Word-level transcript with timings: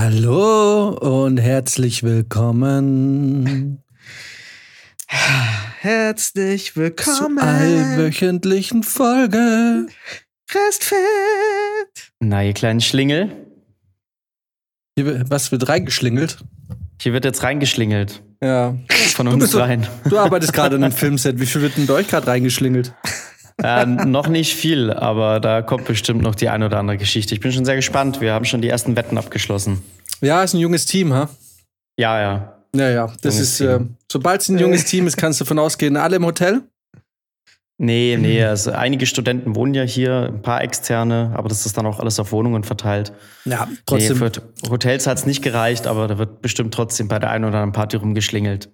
Hallo 0.00 0.90
und 0.90 1.38
herzlich 1.38 2.04
willkommen 2.04 3.82
Herzlich 5.80 6.76
willkommen 6.76 7.36
zur 7.36 7.44
allwöchentlichen 7.44 8.84
Folge. 8.84 9.88
Restfett. 10.54 12.12
Na, 12.20 12.44
ihr 12.44 12.52
kleinen 12.52 12.80
Schlingel. 12.80 13.34
Hier, 14.96 15.28
was 15.28 15.50
wird 15.50 15.68
reingeschlingelt? 15.68 16.38
Hier 17.00 17.12
wird 17.12 17.24
jetzt 17.24 17.42
reingeschlingelt. 17.42 18.22
Ja. 18.40 18.76
Von 19.16 19.26
Du, 19.26 19.32
uns 19.32 19.50
so, 19.50 19.58
rein. 19.58 19.84
du 20.08 20.16
arbeitest 20.16 20.52
gerade 20.52 20.76
in 20.76 20.84
einem 20.84 20.92
Filmset. 20.92 21.40
Wie 21.40 21.46
viel 21.46 21.60
wird 21.60 21.76
denn 21.76 21.88
bei 21.88 21.94
euch 21.94 22.06
gerade 22.06 22.28
reingeschlingelt? 22.28 22.94
Äh, 23.62 23.86
noch 23.86 24.28
nicht 24.28 24.54
viel, 24.54 24.92
aber 24.92 25.40
da 25.40 25.62
kommt 25.62 25.86
bestimmt 25.86 26.22
noch 26.22 26.34
die 26.36 26.48
eine 26.48 26.66
oder 26.66 26.78
andere 26.78 26.96
Geschichte. 26.96 27.34
Ich 27.34 27.40
bin 27.40 27.50
schon 27.52 27.64
sehr 27.64 27.76
gespannt. 27.76 28.20
Wir 28.20 28.32
haben 28.32 28.44
schon 28.44 28.62
die 28.62 28.68
ersten 28.68 28.94
Wetten 28.96 29.18
abgeschlossen. 29.18 29.82
Ja, 30.20 30.42
ist 30.42 30.54
ein 30.54 30.60
junges 30.60 30.86
Team, 30.86 31.12
ha? 31.12 31.28
Ja, 31.98 32.20
ja. 32.20 32.54
Ja, 32.74 32.88
ja. 32.90 33.06
Das 33.22 33.34
Junges 33.34 33.40
ist, 33.40 33.60
äh, 33.60 33.80
sobald 34.10 34.42
es 34.42 34.48
ein 34.48 34.58
junges 34.58 34.84
Team 34.84 35.06
ist, 35.06 35.16
kannst 35.16 35.40
du 35.40 35.44
davon 35.44 35.58
ausgehen, 35.58 35.96
alle 35.96 36.16
im 36.16 36.24
Hotel? 36.26 36.62
Nee, 37.80 38.16
nee, 38.18 38.42
also 38.44 38.72
einige 38.72 39.06
Studenten 39.06 39.54
wohnen 39.54 39.72
ja 39.72 39.84
hier, 39.84 40.24
ein 40.32 40.42
paar 40.42 40.62
externe, 40.62 41.32
aber 41.36 41.48
das 41.48 41.64
ist 41.64 41.78
dann 41.78 41.86
auch 41.86 42.00
alles 42.00 42.18
auf 42.18 42.32
Wohnungen 42.32 42.64
verteilt. 42.64 43.12
Ja, 43.44 43.66
Nee, 43.70 43.76
trotzdem. 43.86 44.16
für 44.16 44.32
Hotels 44.68 45.06
hat 45.06 45.18
es 45.18 45.26
nicht 45.26 45.42
gereicht, 45.42 45.86
aber 45.86 46.08
da 46.08 46.18
wird 46.18 46.42
bestimmt 46.42 46.74
trotzdem 46.74 47.06
bei 47.06 47.20
der 47.20 47.30
einen 47.30 47.44
oder 47.44 47.58
anderen 47.58 47.72
Party 47.72 47.96
rumgeschlingelt. 47.96 48.68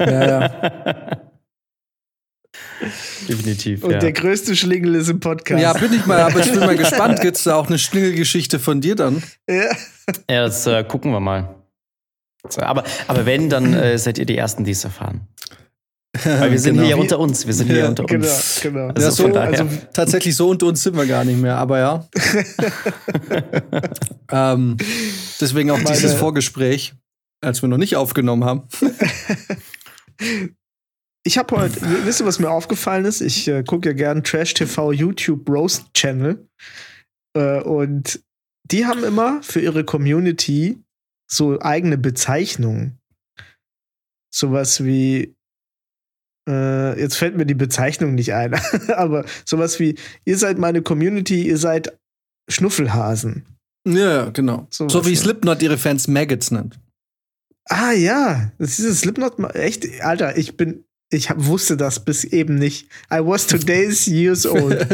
ja, 0.00 0.26
ja. 0.26 1.20
Definitiv. 3.28 3.84
Und 3.84 3.92
ja. 3.92 3.98
der 3.98 4.12
größte 4.12 4.54
Schlingel 4.56 4.94
ist 4.96 5.08
im 5.08 5.20
Podcast. 5.20 5.60
ja, 5.62 5.72
bin 5.72 5.92
ich 5.92 6.06
mal, 6.06 6.20
aber 6.20 6.40
ich 6.40 6.50
bin 6.50 6.60
mal 6.60 6.76
gespannt. 6.84 7.20
Gibt 7.20 7.36
es 7.36 7.44
da 7.44 7.56
auch 7.56 7.66
eine 7.68 7.78
Schlingelgeschichte 7.78 8.58
von 8.58 8.80
dir 8.80 8.94
dann? 8.96 9.22
Ja. 9.48 9.70
Ja, 10.30 10.42
das 10.42 10.66
äh, 10.66 10.84
gucken 10.84 11.12
wir 11.12 11.20
mal. 11.20 11.54
So, 12.48 12.60
aber, 12.60 12.84
aber 13.08 13.24
wenn, 13.26 13.48
dann 13.48 13.72
äh, 13.74 13.96
seid 13.98 14.18
ihr 14.18 14.26
die 14.26 14.36
Ersten, 14.36 14.64
die 14.64 14.72
es 14.72 14.84
erfahren. 14.84 15.26
Weil 16.22 16.52
wir 16.52 16.58
sind 16.60 16.74
Genau. 16.74 16.86
hier 16.86 16.98
unter 16.98 17.18
uns. 17.18 17.44
Wir 17.46 17.54
sind 17.54 17.66
hier 17.66 17.78
Ja, 17.78 17.88
unter 17.88 18.04
Genau, 18.04 18.26
uns. 18.26 18.60
genau. 18.62 18.88
Also 18.88 19.02
ja, 19.02 19.10
so, 19.10 19.26
also- 19.38 19.64
tatsächlich 19.92 20.36
so 20.36 20.48
unter 20.50 20.66
uns 20.66 20.82
sind 20.82 20.96
wir 20.96 21.06
gar 21.06 21.24
nicht 21.24 21.40
mehr, 21.40 21.56
aber 21.56 21.78
ja. 21.78 22.06
ähm, 24.30 24.76
deswegen 25.40 25.70
auch 25.72 25.78
Meine- 25.78 25.90
dieses 25.96 26.14
Vorgespräch, 26.14 26.94
als 27.40 27.62
wir 27.62 27.68
noch 27.68 27.78
nicht 27.78 27.96
aufgenommen 27.96 28.44
haben. 28.44 28.62
Ich 31.26 31.38
habe 31.38 31.56
heute, 31.56 31.80
wisst 32.04 32.20
ihr, 32.20 32.26
was 32.26 32.38
mir 32.38 32.50
aufgefallen 32.50 33.06
ist? 33.06 33.22
Ich 33.22 33.48
äh, 33.48 33.64
gucke 33.64 33.88
ja 33.88 33.94
gern 33.94 34.22
Trash 34.22 34.52
TV 34.52 34.92
YouTube 34.92 35.48
Roast 35.48 35.86
Channel. 35.94 36.46
Äh, 37.34 37.62
und 37.62 38.22
die 38.70 38.84
haben 38.84 39.04
immer 39.04 39.42
für 39.42 39.60
ihre 39.60 39.84
Community 39.84 40.82
so 41.30 41.58
eigene 41.60 41.96
Bezeichnungen. 41.96 42.98
Sowas 44.30 44.84
wie, 44.84 45.34
äh, 46.48 47.00
jetzt 47.00 47.16
fällt 47.16 47.36
mir 47.36 47.46
die 47.46 47.54
Bezeichnung 47.54 48.14
nicht 48.14 48.34
ein, 48.34 48.54
aber 48.94 49.24
sowas 49.46 49.80
wie, 49.80 49.96
ihr 50.26 50.36
seid 50.36 50.58
meine 50.58 50.82
Community, 50.82 51.46
ihr 51.46 51.58
seid 51.58 51.98
Schnuffelhasen. 52.50 53.46
Ja, 53.86 54.28
genau. 54.30 54.66
So 54.70 54.88
So, 54.90 55.06
wie? 55.06 55.16
Slipknot 55.16 55.62
ihre 55.62 55.78
Fans 55.78 56.06
Maggots 56.06 56.50
nennt. 56.50 56.78
Ah 57.66 57.92
ja, 57.92 58.52
das 58.58 58.70
ist 58.70 58.78
dieses 58.78 59.00
Slipknot. 59.00 59.38
Echt, 59.54 59.86
Alter, 60.02 60.36
ich 60.36 60.56
bin, 60.56 60.84
ich 61.14 61.30
hab, 61.30 61.46
wusste 61.46 61.76
das 61.76 62.00
bis 62.00 62.24
eben 62.24 62.56
nicht. 62.56 62.88
I 63.12 63.18
was 63.20 63.46
today's 63.46 64.06
years 64.06 64.46
old. 64.46 64.64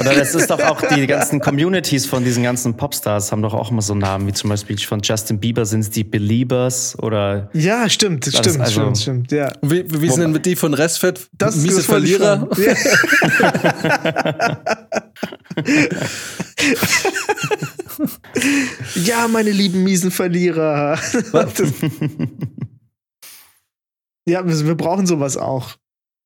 Oder 0.00 0.14
das 0.14 0.34
ist 0.34 0.50
doch 0.50 0.60
auch 0.60 0.80
die 0.94 1.06
ganzen 1.06 1.40
Communities 1.40 2.06
von 2.06 2.24
diesen 2.24 2.42
ganzen 2.42 2.76
Popstars 2.76 3.32
haben 3.32 3.42
doch 3.42 3.54
auch 3.54 3.70
immer 3.70 3.82
so 3.82 3.94
Namen, 3.94 4.26
wie 4.26 4.32
zum 4.32 4.50
Beispiel 4.50 4.78
von 4.78 5.00
Justin 5.02 5.38
Bieber 5.38 5.66
sind 5.66 5.80
es 5.80 5.90
die 5.90 6.04
Beliebers 6.04 6.98
oder 6.98 7.48
ja, 7.52 7.88
stimmt, 7.88 8.26
stimmt, 8.26 8.60
also- 8.60 8.70
stimmt, 8.70 8.98
stimmt. 8.98 9.32
Ja, 9.32 9.52
Wie, 9.62 9.84
wie 9.88 10.10
sind 10.10 10.34
denn 10.34 10.42
die 10.42 10.56
von 10.56 10.74
Restfett? 10.74 11.28
das 11.36 11.56
Miese 11.56 11.76
das 11.76 11.86
Verlierer? 11.86 12.48
ja, 19.04 19.28
meine 19.28 19.50
lieben 19.50 19.82
miesen 19.82 20.10
Verlierer. 20.10 20.98
Ja, 24.26 24.46
wir, 24.46 24.66
wir 24.66 24.74
brauchen 24.74 25.06
sowas 25.06 25.36
auch. 25.36 25.76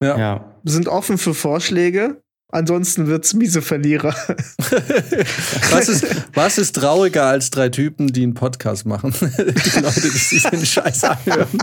ja. 0.03 0.55
Wir 0.63 0.73
sind 0.73 0.89
offen 0.89 1.19
für 1.19 1.35
Vorschläge. 1.35 2.23
Ansonsten 2.51 3.09
wird's 3.09 3.35
miese 3.35 3.61
Verlierer. 3.61 4.15
was, 5.71 5.89
ist, 5.89 6.07
was 6.33 6.57
ist 6.57 6.77
trauriger 6.77 7.25
als 7.25 7.51
drei 7.51 7.69
Typen, 7.69 8.11
die 8.11 8.23
einen 8.23 8.33
Podcast 8.33 8.87
machen? 8.87 9.13
die 9.21 9.81
Leute, 9.81 10.01
die 10.01 10.09
sich 10.09 10.43
den 10.45 10.65
Scheiß 10.65 11.05
anhören. 11.05 11.59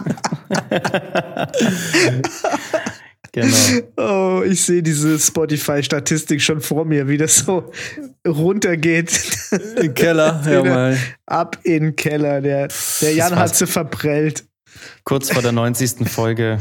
Genau. 3.35 3.47
Oh, 3.97 4.43
ich 4.43 4.63
sehe 4.63 4.81
diese 4.81 5.19
Spotify-Statistik 5.19 6.41
schon 6.41 6.61
vor 6.61 6.85
mir, 6.85 7.09
wie 7.09 7.17
das 7.17 7.39
so 7.39 7.69
runtergeht. 8.25 9.11
Im 9.75 9.93
Keller, 9.93 10.41
ja 10.49 10.63
mal. 10.63 10.97
Ab 11.25 11.59
in 11.63 11.83
den 11.83 11.95
Keller. 11.97 12.39
Der, 12.41 12.69
der 13.01 13.13
Jan 13.13 13.35
hat 13.35 13.53
sie 13.53 13.67
verprellt. 13.67 14.45
Kurz 15.05 15.31
vor 15.31 15.41
der 15.41 15.51
90. 15.51 16.09
Folge. 16.09 16.57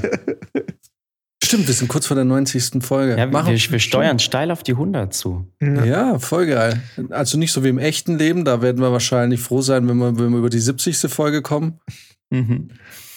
Stimmt, 1.43 1.66
wir 1.66 1.75
sind 1.75 1.88
kurz 1.88 2.06
vor 2.06 2.15
der 2.15 2.25
90. 2.25 2.84
Folge. 2.84 3.19
Ja, 3.19 3.31
wir, 3.31 3.47
wir, 3.47 3.72
wir 3.72 3.78
steuern 3.78 4.19
steil 4.19 4.50
auf 4.50 4.62
die 4.62 4.72
100 4.72 5.12
zu. 5.12 5.50
Ja, 5.60 6.19
voll 6.19 6.47
geil. 6.47 6.82
Also 7.10 7.38
nicht 7.38 7.53
so 7.53 7.65
wie 7.65 7.69
im 7.69 7.78
echten 7.78 8.19
Leben, 8.19 8.44
da 8.44 8.62
werden 8.62 8.81
wir 8.81 8.93
wahrscheinlich 8.93 9.41
froh 9.41 9.62
sein, 9.62 9.88
wenn 9.88 9.97
wir, 9.97 10.19
wenn 10.19 10.31
wir 10.31 10.38
über 10.38 10.50
die 10.50 10.60
70. 10.60 10.99
Folge 11.12 11.43
kommen. 11.43 11.81
Mhm. 12.31 12.69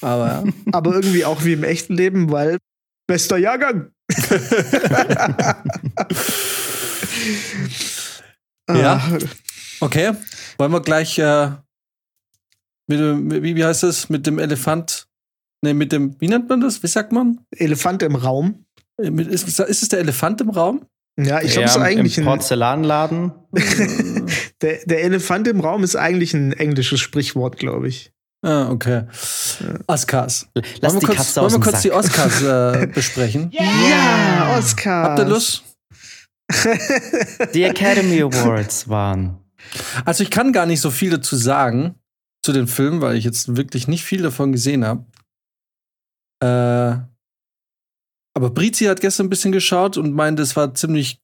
Aber 0.01 0.27
ja. 0.27 0.43
Aber 0.71 0.93
irgendwie 0.95 1.25
auch 1.25 1.43
wie 1.43 1.53
im 1.53 1.63
echten 1.63 1.93
Leben, 1.93 2.31
weil 2.31 2.57
bester 3.07 3.37
Jahrgang. 3.37 3.91
Ja. 8.69 8.95
Ah, 8.95 9.17
Okay, 9.79 10.13
wollen 10.57 10.71
wir 10.71 10.81
gleich 10.81 11.19
äh, 11.19 11.51
mit 12.87 12.99
dem, 12.99 13.31
wie, 13.31 13.55
wie 13.55 13.63
heißt 13.63 13.83
das, 13.83 14.09
mit 14.09 14.25
dem 14.25 14.39
Elefant, 14.39 15.06
ne, 15.63 15.73
mit 15.73 15.91
dem, 15.91 16.15
wie 16.19 16.27
nennt 16.27 16.49
man 16.49 16.61
das, 16.61 16.83
wie 16.83 16.87
sagt 16.87 17.11
man? 17.11 17.39
Elefant 17.55 18.03
im 18.03 18.15
Raum. 18.15 18.65
Äh, 19.01 19.09
Ist, 19.09 19.47
ist 19.59 19.83
es 19.83 19.89
der 19.89 19.99
Elefant 19.99 20.41
im 20.41 20.49
Raum? 20.49 20.85
Ja, 21.19 21.41
ich 21.41 21.51
glaube, 21.53 21.61
Ja, 21.61 21.65
es 21.65 21.75
ist 21.75 21.81
eigentlich 21.81 22.17
Im 22.17 22.23
ein, 22.23 22.27
Porzellanladen. 22.27 23.31
der, 24.61 24.77
der 24.85 25.03
Elefant 25.03 25.47
im 25.47 25.59
Raum 25.61 25.83
ist 25.83 25.95
eigentlich 25.95 26.33
ein 26.33 26.53
englisches 26.53 26.99
Sprichwort, 26.99 27.57
glaube 27.57 27.87
ich. 27.87 28.11
Ah, 28.43 28.69
okay. 28.69 29.03
Oscars. 29.87 30.47
Lass 30.79 30.93
wollen 30.93 31.01
wir 31.01 31.07
kurz, 31.15 31.35
wollen 31.35 31.45
aus 31.45 31.53
wir 31.53 31.57
dem 31.59 31.63
kurz 31.63 31.73
Sack. 31.75 31.81
die 31.81 31.91
Oscars 31.91 32.41
äh, 32.43 32.87
besprechen? 32.93 33.49
Ja, 33.51 34.55
Oscar. 34.57 35.03
Habt 35.03 35.19
ihr 35.19 35.25
Lust? 35.25 35.63
Die 37.53 37.63
Academy 37.63 38.21
Awards 38.21 38.87
waren. 38.87 39.37
Also 40.05 40.23
ich 40.23 40.29
kann 40.29 40.53
gar 40.53 40.65
nicht 40.65 40.79
so 40.81 40.91
viel 40.91 41.09
dazu 41.09 41.35
sagen 41.35 41.95
zu 42.43 42.53
den 42.53 42.67
Filmen, 42.67 43.01
weil 43.01 43.17
ich 43.17 43.25
jetzt 43.25 43.57
wirklich 43.57 43.87
nicht 43.87 44.03
viel 44.05 44.21
davon 44.21 44.51
gesehen 44.51 44.85
habe. 44.85 45.03
Äh, 46.41 46.97
aber 48.35 48.49
Brizi 48.51 48.85
hat 48.85 49.01
gestern 49.01 49.25
ein 49.27 49.29
bisschen 49.29 49.51
geschaut 49.51 49.97
und 49.97 50.13
meinte, 50.13 50.43
es 50.43 50.55
war 50.55 50.73
ziemlich. 50.75 51.19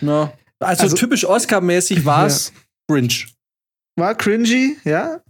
Na, 0.00 0.32
also, 0.58 0.82
Also- 0.84 0.96
typisch 0.96 1.24
Oscar-mäßig 1.24 2.04
war 2.04 2.26
es 2.26 2.52
Grinch. 2.88 3.28
War 3.96 4.14
cringy, 4.14 4.76
ja. 4.84 5.20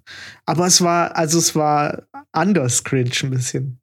Aber 0.47 0.67
es 0.67 0.81
war, 0.81 1.17
also 1.17 1.39
es 1.39 1.55
war 1.57 2.05
anders 2.33 2.85
cringe 2.85 3.11
ein 3.23 3.31
bisschen. 3.31 3.81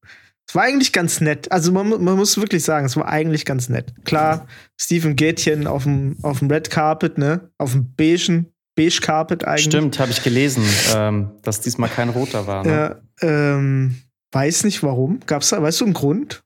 Es 0.47 0.55
war 0.55 0.63
eigentlich 0.63 0.93
ganz 0.93 1.19
nett. 1.19 1.51
Also 1.51 1.73
man, 1.73 1.89
man 1.89 2.15
muss 2.15 2.37
wirklich 2.37 2.63
sagen, 2.63 2.85
es 2.85 2.95
war 2.95 3.07
eigentlich 3.07 3.43
ganz 3.43 3.67
nett. 3.67 3.93
Klar, 4.05 4.47
Stephen 4.79 5.15
Gätchen 5.17 5.67
auf 5.67 5.83
dem, 5.83 6.15
auf 6.21 6.39
dem 6.39 6.49
Red 6.49 6.69
Carpet, 6.69 7.17
ne? 7.17 7.51
Auf 7.57 7.73
dem 7.73 7.93
beigen, 7.95 8.53
beige 8.75 9.01
Carpet 9.01 9.43
eigentlich. 9.45 9.65
Stimmt, 9.65 9.99
habe 9.99 10.11
ich 10.11 10.23
gelesen, 10.23 10.63
ähm, 10.95 11.31
dass 11.41 11.59
diesmal 11.59 11.89
kein 11.89 12.09
roter 12.09 12.47
war. 12.47 12.63
Ne? 12.63 12.71
Ja, 12.71 13.27
ähm, 13.27 14.01
weiß 14.31 14.63
nicht 14.63 14.83
warum. 14.83 15.19
Gab's 15.25 15.49
da, 15.49 15.61
weißt 15.61 15.81
du 15.81 15.85
einen 15.85 15.93
Grund? 15.93 16.43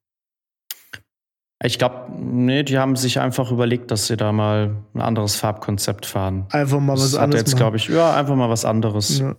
Ich 1.63 1.77
glaube, 1.77 2.11
nee, 2.17 2.63
die 2.63 2.79
haben 2.79 2.95
sich 2.95 3.19
einfach 3.19 3.51
überlegt, 3.51 3.91
dass 3.91 4.07
sie 4.07 4.17
da 4.17 4.31
mal 4.31 4.75
ein 4.95 5.01
anderes 5.01 5.35
Farbkonzept 5.35 6.07
fahren. 6.07 6.47
Einfach 6.49 6.79
mal 6.79 6.93
was 6.93 7.03
das 7.03 7.13
hat 7.13 7.25
anderes 7.25 7.41
jetzt, 7.41 7.55
glaube 7.55 7.77
ich, 7.77 7.87
ja, 7.87 8.15
einfach 8.15 8.35
mal 8.35 8.49
was 8.49 8.65
anderes. 8.65 9.19
Ja. 9.19 9.35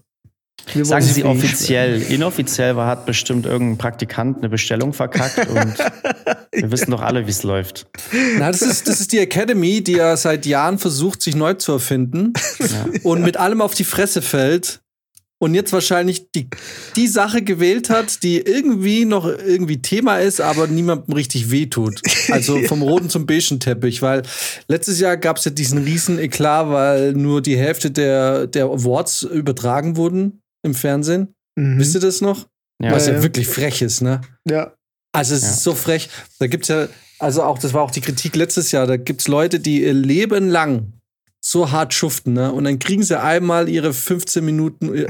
Sagen 0.85 1.05
Sie 1.05 1.25
offiziell. 1.25 2.01
Inoffiziell 2.03 2.77
war, 2.77 2.87
hat 2.87 3.07
bestimmt 3.07 3.47
irgendein 3.47 3.79
Praktikant 3.79 4.39
eine 4.39 4.49
Bestellung 4.49 4.93
verkackt 4.93 5.49
und 5.49 5.79
wir 6.53 6.71
wissen 6.71 6.93
doch 6.93 7.01
alle, 7.01 7.27
wie 7.27 7.31
es 7.31 7.43
läuft. 7.43 7.89
Na, 8.39 8.49
das 8.49 8.63
ist, 8.63 8.87
das 8.87 9.01
ist 9.01 9.13
die 9.13 9.19
Academy, 9.19 9.83
die 9.83 9.93
ja 9.93 10.17
seit 10.17 10.47
Jahren 10.47 10.79
versucht, 10.79 11.23
sich 11.23 11.35
neu 11.35 11.55
zu 11.55 11.73
erfinden 11.73 12.35
Ja. 12.61 12.87
und 13.03 13.23
mit 13.23 13.37
allem 13.39 13.61
auf 13.61 13.75
die 13.75 13.85
Fresse 13.85 14.23
fällt 14.23 14.82
und 15.43 15.55
jetzt 15.55 15.73
wahrscheinlich 15.73 16.31
die, 16.37 16.47
die 16.95 17.09
Sache 17.09 17.43
gewählt 17.43 17.91
hat, 17.91 18.23
die 18.23 18.39
irgendwie 18.39 19.05
noch 19.05 19.27
irgendwie 19.27 19.83
Thema 19.83 20.19
ist, 20.19 20.41
aber 20.41 20.69
niemandem 20.69 21.13
richtig 21.15 21.51
wehtut. 21.51 22.01
Also 22.31 22.63
vom 22.69 22.81
roten 22.83 23.11
zum 23.11 23.27
beigen 23.27 23.59
Teppich, 23.59 24.03
weil 24.03 24.23
letztes 24.69 25.01
Jahr 25.01 25.17
gab 25.17 25.39
es 25.39 25.45
ja 25.45 25.51
diesen 25.51 25.79
riesen 25.79 26.21
Eklat, 26.21 26.69
weil 26.71 27.13
nur 27.15 27.43
die 27.43 27.57
Hälfte 27.57 27.91
der, 27.91 28.47
der 28.47 28.67
Awards 28.67 29.23
übertragen 29.23 29.97
wurden 29.97 30.41
im 30.65 30.75
Fernsehen. 30.75 31.35
Mhm. 31.57 31.81
Wisst 31.81 31.95
ihr 31.97 32.01
das 32.01 32.21
noch? 32.21 32.47
Ja, 32.81 32.93
Was 32.93 33.09
ja, 33.09 33.15
ja. 33.15 33.23
wirklich 33.25 33.49
frech 33.49 33.83
ist, 33.83 34.01
ne? 34.01 34.21
Ja. 34.49 34.75
Also 35.13 35.35
es 35.35 35.43
Ja. 35.43 35.51
ist 35.51 35.65
so 35.65 35.75
frech. 35.75 36.09
Da 36.39 36.47
gibt's 36.47 36.69
ja, 36.69 36.87
also 37.19 37.43
auch, 37.43 37.59
das 37.59 37.75
war 37.75 37.83
auch 37.83 37.91
die 37.91 38.01
Kritik 38.01 38.37
letztes 38.37 38.71
Jahr, 38.71 38.87
da 38.87 38.97
gibt's 38.97 39.27
Leute, 39.27 39.59
die 39.59 39.83
ihr 39.83 39.93
Leben 39.93 40.49
lang 40.49 40.93
so 41.45 41.73
hart 41.73 41.93
schuften, 41.93 42.35
ne? 42.35 42.53
Und 42.53 42.65
dann 42.65 42.79
kriegen 42.79 43.03
sie 43.03 43.21
einmal 43.21 43.69
ihre 43.69 43.93
15 43.93 44.45
Minuten 44.45 44.95
äh, 44.95 45.07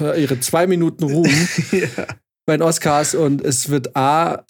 oder 0.00 0.16
ihre 0.16 0.40
zwei 0.40 0.66
Minuten 0.66 1.04
Ruhm 1.04 1.26
ja. 1.72 2.06
bei 2.46 2.56
den 2.56 2.62
Oscars 2.62 3.14
und 3.14 3.44
es 3.44 3.68
wird 3.68 3.94
A 3.96 4.44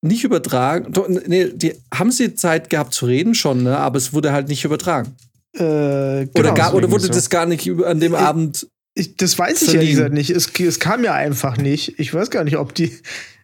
nicht 0.00 0.24
übertragen. 0.24 0.92
Nee, 1.26 1.50
die 1.52 1.74
haben 1.92 2.10
sie 2.12 2.34
Zeit 2.34 2.70
gehabt 2.70 2.94
zu 2.94 3.06
reden 3.06 3.34
schon, 3.34 3.62
ne? 3.62 3.76
Aber 3.78 3.98
es 3.98 4.12
wurde 4.12 4.32
halt 4.32 4.48
nicht 4.48 4.64
übertragen. 4.64 5.14
Äh, 5.56 5.62
Oder, 5.62 6.26
genau. 6.34 6.54
gar, 6.54 6.74
oder 6.74 6.90
wurde 6.90 7.04
so. 7.06 7.12
das 7.12 7.30
gar 7.30 7.46
nicht 7.46 7.68
an 7.84 8.00
dem 8.00 8.12
Ich- 8.14 8.18
Abend. 8.18 8.68
Ich, 8.94 9.16
das 9.16 9.38
weiß 9.38 9.62
ich 9.62 9.74
ehrlich 9.74 9.90
gesagt 9.90 10.12
nicht. 10.12 10.30
Es, 10.30 10.50
es 10.58 10.80
kam 10.80 11.04
ja 11.04 11.14
einfach 11.14 11.56
nicht. 11.56 11.98
Ich 12.00 12.12
weiß 12.12 12.30
gar 12.30 12.42
nicht, 12.44 12.56
ob 12.56 12.74
die. 12.74 12.92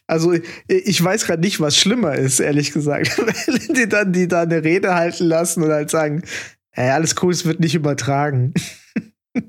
Also, 0.06 0.34
ich 0.68 1.02
weiß 1.02 1.26
gerade 1.26 1.40
nicht, 1.40 1.60
was 1.60 1.76
schlimmer 1.76 2.14
ist, 2.14 2.40
ehrlich 2.40 2.72
gesagt. 2.72 3.16
Wenn 3.46 3.74
die 3.74 3.88
dann, 3.88 4.12
die 4.12 4.26
da 4.28 4.42
eine 4.42 4.64
Rede 4.64 4.94
halten 4.94 5.24
lassen 5.26 5.62
und 5.62 5.70
halt 5.70 5.90
sagen, 5.90 6.22
ey, 6.74 6.90
alles 6.90 7.14
cool, 7.22 7.32
es 7.32 7.44
wird 7.44 7.60
nicht 7.60 7.74
übertragen. 7.74 8.54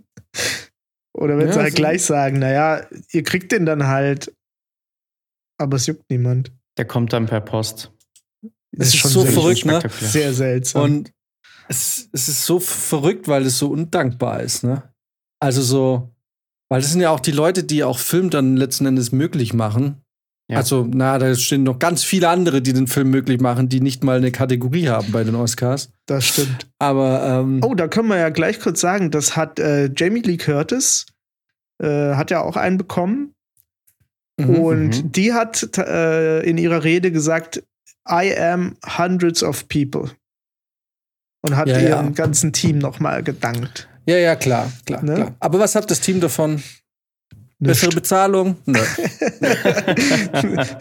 Oder 1.13 1.37
wenn 1.37 1.47
Ja, 1.47 1.53
sie 1.53 1.59
halt 1.59 1.71
so- 1.73 1.77
gleich 1.77 2.03
sagen, 2.03 2.39
naja, 2.39 2.85
ihr 3.11 3.23
kriegt 3.23 3.51
den 3.51 3.65
dann 3.65 3.87
halt, 3.87 4.33
aber 5.57 5.77
es 5.77 5.85
juckt 5.87 6.09
niemand. 6.09 6.51
Der 6.77 6.85
kommt 6.85 7.13
dann 7.13 7.25
per 7.25 7.41
Post. 7.41 7.91
Es 8.77 8.87
ist 8.89 8.97
schon 8.97 9.11
so 9.11 9.25
verrückt, 9.25 9.65
ne? 9.65 9.81
Sehr 10.01 10.33
seltsam. 10.33 10.81
Und 10.83 11.11
es, 11.69 12.09
es 12.11 12.27
ist 12.27 12.45
so 12.45 12.59
verrückt, 12.59 13.27
weil 13.29 13.45
es 13.45 13.57
so 13.57 13.69
undankbar 13.69 14.41
ist, 14.41 14.63
ne? 14.63 14.93
Also 15.39 15.61
so, 15.61 16.13
weil 16.69 16.81
das 16.81 16.91
sind 16.91 16.99
ja 17.01 17.11
auch 17.11 17.21
die 17.21 17.31
Leute, 17.31 17.63
die 17.63 17.83
auch 17.85 17.97
Film 17.99 18.29
dann 18.29 18.57
letzten 18.57 18.85
Endes 18.85 19.13
möglich 19.13 19.53
machen. 19.53 20.01
Ja. 20.47 20.57
Also, 20.57 20.87
na, 20.87 21.17
da 21.17 21.33
stehen 21.33 21.63
noch 21.63 21.79
ganz 21.79 22.03
viele 22.03 22.29
andere, 22.29 22.61
die 22.61 22.71
den 22.73 22.85
Film 22.87 23.09
möglich 23.09 23.41
machen, 23.41 23.67
die 23.67 23.81
nicht 23.81 24.03
mal 24.03 24.17
eine 24.17 24.31
Kategorie 24.31 24.89
haben 24.89 25.11
bei 25.11 25.23
den 25.23 25.33
Oscars. 25.35 25.89
das 26.05 26.27
stimmt. 26.27 26.67
Aber 26.77 27.23
ähm, 27.41 27.61
Oh, 27.63 27.73
da 27.73 27.87
können 27.87 28.09
wir 28.09 28.17
ja 28.17 28.29
gleich 28.29 28.59
kurz 28.59 28.79
sagen, 28.79 29.09
das 29.09 29.35
hat 29.35 29.57
äh, 29.59 29.89
Jamie 29.95 30.21
Lee 30.21 30.37
Curtis, 30.37 31.07
äh, 31.81 32.13
hat 32.13 32.29
ja 32.29 32.41
auch 32.41 32.57
einen 32.57 32.77
bekommen. 32.77 33.33
mhm. 34.39 34.59
Und 34.59 35.03
Mhm. 35.03 35.11
die 35.13 35.33
hat 35.33 35.77
äh, 35.79 36.41
in 36.41 36.57
ihrer 36.59 36.83
Rede 36.83 37.11
gesagt, 37.11 37.63
I 38.07 38.37
am 38.37 38.75
hundreds 38.99 39.41
of 39.41 39.67
people. 39.67 40.11
Und 41.41 41.55
hat 41.57 41.67
Ja, 41.67 41.79
ja. 41.79 41.89
ihrem 41.89 42.13
ganzen 42.13 42.53
Team 42.53 42.77
nochmal 42.77 43.23
gedankt. 43.23 43.87
ja, 44.05 44.17
ja, 44.17 44.35
klar, 44.35 44.71
klar, 44.85 45.03
Ne? 45.03 45.15
klar. 45.15 45.35
Aber 45.39 45.57
was 45.59 45.73
hat 45.73 45.89
das 45.89 46.01
Team 46.01 46.19
davon? 46.19 46.61
Bessere 47.59 47.87
Nicht. 47.87 47.95
Bezahlung? 47.95 48.57
Nö. 48.65 48.79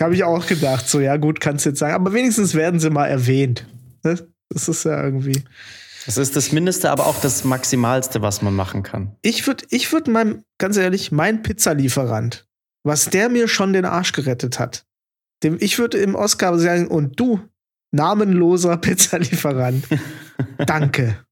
Habe 0.00 0.14
ich 0.14 0.24
auch 0.24 0.46
gedacht, 0.46 0.88
so 0.88 1.00
ja 1.00 1.16
gut, 1.16 1.40
kannst 1.40 1.66
jetzt 1.66 1.78
sagen. 1.78 1.94
Aber 1.94 2.12
wenigstens 2.12 2.54
werden 2.54 2.80
sie 2.80 2.90
mal 2.90 3.06
erwähnt. 3.06 3.66
Ne? 4.02 4.18
Das 4.48 4.68
ist 4.68 4.84
ja 4.84 5.02
irgendwie. 5.02 5.44
Das 6.06 6.18
ist 6.18 6.36
das 6.36 6.52
Mindeste, 6.52 6.90
aber 6.90 7.06
auch 7.06 7.20
das 7.20 7.44
Maximalste, 7.44 8.20
was 8.22 8.42
man 8.42 8.54
machen 8.54 8.82
kann. 8.82 9.16
Ich 9.22 9.46
würde, 9.46 9.64
ich 9.70 9.92
würde 9.92 10.10
meinem, 10.10 10.44
ganz 10.58 10.76
ehrlich, 10.76 11.12
mein 11.12 11.42
Pizzalieferant, 11.42 12.46
was 12.82 13.08
der 13.08 13.28
mir 13.28 13.48
schon 13.48 13.72
den 13.72 13.86
Arsch 13.86 14.12
gerettet 14.12 14.58
hat, 14.58 14.84
dem 15.42 15.56
ich 15.60 15.78
würde 15.78 15.98
im 15.98 16.14
Oscar 16.14 16.58
sagen, 16.58 16.88
und 16.88 17.18
du, 17.18 17.40
namenloser 17.92 18.76
Pizzalieferant, 18.76 19.86
danke. 20.66 21.24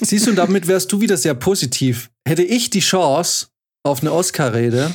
Siehst 0.00 0.26
du, 0.26 0.30
und 0.30 0.36
damit 0.36 0.68
wärst 0.68 0.92
du 0.92 1.00
wieder 1.00 1.16
sehr 1.16 1.34
positiv. 1.34 2.10
Hätte 2.24 2.44
ich 2.44 2.70
die 2.70 2.78
Chance 2.78 3.48
auf 3.82 4.00
eine 4.00 4.12
Oscar-Rede, 4.12 4.94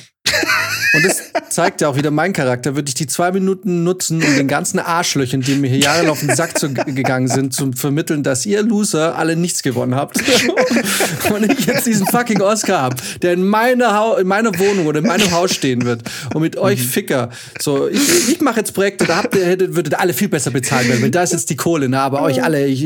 und 0.94 1.06
das 1.06 1.33
zeigt 1.50 1.82
ja 1.82 1.90
auch 1.90 1.96
wieder 1.96 2.12
meinen 2.12 2.34
Charakter, 2.34 2.76
würde 2.76 2.90
ich 2.90 2.96
die 2.96 3.08
zwei 3.08 3.32
Minuten 3.32 3.84
nutzen, 3.84 4.24
um 4.24 4.36
den 4.36 4.48
ganzen 4.48 4.80
Arschlöchern, 4.80 5.42
die 5.42 5.56
mir 5.56 5.70
hier 5.70 5.80
jahrelang 5.80 6.12
auf 6.12 6.20
den 6.20 6.36
Sack 6.36 6.58
zu, 6.58 6.74
gegangen 6.74 7.28
sind, 7.28 7.54
zu 7.54 7.72
vermitteln, 7.74 8.24
dass 8.24 8.46
ihr 8.46 8.62
Loser 8.64 9.18
alle 9.18 9.36
nichts 9.36 9.64
gewonnen 9.64 9.96
habt. 9.96 10.18
und 11.34 11.52
ich 11.52 11.66
jetzt 11.66 11.86
diesen 11.86 12.08
fucking 12.08 12.42
Oscar 12.42 12.82
hab, 12.82 13.20
der 13.22 13.34
in 13.34 13.46
meiner, 13.46 14.18
in 14.20 14.28
meiner 14.28 14.58
Wohnung 14.58 14.88
oder 14.88 15.00
in 15.00 15.08
meinem 15.08 15.32
Haus 15.32 15.54
stehen 15.54 15.86
wird. 15.86 16.02
Und 16.34 16.42
mit 16.42 16.58
euch 16.58 16.82
Ficker. 16.82 17.30
So, 17.60 17.88
ich, 17.88 18.30
ich 18.30 18.42
mache 18.42 18.60
jetzt 18.60 18.74
Projekte, 18.74 19.06
da 19.06 19.18
habt 19.18 19.36
ihr, 19.36 19.46
hättet, 19.46 19.76
würdet 19.76 19.96
alle 19.96 20.14
viel 20.14 20.30
besser 20.30 20.52
bezahlt 20.52 20.88
werden, 20.88 21.02
weil 21.02 21.12
da 21.12 21.24
ist 21.24 21.34
jetzt 21.34 21.50
die 21.50 21.56
Kohle, 21.56 21.90
ne? 21.90 22.00
aber 22.00 22.22
euch 22.22 22.44
alle, 22.44 22.66
ich, 22.66 22.84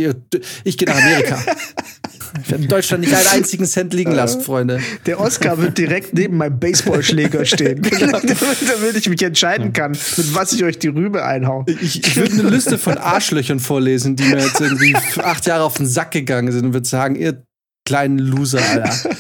ich 0.64 0.78
gehe 0.78 0.88
nach 0.88 0.98
Amerika. 0.98 1.40
Ich 2.44 2.52
werde 2.52 2.64
in 2.64 2.70
Deutschland 2.70 3.04
nicht 3.04 3.14
einen 3.14 3.28
einzigen 3.28 3.66
Cent 3.66 3.94
liegen 3.94 4.12
lassen, 4.12 4.42
Freunde. 4.42 4.80
Der 5.06 5.20
Oscar 5.20 5.58
wird 5.58 5.78
direkt 5.78 6.14
neben 6.14 6.38
meinem 6.38 6.60
Baseballschläger 6.60 7.46
stehen, 7.46 7.82
damit 8.68 8.96
ich 8.96 9.10
mich 9.10 9.22
entscheiden 9.22 9.74
kann, 9.74 9.92
mit 9.92 10.36
was 10.36 10.54
ich 10.54 10.64
euch 10.64 10.80
die 10.80 10.88
Rübe 10.88 11.26
einhau. 11.26 11.66
Ich, 11.68 12.06
ich 12.06 12.16
würde 12.16 12.34
eine 12.34 12.50
Liste 12.50 12.78
von 12.78 12.98
Arschlöchern 12.98 13.60
vorlesen, 13.60 14.16
die 14.16 14.24
mir 14.24 14.40
jetzt 14.40 14.60
irgendwie 14.60 14.96
für 15.12 15.26
acht 15.26 15.46
Jahre 15.46 15.64
auf 15.64 15.76
den 15.76 15.88
Sack 15.88 16.12
gegangen 16.12 16.52
sind 16.52 16.66
und 16.66 16.74
würde 16.74 16.88
sagen, 16.88 17.16
ihr 17.16 17.44
kleinen 17.86 18.20
Loser, 18.20 18.62
Alter. 18.62 19.16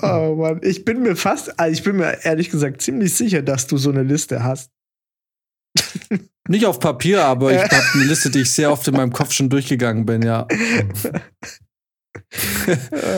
Oh 0.00 0.36
Mann, 0.36 0.60
ich 0.62 0.84
bin 0.84 1.02
mir 1.02 1.16
fast, 1.16 1.60
also 1.60 1.72
ich 1.72 1.84
bin 1.84 1.96
mir 1.96 2.24
ehrlich 2.24 2.50
gesagt 2.50 2.80
ziemlich 2.80 3.14
sicher, 3.14 3.42
dass 3.42 3.66
du 3.66 3.76
so 3.76 3.90
eine 3.90 4.02
Liste 4.02 4.42
hast. 4.42 4.70
Nicht 6.48 6.66
auf 6.66 6.80
Papier, 6.80 7.24
aber 7.24 7.52
ich 7.52 7.62
habe 7.62 7.84
eine 7.94 8.04
Liste, 8.04 8.30
die 8.30 8.40
ich 8.40 8.50
sehr 8.50 8.72
oft 8.72 8.88
in 8.88 8.94
meinem 8.94 9.12
Kopf 9.12 9.32
schon 9.32 9.50
durchgegangen 9.50 10.06
bin, 10.06 10.22
ja. 10.22 10.48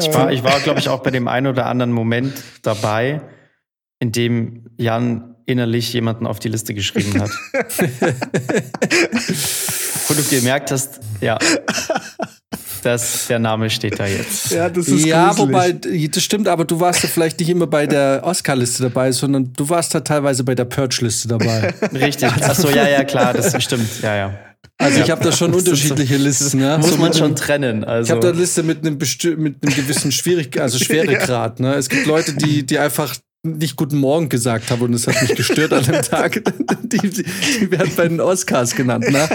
Ich 0.00 0.12
war, 0.12 0.32
ich 0.32 0.42
war 0.42 0.60
glaube 0.60 0.80
ich, 0.80 0.88
auch 0.88 1.02
bei 1.02 1.10
dem 1.10 1.28
einen 1.28 1.46
oder 1.46 1.66
anderen 1.66 1.92
Moment 1.92 2.34
dabei, 2.62 3.20
in 4.04 4.12
dem 4.12 4.66
Jan 4.76 5.34
innerlich 5.46 5.92
jemanden 5.94 6.26
auf 6.26 6.38
die 6.38 6.48
Liste 6.50 6.74
geschrieben 6.74 7.20
hat. 7.22 7.30
Wo 10.08 10.14
du 10.14 10.22
gemerkt 10.28 10.70
hast, 10.70 11.00
ja, 11.22 11.38
dass 12.82 13.26
der 13.28 13.38
Name 13.38 13.70
steht 13.70 13.98
da 13.98 14.06
jetzt. 14.06 14.50
Ja, 14.52 14.68
das 14.68 14.88
ist 14.88 15.06
Ja, 15.06 15.28
gruselig. 15.32 15.48
wobei, 15.48 15.72
das 16.08 16.22
stimmt, 16.22 16.48
aber 16.48 16.64
du 16.66 16.80
warst 16.80 17.02
ja 17.02 17.08
vielleicht 17.08 17.40
nicht 17.40 17.48
immer 17.48 17.66
bei 17.66 17.86
der 17.86 18.20
Oscar-Liste 18.24 18.82
dabei, 18.82 19.10
sondern 19.12 19.52
du 19.54 19.68
warst 19.70 19.94
da 19.94 20.00
teilweise 20.00 20.44
bei 20.44 20.54
der 20.54 20.66
Purge-Liste 20.66 21.28
dabei. 21.28 21.72
Richtig. 21.94 22.28
Achso, 22.30 22.68
ja, 22.68 22.86
ja, 22.88 23.04
klar, 23.04 23.32
das 23.32 23.62
stimmt. 23.62 23.88
Ja, 24.02 24.14
ja. 24.16 24.38
Also 24.76 25.00
ich 25.00 25.10
habe 25.10 25.22
da 25.24 25.30
schon 25.32 25.54
unterschiedliche 25.54 26.16
Listen. 26.16 26.58
Ne? 26.60 26.76
Muss 26.78 26.90
So 26.90 26.96
man 26.98 27.12
schon 27.14 27.26
einem- 27.26 27.36
trennen. 27.36 27.82
Ich 27.82 27.88
Also, 27.88 28.10
habe 28.12 28.20
da 28.20 28.28
eine 28.30 28.38
Liste 28.38 28.62
mit 28.62 28.78
einem, 28.84 28.98
mit 28.98 29.62
einem 29.62 29.74
gewissen 29.74 30.10
Schwierig 30.12 30.60
also 30.60 30.78
Schweregrad. 30.84 31.60
Ne? 31.60 31.74
Es 31.74 31.88
gibt 31.88 32.06
Leute, 32.06 32.34
die, 32.34 32.66
die 32.66 32.78
einfach 32.78 33.14
nicht 33.44 33.76
Guten 33.76 33.98
Morgen 33.98 34.28
gesagt 34.28 34.70
haben 34.70 34.82
und 34.82 34.92
das 34.92 35.06
hat 35.06 35.20
mich 35.20 35.36
gestört 35.36 35.72
an 35.72 35.84
dem 35.84 36.02
Tag. 36.02 36.42
Die, 36.82 36.98
die, 36.98 37.24
die 37.24 37.70
werden 37.70 37.92
bei 37.96 38.08
den 38.08 38.20
Oscars 38.20 38.74
genannt. 38.74 39.10
Ne? 39.10 39.28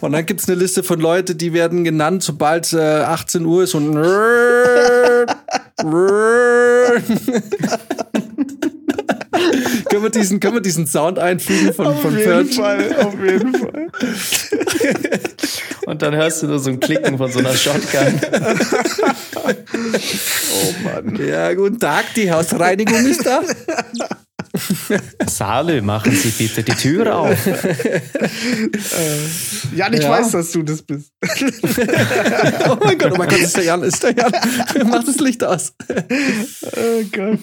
Und 0.00 0.12
dann 0.12 0.24
gibt's 0.24 0.48
eine 0.48 0.58
Liste 0.58 0.82
von 0.82 1.00
Leuten, 1.00 1.36
die 1.36 1.52
werden 1.52 1.84
genannt, 1.84 2.22
sobald 2.22 2.72
äh, 2.72 2.78
18 2.78 3.44
Uhr 3.44 3.64
ist 3.64 3.74
und 3.74 3.92
können, 9.90 10.02
wir 10.02 10.10
diesen, 10.10 10.40
können 10.40 10.54
wir 10.54 10.60
diesen 10.62 10.86
Sound 10.86 11.18
einfügen 11.18 11.72
von, 11.74 11.86
auf 11.86 12.00
von 12.02 12.16
jeden 12.16 12.30
Purge? 12.48 12.52
Fall, 12.54 12.96
auf 12.96 13.14
jeden 13.22 13.54
Fall. 13.54 13.88
und 15.86 16.02
dann 16.02 16.14
hörst 16.14 16.42
du 16.42 16.46
nur 16.46 16.58
so 16.58 16.70
ein 16.70 16.80
Klicken 16.80 17.18
von 17.18 17.30
so 17.32 17.38
einer 17.40 17.54
Shotgun. 17.54 18.20
Oh 19.44 20.74
Mann. 20.84 21.16
Ja, 21.26 21.52
guten 21.54 21.78
Tag, 21.78 22.04
die 22.14 22.30
Hausreinigung 22.30 23.04
ist 23.06 23.26
da. 23.26 23.42
Salü, 25.26 25.80
machen 25.80 26.12
Sie 26.12 26.28
bitte 26.30 26.62
die 26.62 26.74
Tür 26.74 27.16
auf. 27.16 27.36
Jan, 29.74 29.92
ich 29.94 30.02
Ja. 30.02 30.10
weiß, 30.10 30.30
dass 30.32 30.52
du 30.52 30.62
das 30.62 30.82
bist. 30.82 31.10
Oh 32.68 32.76
mein 32.84 32.98
Gott, 32.98 33.12
oh 33.12 33.16
mein 33.16 33.28
Gott, 33.28 33.38
ist 33.40 33.56
der 33.56 33.64
Jan, 33.64 33.82
ist 33.82 34.02
der 34.02 34.12
Jan. 34.14 34.32
Mach 34.86 35.02
das 35.02 35.18
Licht 35.18 35.42
aus. 35.42 35.72
Oh 35.88 37.02
Gott. 37.10 37.38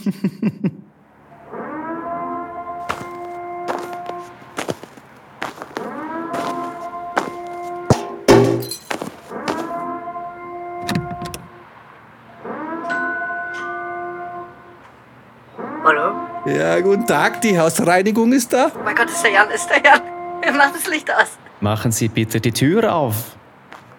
Hallo? 15.89 16.13
Ja, 16.46 16.79
guten 16.81 17.08
Tag, 17.08 17.41
die 17.41 17.58
Hausreinigung 17.58 18.31
ist 18.31 18.53
da. 18.53 18.72
Oh 18.75 18.84
mein 18.86 18.96
Gott, 18.96 19.10
ist 19.10 19.24
der 19.24 19.31
Jan, 19.31 19.50
ist 19.50 19.67
der 19.72 19.81
Jan. 19.81 20.01
Mach 20.55 20.72
das 20.72 20.86
Licht 20.86 21.12
aus. 21.12 21.39
Machen 21.62 21.91
Sie 21.91 22.08
bitte 22.08 22.39
die 22.39 22.51
Tür 22.51 22.93
auf. 22.93 23.15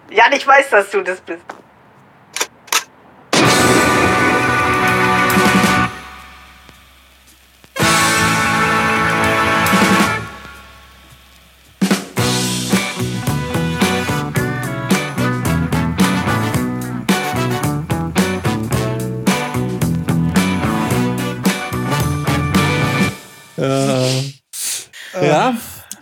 Jan, 0.09 0.31
ich 0.31 0.47
weiß, 0.47 0.69
dass 0.69 0.89
du 0.89 1.01
das 1.01 1.19
bist. 1.19 1.43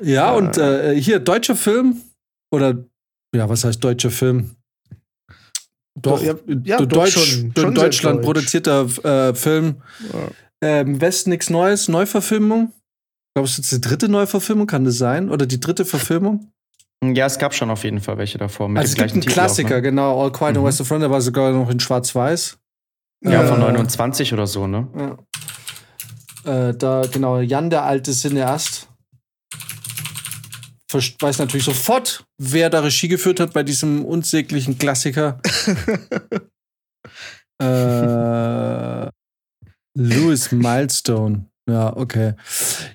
Ja, 0.01 0.31
und 0.33 0.57
äh, 0.57 0.95
hier, 0.99 1.19
deutscher 1.19 1.55
Film 1.55 2.01
oder 2.53 2.75
ja, 3.35 3.47
was 3.49 3.63
heißt 3.63 3.83
deutscher 3.83 4.11
Film? 4.11 4.55
Doch, 5.99 6.21
Ja, 6.23 6.33
ja, 6.63 6.77
doch 6.77 6.85
Deutsch, 6.87 7.13
schon- 7.13 7.53
schon 7.57 7.75
Deutschland 7.75 8.17
deutsch. 8.19 8.25
produzierter 8.25 8.85
äh, 9.29 9.33
Film. 9.35 9.81
Ja. 10.13 10.19
Ähm, 10.61 11.01
West 11.01 11.27
nichts 11.27 11.49
Neues, 11.49 11.87
Neuverfilmung. 11.89 12.71
Ich 12.71 13.33
glaube, 13.35 13.45
es 13.47 13.51
ist 13.51 13.57
jetzt 13.57 13.71
die 13.71 13.81
dritte 13.89 14.07
Neuverfilmung, 14.09 14.67
kann 14.67 14.85
das 14.85 14.97
sein? 14.97 15.29
Oder 15.29 15.45
die 15.45 15.59
dritte 15.59 15.85
Verfilmung? 15.85 16.51
Ja, 17.03 17.25
es 17.25 17.37
gab 17.37 17.53
schon 17.53 17.69
auf 17.69 17.83
jeden 17.83 17.99
Fall 18.01 18.17
welche 18.17 18.37
davor. 18.37 18.67
Mit 18.69 18.79
also 18.79 18.91
es 18.91 18.95
gibt 18.97 19.11
einen 19.11 19.21
Titel 19.21 19.31
auch, 19.31 19.33
Klassiker, 19.35 19.75
ne? 19.75 19.81
genau. 19.81 20.21
All 20.21 20.31
Quiet 20.31 20.55
on 20.57 20.63
Mhm. 20.63 20.67
Western 20.67 20.85
Front, 20.85 21.01
der 21.03 21.11
war 21.11 21.21
sogar 21.21 21.51
noch 21.51 21.69
in 21.69 21.79
Schwarz-Weiß. 21.79 22.57
Ja, 23.25 23.45
von 23.47 23.57
Äh, 23.61 23.65
29 23.65 24.33
oder 24.33 24.47
so, 24.47 24.67
ne? 24.67 24.87
Ja. 24.97 25.17
Äh, 26.49 26.73
da, 26.75 27.03
genau, 27.11 27.39
Jan, 27.41 27.69
der 27.69 27.83
alte 27.83 28.11
Cineast, 28.11 28.87
weiß 30.91 31.37
natürlich 31.37 31.65
sofort, 31.65 32.25
wer 32.39 32.71
da 32.71 32.79
Regie 32.79 33.07
geführt 33.07 33.39
hat 33.39 33.53
bei 33.53 33.61
diesem 33.61 34.03
unsäglichen 34.03 34.79
Klassiker. 34.79 35.39
äh, 37.61 39.09
Louis 39.95 40.51
Milestone. 40.51 41.45
Ja, 41.69 41.95
okay. 41.95 42.33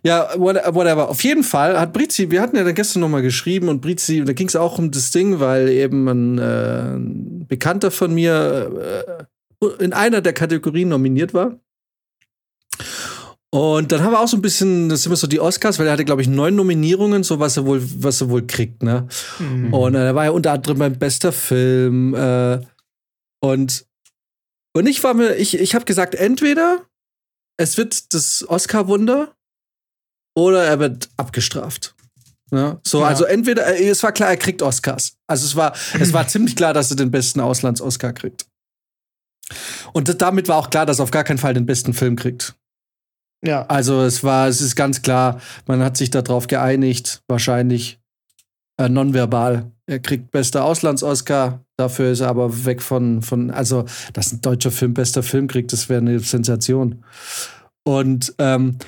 Ja, 0.02 0.30
what- 0.36 0.74
whatever. 0.74 1.08
Auf 1.08 1.22
jeden 1.22 1.44
Fall 1.44 1.78
hat 1.78 1.92
Brizi, 1.92 2.32
wir 2.32 2.42
hatten 2.42 2.56
ja 2.56 2.64
dann 2.64 2.74
gestern 2.74 3.00
noch 3.00 3.08
mal 3.08 3.22
geschrieben 3.22 3.68
und 3.68 3.80
Brizi, 3.80 4.24
da 4.24 4.32
ging 4.32 4.48
es 4.48 4.56
auch 4.56 4.78
um 4.78 4.90
das 4.90 5.12
Ding, 5.12 5.38
weil 5.38 5.68
eben 5.68 6.08
ein, 6.08 6.38
äh, 6.38 6.94
ein 6.96 7.46
Bekannter 7.46 7.92
von 7.92 8.12
mir 8.12 9.28
äh, 9.60 9.66
in 9.84 9.92
einer 9.92 10.22
der 10.22 10.32
Kategorien 10.32 10.88
nominiert 10.88 11.34
war. 11.34 11.60
Und 13.54 13.92
dann 13.92 14.02
haben 14.02 14.10
wir 14.10 14.18
auch 14.18 14.26
so 14.26 14.36
ein 14.36 14.42
bisschen, 14.42 14.88
das 14.88 15.02
sind 15.02 15.10
immer 15.10 15.16
so 15.16 15.28
die 15.28 15.38
Oscars, 15.38 15.78
weil 15.78 15.86
er 15.86 15.92
hatte, 15.92 16.04
glaube 16.04 16.20
ich, 16.20 16.26
neun 16.26 16.56
Nominierungen, 16.56 17.22
so 17.22 17.38
was 17.38 17.56
er 17.56 17.64
wohl, 17.64 17.80
was 18.02 18.20
er 18.20 18.28
wohl 18.28 18.44
kriegt, 18.48 18.82
ne? 18.82 19.06
Mhm. 19.38 19.72
Und 19.72 19.94
äh, 19.94 20.06
er 20.06 20.14
war 20.16 20.24
ja 20.24 20.30
unter 20.32 20.50
anderem 20.50 20.78
mein 20.78 20.98
bester 20.98 21.30
Film. 21.30 22.16
Äh, 22.16 22.58
und, 23.40 23.86
und 24.76 24.86
ich 24.88 25.04
war 25.04 25.14
mir, 25.14 25.36
ich, 25.36 25.56
ich 25.56 25.76
habe 25.76 25.84
gesagt, 25.84 26.16
entweder 26.16 26.84
es 27.56 27.76
wird 27.76 28.12
das 28.12 28.44
Oscar-Wunder 28.48 29.32
oder 30.36 30.64
er 30.64 30.80
wird 30.80 31.08
abgestraft. 31.16 31.94
Ne? 32.50 32.80
So, 32.84 33.02
Ja. 33.02 33.06
also 33.06 33.22
entweder, 33.22 33.68
äh, 33.78 33.86
es 33.88 34.02
war 34.02 34.10
klar, 34.10 34.30
er 34.30 34.36
kriegt 34.36 34.62
Oscars. 34.62 35.16
Also 35.28 35.46
es 35.46 35.54
war, 35.54 35.76
es 36.00 36.12
war 36.12 36.26
ziemlich 36.34 36.56
klar, 36.56 36.74
dass 36.74 36.90
er 36.90 36.96
den 36.96 37.12
besten 37.12 37.38
Auslands-Oscar 37.38 38.14
kriegt. 38.14 38.46
Und 39.92 40.20
damit 40.20 40.48
war 40.48 40.56
auch 40.56 40.70
klar, 40.70 40.86
dass 40.86 40.98
er 40.98 41.04
auf 41.04 41.12
gar 41.12 41.22
keinen 41.22 41.38
Fall 41.38 41.54
den 41.54 41.66
besten 41.66 41.94
Film 41.94 42.16
kriegt. 42.16 42.56
Ja. 43.44 43.66
Also 43.66 44.02
es 44.02 44.24
war, 44.24 44.48
es 44.48 44.60
ist 44.60 44.74
ganz 44.74 45.02
klar, 45.02 45.40
man 45.66 45.82
hat 45.82 45.96
sich 45.96 46.10
darauf 46.10 46.46
geeinigt, 46.46 47.22
wahrscheinlich 47.28 48.00
äh, 48.78 48.88
nonverbal. 48.88 49.70
Er 49.86 49.98
kriegt 49.98 50.30
bester 50.30 50.64
Auslands-Oscar, 50.64 51.64
dafür 51.76 52.12
ist 52.12 52.20
er 52.20 52.28
aber 52.28 52.64
weg 52.64 52.80
von, 52.80 53.22
von, 53.22 53.50
also, 53.50 53.84
dass 54.14 54.32
ein 54.32 54.40
deutscher 54.40 54.70
Film 54.70 54.94
bester 54.94 55.22
Film 55.22 55.46
kriegt, 55.46 55.72
das 55.72 55.90
wäre 55.90 56.00
eine 56.00 56.18
Sensation. 56.20 57.04
Und, 57.86 58.34
ähm, 58.38 58.78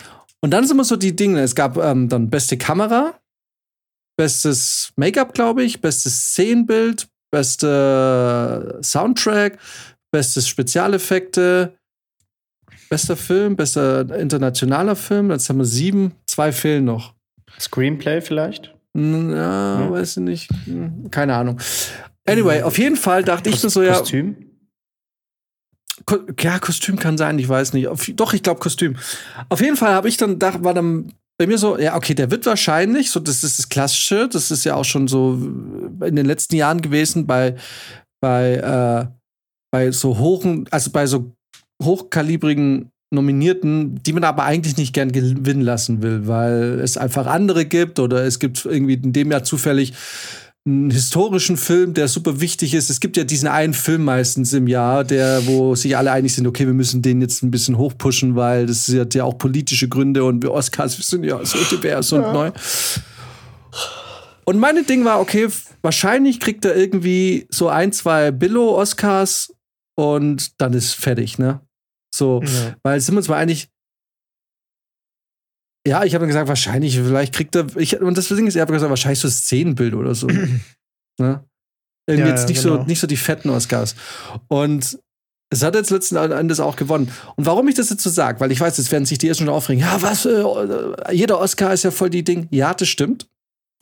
und 0.40 0.50
dann 0.50 0.64
sind 0.64 0.76
immer 0.76 0.84
so 0.84 0.96
die 0.96 1.14
Dinge, 1.14 1.40
es 1.40 1.54
gab 1.54 1.76
ähm, 1.76 2.08
dann 2.08 2.30
beste 2.30 2.56
Kamera, 2.56 3.20
bestes 4.16 4.92
Make-up, 4.96 5.34
glaube 5.34 5.64
ich, 5.64 5.82
bestes 5.82 6.30
Szenenbild, 6.30 7.08
beste 7.30 8.78
Soundtrack, 8.82 9.58
bestes 10.10 10.48
Spezialeffekte, 10.48 11.75
bester 12.88 13.16
Film, 13.16 13.56
bester 13.56 14.14
internationaler 14.18 14.96
Film. 14.96 15.30
Jetzt 15.30 15.48
haben 15.48 15.58
wir 15.58 15.64
sieben, 15.64 16.12
zwei 16.26 16.52
fehlen 16.52 16.84
noch. 16.84 17.14
Screenplay 17.60 18.20
vielleicht? 18.20 18.74
Ja, 18.96 19.80
Ja. 19.80 19.90
weiß 19.90 20.16
ich 20.18 20.22
nicht. 20.22 20.50
Hm, 20.64 21.10
Keine 21.10 21.34
Ahnung. 21.34 21.58
Anyway, 22.28 22.62
auf 22.62 22.78
jeden 22.78 22.96
Fall 22.96 23.22
dachte 23.22 23.50
ich 23.50 23.62
mir 23.62 23.70
so, 23.70 23.82
ja, 23.82 23.98
Kostüm? 23.98 24.36
Ko 26.04 26.18
ja, 26.40 26.58
Kostüm 26.58 26.98
kann 26.98 27.16
sein, 27.16 27.38
ich 27.38 27.48
weiß 27.48 27.72
nicht. 27.72 27.88
Auf, 27.88 28.06
doch, 28.14 28.32
ich 28.34 28.42
glaube 28.42 28.60
Kostüm. 28.60 28.96
Auf 29.48 29.60
jeden 29.60 29.76
Fall 29.76 29.92
habe 29.94 30.08
ich 30.08 30.16
dann, 30.16 30.38
da 30.38 30.62
war 30.62 30.74
dann 30.74 31.12
bei 31.38 31.46
mir 31.46 31.58
so, 31.58 31.78
ja, 31.78 31.96
okay, 31.96 32.14
der 32.14 32.30
wird 32.30 32.46
wahrscheinlich, 32.46 33.10
so, 33.10 33.20
das 33.20 33.44
ist 33.44 33.58
das 33.58 33.68
Klassische, 33.68 34.28
das 34.28 34.50
ist 34.50 34.64
ja 34.64 34.74
auch 34.74 34.84
schon 34.84 35.06
so 35.08 35.34
in 36.04 36.16
den 36.16 36.26
letzten 36.26 36.56
Jahren 36.56 36.80
gewesen 36.80 37.26
bei, 37.26 37.56
bei, 38.20 38.54
äh, 38.54 39.06
bei 39.70 39.90
so 39.90 40.18
hohen, 40.18 40.66
also 40.70 40.90
bei 40.90 41.06
so 41.06 41.35
hochkalibrigen 41.82 42.90
Nominierten, 43.10 44.02
die 44.02 44.12
man 44.12 44.24
aber 44.24 44.44
eigentlich 44.44 44.76
nicht 44.76 44.92
gern 44.92 45.12
gewinnen 45.12 45.60
lassen 45.60 46.02
will, 46.02 46.26
weil 46.26 46.80
es 46.80 46.96
einfach 46.96 47.26
andere 47.26 47.64
gibt 47.64 48.00
oder 48.00 48.24
es 48.24 48.38
gibt 48.38 48.64
irgendwie 48.64 48.94
in 48.94 49.12
dem 49.12 49.30
Jahr 49.30 49.44
zufällig 49.44 49.94
einen 50.66 50.90
historischen 50.90 51.56
Film, 51.56 51.94
der 51.94 52.08
super 52.08 52.40
wichtig 52.40 52.74
ist. 52.74 52.90
Es 52.90 52.98
gibt 52.98 53.16
ja 53.16 53.22
diesen 53.22 53.48
einen 53.48 53.74
Film 53.74 54.02
meistens 54.02 54.52
im 54.52 54.66
Jahr, 54.66 55.04
der, 55.04 55.46
wo 55.46 55.76
sich 55.76 55.96
alle 55.96 56.10
einig 56.10 56.34
sind, 56.34 56.46
okay, 56.48 56.66
wir 56.66 56.74
müssen 56.74 57.02
den 57.02 57.20
jetzt 57.20 57.44
ein 57.44 57.52
bisschen 57.52 57.78
hochpushen, 57.78 58.34
weil 58.34 58.66
das 58.66 58.88
hat 58.88 59.14
ja 59.14 59.22
auch 59.22 59.38
politische 59.38 59.88
Gründe 59.88 60.24
und 60.24 60.42
wir 60.42 60.50
Oscars, 60.50 60.98
wir 60.98 61.04
sind 61.04 61.24
ja 61.24 61.44
so 61.44 61.58
divers 61.70 62.12
und 62.12 62.32
neu. 62.32 62.50
Und 64.44 64.58
meine 64.58 64.82
Ding 64.82 65.04
war, 65.04 65.20
okay, 65.20 65.48
wahrscheinlich 65.82 66.40
kriegt 66.40 66.64
er 66.64 66.76
irgendwie 66.76 67.46
so 67.50 67.68
ein, 67.68 67.92
zwei 67.92 68.32
Billo-Oscars 68.32 69.52
und 69.94 70.60
dann 70.60 70.72
ist 70.72 70.94
fertig, 70.94 71.38
ne? 71.38 71.60
So, 72.16 72.40
Ja. 72.42 72.76
weil 72.82 73.00
sind 73.00 73.14
wir 73.14 73.18
uns 73.18 73.28
mal 73.28 73.36
einig, 73.36 73.68
ja, 75.86 76.02
ich 76.04 76.14
habe 76.14 76.22
dann 76.22 76.28
gesagt, 76.28 76.48
wahrscheinlich, 76.48 76.96
vielleicht 76.96 77.34
kriegt 77.34 77.54
er, 77.54 77.66
ich, 77.76 78.00
und 78.00 78.16
das 78.18 78.28
Ding 78.28 78.46
ist, 78.46 78.56
er 78.56 78.62
hat 78.62 78.68
gesagt, 78.70 78.90
wahrscheinlich 78.90 79.20
so 79.20 79.28
Szenenbild 79.28 79.94
oder 79.94 80.14
so. 80.14 80.26
ne? 81.20 81.44
Irgendwie 82.08 82.28
Ja, 82.28 82.34
jetzt 82.34 82.48
nicht, 82.48 82.62
genau. 82.62 82.78
so, 82.78 82.82
nicht 82.84 83.00
so 83.00 83.06
die 83.06 83.16
fetten 83.16 83.50
Oscars. 83.50 83.94
Und 84.48 84.98
es 85.50 85.62
hat 85.62 85.74
jetzt 85.76 85.90
letzten 85.90 86.16
Endes 86.16 86.58
auch 86.58 86.74
gewonnen. 86.76 87.12
Und 87.36 87.46
warum 87.46 87.68
ich 87.68 87.74
das 87.76 87.90
jetzt 87.90 88.02
so 88.02 88.10
sage, 88.10 88.40
weil 88.40 88.50
ich 88.50 88.60
weiß, 88.60 88.78
jetzt 88.78 88.90
werden 88.90 89.04
sich 89.06 89.18
die 89.18 89.28
ersten 89.28 89.44
schon 89.44 89.52
aufregen. 89.54 89.80
Ja, 89.82 90.00
was, 90.02 90.26
äh, 90.26 90.42
jeder 91.12 91.38
Oscar 91.38 91.72
ist 91.72 91.84
ja 91.84 91.90
voll 91.92 92.10
die 92.10 92.24
Ding. 92.24 92.48
Ja, 92.50 92.74
das 92.74 92.88
stimmt. 92.88 93.28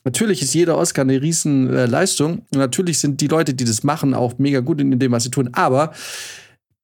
Natürlich 0.03 0.43
ist 0.43 0.53
jeder 0.53 0.77
Oscar 0.77 1.01
eine 1.01 1.19
riesen 1.21 1.73
äh, 1.73 1.87
Leistung. 1.87 2.39
Und 2.51 2.59
natürlich 2.59 2.99
sind 2.99 3.19
die 3.21 3.27
Leute, 3.27 3.55
die 3.55 3.65
das 3.65 3.81
machen, 3.83 4.13
auch 4.13 4.37
mega 4.37 4.59
gut 4.59 4.79
in 4.79 4.99
dem, 4.99 5.11
was 5.11 5.23
sie 5.23 5.31
tun. 5.31 5.49
Aber 5.53 5.91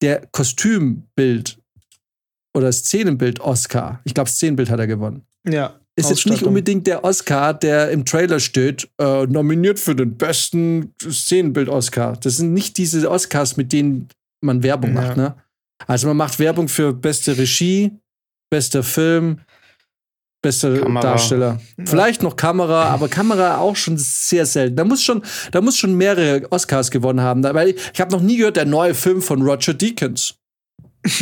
der 0.01 0.27
Kostümbild 0.31 1.57
oder 2.55 2.71
Szenenbild 2.71 3.39
Oscar, 3.39 4.01
ich 4.03 4.13
glaube, 4.13 4.29
Szenenbild 4.29 4.69
hat 4.69 4.79
er 4.79 4.87
gewonnen, 4.87 5.23
Ja. 5.47 5.79
ist 5.95 6.09
jetzt 6.09 6.25
nicht 6.27 6.43
unbedingt 6.43 6.87
der 6.87 7.03
Oscar, 7.03 7.53
der 7.53 7.91
im 7.91 8.05
Trailer 8.05 8.39
steht, 8.39 8.89
äh, 8.99 9.25
nominiert 9.27 9.79
für 9.79 9.95
den 9.95 10.17
besten 10.17 10.93
Szenenbild 11.01 11.69
Oscar. 11.69 12.17
Das 12.17 12.37
sind 12.37 12.53
nicht 12.53 12.77
diese 12.77 13.09
Oscars, 13.09 13.57
mit 13.57 13.71
denen 13.71 14.07
man 14.41 14.63
Werbung 14.63 14.93
Ja. 14.93 15.01
macht, 15.01 15.17
ne? 15.17 15.35
Also 15.87 16.07
man 16.07 16.17
macht 16.17 16.39
Werbung 16.39 16.67
für 16.67 16.93
beste 16.93 17.37
Regie, 17.37 17.91
bester 18.51 18.83
Film, 18.83 19.39
bester 20.41 20.79
Kamera. 20.79 21.01
Darsteller. 21.03 21.59
Vielleicht 21.85 22.23
noch 22.23 22.35
Kamera, 22.35 22.85
aber 22.85 23.07
Kamera 23.09 23.57
auch 23.57 23.75
schon 23.75 23.97
sehr 23.97 24.45
selten. 24.45 24.75
Da 24.75 24.83
muss 24.83 25.03
schon, 25.03 25.21
da 25.51 25.61
muss 25.61 25.77
schon 25.77 25.95
mehrere 25.95 26.51
Oscars 26.51 26.89
gewonnen 26.91 27.21
haben. 27.21 27.43
Weil 27.43 27.69
ich, 27.69 27.75
ich 27.93 28.01
habe 28.01 28.11
noch 28.11 28.21
nie 28.21 28.37
gehört, 28.37 28.57
der 28.57 28.65
neue 28.65 28.93
Film 28.95 29.21
von 29.21 29.41
Roger 29.41 29.73
Deakins. 29.73 30.35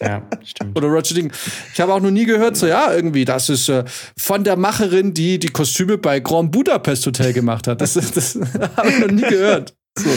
Ja, 0.00 0.28
stimmt. 0.44 0.76
Oder 0.76 0.88
Roger 0.88 1.14
Deakins. 1.14 1.36
Ich 1.72 1.80
habe 1.80 1.94
auch 1.94 2.00
noch 2.00 2.10
nie 2.10 2.24
gehört, 2.26 2.56
so 2.56 2.66
ja, 2.66 2.92
irgendwie, 2.92 3.24
das 3.24 3.48
ist 3.48 3.68
äh, 3.68 3.84
von 4.18 4.42
der 4.42 4.56
Macherin, 4.56 5.14
die 5.14 5.38
die 5.38 5.48
Kostüme 5.48 5.98
bei 5.98 6.18
Grand 6.18 6.50
Budapest 6.50 7.06
Hotel 7.06 7.32
gemacht 7.32 7.68
hat. 7.68 7.80
Das, 7.80 7.94
das 8.14 8.36
habe 8.76 8.88
ich 8.90 8.98
noch 8.98 9.10
nie 9.12 9.22
gehört. 9.22 9.74
So. 9.96 10.10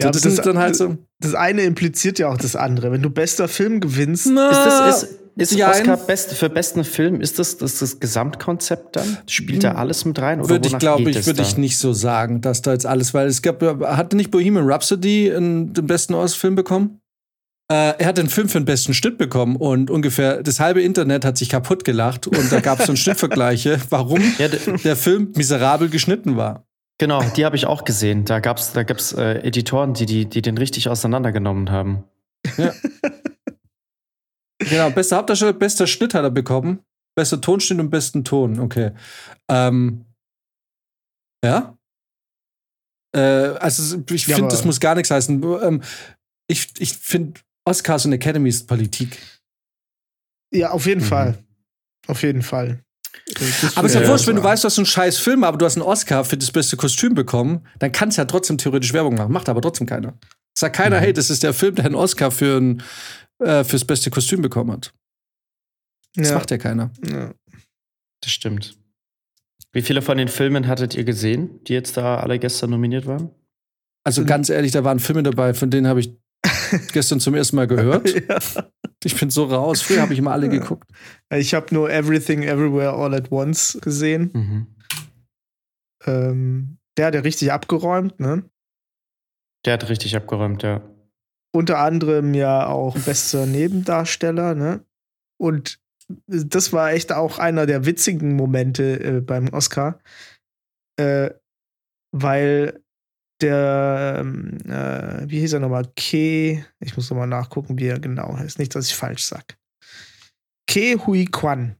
Ja, 0.00 0.10
so, 0.12 0.20
das, 0.20 0.36
das- 0.36 0.56
halt 0.56 0.76
so. 0.76 0.96
das 1.20 1.34
eine 1.34 1.62
impliziert 1.62 2.18
ja 2.18 2.28
auch 2.30 2.38
das 2.38 2.56
andere. 2.56 2.90
Wenn 2.90 3.02
du 3.02 3.10
bester 3.10 3.46
Film 3.46 3.80
gewinnst, 3.80 4.26
Na, 4.32 4.50
Ist 4.50 4.64
das 4.64 5.02
ist, 5.02 5.18
ist 5.38 5.54
Jein. 5.54 5.70
Oscar 5.70 5.96
best, 5.96 6.34
für 6.34 6.50
besten 6.50 6.84
Film, 6.84 7.20
ist 7.20 7.38
das, 7.38 7.56
das 7.58 7.78
das 7.78 8.00
Gesamtkonzept 8.00 8.96
dann? 8.96 9.18
Spielt 9.28 9.62
da 9.62 9.72
alles 9.72 10.04
mit 10.04 10.20
rein? 10.20 10.40
Oder 10.40 10.50
Würde 10.50 10.68
ich, 10.68 10.78
glaube 10.78 11.08
ich, 11.08 11.16
es 11.16 11.26
würde 11.26 11.42
ich 11.42 11.56
nicht 11.56 11.78
so 11.78 11.92
sagen, 11.92 12.40
dass 12.40 12.60
da 12.60 12.72
jetzt 12.72 12.86
alles, 12.86 13.14
weil 13.14 13.28
es 13.28 13.40
gab, 13.40 13.62
hatte 13.62 14.16
nicht 14.16 14.32
Bohemian 14.32 14.68
Rhapsody 14.68 15.28
in, 15.28 15.72
den 15.72 15.86
besten 15.86 16.14
Ostfilm 16.14 16.56
bekommen? 16.56 17.00
Äh, 17.70 17.98
er 17.98 18.06
hat 18.06 18.18
den 18.18 18.28
Film 18.28 18.48
für 18.48 18.58
den 18.58 18.64
besten 18.64 18.94
Schnitt 18.94 19.16
bekommen 19.16 19.54
und 19.56 19.90
ungefähr 19.90 20.42
das 20.42 20.58
halbe 20.58 20.82
Internet 20.82 21.24
hat 21.24 21.38
sich 21.38 21.50
kaputt 21.50 21.84
gelacht 21.84 22.26
und 22.26 22.50
da 22.50 22.60
gab 22.60 22.80
es 22.80 22.86
so 22.86 22.96
Schnittvergleiche, 22.96 23.78
warum 23.90 24.20
Ja, 24.38 24.48
der 24.48 24.96
Film 24.96 25.32
miserabel 25.36 25.88
geschnitten 25.88 26.36
war. 26.36 26.64
Genau, 26.98 27.22
die 27.36 27.44
habe 27.44 27.54
ich 27.54 27.66
auch 27.66 27.84
gesehen. 27.84 28.24
Da 28.24 28.40
gab's, 28.40 28.72
da 28.72 28.82
gab's 28.82 29.12
äh, 29.12 29.34
Editoren, 29.46 29.94
die, 29.94 30.06
die, 30.06 30.26
die 30.26 30.42
den 30.42 30.58
richtig 30.58 30.88
auseinandergenommen 30.88 31.70
haben. 31.70 32.04
Genau, 34.58 34.90
bester 34.90 35.16
Hauptdarsteller, 35.16 35.52
bester 35.52 35.86
Schnitt 35.86 36.14
hat 36.14 36.24
er 36.24 36.30
bekommen. 36.30 36.80
Bester 37.16 37.40
Tonschnitt 37.40 37.78
und 37.80 37.90
besten 37.90 38.24
Ton, 38.24 38.58
okay. 38.60 38.92
Ähm, 39.48 40.04
ja? 41.44 41.76
Äh, 43.14 43.20
also, 43.20 44.02
ich 44.10 44.26
finde, 44.26 44.48
das 44.48 44.64
muss 44.64 44.80
gar 44.80 44.94
nichts 44.94 45.10
heißen. 45.10 45.42
Ähm, 45.62 45.82
ich 46.48 46.68
ich 46.78 46.94
finde, 46.94 47.40
Oscars 47.64 48.04
und 48.06 48.12
Academy 48.12 48.48
ist 48.48 48.66
Politik. 48.66 49.18
ja, 50.52 50.70
auf 50.70 50.86
jeden 50.86 51.00
Mhm. 51.02 51.06
Fall. 51.06 51.38
Auf 52.06 52.22
jeden 52.22 52.42
Fall. 52.42 52.80
Aber 53.74 53.86
es 53.86 53.94
ist 53.94 54.00
ja, 54.00 54.08
wurscht, 54.08 54.26
wenn 54.26 54.36
du 54.36 54.42
weißt, 54.42 54.64
du 54.64 54.66
hast 54.66 54.78
einen 54.78 54.86
scheiß 54.86 55.18
Film, 55.18 55.44
aber 55.44 55.58
du 55.58 55.64
hast 55.66 55.76
einen 55.76 55.82
Oscar 55.86 56.24
für 56.24 56.36
das 56.38 56.50
beste 56.50 56.76
Kostüm 56.76 57.14
bekommen, 57.14 57.66
dann 57.78 57.92
kannst 57.92 58.16
du 58.16 58.22
ja 58.22 58.26
trotzdem 58.26 58.56
theoretisch 58.58 58.92
Werbung 58.92 59.14
machen. 59.16 59.32
Macht 59.32 59.48
aber 59.48 59.60
trotzdem 59.60 59.86
keiner. 59.86 60.14
Sagt 60.56 60.76
keiner, 60.76 60.98
hey, 61.00 61.12
das 61.12 61.28
ist 61.30 61.42
der 61.42 61.52
Film, 61.52 61.74
der 61.74 61.84
einen 61.86 61.94
Oscar 61.94 62.30
für 62.30 62.58
ein, 62.58 62.82
äh, 63.40 63.64
fürs 63.64 63.84
beste 63.84 64.10
Kostüm 64.10 64.42
bekommen 64.42 64.72
hat. 64.72 64.94
Das 66.14 66.30
Ja. 66.30 66.34
macht 66.36 66.50
ja 66.50 66.58
keiner. 66.58 66.90
Ja. 67.06 67.32
Das 68.22 68.32
stimmt. 68.32 68.76
Wie 69.72 69.82
viele 69.82 70.02
von 70.02 70.16
den 70.18 70.28
Filmen 70.28 70.66
hattet 70.66 70.94
ihr 70.94 71.04
gesehen, 71.04 71.62
die 71.64 71.74
jetzt 71.74 71.96
da 71.96 72.18
alle 72.18 72.38
gestern 72.38 72.70
nominiert 72.70 73.06
waren? 73.06 73.30
Also 74.04 74.22
Mhm. 74.22 74.26
ganz 74.26 74.48
ehrlich, 74.48 74.72
da 74.72 74.82
waren 74.84 74.98
Filme 74.98 75.22
dabei, 75.22 75.54
von 75.54 75.70
denen 75.70 75.86
habe 75.86 76.00
ich 76.00 76.16
gestern 76.92 77.20
zum 77.20 77.34
ersten 77.34 77.56
Mal 77.56 77.66
gehört. 77.66 78.08
Ja. 78.28 78.38
Ich 79.04 79.14
bin 79.18 79.30
so 79.30 79.44
raus. 79.44 79.82
Früher 79.82 80.00
habe 80.02 80.12
ich 80.12 80.18
immer 80.18 80.32
alle 80.32 80.48
geguckt. 80.48 80.90
Ich 81.32 81.54
habe 81.54 81.72
nur 81.74 81.90
Everything 81.90 82.42
Everywhere 82.42 82.92
All 82.94 83.14
at 83.14 83.30
Once 83.30 83.78
gesehen. 83.80 84.30
Mhm. 84.34 84.66
Ähm, 86.06 86.78
der 86.96 87.06
hat 87.06 87.14
ja 87.14 87.20
richtig 87.20 87.52
abgeräumt, 87.52 88.18
ne? 88.18 88.48
Der 89.64 89.74
hat 89.74 89.88
richtig 89.88 90.16
abgeräumt, 90.16 90.62
ja. 90.62 90.82
Unter 91.54 91.78
anderem 91.78 92.34
ja 92.34 92.66
auch 92.66 92.96
bester 93.06 93.46
Nebendarsteller, 93.46 94.54
ne? 94.54 94.84
Und 95.40 95.80
das 96.26 96.72
war 96.72 96.92
echt 96.92 97.12
auch 97.12 97.38
einer 97.38 97.66
der 97.66 97.84
witzigen 97.84 98.34
Momente 98.34 98.98
äh, 99.00 99.20
beim 99.20 99.48
Oscar, 99.48 99.98
äh, 100.98 101.30
weil 102.12 102.82
der, 103.40 104.16
ähm, 104.20 104.58
äh, 104.66 105.28
wie 105.30 105.38
hieß 105.40 105.52
er 105.52 105.60
nochmal? 105.60 105.84
Ke, 105.94 106.64
ich 106.80 106.96
muss 106.96 107.08
nochmal 107.10 107.28
nachgucken, 107.28 107.78
wie 107.78 107.86
er 107.86 108.00
genau 108.00 108.36
heißt. 108.36 108.58
Nicht, 108.58 108.74
dass 108.74 108.86
ich 108.88 108.96
falsch 108.96 109.22
sag. 109.24 109.56
Ke 110.66 110.96
Hui 111.06 111.26
Kwan 111.26 111.76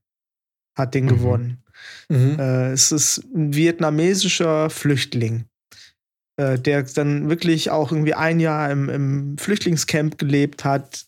hat 0.78 0.94
den 0.94 1.06
Mhm. 1.06 1.08
gewonnen. 1.08 1.64
Mhm. 2.08 2.36
Äh, 2.38 2.70
es 2.72 2.92
ist 2.92 3.24
ein 3.34 3.54
vietnamesischer 3.54 4.70
Flüchtling, 4.70 5.46
äh, 6.38 6.58
der 6.58 6.84
dann 6.84 7.28
wirklich 7.28 7.70
auch 7.70 7.90
irgendwie 7.90 8.14
ein 8.14 8.40
Jahr 8.40 8.70
im, 8.70 8.88
im 8.88 9.38
Flüchtlingscamp 9.38 10.18
gelebt 10.18 10.64
hat 10.64 11.06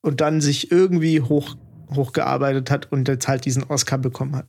und 0.00 0.20
dann 0.20 0.40
sich 0.40 0.70
irgendwie 0.70 1.20
hoch, 1.20 1.56
hochgearbeitet 1.94 2.70
hat 2.70 2.90
und 2.92 3.08
jetzt 3.08 3.26
halt 3.28 3.44
diesen 3.44 3.64
Oscar 3.64 3.98
bekommen 3.98 4.36
hat. 4.36 4.46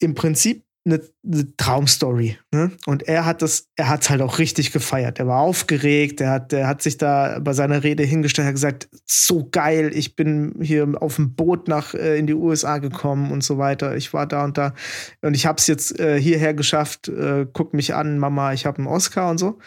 Im 0.00 0.14
Prinzip 0.14 0.64
eine, 0.88 1.00
eine 1.24 1.56
Traumstory. 1.56 2.38
Ne? 2.52 2.72
Und 2.86 3.02
er 3.06 3.24
hat 3.26 3.42
das, 3.42 3.68
er 3.76 3.88
hat 3.88 4.02
es 4.02 4.10
halt 4.10 4.22
auch 4.22 4.38
richtig 4.38 4.72
gefeiert. 4.72 5.18
Er 5.18 5.26
war 5.26 5.40
aufgeregt, 5.40 6.20
er 6.20 6.30
hat, 6.30 6.52
er 6.52 6.66
hat 6.66 6.82
sich 6.82 6.96
da 6.96 7.38
bei 7.40 7.52
seiner 7.52 7.82
Rede 7.84 8.02
hingestellt, 8.02 8.48
hat 8.48 8.54
gesagt, 8.54 8.88
so 9.06 9.48
geil, 9.50 9.90
ich 9.94 10.16
bin 10.16 10.54
hier 10.60 10.90
auf 11.00 11.16
dem 11.16 11.34
Boot 11.34 11.68
nach 11.68 11.94
äh, 11.94 12.18
in 12.18 12.26
die 12.26 12.34
USA 12.34 12.78
gekommen 12.78 13.30
und 13.30 13.44
so 13.44 13.58
weiter. 13.58 13.96
Ich 13.96 14.12
war 14.12 14.26
da 14.26 14.44
und 14.44 14.58
da 14.58 14.74
und 15.20 15.34
ich 15.34 15.46
habe 15.46 15.58
es 15.58 15.66
jetzt 15.66 15.98
äh, 16.00 16.20
hierher 16.20 16.54
geschafft. 16.54 17.08
Äh, 17.08 17.46
guck 17.52 17.74
mich 17.74 17.94
an, 17.94 18.18
Mama, 18.18 18.52
ich 18.52 18.66
habe 18.66 18.78
einen 18.78 18.86
Oscar 18.86 19.30
und 19.30 19.38
so. 19.38 19.58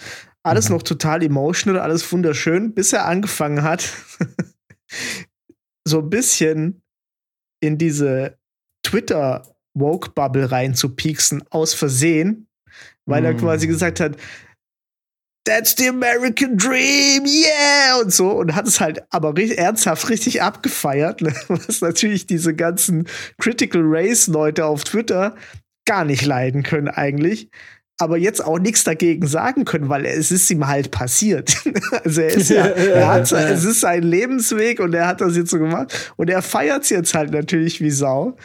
Alles 0.43 0.69
Mhm. 0.69 0.75
noch 0.75 0.83
total 0.83 1.23
emotional, 1.23 1.79
alles 1.79 2.11
wunderschön, 2.11 2.73
bis 2.73 2.93
er 2.93 3.05
angefangen 3.05 3.61
hat, 3.61 3.93
so 5.87 5.99
ein 5.99 6.09
bisschen 6.09 6.81
in 7.61 7.77
diese 7.77 8.37
Twitter 8.83 9.43
Woke-Bubble 9.73 10.51
reinzupieksen, 10.51 11.43
aus 11.49 11.73
Versehen, 11.73 12.47
weil 13.05 13.25
er 13.25 13.33
Mm. 13.33 13.37
quasi 13.37 13.67
gesagt 13.67 13.99
hat, 13.99 14.17
That's 15.43 15.75
the 15.75 15.89
American 15.89 16.55
Dream, 16.55 17.25
yeah! 17.25 17.99
Und 17.99 18.13
so. 18.13 18.29
Und 18.29 18.53
hat 18.53 18.67
es 18.67 18.79
halt 18.79 19.01
aber 19.09 19.35
richtig, 19.35 19.57
ernsthaft 19.57 20.07
richtig 20.09 20.41
abgefeiert, 20.43 21.21
ne? 21.21 21.33
was 21.47 21.81
natürlich 21.81 22.27
diese 22.27 22.53
ganzen 22.53 23.07
Critical 23.39 23.81
Race-Leute 23.83 24.65
auf 24.65 24.83
Twitter 24.83 25.35
gar 25.85 26.05
nicht 26.05 26.23
leiden 26.23 26.61
können, 26.61 26.89
eigentlich. 26.89 27.49
Aber 27.97 28.17
jetzt 28.17 28.43
auch 28.45 28.59
nichts 28.59 28.83
dagegen 28.83 29.25
sagen 29.25 29.65
können, 29.65 29.89
weil 29.89 30.05
es 30.05 30.31
ist 30.31 30.49
ihm 30.51 30.67
halt 30.67 30.91
passiert. 30.91 31.57
also 32.03 32.21
er 32.21 32.29
ist 32.29 32.49
ja, 32.51 32.65
er 32.67 33.07
hat, 33.07 33.31
es 33.31 33.63
ist 33.63 33.79
sein 33.81 34.03
Lebensweg 34.03 34.79
und 34.79 34.93
er 34.93 35.07
hat 35.07 35.21
das 35.21 35.35
jetzt 35.35 35.49
so 35.49 35.57
gemacht. 35.57 36.13
Und 36.17 36.29
er 36.29 36.43
feiert 36.43 36.83
es 36.83 36.89
jetzt 36.89 37.15
halt 37.15 37.31
natürlich 37.31 37.81
wie 37.81 37.89
Sau. 37.91 38.37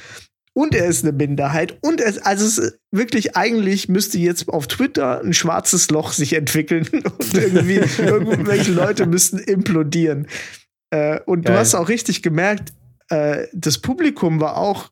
Und 0.57 0.75
er 0.75 0.87
ist 0.87 1.05
eine 1.05 1.13
Minderheit. 1.13 1.77
Und 1.83 2.01
es, 2.01 2.17
also 2.17 2.47
es 2.47 2.57
ist 2.57 2.81
wirklich, 2.91 3.37
eigentlich 3.37 3.91
müsste 3.91 4.17
jetzt 4.17 4.49
auf 4.49 4.67
Twitter 4.67 5.21
ein 5.21 5.35
schwarzes 5.35 5.91
Loch 5.91 6.13
sich 6.13 6.33
entwickeln 6.33 6.89
und 6.93 7.35
irgendwie 7.35 7.75
irgendwelche 7.99 8.73
Leute 8.73 9.05
müssten 9.05 9.39
implodieren. 9.39 10.29
Äh, 10.91 11.21
und 11.27 11.47
du 11.47 11.53
Geil. 11.53 11.59
hast 11.59 11.75
auch 11.75 11.91
richtig 11.91 12.23
gemerkt, 12.23 12.73
äh, 13.11 13.49
das 13.53 13.79
Publikum 13.79 14.41
war 14.41 14.57
auch 14.57 14.89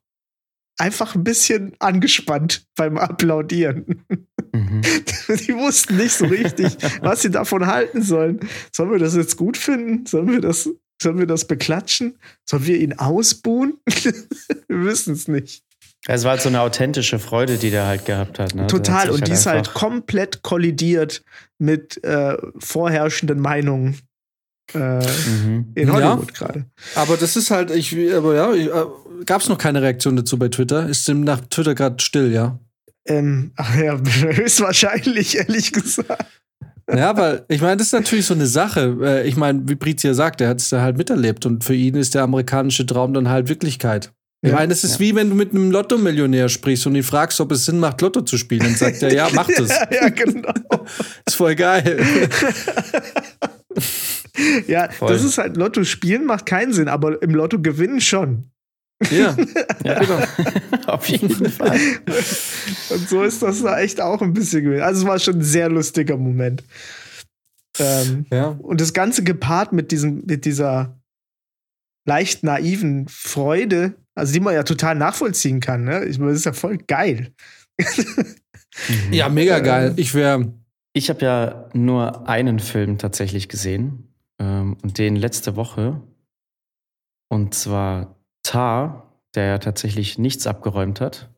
einfach 0.77 1.15
ein 1.15 1.25
bisschen 1.25 1.73
angespannt 1.79 2.67
beim 2.77 2.99
Applaudieren. 2.99 4.05
Mhm. 4.53 4.83
Die 5.47 5.55
wussten 5.55 5.97
nicht 5.97 6.13
so 6.13 6.27
richtig, 6.27 6.77
was 7.01 7.23
sie 7.23 7.31
davon 7.31 7.67
halten 7.67 8.03
sollen. 8.03 8.41
Sollen 8.71 8.91
wir 8.91 8.99
das 8.99 9.17
jetzt 9.17 9.39
gut 9.39 9.57
finden? 9.57 10.05
Sollen 10.05 10.31
wir 10.31 10.43
das, 10.43 10.69
sollen 11.03 11.19
wir 11.19 11.27
das 11.27 11.47
beklatschen? 11.47 12.19
Sollen 12.49 12.67
wir 12.67 12.79
ihn 12.79 12.95
ausbuhen? 12.99 13.79
wir 13.87 14.85
wissen 14.85 15.15
es 15.15 15.29
nicht. 15.29 15.63
Es 16.07 16.25
war 16.25 16.33
halt 16.33 16.43
so 16.43 16.51
eine 16.51 16.61
authentische 16.61 17.19
Freude, 17.19 17.57
die 17.57 17.71
der 17.71 17.87
halt 17.87 18.05
gehabt 18.05 18.39
hat. 18.39 18.55
Ne? 18.55 18.67
Total. 18.67 19.05
hat 19.07 19.11
Und 19.11 19.27
die 19.27 19.33
ist 19.33 19.47
halt 19.47 19.73
komplett 19.73 20.43
kollidiert 20.43 21.23
mit 21.59 22.03
äh, 22.05 22.37
vorherrschenden 22.59 23.41
Meinungen 23.41 23.99
äh, 24.75 24.79
Mhm. 24.79 25.73
in 25.75 25.89
Ja. 25.89 25.95
Hollywood 25.95 26.35
gerade. 26.35 26.67
Aber 26.95 27.17
das 27.17 27.37
ist 27.37 27.51
halt, 27.51 27.71
ich, 27.71 27.95
aber 28.15 28.35
ja, 28.35 28.53
ich, 28.53 28.67
äh, 28.69 28.85
gab 29.25 29.41
es 29.41 29.49
noch 29.49 29.59
keine 29.59 29.81
Reaktion 29.83 30.17
dazu 30.17 30.39
bei 30.39 30.49
Twitter? 30.49 30.89
Ist 30.89 31.09
dem 31.09 31.23
nach 31.23 31.41
Twitter 31.49 31.75
gerade 31.75 32.03
still, 32.03 32.33
ja? 32.33 32.59
Ähm, 33.07 33.53
ach 33.57 33.75
ja, 33.77 33.99
höchstwahrscheinlich, 34.05 35.37
ehrlich 35.37 35.73
gesagt. 35.73 36.25
Ja, 36.93 37.17
weil 37.17 37.45
ich 37.49 37.61
meine, 37.63 37.77
das 37.79 37.89
ist 37.89 37.93
natürlich 37.93 38.27
so 38.27 38.35
eine 38.35 38.47
Sache. 38.47 38.97
Äh, 39.03 39.27
Ich 39.29 39.37
meine, 39.37 39.63
wie 39.69 39.75
Brizia 39.75 40.13
sagt, 40.15 40.41
er 40.41 40.49
hat 40.49 40.61
es 40.61 40.69
da 40.69 40.83
halt 40.83 40.97
miterlebt 40.99 41.47
und 41.47 41.65
für 41.65 41.75
ihn 41.75 41.95
ist 41.95 42.15
der 42.15 42.23
amerikanische 42.23 42.85
Traum 42.85 43.15
dann 43.15 43.29
halt 43.29 43.49
Wirklichkeit. 43.49 44.13
Ich 44.43 44.51
Ja. 44.51 44.57
meine, 44.57 44.69
das 44.69 44.85
ist 44.85 45.01
wie 45.01 45.15
wenn 45.15 45.31
du 45.31 45.35
mit 45.35 45.53
einem 45.53 45.71
Lotto-Millionär 45.71 46.51
sprichst 46.51 46.87
und 46.87 46.95
ihn 46.97 47.03
fragst, 47.03 47.41
ob 47.41 47.51
es 47.53 47.65
Sinn 47.65 47.79
macht, 47.81 48.03
Lotto 48.03 48.21
zu 48.21 48.37
spielen. 48.37 48.61
Dann 48.65 48.75
sagt 48.75 49.03
er, 49.03 49.11
ja, 49.15 49.31
macht 49.33 49.59
es. 49.59 49.71
ja, 49.71 49.87
ja, 49.91 50.09
genau. 50.11 50.53
Ist 51.27 51.37
voll 51.37 51.55
geil. 51.55 51.99
Ja, 54.67 54.91
Voll. 54.91 55.13
das 55.13 55.25
ist 55.25 55.39
halt 55.39 55.57
Lotto 55.57 55.85
spielen 55.85 56.25
macht 56.27 56.45
keinen 56.47 56.73
Sinn, 56.73 56.89
aber 56.89 57.23
im 57.23 57.35
Lotto 57.35 57.61
gewinnen 57.61 58.01
schon. 58.01 58.51
Ja. 59.11 59.37
Ja, 59.85 59.99
Genau. 60.01 60.19
auf 60.87 61.09
jeden 61.09 61.51
Fall. 61.51 61.79
Und 62.91 63.09
so 63.09 63.23
ist 63.23 63.43
das 63.43 63.63
da 63.63 63.79
echt 63.81 64.01
auch 64.01 64.23
ein 64.23 64.33
bisschen 64.33 64.65
gewesen. 64.65 64.83
Also 64.83 65.03
es 65.03 65.07
war 65.07 65.19
schon 65.19 65.37
ein 65.37 65.43
sehr 65.43 65.69
lustiger 65.69 66.17
Moment. 66.17 66.65
Ähm, 67.79 68.27
ja. 68.31 68.49
und 68.49 68.81
das 68.81 68.93
Ganze 68.95 69.25
gepaart 69.25 69.73
mit 69.73 69.91
diesem, 69.91 70.23
mit 70.27 70.45
dieser 70.45 70.97
leicht 72.07 72.45
naiven 72.45 73.09
Freude, 73.09 73.95
also 74.15 74.33
die 74.33 74.39
man 74.39 74.55
ja 74.55 74.63
total 74.63 74.95
nachvollziehen 74.95 75.59
kann, 75.59 75.83
ne? 75.83 76.05
Ich 76.05 76.19
meine, 76.19 76.31
das 76.31 76.39
ist 76.41 76.45
ja 76.45 76.53
voll 76.53 76.79
geil. 76.79 77.33
Ja, 79.11 79.29
mega 79.29 79.59
geil. 79.61 79.93
Ich 79.97 80.15
wäre. 80.15 80.53
Ich 80.93 81.11
habe 81.11 81.25
ja 81.25 81.69
nur 81.73 82.29
einen 82.29 82.61
Film 82.61 82.99
tatsächlich 82.99 83.49
gesehen 83.49 84.15
ähm, 84.39 84.77
und 84.83 84.99
den 84.99 85.17
letzte 85.17 85.57
Woche. 85.57 86.01
Und 87.29 87.55
zwar 87.55 88.15
Tar, 88.45 89.19
der 89.35 89.47
ja 89.47 89.59
tatsächlich 89.59 90.19
nichts 90.19 90.47
abgeräumt 90.47 91.01
hat. 91.01 91.31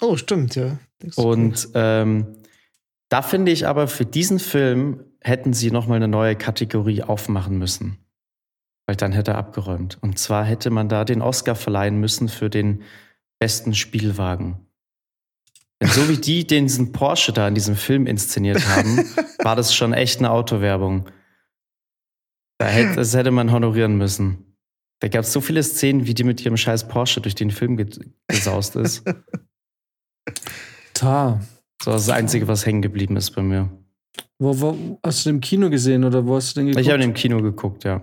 Oh, 0.00 0.16
stimmt, 0.16 0.54
ja. 0.54 0.78
Und 1.16 1.68
ähm, 1.74 2.36
da 3.08 3.22
finde 3.22 3.50
ich 3.50 3.66
aber, 3.66 3.88
für 3.88 4.06
diesen 4.06 4.38
Film 4.38 5.04
hätten 5.20 5.52
sie 5.52 5.70
nochmal 5.70 5.96
eine 5.96 6.08
neue 6.08 6.36
Kategorie 6.36 7.02
aufmachen 7.02 7.58
müssen. 7.58 7.98
Weil 8.86 8.96
dann 8.96 9.12
hätte 9.12 9.32
er 9.32 9.38
abgeräumt. 9.38 9.98
Und 10.00 10.18
zwar 10.18 10.44
hätte 10.44 10.70
man 10.70 10.88
da 10.88 11.04
den 11.04 11.22
Oscar 11.22 11.54
verleihen 11.54 11.98
müssen 11.98 12.28
für 12.28 12.48
den 12.48 12.82
besten 13.38 13.74
Spielwagen. 13.74 14.66
Denn 15.80 15.88
so 15.88 16.08
wie 16.08 16.18
die 16.18 16.46
den 16.46 16.66
diesen 16.66 16.92
Porsche 16.92 17.32
da 17.32 17.48
in 17.48 17.54
diesem 17.54 17.76
Film 17.76 18.06
inszeniert 18.06 18.66
haben, 18.68 18.98
war 19.38 19.56
das 19.56 19.74
schon 19.74 19.92
echt 19.92 20.18
eine 20.18 20.30
Autowerbung. 20.30 21.08
Da 22.58 22.66
hätte, 22.66 22.96
das 22.96 23.14
hätte 23.14 23.30
man 23.30 23.52
honorieren 23.52 23.96
müssen. 23.96 24.49
Da 25.00 25.08
gab 25.08 25.24
es 25.24 25.32
so 25.32 25.40
viele 25.40 25.62
Szenen, 25.62 26.06
wie 26.06 26.14
die 26.14 26.24
mit 26.24 26.44
ihrem 26.44 26.56
scheiß 26.56 26.88
Porsche 26.88 27.20
durch 27.20 27.34
den 27.34 27.50
Film 27.50 27.76
ge 27.76 27.88
gesaust 28.28 28.76
ist. 28.76 29.02
Ta. 30.94 31.40
So 31.82 31.90
das, 31.90 32.02
ist 32.02 32.08
das 32.08 32.16
Einzige, 32.16 32.46
was 32.46 32.66
hängen 32.66 32.82
geblieben 32.82 33.16
ist 33.16 33.30
bei 33.30 33.42
mir. 33.42 33.70
Wo, 34.38 34.60
wo, 34.60 34.98
hast 35.02 35.24
du 35.24 35.30
den 35.30 35.36
im 35.36 35.40
Kino 35.40 35.70
gesehen 35.70 36.04
oder 36.04 36.26
wo 36.26 36.36
hast 36.36 36.54
du 36.54 36.60
den 36.60 36.66
geguckt? 36.66 36.84
Ich 36.84 36.90
habe 36.90 36.98
den 36.98 37.10
im 37.10 37.14
Kino 37.14 37.40
geguckt, 37.40 37.84
ja. 37.84 38.02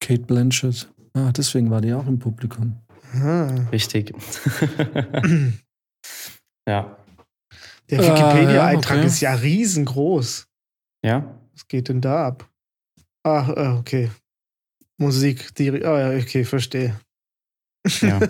Kate 0.00 0.22
Blanchett. 0.22 0.88
Ah, 1.14 1.32
deswegen 1.32 1.70
war 1.70 1.80
die 1.80 1.94
auch 1.94 2.06
im 2.06 2.18
Publikum. 2.18 2.76
Ah. 3.14 3.48
Richtig. 3.72 4.12
ja. 6.68 6.96
Der 7.88 7.98
Äh, 8.00 8.06
ja, 8.06 8.12
Wikipedia-Eintrag 8.12 8.98
okay. 8.98 9.06
ist 9.06 9.20
ja 9.20 9.32
riesengroß. 9.34 10.48
Ja? 11.04 11.40
Was 11.52 11.68
geht 11.68 11.88
denn 11.88 12.00
da 12.00 12.26
ab? 12.26 12.50
Ach, 13.22 13.48
äh, 13.48 13.78
okay. 13.78 14.10
Musik, 14.98 15.54
die. 15.54 15.84
Ah, 15.84 16.12
ja, 16.12 16.18
okay, 16.18 16.44
verstehe. 16.44 16.98
Ja. 18.00 18.20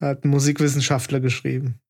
Hat 0.00 0.24
ein 0.24 0.28
Musikwissenschaftler 0.28 1.20
geschrieben. 1.20 1.80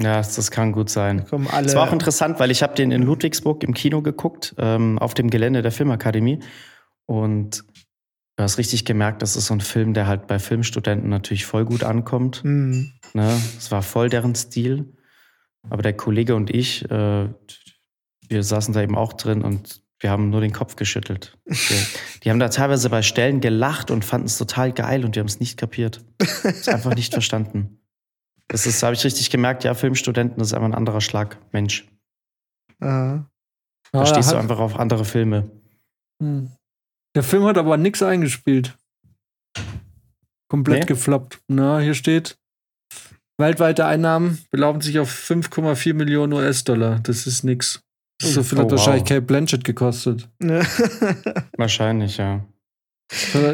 Ja, 0.00 0.16
das 0.16 0.50
kann 0.50 0.72
gut 0.72 0.88
sein. 0.90 1.20
Es 1.20 1.74
war 1.74 1.88
auch 1.88 1.92
interessant, 1.92 2.40
weil 2.40 2.50
ich 2.50 2.62
habe 2.62 2.74
den 2.74 2.90
in 2.90 3.02
Ludwigsburg 3.02 3.62
im 3.62 3.74
Kino 3.74 4.00
geguckt, 4.02 4.54
ähm, 4.58 4.98
auf 4.98 5.14
dem 5.14 5.28
Gelände 5.30 5.62
der 5.62 5.70
Filmakademie. 5.70 6.40
Und 7.06 7.64
du 8.36 8.42
hast 8.42 8.58
richtig 8.58 8.84
gemerkt, 8.84 9.22
das 9.22 9.36
ist 9.36 9.46
so 9.46 9.54
ein 9.54 9.60
Film, 9.60 9.92
der 9.92 10.06
halt 10.06 10.26
bei 10.26 10.38
Filmstudenten 10.38 11.10
natürlich 11.10 11.44
voll 11.44 11.64
gut 11.66 11.84
ankommt. 11.84 12.42
Mhm. 12.42 12.92
Ne? 13.12 13.40
Es 13.58 13.70
war 13.70 13.82
voll 13.82 14.08
deren 14.08 14.34
Stil. 14.34 14.96
Aber 15.68 15.82
der 15.82 15.92
Kollege 15.92 16.34
und 16.34 16.50
ich, 16.50 16.90
äh, 16.90 17.28
wir 18.28 18.42
saßen 18.42 18.74
da 18.74 18.82
eben 18.82 18.96
auch 18.96 19.12
drin 19.12 19.42
und 19.42 19.81
wir 20.02 20.10
haben 20.10 20.30
nur 20.30 20.40
den 20.40 20.52
Kopf 20.52 20.76
geschüttelt. 20.76 21.38
Die, 21.46 21.86
die 22.22 22.30
haben 22.30 22.38
da 22.40 22.48
teilweise 22.48 22.90
bei 22.90 23.02
Stellen 23.02 23.40
gelacht 23.40 23.90
und 23.90 24.04
fanden 24.04 24.26
es 24.26 24.36
total 24.36 24.72
geil 24.72 25.04
und 25.04 25.14
die 25.16 25.20
haben 25.20 25.28
es 25.28 25.38
nicht 25.40 25.56
kapiert. 25.56 26.04
Es 26.18 26.68
einfach 26.68 26.94
nicht 26.94 27.12
verstanden. 27.12 27.78
Das 28.48 28.66
ist, 28.66 28.82
habe 28.82 28.94
ich 28.94 29.04
richtig 29.04 29.30
gemerkt, 29.30 29.64
ja, 29.64 29.74
Filmstudenten 29.74 30.38
das 30.38 30.48
ist 30.48 30.54
einfach 30.54 30.68
ein 30.68 30.74
anderer 30.74 31.00
Schlag 31.00 31.38
Mensch. 31.52 31.88
Aha. 32.80 33.26
Da 33.92 34.00
Ah, 34.00 34.06
stehst 34.06 34.32
du 34.32 34.36
einfach 34.36 34.58
auf 34.58 34.76
andere 34.78 35.04
Filme. 35.04 35.50
Hm. 36.20 36.50
Der 37.14 37.22
Film 37.22 37.44
hat 37.44 37.58
aber 37.58 37.76
nichts 37.76 38.02
eingespielt. 38.02 38.76
Komplett 40.48 40.80
Nee? 40.80 40.86
gefloppt. 40.86 41.40
Na, 41.48 41.78
hier 41.78 41.94
steht, 41.94 42.36
weltweite 43.38 43.86
Einnahmen 43.86 44.38
belaufen 44.50 44.80
sich 44.80 44.98
auf 44.98 45.10
5,4 45.10 45.94
Millionen 45.94 46.32
US-Dollar. 46.32 47.00
Das 47.00 47.26
ist 47.26 47.44
nix. 47.44 47.82
So 48.22 48.42
viel 48.42 48.58
Oh, 48.58 48.62
hat 48.62 48.70
wahrscheinlich 48.70 49.02
wow. 49.02 49.08
Kate 49.08 49.22
Blanchett 49.22 49.64
gekostet. 49.64 50.28
Wahrscheinlich, 51.56 52.16
ja. 52.18 52.44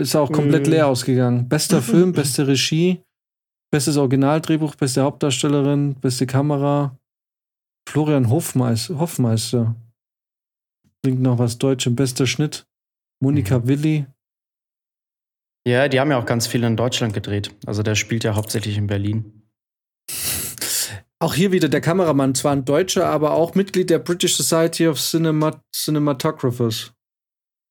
Ist 0.01 0.15
auch 0.15 0.31
komplett 0.31 0.67
Mhm. 0.67 0.73
leer 0.73 0.87
ausgegangen. 0.89 1.49
Bester 1.49 1.83
Film, 1.83 2.13
beste 2.13 2.47
Regie, 2.47 3.03
bestes 3.73 3.97
Originaldrehbuch, 3.97 4.75
beste 4.77 5.03
Hauptdarstellerin, 5.03 5.95
beste 5.97 6.27
Kamera. 6.27 6.97
Florian 7.89 8.29
Hofmeister. 8.31 8.99
Hofmeister. 8.99 9.75
Bringt 11.03 11.21
noch 11.23 11.39
was 11.39 11.59
Deutschem. 11.59 11.97
Bester 11.97 12.27
Schnitt. 12.27 12.67
Monika 13.21 13.67
Willi. 13.67 14.07
Ja, 15.67 15.89
die 15.89 15.99
haben 15.99 16.11
ja 16.11 16.19
auch 16.19 16.27
ganz 16.27 16.47
viel 16.47 16.63
in 16.65 16.77
Deutschland 16.77 17.15
gedreht. 17.15 17.55
Also 17.67 17.83
der 17.83 17.95
spielt 17.95 18.25
ja 18.25 18.35
hauptsächlich 18.35 18.77
in 18.79 18.87
Berlin. 18.87 19.43
Auch 21.21 21.35
hier 21.35 21.51
wieder 21.51 21.69
der 21.69 21.81
Kameramann, 21.81 22.35
zwar 22.35 22.53
ein 22.53 22.65
Deutscher, 22.65 23.07
aber 23.07 23.33
auch 23.33 23.55
Mitglied 23.55 23.91
der 23.91 23.99
British 23.99 24.37
Society 24.37 24.87
of 24.87 25.01
Cinemat 25.01 25.61
Cinematographers. 25.75 26.93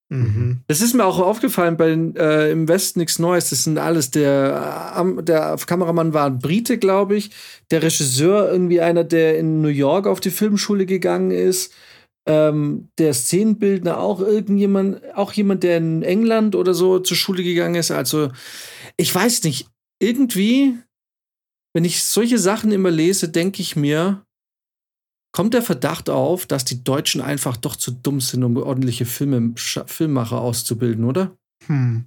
mhm. 0.09 0.61
Das 0.67 0.81
ist 0.81 0.93
mir 0.93 1.05
auch 1.05 1.19
aufgefallen 1.19 1.77
bei 1.77 1.87
den, 1.87 2.15
äh, 2.17 2.51
im 2.51 2.67
Westen 2.67 2.99
nichts 2.99 3.19
Neues. 3.19 3.49
Das 3.49 3.63
sind 3.63 3.77
alles 3.77 4.11
der, 4.11 4.95
äh, 4.97 5.23
der 5.23 5.57
Kameramann 5.65 6.13
war 6.13 6.25
ein 6.25 6.39
Brite, 6.39 6.77
glaube 6.77 7.15
ich. 7.15 7.31
Der 7.71 7.81
Regisseur 7.83 8.51
irgendwie 8.51 8.81
einer, 8.81 9.05
der 9.05 9.39
in 9.39 9.61
New 9.61 9.69
York 9.69 10.07
auf 10.07 10.19
die 10.19 10.31
Filmschule 10.31 10.85
gegangen 10.85 11.31
ist. 11.31 11.73
Ähm, 12.25 12.89
der 12.97 13.13
Szenenbildner 13.13 13.99
auch 13.99 14.19
irgendjemand, 14.19 15.01
auch 15.15 15.31
jemand, 15.31 15.63
der 15.63 15.77
in 15.77 16.03
England 16.03 16.55
oder 16.55 16.73
so 16.73 16.99
zur 16.99 17.15
Schule 17.15 17.43
gegangen 17.43 17.75
ist. 17.75 17.91
Also 17.91 18.29
ich 18.97 19.15
weiß 19.15 19.43
nicht. 19.43 19.69
Irgendwie, 19.99 20.77
wenn 21.77 21.85
ich 21.85 22.03
solche 22.03 22.39
Sachen 22.39 22.71
immer 22.71 22.89
lese, 22.89 23.29
denke 23.29 23.61
ich 23.61 23.75
mir, 23.75 24.25
kommt 25.31 25.53
der 25.53 25.61
Verdacht 25.61 26.09
auf, 26.09 26.47
dass 26.47 26.65
die 26.65 26.83
Deutschen 26.83 27.21
einfach 27.21 27.55
doch 27.55 27.75
zu 27.75 27.91
dumm 27.91 28.19
sind, 28.19 28.43
um 28.43 28.57
ordentliche 28.57 29.05
Filme, 29.05 29.53
Filmmacher 29.55 30.41
auszubilden, 30.41 31.05
oder? 31.05 31.37
Hm. 31.67 32.05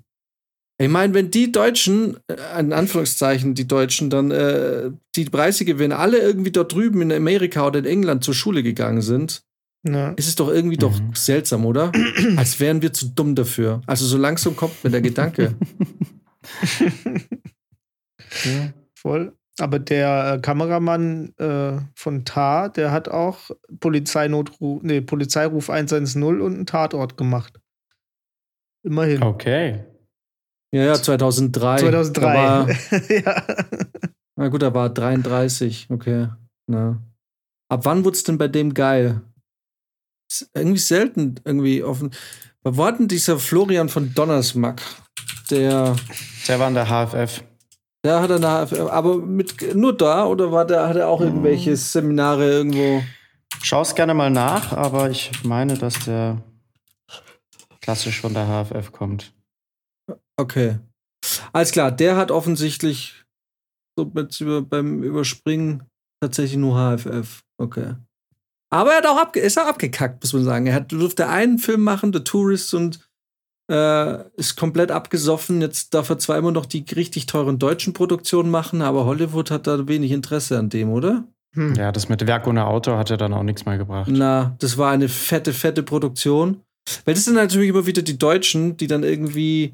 Ich 0.83 0.89
meine, 0.89 1.15
wenn 1.15 1.31
die 1.31 1.53
Deutschen, 1.53 2.17
äh, 2.27 2.59
in 2.59 2.73
Anführungszeichen 2.73 3.55
die 3.55 3.69
Deutschen, 3.69 4.11
dann 4.11 4.33
äh, 4.33 4.91
die 5.15 5.27
Preise 5.27 5.65
gewinnen, 5.65 5.93
alle 5.93 6.19
irgendwie 6.19 6.51
dort 6.51 6.73
drüben 6.73 7.01
in 7.03 7.13
Amerika 7.13 7.65
oder 7.69 7.79
in 7.79 7.85
England 7.85 8.25
zur 8.25 8.35
Schule 8.35 8.65
gegangen 8.65 9.03
sind, 9.03 9.45
Ja. 9.87 10.11
ist 10.15 10.27
es 10.27 10.35
doch 10.35 10.49
irgendwie 10.49 10.79
doch 10.79 10.99
Mhm. 10.99 11.15
seltsam, 11.15 11.65
oder? 11.65 11.93
Als 12.37 12.59
wären 12.59 12.83
wir 12.83 12.93
zu 12.93 13.07
dumm 13.07 13.37
dafür. 13.37 13.83
Also 13.87 14.05
so 14.05 14.17
langsam 14.19 14.57
kommt 14.57 14.83
mir 14.83 14.91
der 14.91 15.01
Gedanke. 15.01 15.55
Voll. 18.97 19.33
Aber 19.61 19.79
der 19.79 20.35
äh, 20.35 20.41
Kameramann 20.41 21.35
äh, 21.37 21.79
von 21.95 22.25
Tar, 22.25 22.71
der 22.71 22.93
hat 22.93 23.09
auch 23.09 23.51
Polizeinotruf, 23.79 24.83
nee, 24.83 25.01
Polizeiruf 25.01 25.69
110 25.69 26.23
und 26.23 26.55
einen 26.55 26.67
Tatort 26.67 27.17
gemacht. 27.17 27.61
Immerhin. 28.83 29.23
Okay. 29.23 29.85
Ja, 30.73 30.85
ja, 30.85 30.95
2003. 30.95 31.91
Da 31.91 32.03
2003. 32.05 32.23
war, 32.23 32.69
ja. 33.11 33.43
na 34.37 34.49
gut, 34.49 34.63
da 34.63 34.73
war 34.73 34.89
33, 34.89 35.89
okay. 35.91 36.29
Na. 36.67 37.03
Ab 37.69 37.85
wann 37.85 38.05
wurde 38.05 38.17
es 38.17 38.25
denn 38.25 38.39
bei 38.39 38.49
dem 38.49 38.73
geil? 38.73 39.21
Ist 40.31 40.51
irgendwie 40.55 40.79
selten 40.79 41.35
irgendwie 41.45 41.83
offen. 41.83 42.13
Wo 42.63 42.85
hat 42.85 42.99
denn 42.99 43.09
dieser 43.09 43.39
Florian 43.39 43.89
von 43.89 44.15
Donnersmack? 44.15 44.81
Der, 45.51 45.97
Der 46.47 46.59
war 46.59 46.69
in 46.69 46.75
der 46.75 46.87
HFF. 46.87 47.43
Der 48.05 48.21
hat 48.21 48.31
eine, 48.31 48.49
aber 48.91 49.19
mit, 49.19 49.75
nur 49.75 49.97
da 49.97 50.27
oder 50.27 50.53
war 50.53 50.65
der, 50.65 50.89
hat 50.89 50.97
er 50.97 51.09
auch 51.09 51.21
irgendwelche 51.21 51.77
Seminare 51.77 52.49
irgendwo? 52.49 53.03
Schau's 53.63 53.95
gerne 53.95 54.15
mal 54.15 54.31
nach, 54.31 54.73
aber 54.73 55.11
ich 55.11 55.45
meine, 55.45 55.75
dass 55.75 56.05
der 56.05 56.43
klassisch 57.81 58.21
von 58.21 58.35
der 58.35 58.47
HFF 58.47 58.93
kommt. 58.93 59.35
Okay. 60.37 60.79
Alles 61.53 61.73
klar, 61.73 61.91
der 61.93 62.17
hat 62.17 62.31
offensichtlich 62.31 63.25
so 63.99 64.11
über, 64.41 64.63
beim 64.63 65.03
Überspringen 65.03 65.83
tatsächlich 66.23 66.59
nur 66.59 66.77
HFF. 66.77 67.43
Okay. 67.59 67.97
Aber 68.73 68.93
er 68.93 68.99
hat 68.99 69.07
auch 69.07 69.19
abge 69.19 69.41
ist 69.41 69.59
auch 69.59 69.67
abgekackt, 69.67 70.23
muss 70.23 70.33
man 70.33 70.45
sagen. 70.45 70.67
Er 70.67 70.75
hat, 70.75 70.93
durfte 70.93 71.29
einen 71.29 71.59
Film 71.59 71.83
machen, 71.83 72.13
The 72.13 72.21
Tourist, 72.21 72.73
und 72.73 73.10
äh, 73.71 74.25
ist 74.37 74.57
komplett 74.57 74.91
abgesoffen. 74.91 75.61
Jetzt 75.61 75.95
darf 75.95 76.11
er 76.11 76.19
zwar 76.19 76.37
immer 76.37 76.51
noch 76.51 76.67
die 76.67 76.85
richtig 76.95 77.27
teuren 77.27 77.59
deutschen 77.59 77.93
Produktionen 77.93 78.51
machen, 78.51 78.83
aber 78.83 79.05
Hollywood 79.05 79.51
hat 79.51 79.67
da 79.67 79.87
wenig 79.87 80.11
Interesse 80.11 80.59
an 80.59 80.69
dem, 80.69 80.91
oder? 80.91 81.25
Hm. 81.55 81.75
Ja, 81.75 81.93
das 81.93 82.09
mit 82.09 82.27
Werk 82.27 82.47
ohne 82.47 82.67
Auto 82.67 82.97
hat 82.97 83.11
ja 83.11 83.17
dann 83.17 83.33
auch 83.33 83.43
nichts 83.43 83.65
mehr 83.65 83.79
gebracht. 83.79 84.11
Na, 84.13 84.57
das 84.59 84.77
war 84.77 84.91
eine 84.91 85.09
fette, 85.09 85.53
fette 85.53 85.83
Produktion. 85.83 86.61
Weil 87.05 87.15
das 87.15 87.25
sind 87.25 87.35
natürlich 87.35 87.69
immer 87.69 87.87
wieder 87.87 88.03
die 88.03 88.19
Deutschen, 88.19 88.77
die 88.77 88.87
dann 88.87 89.05
irgendwie, 89.05 89.73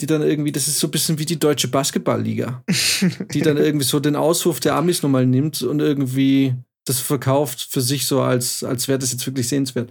die 0.00 0.06
dann 0.06 0.22
irgendwie, 0.22 0.52
das 0.52 0.68
ist 0.68 0.78
so 0.78 0.86
ein 0.86 0.90
bisschen 0.90 1.18
wie 1.18 1.26
die 1.26 1.38
deutsche 1.38 1.68
Basketballliga, 1.68 2.62
die 3.32 3.42
dann 3.42 3.56
irgendwie 3.58 3.84
so 3.84 4.00
den 4.00 4.16
Auswurf 4.16 4.60
der 4.60 4.76
Amis 4.76 5.02
nochmal 5.02 5.26
nimmt 5.26 5.62
und 5.62 5.80
irgendwie 5.80 6.54
das 6.86 7.00
verkauft 7.00 7.66
für 7.70 7.80
sich 7.80 8.06
so, 8.06 8.22
als, 8.22 8.62
als 8.62 8.88
wäre 8.88 8.98
das 8.98 9.12
jetzt 9.12 9.26
wirklich 9.26 9.48
sehenswert. 9.48 9.90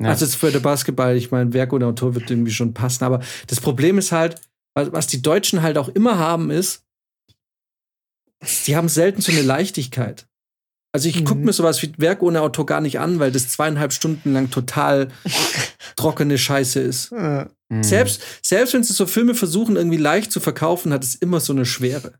Ja. 0.00 0.10
Also 0.10 0.24
jetzt 0.24 0.36
für 0.36 0.50
der 0.52 0.60
Basketball, 0.60 1.16
ich 1.16 1.30
meine, 1.30 1.52
Werk 1.52 1.72
und 1.72 1.82
Autor 1.82 2.14
wird 2.14 2.30
irgendwie 2.30 2.52
schon 2.52 2.72
passen, 2.74 3.04
aber 3.04 3.20
das 3.48 3.60
Problem 3.60 3.98
ist 3.98 4.12
halt, 4.12 4.40
was, 4.74 5.08
die 5.08 5.22
Deutschen 5.22 5.62
halt 5.62 5.76
auch 5.76 5.88
immer 5.88 6.18
haben, 6.18 6.50
ist, 6.50 6.84
die 8.66 8.76
haben 8.76 8.88
selten 8.88 9.20
so 9.20 9.32
eine 9.32 9.42
Leichtigkeit. 9.42 10.26
Also 10.94 11.08
ich 11.08 11.24
gucke 11.24 11.40
Mhm. 11.40 11.46
mir 11.46 11.52
sowas 11.52 11.82
wie 11.82 11.92
Werk 11.98 12.22
ohne 12.22 12.40
Autor 12.40 12.64
gar 12.64 12.80
nicht 12.80 12.98
an, 13.00 13.18
weil 13.18 13.30
das 13.32 13.48
zweieinhalb 13.48 13.92
Stunden 13.92 14.32
lang 14.32 14.50
total 14.50 15.08
trockene 15.96 16.38
Scheiße 16.38 16.80
ist. 16.80 17.12
Äh, 17.12 17.46
Hm. 17.70 17.82
Selbst, 17.82 18.22
selbst 18.42 18.72
wenn 18.72 18.82
sie 18.82 18.94
so 18.94 19.04
Filme 19.06 19.34
versuchen, 19.34 19.76
irgendwie 19.76 19.98
leicht 19.98 20.32
zu 20.32 20.40
verkaufen, 20.40 20.90
hat 20.90 21.04
es 21.04 21.14
immer 21.16 21.38
so 21.38 21.52
eine 21.52 21.66
Schwere. 21.66 22.14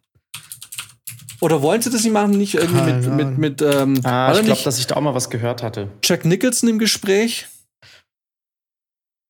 Oder 1.39 1.61
wollen 1.61 1.81
sie 1.81 1.89
das 1.89 2.03
nicht 2.03 2.11
machen? 2.11 2.31
Nicht 2.31 2.55
irgendwie 2.55 2.81
mit, 2.81 2.95
mit, 3.07 3.07
Ahnung. 3.07 3.39
mit 3.39 3.61
ähm, 3.61 3.99
Ah, 4.03 4.33
ich 4.33 4.43
glaube, 4.43 4.61
dass 4.63 4.77
ich 4.77 4.87
da 4.87 4.95
auch 4.95 5.01
mal 5.01 5.15
was 5.15 5.29
gehört 5.29 5.63
hatte. 5.63 5.89
Jack 6.03 6.25
Nicholson 6.25 6.69
im 6.69 6.77
Gespräch? 6.77 7.47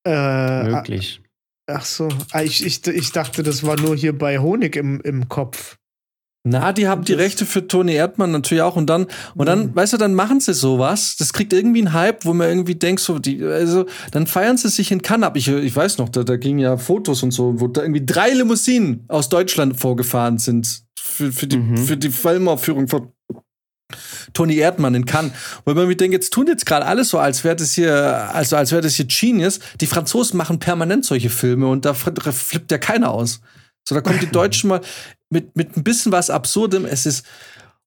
Äh, 0.06 0.64
Möglich. 0.64 1.20
ach 1.66 1.84
so. 1.84 2.08
Ah, 2.30 2.42
ich, 2.42 2.64
ich, 2.64 2.86
ich 2.86 3.12
dachte, 3.12 3.42
das 3.42 3.64
war 3.64 3.80
nur 3.80 3.96
hier 3.96 4.16
bei 4.16 4.38
Honig 4.38 4.76
im, 4.76 5.00
im 5.00 5.28
Kopf. 5.28 5.76
Na, 6.46 6.74
die 6.74 6.86
haben 6.86 7.04
die 7.04 7.14
Rechte 7.14 7.46
für 7.46 7.66
Toni 7.66 7.94
Erdmann 7.94 8.30
natürlich 8.30 8.60
auch. 8.60 8.76
Und 8.76 8.86
dann, 8.90 9.06
und 9.34 9.46
dann, 9.46 9.68
Mhm. 9.68 9.76
weißt 9.76 9.94
du, 9.94 9.96
dann 9.96 10.12
machen 10.12 10.40
sie 10.40 10.52
sowas. 10.52 11.16
Das 11.16 11.32
kriegt 11.32 11.54
irgendwie 11.54 11.78
einen 11.80 11.94
Hype, 11.94 12.26
wo 12.26 12.34
man 12.34 12.48
irgendwie 12.50 12.74
denkt, 12.74 13.00
so, 13.00 13.18
die, 13.18 13.42
also, 13.42 13.86
dann 14.10 14.26
feiern 14.26 14.58
sie 14.58 14.68
sich 14.68 14.92
in 14.92 15.00
Cannes 15.00 15.26
ab. 15.26 15.38
Ich, 15.38 15.48
ich 15.48 15.74
weiß 15.74 15.96
noch, 15.96 16.10
da, 16.10 16.22
da 16.22 16.36
gingen 16.36 16.58
ja 16.58 16.76
Fotos 16.76 17.22
und 17.22 17.30
so, 17.30 17.58
wo 17.62 17.68
da 17.68 17.80
irgendwie 17.80 18.04
drei 18.04 18.28
Limousinen 18.28 19.04
aus 19.08 19.30
Deutschland 19.30 19.80
vorgefahren 19.80 20.36
sind 20.36 20.82
für, 21.00 21.32
für 21.32 21.46
die, 21.46 21.56
Mhm. 21.56 21.78
für 21.78 21.96
die 21.96 22.10
Filmaufführung 22.10 22.88
von 22.88 23.10
Toni 24.32 24.56
Erdmann 24.56 24.94
in 24.94 25.04
Cannes. 25.04 25.32
Weil 25.64 25.74
man 25.74 25.86
mir 25.88 25.96
denkt, 25.96 26.14
jetzt 26.14 26.32
tun 26.32 26.46
jetzt 26.46 26.66
gerade 26.66 26.86
alles 26.86 27.10
so, 27.10 27.18
als 27.18 27.44
wäre 27.44 27.56
das 27.56 27.74
hier, 27.74 28.30
also 28.34 28.56
als 28.56 28.72
wäre 28.72 28.82
das 28.82 28.94
hier 28.94 29.04
Genius. 29.06 29.60
Die 29.80 29.86
Franzosen 29.86 30.36
machen 30.38 30.58
permanent 30.58 31.04
solche 31.04 31.30
Filme 31.30 31.66
und 31.68 31.84
da 31.84 31.92
fl- 31.92 32.32
flippt 32.32 32.70
ja 32.72 32.78
keiner 32.78 33.10
aus. 33.10 33.40
So, 33.86 33.94
da 33.94 34.00
kommen 34.00 34.18
die 34.20 34.26
Deutschen 34.32 34.68
mal 34.68 34.80
mit, 35.30 35.54
mit 35.56 35.76
ein 35.76 35.84
bisschen 35.84 36.12
was 36.12 36.30
Absurdem. 36.30 36.86
Es 36.86 37.06
ist. 37.06 37.26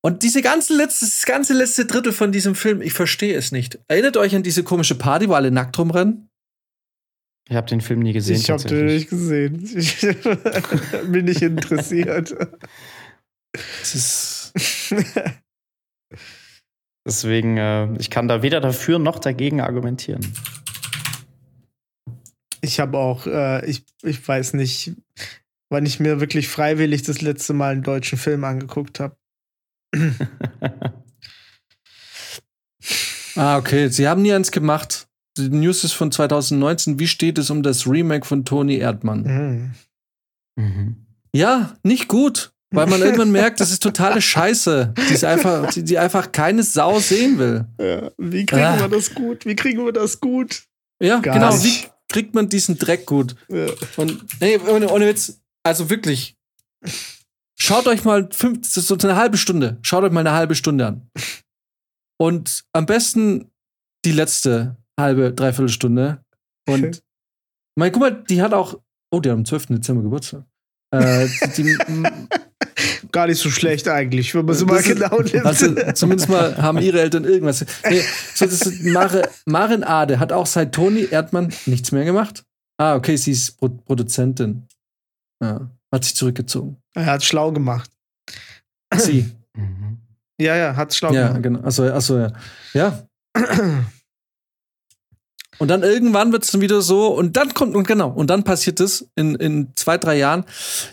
Und 0.01 0.21
diese 0.23 0.41
ganze 0.43 0.75
letzte, 0.75 1.05
das 1.05 1.25
ganze 1.25 1.53
letzte 1.53 1.85
Drittel 1.85 2.13
von 2.13 2.31
diesem 2.31 2.53
Film, 2.55 2.81
ich 2.81 2.93
verstehe 2.93 3.35
es 3.35 3.51
nicht. 3.51 3.79
Erinnert 3.87 4.15
euch 4.15 4.35
an 4.35 4.43
diese 4.43 4.63
komische 4.63 4.95
Party, 4.95 5.27
wo 5.27 5.33
alle 5.33 5.49
nackt 5.51 5.77
rumrennen? 5.79 6.29
Ich 7.49 7.55
habe 7.55 7.67
den 7.67 7.81
Film 7.81 8.01
nie 8.01 8.13
gesehen. 8.13 8.35
ich 8.35 8.49
habe 8.49 8.63
den 8.63 8.85
nicht 8.87 9.09
gesehen. 9.09 9.63
Ich 9.75 9.99
bin 11.11 11.25
nicht 11.25 11.41
interessiert. 11.41 12.35
Es 13.81 13.95
ist. 13.95 14.53
Deswegen, 17.07 17.55
äh, 17.55 17.93
ich 17.99 18.09
kann 18.09 18.27
da 18.27 18.41
weder 18.41 18.59
dafür 18.59 18.99
noch 18.99 19.17
dagegen 19.19 19.61
argumentieren. 19.61 20.33
Ich 22.59 22.81
habe 22.81 22.97
auch, 22.97 23.25
äh, 23.25 23.65
ich, 23.65 23.85
ich 24.03 24.27
weiß 24.27 24.55
nicht, 24.55 24.91
wann 25.69 25.85
ich 25.85 26.01
mir 26.01 26.19
wirklich 26.19 26.49
freiwillig 26.49 27.03
das 27.03 27.21
letzte 27.21 27.53
Mal 27.53 27.71
einen 27.71 27.83
deutschen 27.83 28.17
Film 28.17 28.43
angeguckt 28.43 28.99
habe. 28.99 29.15
Ah, 33.37 33.57
okay. 33.57 33.87
Sie 33.89 34.07
haben 34.07 34.23
nie 34.23 34.33
eins 34.33 34.51
gemacht. 34.51 35.07
Die 35.37 35.49
News 35.49 35.83
ist 35.83 35.93
von 35.93 36.11
2019. 36.11 36.97
Wie 36.99 37.07
steht 37.07 37.37
es 37.37 37.51
um 37.51 37.61
das 37.61 37.85
Remake 37.85 38.25
von 38.25 38.45
Toni 38.45 38.77
Erdmann? 38.77 39.21
Mhm. 39.21 39.75
Mhm. 40.55 41.05
Ja, 41.33 41.75
nicht 41.83 42.07
gut. 42.07 42.51
Weil 42.71 42.87
man 42.87 42.99
irgendwann 43.01 43.31
merkt, 43.31 43.59
das 43.61 43.71
ist 43.71 43.81
totale 43.81 44.21
Scheiße, 44.21 44.93
die, 44.97 45.13
ist 45.13 45.23
einfach, 45.23 45.71
die, 45.73 45.83
die 45.83 45.97
einfach 45.97 46.31
keine 46.33 46.63
Sau 46.63 46.99
sehen 46.99 47.37
will. 47.39 47.65
Ja, 47.79 48.11
wie 48.17 48.45
kriegen 48.45 48.61
Ah. 48.63 48.79
wir 48.79 48.89
das 48.89 49.13
gut? 49.15 49.45
Wie 49.45 49.55
kriegen 49.55 49.85
wir 49.85 49.93
das 49.93 50.19
gut? 50.19 50.63
Ja, 51.01 51.19
Gar 51.19 51.35
genau. 51.35 51.55
nicht. 51.55 51.63
Wie 51.63 51.87
kriegt 52.11 52.35
man 52.35 52.49
diesen 52.49 52.77
Dreck 52.77 53.05
gut? 53.05 53.35
Ja. 53.47 53.67
Und 53.95 54.25
nee, 54.41 54.57
ohne, 54.57 54.89
ohne 54.89 55.07
Witz, 55.07 55.39
also 55.63 55.89
wirklich. 55.89 56.35
Schaut 57.59 57.87
euch 57.87 58.03
mal 58.03 58.27
fünf, 58.31 58.61
das 58.61 58.75
ist 58.77 58.87
so 58.87 58.97
eine 58.97 59.15
halbe 59.15 59.37
Stunde. 59.37 59.77
Schaut 59.81 60.03
euch 60.03 60.11
mal 60.11 60.19
eine 60.19 60.33
halbe 60.33 60.53
Stunde 60.55 60.85
an. 60.87 61.09
Und 62.19 62.63
am 62.73 62.85
besten 62.85 63.49
die 64.05 64.11
letzte 64.11 64.75
halbe, 64.99 65.33
dreiviertel 65.33 65.69
Stunde. 65.69 66.21
Und 66.67 67.01
mein, 67.75 67.91
guck 67.91 68.01
mal, 68.01 68.23
die 68.23 68.41
hat 68.41 68.53
auch. 68.53 68.79
Oh, 69.11 69.19
die 69.21 69.29
hat 69.29 69.37
am 69.37 69.45
12. 69.45 69.67
Dezember 69.67 70.03
Geburtstag. 70.03 70.43
Äh, 70.91 71.27
die, 71.55 71.63
Gar 73.11 73.27
nicht 73.27 73.39
so 73.39 73.49
schlecht 73.49 73.87
eigentlich, 73.87 74.35
wenn 74.35 74.45
man 74.45 74.55
so 74.55 74.65
mal 74.65 74.81
genau 74.83 75.19
nimmt. 75.21 75.45
Also 75.45 75.73
zumindest 75.93 76.29
mal 76.29 76.57
haben 76.57 76.77
ihre 76.79 77.01
Eltern 77.01 77.23
irgendwas. 77.25 77.65
Nee, 77.89 78.03
so, 78.35 78.45
das 78.45 78.61
ist 78.61 78.83
Mare, 78.83 79.29
Maren 79.45 79.83
Ade 79.83 80.19
hat 80.19 80.31
auch 80.31 80.45
seit 80.45 80.73
Toni 80.73 81.07
Erdmann 81.09 81.53
nichts 81.65 81.91
mehr 81.91 82.05
gemacht. 82.05 82.43
Ah, 82.77 82.95
okay, 82.95 83.15
sie 83.15 83.31
ist 83.31 83.57
Pro 83.57 83.69
Produzentin. 83.69 84.67
Ja, 85.41 85.69
hat 85.91 86.03
sich 86.03 86.15
zurückgezogen. 86.15 86.77
er 86.93 87.05
hat 87.07 87.23
schlau 87.23 87.51
gemacht. 87.51 87.89
Sie. 88.95 89.31
Mhm. 89.55 89.97
Ja, 90.39 90.55
ja, 90.55 90.75
hat 90.75 90.93
schlau 90.93 91.11
ja, 91.11 91.27
gemacht. 91.27 91.43
genau. 91.43 91.59
Achso, 91.61 91.83
achso, 91.87 92.17
ja. 92.19 92.33
Ja. 92.73 93.07
Und 95.59 95.69
dann 95.69 95.81
irgendwann 95.81 96.31
wird 96.31 96.43
es 96.43 96.51
dann 96.51 96.61
wieder 96.61 96.81
so, 96.81 97.07
und 97.07 97.35
dann 97.35 97.53
kommt, 97.53 97.75
und 97.75 97.87
genau, 97.87 98.09
und 98.09 98.29
dann 98.29 98.43
passiert 98.43 98.79
es 98.79 99.09
in, 99.15 99.35
in 99.35 99.69
zwei, 99.75 99.97
drei 99.97 100.17
Jahren. 100.17 100.45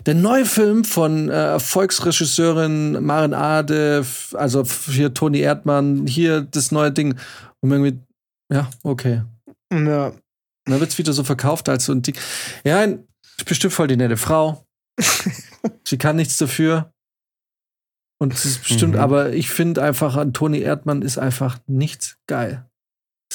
Der 0.06 0.14
neue 0.14 0.46
Film 0.46 0.84
von 0.84 1.28
äh, 1.28 1.34
Erfolgsregisseurin 1.34 3.04
Maren 3.04 3.34
Ade, 3.34 4.06
also 4.32 4.64
hier 4.90 5.12
Toni 5.12 5.40
Erdmann, 5.40 6.06
hier 6.06 6.40
das 6.40 6.72
neue 6.72 6.92
Ding. 6.92 7.14
Und 7.60 7.70
irgendwie, 7.72 7.98
ja, 8.50 8.70
okay. 8.82 9.22
Ja. 9.72 10.06
Und 10.08 10.70
dann 10.70 10.80
wird 10.80 10.90
es 10.90 10.98
wieder 10.98 11.12
so 11.12 11.24
verkauft 11.24 11.68
als 11.68 11.84
so 11.84 11.92
ein 11.92 12.00
Ding. 12.02 12.16
Ja, 12.64 12.82
ist 12.84 13.44
bestimmt 13.44 13.74
voll 13.74 13.88
die 13.88 13.96
nette 13.96 14.16
Frau. 14.16 14.64
Sie 15.84 15.98
kann 15.98 16.16
nichts 16.16 16.38
dafür. 16.38 16.90
Und 18.18 18.32
es 18.32 18.46
ist 18.46 18.62
bestimmt, 18.62 18.94
Mhm. 18.94 19.00
aber 19.00 19.32
ich 19.32 19.50
finde 19.50 19.82
einfach, 19.82 20.16
an 20.16 20.32
Toni 20.32 20.60
Erdmann 20.60 21.02
ist 21.02 21.18
einfach 21.18 21.58
nichts 21.66 22.16
geil. 22.26 22.64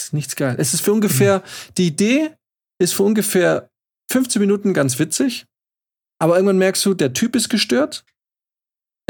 Ist 0.06 0.14
nichts 0.14 0.36
geil. 0.36 0.56
Es 0.58 0.74
ist 0.74 0.82
für 0.82 0.94
ungefähr, 0.94 1.44
die 1.78 1.88
Idee 1.88 2.32
ist 2.82 2.94
für 2.94 3.04
ungefähr 3.04 3.70
15 4.12 4.40
Minuten 4.42 4.74
ganz 4.74 4.98
witzig, 5.00 5.46
aber 6.20 6.36
irgendwann 6.36 6.58
merkst 6.58 6.86
du, 6.86 6.94
der 6.94 7.14
Typ 7.14 7.36
ist 7.36 7.50
gestört. 7.50 8.04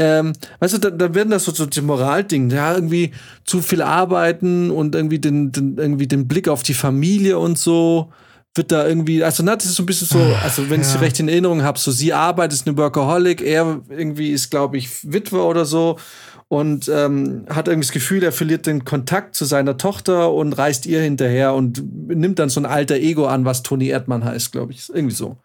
Ähm, 0.00 0.32
weißt 0.60 0.74
du, 0.74 0.78
da, 0.78 0.90
da 0.90 1.14
werden 1.14 1.30
das 1.30 1.44
so, 1.44 1.52
so 1.52 1.66
die 1.66 1.82
Moralding, 1.82 2.50
ja, 2.50 2.74
irgendwie 2.74 3.12
zu 3.44 3.60
viel 3.60 3.82
arbeiten 3.82 4.70
und 4.70 4.94
irgendwie 4.94 5.18
den, 5.18 5.52
den, 5.52 5.76
irgendwie 5.76 6.06
den 6.06 6.26
Blick 6.26 6.48
auf 6.48 6.62
die 6.62 6.72
Familie 6.74 7.38
und 7.38 7.58
so 7.58 8.10
wird 8.56 8.72
da 8.72 8.86
irgendwie, 8.86 9.22
also 9.22 9.42
na, 9.44 9.54
das 9.54 9.66
ist 9.66 9.74
so 9.76 9.82
ein 9.82 9.86
bisschen 9.86 10.08
so, 10.08 10.18
also 10.42 10.68
wenn 10.70 10.80
ich 10.80 10.86
Ja. 10.88 10.94
sie 10.94 10.98
recht 11.00 11.20
in 11.20 11.28
Erinnerung 11.28 11.62
habe, 11.62 11.78
so 11.78 11.92
sie 11.92 12.12
arbeitet, 12.12 12.54
ist 12.58 12.66
eine 12.66 12.76
Workaholic, 12.76 13.42
er 13.42 13.80
irgendwie 13.90 14.30
ist, 14.30 14.50
glaube 14.50 14.76
ich, 14.78 14.88
Witwer 15.04 15.44
oder 15.44 15.64
so 15.64 15.98
und 16.50 16.88
ähm, 16.88 17.46
hat 17.48 17.68
irgendwie 17.68 17.86
das 17.86 17.92
Gefühl, 17.92 18.24
er 18.24 18.32
verliert 18.32 18.66
den 18.66 18.84
Kontakt 18.84 19.36
zu 19.36 19.44
seiner 19.44 19.76
Tochter 19.76 20.32
und 20.32 20.52
reist 20.52 20.84
ihr 20.84 21.00
hinterher 21.00 21.54
und 21.54 21.80
nimmt 22.08 22.40
dann 22.40 22.48
so 22.48 22.60
ein 22.60 22.66
alter 22.66 22.96
Ego 22.96 23.26
an, 23.26 23.44
was 23.44 23.62
Toni 23.62 23.86
Erdmann 23.86 24.24
heißt, 24.24 24.50
glaube 24.50 24.72
ich. 24.72 24.88
Irgendwie 24.92 25.14
so. 25.14 25.38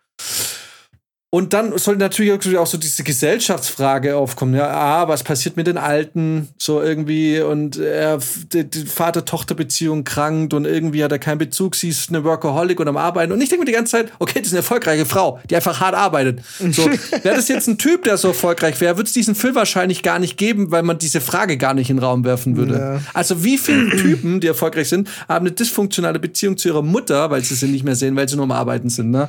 Und 1.35 1.51
dann 1.51 1.77
soll 1.77 1.97
natürlich 1.97 2.57
auch 2.57 2.65
so 2.65 2.77
diese 2.77 3.03
Gesellschaftsfrage 3.03 4.15
aufkommen. 4.15 4.55
Ja, 4.55 4.69
ah, 4.69 5.09
was 5.09 5.21
passiert 5.21 5.57
mit 5.57 5.67
den 5.67 5.77
Alten? 5.77 6.47
So 6.57 6.81
irgendwie 6.81 7.41
und 7.41 7.77
er, 7.77 8.19
die, 8.53 8.63
die 8.63 8.85
Vater-Tochter-Beziehung 8.85 10.05
krankt 10.05 10.53
und 10.53 10.63
irgendwie 10.63 11.03
hat 11.03 11.11
er 11.11 11.19
keinen 11.19 11.39
Bezug. 11.39 11.75
Sie 11.75 11.89
ist 11.89 12.07
eine 12.07 12.23
Workaholic 12.23 12.79
und 12.79 12.87
am 12.87 12.95
Arbeiten. 12.95 13.33
Und 13.33 13.41
ich 13.41 13.49
denke 13.49 13.63
mir 13.63 13.65
die 13.65 13.75
ganze 13.75 13.91
Zeit, 13.91 14.13
okay, 14.19 14.39
das 14.39 14.47
ist 14.47 14.53
eine 14.53 14.59
erfolgreiche 14.59 15.05
Frau, 15.05 15.41
die 15.49 15.57
einfach 15.57 15.81
hart 15.81 15.93
arbeitet. 15.93 16.39
So, 16.71 16.85
wäre 17.23 17.35
das 17.35 17.49
jetzt 17.49 17.67
ein 17.67 17.77
Typ, 17.77 18.05
der 18.05 18.15
so 18.15 18.29
erfolgreich 18.29 18.79
wäre, 18.79 18.95
würde 18.95 19.07
es 19.07 19.13
diesen 19.13 19.35
Film 19.35 19.55
wahrscheinlich 19.55 20.03
gar 20.03 20.19
nicht 20.19 20.37
geben, 20.37 20.71
weil 20.71 20.83
man 20.83 20.99
diese 20.99 21.19
Frage 21.19 21.57
gar 21.57 21.73
nicht 21.73 21.89
in 21.89 21.97
den 21.97 22.03
Raum 22.05 22.23
werfen 22.23 22.55
würde. 22.55 22.75
Ja. 22.75 23.01
Also 23.13 23.43
wie 23.43 23.57
viele 23.57 23.89
Typen, 23.97 24.39
die 24.39 24.47
erfolgreich 24.47 24.87
sind, 24.87 25.09
haben 25.27 25.45
eine 25.45 25.51
dysfunktionale 25.51 26.19
Beziehung 26.19 26.55
zu 26.55 26.69
ihrer 26.69 26.81
Mutter, 26.81 27.29
weil 27.29 27.43
sie 27.43 27.55
sie 27.55 27.67
nicht 27.67 27.83
mehr 27.83 27.95
sehen, 27.95 28.15
weil 28.15 28.29
sie 28.29 28.37
nur 28.37 28.45
am 28.45 28.53
Arbeiten 28.53 28.87
sind. 28.87 29.11
Ne? 29.11 29.27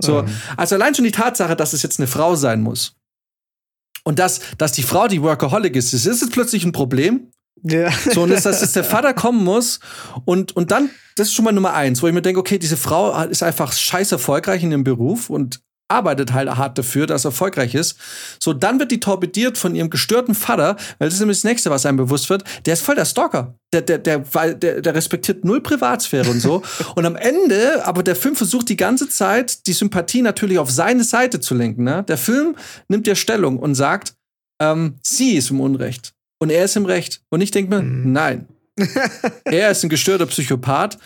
So, 0.00 0.24
also 0.56 0.76
allein 0.76 0.94
schon 0.94 1.04
die 1.04 1.10
Tatsache, 1.10 1.37
dass 1.38 1.72
es 1.72 1.82
jetzt 1.82 1.98
eine 1.98 2.06
Frau 2.06 2.34
sein 2.34 2.60
muss. 2.60 2.96
Und 4.04 4.18
dass, 4.18 4.40
dass 4.56 4.72
die 4.72 4.82
Frau 4.82 5.08
die 5.08 5.22
Workaholic 5.22 5.76
ist, 5.76 5.92
das 5.92 6.06
ist 6.06 6.22
jetzt 6.22 6.32
plötzlich 6.32 6.64
ein 6.64 6.72
Problem. 6.72 7.30
Ja. 7.62 7.90
So, 7.90 8.22
und 8.22 8.30
dass, 8.30 8.44
dass 8.44 8.72
der 8.72 8.84
Vater 8.96 9.12
kommen 9.14 9.44
muss 9.44 9.80
und, 10.24 10.54
und 10.56 10.70
dann, 10.70 10.90
das 11.16 11.28
ist 11.28 11.34
schon 11.34 11.44
mal 11.44 11.52
Nummer 11.52 11.74
eins, 11.74 12.02
wo 12.02 12.06
ich 12.06 12.14
mir 12.14 12.22
denke, 12.22 12.40
okay, 12.40 12.58
diese 12.58 12.76
Frau 12.76 13.20
ist 13.24 13.42
einfach 13.42 13.72
scheiß 13.72 14.12
erfolgreich 14.12 14.62
in 14.62 14.70
ihrem 14.70 14.84
Beruf 14.84 15.28
und 15.28 15.60
arbeitet 15.88 16.32
halt 16.32 16.50
hart 16.50 16.76
dafür, 16.78 17.06
dass 17.06 17.24
er 17.24 17.30
erfolgreich 17.30 17.74
ist. 17.74 17.96
So, 18.38 18.52
dann 18.52 18.78
wird 18.78 18.90
die 18.92 19.00
torpediert 19.00 19.56
von 19.58 19.74
ihrem 19.74 19.90
gestörten 19.90 20.34
Vater, 20.34 20.76
weil 20.98 21.08
das 21.08 21.14
ist 21.14 21.20
nämlich 21.20 21.38
das 21.38 21.44
Nächste, 21.44 21.70
was 21.70 21.86
einem 21.86 21.96
bewusst 21.96 22.28
wird. 22.30 22.44
Der 22.66 22.74
ist 22.74 22.82
voll 22.82 22.94
der 22.94 23.04
Stalker. 23.06 23.54
Der, 23.72 23.80
der, 23.82 23.98
der, 23.98 24.18
der, 24.54 24.80
der 24.82 24.94
respektiert 24.94 25.44
null 25.44 25.62
Privatsphäre 25.62 26.30
und 26.30 26.40
so. 26.40 26.62
und 26.94 27.06
am 27.06 27.16
Ende, 27.16 27.84
aber 27.86 28.02
der 28.02 28.16
Film 28.16 28.36
versucht 28.36 28.68
die 28.68 28.76
ganze 28.76 29.08
Zeit, 29.08 29.66
die 29.66 29.72
Sympathie 29.72 30.22
natürlich 30.22 30.58
auf 30.58 30.70
seine 30.70 31.04
Seite 31.04 31.40
zu 31.40 31.54
lenken. 31.54 31.84
Ne? 31.84 32.04
Der 32.06 32.18
Film 32.18 32.54
nimmt 32.88 33.06
ja 33.06 33.14
Stellung 33.14 33.58
und 33.58 33.74
sagt, 33.74 34.14
ähm, 34.60 34.96
sie 35.02 35.36
ist 35.36 35.50
im 35.50 35.60
Unrecht 35.60 36.12
und 36.40 36.50
er 36.50 36.64
ist 36.64 36.76
im 36.76 36.84
Recht. 36.84 37.22
Und 37.30 37.40
ich 37.40 37.50
denke 37.50 37.74
mir, 37.76 37.82
Mhm. 37.82 38.12
nein. 38.12 38.48
er 39.44 39.70
ist 39.70 39.82
ein 39.82 39.88
gestörter 39.88 40.26
Psychopath 40.26 40.98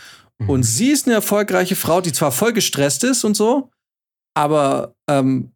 und 0.46 0.60
Mhm. 0.60 0.62
sie 0.64 0.90
ist 0.90 1.06
eine 1.06 1.14
erfolgreiche 1.14 1.76
Frau, 1.76 2.00
die 2.00 2.12
zwar 2.12 2.32
voll 2.32 2.52
gestresst 2.52 3.04
ist 3.04 3.24
und 3.24 3.34
so, 3.34 3.70
aber 4.34 4.94
ähm, 5.08 5.52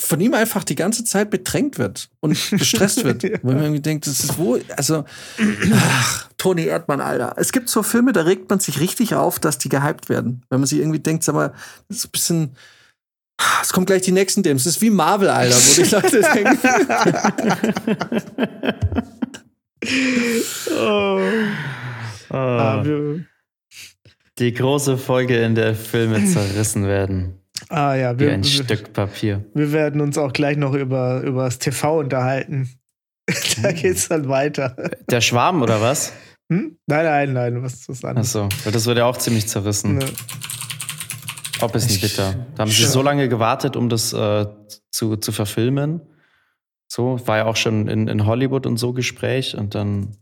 von 0.00 0.20
ihm 0.20 0.34
einfach 0.34 0.64
die 0.64 0.74
ganze 0.74 1.04
Zeit 1.04 1.30
bedrängt 1.30 1.78
wird 1.78 2.10
und 2.20 2.36
gestresst 2.50 3.04
wird. 3.04 3.22
Ja. 3.24 3.38
Wo 3.42 3.52
man 3.52 3.62
irgendwie 3.62 3.80
denkt, 3.80 4.06
das 4.06 4.20
ist 4.20 4.36
wohl, 4.38 4.62
also, 4.76 5.04
ach, 5.72 6.28
Toni 6.36 6.64
Erdmann, 6.64 7.00
Alter. 7.00 7.34
Es 7.38 7.52
gibt 7.52 7.68
so 7.70 7.82
Filme, 7.82 8.12
da 8.12 8.22
regt 8.22 8.50
man 8.50 8.60
sich 8.60 8.80
richtig 8.80 9.14
auf, 9.14 9.38
dass 9.38 9.56
die 9.56 9.68
gehypt 9.68 10.08
werden. 10.08 10.42
Wenn 10.50 10.60
man 10.60 10.66
sich 10.66 10.80
irgendwie 10.80 10.98
denkt, 10.98 11.24
sag 11.24 11.34
mal, 11.34 11.54
das 11.88 11.98
ist 11.98 12.06
ein 12.06 12.10
bisschen. 12.10 12.56
Es 13.62 13.72
kommt 13.72 13.86
gleich 13.86 14.02
die 14.02 14.12
nächsten 14.12 14.42
Dims. 14.42 14.64
Das 14.64 14.76
ist 14.76 14.82
wie 14.82 14.90
Marvel, 14.90 15.28
Alter, 15.28 15.56
wo 15.56 15.82
die 15.82 15.90
Leute 15.90 16.20
denken. 16.34 16.58
oh. 20.78 21.18
Wir, 22.84 23.24
die 24.38 24.52
große 24.52 24.98
Folge, 24.98 25.42
in 25.42 25.54
der 25.54 25.74
Filme 25.74 26.26
zerrissen 26.26 26.86
werden. 26.86 27.43
Ah 27.70 27.94
ja, 27.94 28.14
Wie 28.18 28.24
wir, 28.26 28.32
ein 28.32 28.42
wir, 28.44 28.50
Stück 28.50 28.92
Papier. 28.92 29.44
wir 29.54 29.72
werden 29.72 30.00
uns 30.00 30.18
auch 30.18 30.32
gleich 30.32 30.56
noch 30.56 30.74
über, 30.74 31.20
über 31.22 31.44
das 31.44 31.58
TV 31.58 31.98
unterhalten. 31.98 32.70
da 33.62 33.68
Hm. 33.70 33.74
geht's 33.76 34.08
dann 34.08 34.28
weiter. 34.28 34.76
Der 35.08 35.20
Schwarm 35.20 35.62
oder 35.62 35.80
was? 35.80 36.12
Hm? 36.52 36.76
Nein, 36.86 37.04
nein, 37.04 37.32
nein, 37.32 37.62
was 37.62 37.74
ist 37.74 37.88
das 37.88 38.04
anderes? 38.04 38.36
Achso, 38.36 38.48
weil 38.64 38.72
das 38.72 38.84
wird 38.86 38.98
ja 38.98 39.06
auch 39.06 39.16
ziemlich 39.16 39.48
zerrissen. 39.48 39.96
Ne. 39.98 40.06
Ob 41.60 41.74
es 41.74 41.88
nicht 41.88 42.02
bitter. 42.02 42.46
Da 42.54 42.62
haben 42.62 42.70
sie 42.70 42.84
so 42.84 43.00
lange 43.00 43.28
gewartet, 43.28 43.76
um 43.76 43.88
das 43.88 44.12
äh, 44.12 44.46
zu, 44.90 45.16
zu 45.16 45.32
verfilmen. 45.32 46.02
So, 46.88 47.18
war 47.26 47.38
ja 47.38 47.44
auch 47.46 47.56
schon 47.56 47.88
in, 47.88 48.08
in 48.08 48.26
Hollywood 48.26 48.66
und 48.66 48.76
so 48.76 48.92
Gespräch 48.92 49.56
und 49.56 49.74
dann 49.74 50.16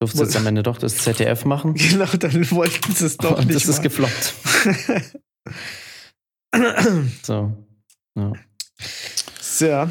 durfte 0.00 0.22
es 0.22 0.34
am 0.36 0.46
Ende 0.46 0.62
doch 0.62 0.78
das 0.78 0.96
ZDF 0.96 1.44
machen. 1.44 1.74
Genau, 1.90 2.06
dann 2.18 2.50
wollten 2.52 2.92
sie 2.94 3.04
es 3.06 3.16
doch 3.18 3.32
und 3.38 3.48
nicht. 3.48 3.56
das 3.56 3.64
ist 3.66 3.76
machen. 3.78 3.82
gefloppt. 3.82 4.34
So. 7.22 7.52
Ja. 8.16 8.32
so, 9.40 9.88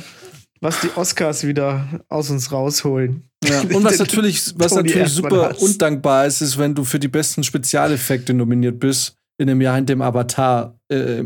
was 0.61 0.81
die 0.81 0.89
Oscars 0.95 1.45
wieder 1.45 1.87
aus 2.09 2.29
uns 2.29 2.51
rausholen. 2.51 3.29
Ja. 3.43 3.61
Und 3.73 3.83
was 3.83 3.99
natürlich, 3.99 4.53
was 4.57 4.73
natürlich 4.73 5.09
super 5.09 5.49
hat's. 5.49 5.61
undankbar 5.61 6.25
ist, 6.25 6.41
ist, 6.41 6.57
wenn 6.57 6.73
du 6.73 6.83
für 6.83 6.99
die 6.99 7.07
besten 7.07 7.43
Spezialeffekte 7.43 8.33
nominiert 8.33 8.79
bist, 8.79 9.15
in 9.37 9.49
einem 9.49 9.61
Jahr, 9.61 9.77
in 9.77 9.85
dem 9.85 10.01
Avatar 10.01 10.79
äh, 10.89 11.23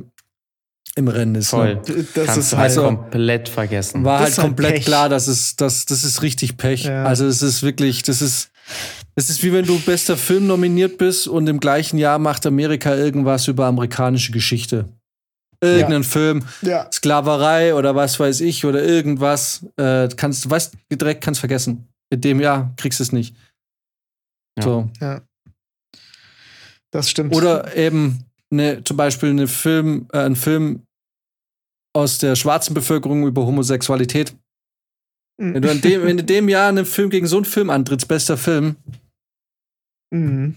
im 0.96 1.08
Rennen 1.08 1.36
ist. 1.36 1.50
Voll. 1.52 1.76
Ne? 1.76 1.82
Das 2.13 2.26
Kannst 2.26 2.38
ist 2.38 2.52
du 2.54 2.58
halt 2.58 2.70
also- 2.72 2.84
komplett 2.84 3.48
vergessen. 3.48 4.04
War 4.04 4.20
Das 4.20 4.32
halt 4.32 4.38
halt 4.39 4.48
komplett 4.48 4.74
Pech. 4.76 4.86
klar, 4.86 5.08
dass 5.08 5.28
es, 5.28 5.56
das, 5.56 5.86
das 5.86 6.04
ist 6.04 6.22
richtig 6.22 6.58
Pech. 6.58 6.84
Ja. 6.84 7.06
Also 7.06 7.26
es 7.26 7.41
ist 7.41 7.63
wirklich, 7.63 8.04
das 8.04 8.22
ist, 8.22 8.52
das 9.15 9.30
ist 9.30 9.41
wie 9.44 9.54
wenn 9.54 9.65
du 9.65 9.80
bester 9.80 10.17
Film 10.17 10.48
nominiert 10.48 10.98
bist 10.98 11.28
und 11.30 11.48
im 11.48 11.62
gleichen 11.62 11.98
Jahr 11.98 12.20
macht 12.20 12.46
Amerika 12.46 12.94
irgendwas 12.96 13.48
über 13.48 13.65
amerikanische 13.67 14.34
Geschichte. 14.34 14.89
Irgendeinen 15.63 16.04
Film, 16.04 16.43
ja. 16.63 16.89
Sklaverei 16.91 17.76
oder 17.76 17.95
was 17.95 18.19
weiß 18.19 18.41
ich 18.41 18.65
oder 18.65 18.84
irgendwas. 18.84 19.65
Äh, 19.78 20.10
kannst, 20.17 20.50
weißt, 20.50 20.76
direkt 20.91 21.24
kannst 21.24 21.39
vergessen. 21.39 21.88
In 22.12 22.19
dem 22.21 22.39
Jahr 22.39 22.74
kriegst 22.78 23.00
du 23.00 23.04
es 23.04 23.12
nicht. 23.12 23.36
Ja. 24.58 24.63
So. 24.63 24.89
Ja. 25.00 25.21
Das 26.91 27.10
stimmt. 27.10 27.36
Oder 27.36 27.76
eben 27.78 28.26
ne, 28.50 28.84
zum 28.84 28.97
Beispiel 28.97 29.30
eine 29.30 29.47
Film, 29.47 30.08
äh, 30.12 30.19
ein 30.19 30.36
Film 30.36 30.84
aus 31.93 32.17
der 32.17 32.36
schwarzen 32.36 32.74
Bevölkerung 32.74 33.28
über 33.28 33.45
Homosexualität. 33.45 34.36
Wenn 35.38 35.62
du 35.62 35.71
in 35.71 35.82
dem, 35.82 36.04
wenn 36.04 36.19
in 36.19 36.26
dem 36.28 36.50
Jahr 36.50 36.69
einen 36.69 36.86
Film 36.86 37.10
gegen 37.10 37.26
so 37.28 37.38
einen 37.38 37.45
Film 37.45 37.69
antrittst, 37.69 38.08
bester 38.08 38.38
Film, 38.38 38.76
Mhm. 40.13 40.56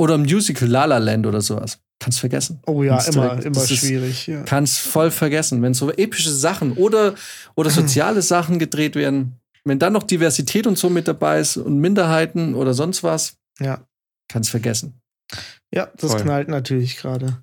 oder 0.00 0.14
ein 0.14 0.22
Musical 0.22 0.68
La 0.68 0.84
La 0.84 0.98
Land 0.98 1.26
oder 1.26 1.40
sowas, 1.40 1.80
kannst 2.04 2.20
vergessen. 2.20 2.60
Oh 2.66 2.82
ja, 2.82 2.96
Das 2.96 3.08
ist 3.08 3.14
immer, 3.16 3.28
direkt- 3.36 3.44
immer 3.46 3.66
schwierig. 3.66 4.26
Ja. 4.26 4.42
Kannst 4.42 4.78
voll 4.78 5.10
vergessen. 5.10 5.62
Wenn 5.62 5.74
so 5.74 5.90
epische 5.90 6.30
Sachen 6.30 6.72
oder, 6.72 7.14
oder 7.54 7.70
soziale 7.70 8.22
Sachen 8.22 8.58
gedreht 8.58 8.94
werden, 8.94 9.40
wenn 9.64 9.78
dann 9.78 9.92
noch 9.94 10.02
Diversität 10.02 10.66
und 10.66 10.76
so 10.76 10.90
mit 10.90 11.08
dabei 11.08 11.40
ist 11.40 11.56
und 11.56 11.78
Minderheiten 11.80 12.54
oder 12.54 12.74
sonst 12.74 13.02
was, 13.02 13.36
Ja. 13.60 13.86
kannst 14.28 14.50
vergessen. 14.50 15.00
ja, 15.74 15.88
das 15.96 16.12
Voll. 16.12 16.22
knallt 16.22 16.48
natürlich 16.48 16.96
gerade. 16.98 17.42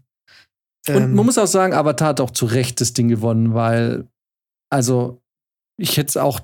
Und 0.87 0.95
Ähm, 0.95 1.13
man 1.15 1.25
muss 1.25 1.37
auch 1.37 1.47
sagen, 1.47 1.73
Avatar 1.73 2.09
hat 2.09 2.21
auch 2.21 2.31
zu 2.31 2.45
Recht 2.45 2.79
das 2.81 2.93
Ding 2.93 3.07
gewonnen, 3.07 3.53
weil, 3.53 4.07
also, 4.71 5.21
ich 5.79 5.97
hätte 5.97 6.09
es 6.09 6.17
auch 6.17 6.39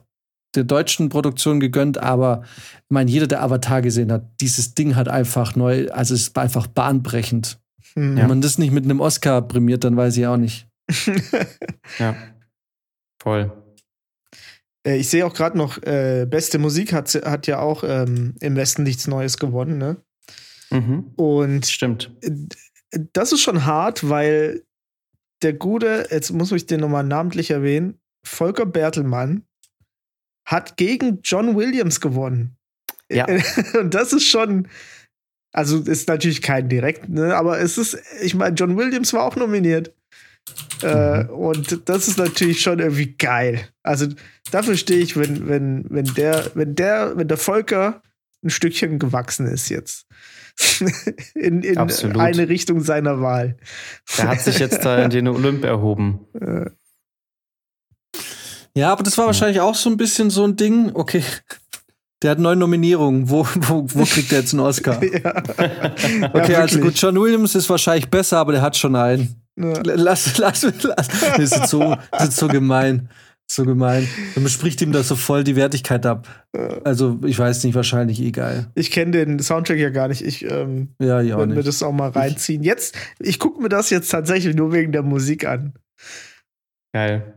der 0.55 0.63
deutschen 0.63 1.09
Produktion 1.09 1.59
gegönnt, 1.59 1.97
aber 1.99 2.43
ich 2.43 2.89
meine, 2.89 3.09
jeder, 3.11 3.27
der 3.27 3.43
Avatar 3.43 3.81
gesehen 3.81 4.11
hat, 4.11 4.25
dieses 4.41 4.73
Ding 4.73 4.95
hat 4.95 5.07
einfach 5.07 5.55
neu, 5.55 5.89
also 5.91 6.13
es 6.15 6.35
war 6.35 6.43
einfach 6.43 6.67
bahnbrechend. 6.67 7.59
Hm. 7.97 8.15
Wenn 8.15 8.27
man 8.27 8.41
das 8.41 8.59
nicht 8.59 8.71
mit 8.71 8.83
einem 8.83 8.99
Oscar 8.99 9.41
prämiert, 9.41 9.83
dann 9.83 9.97
weiß 9.97 10.15
ich 10.17 10.27
auch 10.27 10.37
nicht. 10.37 10.67
Ja. 11.99 12.15
Voll. 13.19 13.51
Äh, 14.85 14.97
ich 14.97 15.09
sehe 15.09 15.25
auch 15.25 15.33
gerade 15.33 15.57
noch, 15.57 15.81
äh, 15.81 16.27
beste 16.29 16.59
Musik 16.59 16.93
hat, 16.93 17.13
hat 17.15 17.47
ja 17.47 17.59
auch 17.59 17.83
ähm, 17.83 18.35
im 18.39 18.55
Westen 18.55 18.83
nichts 18.83 19.07
Neues 19.07 19.37
gewonnen, 19.37 19.77
ne? 19.77 19.97
Mhm. 20.69 21.11
Und 21.15 21.65
Stimmt. 21.65 22.11
das 23.13 23.31
ist 23.31 23.41
schon 23.41 23.65
hart, 23.65 24.07
weil 24.07 24.63
der 25.41 25.53
gute, 25.53 26.07
jetzt 26.11 26.31
muss 26.31 26.51
ich 26.51 26.67
den 26.67 26.81
nochmal 26.81 27.03
namentlich 27.03 27.49
erwähnen, 27.49 27.99
Volker 28.23 28.65
Bertelmann 28.65 29.43
hat 30.45 30.77
gegen 30.77 31.21
John 31.23 31.55
Williams 31.55 31.99
gewonnen. 31.99 32.57
Ja. 33.09 33.25
Und 33.79 33.93
das 33.93 34.13
ist 34.13 34.27
schon, 34.27 34.67
also 35.51 35.79
ist 35.79 36.07
natürlich 36.07 36.41
kein 36.41 36.69
direkt, 36.69 37.09
ne, 37.09 37.35
aber 37.35 37.59
es 37.59 37.77
ist, 37.77 37.97
ich 38.21 38.35
meine, 38.35 38.55
John 38.55 38.77
Williams 38.77 39.13
war 39.13 39.23
auch 39.23 39.35
nominiert. 39.35 39.93
Äh, 40.81 41.25
und 41.25 41.89
das 41.89 42.07
ist 42.07 42.17
natürlich 42.17 42.61
schon 42.61 42.79
irgendwie 42.79 43.15
geil. 43.17 43.67
Also 43.83 44.07
dafür 44.51 44.77
stehe 44.77 45.01
ich, 45.01 45.17
wenn, 45.17 45.47
wenn, 45.49 45.85
wenn 45.89 46.05
der, 46.13 46.51
wenn 46.53 46.75
der, 46.75 47.17
wenn 47.17 47.27
der 47.27 47.37
Volker 47.37 48.01
ein 48.43 48.49
Stückchen 48.49 48.99
gewachsen 48.99 49.47
ist 49.47 49.69
jetzt. 49.69 50.05
in 51.35 51.61
in 51.61 51.77
Absolut. 51.77 52.17
eine 52.17 52.49
Richtung 52.49 52.81
seiner 52.81 53.21
Wahl. 53.21 53.57
Der 54.17 54.29
hat 54.29 54.41
sich 54.41 54.57
jetzt 54.59 54.83
da 54.85 55.03
in 55.03 55.09
den 55.09 55.27
Olymp 55.27 55.63
erhoben. 55.63 56.25
Äh, 56.39 56.69
Ja, 58.75 58.91
aber 58.91 59.03
das 59.03 59.17
war 59.17 59.25
wahrscheinlich 59.25 59.59
auch 59.59 59.73
so 59.73 59.89
ein 59.89 59.97
bisschen 59.97 60.29
so 60.29 60.43
ein 60.43 60.55
Ding, 60.55 60.91
okay, 60.93 61.23
der 62.23 62.31
hat 62.31 62.39
neun 62.39 62.57
Nominierungen, 62.59 63.29
wo, 63.29 63.45
wo, 63.55 63.85
wo 63.87 64.03
kriegt 64.05 64.31
der 64.31 64.39
jetzt 64.39 64.53
einen 64.53 64.61
Oscar? 64.61 65.03
ja. 65.03 65.43
Okay, 66.33 66.53
ja, 66.53 66.59
also 66.59 66.79
gut, 66.79 66.99
John 66.99 67.19
Williams 67.19 67.55
ist 67.55 67.69
wahrscheinlich 67.69 68.09
besser, 68.09 68.37
aber 68.39 68.53
der 68.53 68.61
hat 68.61 68.75
schon 68.75 68.95
einen. 68.95 69.41
Ja. 69.55 69.81
Lass, 69.83 70.37
lass, 70.37 70.63
lass. 70.63 71.07
Das 71.07 71.39
ist 71.39 71.55
jetzt 71.55 71.69
so, 71.69 71.95
das 72.11 72.29
ist 72.29 72.37
so 72.37 72.47
gemein. 72.47 73.09
So 73.49 73.63
gemein. 73.63 74.07
Man 74.35 74.49
spricht 74.49 74.81
ihm 74.81 74.91
da 74.91 75.03
so 75.03 75.15
voll 75.15 75.45
die 75.45 75.55
Wertigkeit 75.55 76.05
ab. 76.05 76.27
Also, 76.83 77.19
ich 77.23 77.39
weiß 77.39 77.63
nicht, 77.63 77.75
wahrscheinlich 77.75 78.19
egal. 78.19 78.69
Ich 78.75 78.91
kenne 78.91 79.11
den 79.11 79.39
Soundtrack 79.39 79.77
ja 79.77 79.89
gar 79.89 80.09
nicht. 80.09 80.21
Ich 80.21 80.43
ähm, 80.43 80.89
Ja, 81.01 81.21
ich 81.21 81.33
auch 81.33 81.39
werde 81.39 81.55
mir 81.55 81.63
das 81.63 81.81
auch 81.81 81.93
mal 81.93 82.09
reinziehen. 82.09 82.61
Jetzt, 82.61 82.97
ich 83.19 83.39
gucke 83.39 83.61
mir 83.61 83.69
das 83.69 83.89
jetzt 83.89 84.09
tatsächlich 84.09 84.53
nur 84.53 84.73
wegen 84.73 84.91
der 84.91 85.01
Musik 85.01 85.47
an. 85.47 85.73
Geil. 86.93 87.33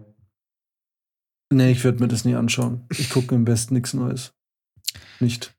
Nee, 1.53 1.71
ich 1.71 1.85
würde 1.85 2.01
mir 2.01 2.09
das 2.09 2.25
nie 2.25 2.35
anschauen. 2.35 2.87
Ich 2.91 3.11
gucke 3.11 3.35
im 3.35 3.45
besten 3.45 3.75
nichts 3.75 3.95
Neues. 3.95 4.33
Nicht. 5.21 5.55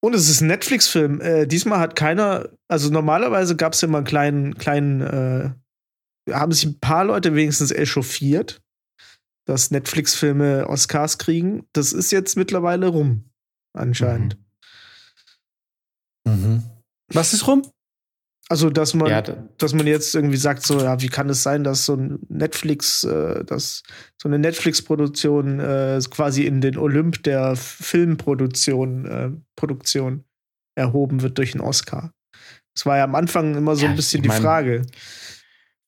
Und 0.00 0.14
es 0.14 0.28
ist 0.28 0.40
ein 0.40 0.48
Netflix-Film. 0.48 1.20
Äh, 1.20 1.46
diesmal 1.46 1.80
hat 1.80 1.96
keiner, 1.96 2.50
also 2.68 2.90
normalerweise 2.90 3.56
gab 3.56 3.72
es 3.72 3.82
immer 3.82 3.98
einen 3.98 4.06
kleinen, 4.06 4.58
kleinen, 4.58 5.00
äh, 5.00 6.32
haben 6.32 6.52
sich 6.52 6.64
ein 6.64 6.78
paar 6.78 7.04
Leute 7.04 7.34
wenigstens 7.34 7.70
echauffiert, 7.70 8.62
dass 9.46 9.70
Netflix-Filme 9.70 10.68
Oscars 10.68 11.18
kriegen. 11.18 11.66
Das 11.72 11.92
ist 11.92 12.12
jetzt 12.12 12.36
mittlerweile 12.36 12.88
rum, 12.88 13.30
anscheinend. 13.72 14.36
Mhm. 16.24 16.62
Was 17.08 17.32
ist 17.32 17.46
rum? 17.46 17.70
Also, 18.48 18.70
dass 18.70 18.94
man, 18.94 19.08
Ja, 19.08 19.22
da- 19.22 19.44
dass 19.58 19.74
man 19.74 19.86
jetzt 19.88 20.14
irgendwie 20.14 20.36
sagt, 20.36 20.62
so, 20.64 20.80
ja, 20.80 21.00
wie 21.00 21.08
kann 21.08 21.28
es 21.28 21.42
sein, 21.42 21.64
dass 21.64 21.84
so 21.84 21.94
ein 21.94 22.20
Netflix, 22.28 23.02
äh, 23.02 23.44
dass 23.44 23.82
so 24.22 24.28
eine 24.28 24.38
Netflix-Produktion 24.38 25.58
äh, 25.58 25.98
quasi 26.10 26.44
in 26.44 26.60
den 26.60 26.78
Olymp 26.78 27.22
der 27.24 27.56
Filmproduktion 27.56 29.04
äh, 29.06 29.30
Produktion 29.56 30.24
erhoben 30.76 31.22
wird 31.22 31.38
durch 31.38 31.54
einen 31.54 31.60
Oscar? 31.62 32.12
Das 32.74 32.86
war 32.86 32.98
ja 32.98 33.04
am 33.04 33.14
Anfang 33.14 33.54
immer 33.56 33.74
so 33.74 33.84
Ja, 33.86 33.90
ein 33.90 33.96
bisschen 33.96 34.22
ich 34.22 34.28
mein, 34.28 34.36
die 34.40 34.42
Frage. 34.46 34.82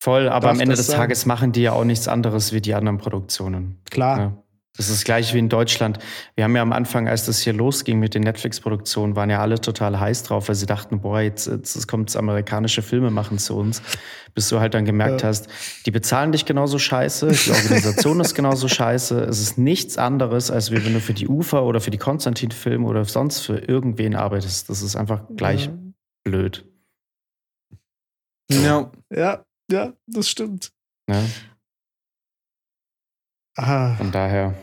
voll, 0.00 0.28
aber 0.28 0.48
Darf 0.48 0.56
am 0.56 0.60
Ende 0.60 0.74
des 0.74 0.86
sein? 0.86 0.96
Tages 0.96 1.26
machen 1.26 1.52
die 1.52 1.62
ja 1.62 1.72
auch 1.72 1.84
nichts 1.84 2.08
anderes 2.08 2.52
wie 2.52 2.60
die 2.60 2.74
anderen 2.74 2.98
Produktionen. 2.98 3.78
Klar. 3.90 4.42
Ja. 4.78 4.84
Das 4.84 4.90
ist 4.90 5.04
gleich 5.04 5.34
wie 5.34 5.38
in 5.40 5.48
Deutschland. 5.48 5.98
Wir 6.36 6.44
haben 6.44 6.54
ja 6.54 6.62
am 6.62 6.72
Anfang, 6.72 7.08
als 7.08 7.26
das 7.26 7.40
hier 7.40 7.52
losging 7.52 7.98
mit 7.98 8.14
den 8.14 8.22
Netflix-Produktionen, 8.22 9.16
waren 9.16 9.28
ja 9.28 9.40
alle 9.40 9.60
total 9.60 9.98
heiß 9.98 10.22
drauf, 10.22 10.46
weil 10.48 10.54
sie 10.54 10.66
dachten, 10.66 11.00
boah, 11.00 11.20
jetzt, 11.20 11.48
jetzt 11.48 11.88
kommt 11.88 12.08
das 12.10 12.16
amerikanische 12.16 12.82
Filme 12.82 13.10
machen 13.10 13.38
zu 13.38 13.56
uns. 13.56 13.82
Bis 14.34 14.48
du 14.48 14.60
halt 14.60 14.74
dann 14.74 14.84
gemerkt 14.84 15.22
Ja. 15.22 15.28
hast, 15.28 15.48
die 15.84 15.90
bezahlen 15.90 16.30
dich 16.30 16.44
genauso 16.46 16.78
scheiße, 16.78 17.26
die 17.26 17.50
Organisation 17.50 18.20
ist 18.20 18.34
genauso 18.34 18.68
scheiße. 18.68 19.20
Es 19.22 19.40
ist 19.40 19.58
nichts 19.58 19.98
anderes, 19.98 20.50
als 20.50 20.70
wie 20.70 20.84
wenn 20.84 20.94
du 20.94 21.00
für 21.00 21.14
die 21.14 21.26
UFA 21.26 21.60
oder 21.62 21.80
für 21.80 21.90
die 21.90 21.98
Konstantin-Filme 21.98 22.86
oder 22.86 23.04
sonst 23.04 23.40
für 23.40 23.58
irgendwen 23.58 24.14
arbeitest. 24.14 24.70
Das 24.70 24.82
ist 24.82 24.94
einfach 24.94 25.22
gleich 25.36 25.70
blöd. 26.24 26.64
Ja. 28.50 28.90
Ja, 29.12 29.44
ja, 29.70 29.92
das 30.06 30.28
stimmt. 30.30 30.70
Ne? 31.08 31.28
Ah, 33.56 33.96
Von 33.96 34.12
daher. 34.12 34.54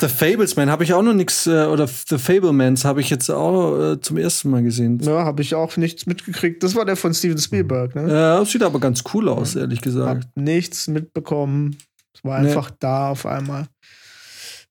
The 0.00 0.08
Fablesman 0.08 0.70
habe 0.70 0.82
ich 0.84 0.94
auch 0.94 1.02
noch 1.02 1.12
nichts, 1.12 1.46
äh, 1.46 1.66
oder 1.66 1.86
The 1.86 2.16
Fablemans 2.18 2.84
habe 2.86 3.00
ich 3.02 3.10
jetzt 3.10 3.28
auch 3.30 3.78
äh, 3.92 4.00
zum 4.00 4.16
ersten 4.16 4.48
Mal 4.50 4.62
gesehen. 4.62 4.98
ja, 5.00 5.24
habe 5.24 5.42
ich 5.42 5.54
auch 5.54 5.76
nichts 5.76 6.06
mitgekriegt. 6.06 6.62
Das 6.62 6.74
war 6.74 6.84
der 6.86 6.96
von 6.96 7.12
Steven 7.12 7.36
Spielberg, 7.38 7.94
ne? 7.94 8.10
Ja, 8.10 8.44
sieht 8.44 8.62
aber 8.62 8.80
ganz 8.80 9.02
cool 9.12 9.28
aus, 9.28 9.54
ehrlich 9.56 9.78
Hab 9.80 9.84
gesagt. 9.84 10.28
nichts 10.36 10.88
mitbekommen. 10.88 11.76
Es 12.14 12.24
war 12.24 12.40
Nee. 12.40 12.48
einfach 12.48 12.70
da 12.78 13.10
auf 13.10 13.26
einmal. 13.26 13.66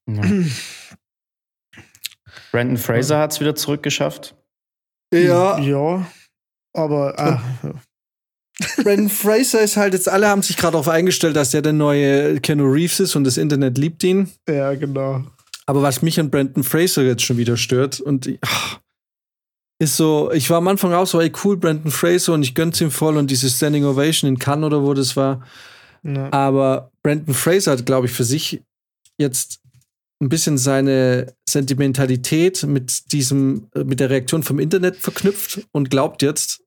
Ja. 0.08 0.22
Brandon 2.52 2.76
Fraser 2.76 3.18
hat 3.18 3.32
es 3.32 3.40
wieder 3.40 3.54
zurückgeschafft. 3.54 4.34
Ja, 5.14 5.58
Ja, 5.58 6.06
aber 6.72 7.18
ah, 7.18 7.42
Brandon 8.82 9.08
Fraser 9.08 9.60
ist 9.60 9.76
halt 9.76 9.94
jetzt, 9.94 10.08
alle 10.08 10.28
haben 10.28 10.42
sich 10.42 10.56
gerade 10.56 10.72
darauf 10.72 10.88
eingestellt, 10.88 11.36
dass 11.36 11.50
der 11.50 11.62
der 11.62 11.72
neue 11.72 12.40
Keanu 12.40 12.70
Reeves 12.70 13.00
ist 13.00 13.16
und 13.16 13.24
das 13.24 13.36
Internet 13.36 13.78
liebt 13.78 14.02
ihn. 14.04 14.30
ja, 14.48 14.74
genau. 14.74 15.24
Aber 15.66 15.82
was 15.82 16.02
mich 16.02 16.18
an 16.18 16.30
Brandon 16.30 16.64
Fraser 16.64 17.02
jetzt 17.02 17.22
schon 17.22 17.36
wieder 17.36 17.56
stört 17.56 18.00
und 18.00 18.28
ach, 18.40 18.80
ist 19.78 19.96
so, 19.96 20.30
ich 20.32 20.50
war 20.50 20.58
am 20.58 20.68
Anfang 20.68 20.92
auch 20.92 21.06
so, 21.06 21.20
ey 21.20 21.32
cool, 21.44 21.56
Brandon 21.56 21.90
Fraser 21.90 22.34
und 22.34 22.42
ich 22.42 22.54
gönn's 22.54 22.80
ihm 22.80 22.90
voll 22.90 23.16
und 23.16 23.30
diese 23.30 23.48
Standing 23.48 23.84
Ovation 23.84 24.28
in 24.28 24.38
Cannes 24.38 24.66
oder 24.66 24.82
wo 24.82 24.94
das 24.94 25.16
war. 25.16 25.46
Ja. 26.02 26.30
Aber 26.32 26.90
Brandon 27.02 27.34
Fraser 27.34 27.72
hat, 27.72 27.86
glaube 27.86 28.06
ich, 28.06 28.12
für 28.12 28.24
sich 28.24 28.62
jetzt 29.18 29.60
ein 30.20 30.28
bisschen 30.28 30.58
seine 30.58 31.32
Sentimentalität 31.48 32.64
mit 32.64 33.12
diesem, 33.12 33.68
mit 33.74 34.00
der 34.00 34.10
Reaktion 34.10 34.42
vom 34.42 34.58
Internet 34.58 34.96
verknüpft 34.96 35.66
und 35.72 35.88
glaubt 35.88 36.20
jetzt, 36.22 36.62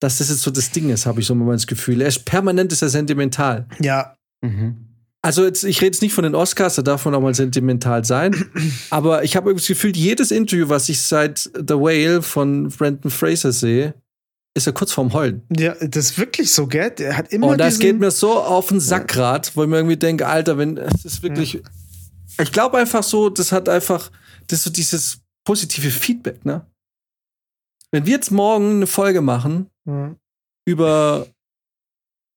dass 0.00 0.18
das 0.18 0.30
jetzt 0.30 0.42
so 0.42 0.50
das 0.50 0.70
Ding 0.70 0.90
ist, 0.90 1.06
habe 1.06 1.20
ich 1.20 1.26
so 1.26 1.34
mal 1.34 1.52
das 1.52 1.66
Gefühl. 1.66 2.00
Er 2.00 2.08
ist 2.08 2.24
permanent 2.24 2.72
ist 2.72 2.82
er 2.82 2.88
sentimental. 2.88 3.66
ja, 3.80 4.14
Mhm. 4.42 4.86
Also 5.22 5.44
jetzt, 5.44 5.64
ich 5.64 5.82
rede 5.82 5.88
jetzt 5.88 6.00
nicht 6.00 6.14
von 6.14 6.24
den 6.24 6.34
Oscars, 6.34 6.76
da 6.76 6.82
darf 6.82 7.04
man 7.04 7.14
auch 7.14 7.20
mal 7.20 7.34
sentimental 7.34 8.04
sein. 8.06 8.34
aber 8.90 9.22
ich 9.22 9.36
habe 9.36 9.50
irgendwie 9.50 9.60
das 9.60 9.68
Gefühl, 9.68 9.94
jedes 9.94 10.30
Interview, 10.30 10.70
was 10.70 10.88
ich 10.88 11.02
seit 11.02 11.38
The 11.54 11.74
Whale 11.74 12.22
von 12.22 12.68
Brandon 12.70 13.10
Fraser 13.10 13.52
sehe, 13.52 13.94
ist 14.54 14.66
er 14.66 14.72
kurz 14.72 14.92
vorm 14.92 15.12
Heulen. 15.12 15.42
ja, 15.54 15.74
das 15.74 16.06
ist 16.12 16.18
wirklich 16.18 16.52
so, 16.52 16.66
gell? 16.66 16.90
Der 16.90 17.16
hat 17.16 17.32
immer 17.32 17.48
Und 17.48 17.58
das 17.58 17.74
diesen, 17.74 17.80
geht 17.82 18.00
mir 18.00 18.10
so 18.10 18.32
auf 18.32 18.68
den 18.68 18.80
Sack 18.80 19.08
grad, 19.08 19.54
wo 19.56 19.62
ich 19.62 19.68
mir 19.68 19.76
irgendwie 19.76 19.96
denke, 19.98 20.26
Alter, 20.26 20.56
wenn 20.58 20.76
es 20.78 21.04
ist 21.04 21.22
wirklich. 21.22 21.62
Ich 22.40 22.52
glaube 22.52 22.78
einfach 22.78 23.02
so, 23.02 23.28
das 23.28 23.52
hat 23.52 23.68
einfach, 23.68 24.10
das 24.46 24.60
ist 24.60 24.64
so 24.64 24.70
dieses 24.70 25.18
positive 25.44 25.90
Feedback, 25.90 26.44
ne? 26.46 26.66
Wenn 27.92 28.06
wir 28.06 28.14
jetzt 28.14 28.30
morgen 28.30 28.76
eine 28.76 28.86
Folge 28.86 29.20
machen 29.20 29.66
Ja. 29.86 30.14
über 30.66 31.26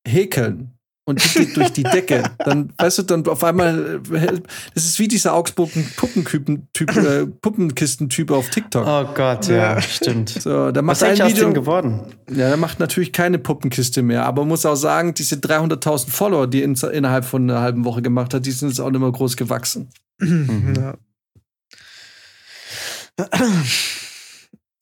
Häkeln 0.06 0.70
und 1.06 1.22
die 1.22 1.28
geht 1.38 1.56
durch 1.56 1.72
die 1.72 1.82
Decke, 1.82 2.22
dann, 2.38 2.72
weißt 2.78 2.98
du, 2.98 3.02
dann 3.02 3.26
auf 3.26 3.44
einmal, 3.44 4.00
äh, 4.12 4.40
das 4.74 4.84
ist 4.86 4.98
wie 4.98 5.06
dieser 5.08 5.34
Augsburger 5.34 5.80
Puppenkypen-Typ, 5.96 6.96
äh, 6.96 7.26
Puppenkistentyp 7.26 8.30
auf 8.30 8.48
TikTok. 8.48 8.86
Oh 8.86 9.04
Gott, 9.14 9.48
ja, 9.48 9.74
Ja. 9.74 9.80
stimmt. 9.82 10.30
So, 10.30 10.70
der 10.72 10.82
Was 10.86 10.86
macht 10.86 10.96
ist 10.96 11.02
ein 11.02 11.08
eigentlich 11.10 11.22
aus 11.24 11.30
Video. 11.32 11.44
dem 11.44 11.54
geworden? 11.54 12.00
Ja, 12.30 12.48
er 12.48 12.56
macht 12.56 12.80
natürlich 12.80 13.12
keine 13.12 13.38
Puppenkiste 13.38 14.00
mehr, 14.02 14.24
aber 14.24 14.44
muss 14.46 14.64
auch 14.64 14.76
sagen, 14.76 15.12
diese 15.12 15.36
300.000 15.36 16.10
Follower, 16.10 16.46
die 16.46 16.60
er 16.62 16.64
in, 16.64 16.74
innerhalb 16.74 17.26
von 17.26 17.48
einer 17.50 17.60
halben 17.60 17.84
Woche 17.84 18.00
gemacht 18.00 18.32
hat, 18.32 18.46
die 18.46 18.50
sind 18.52 18.68
jetzt 18.68 18.80
auch 18.80 18.90
nicht 18.90 19.00
mehr 19.00 19.12
groß 19.12 19.36
gewachsen. 19.36 19.90
Ja. 20.22 20.94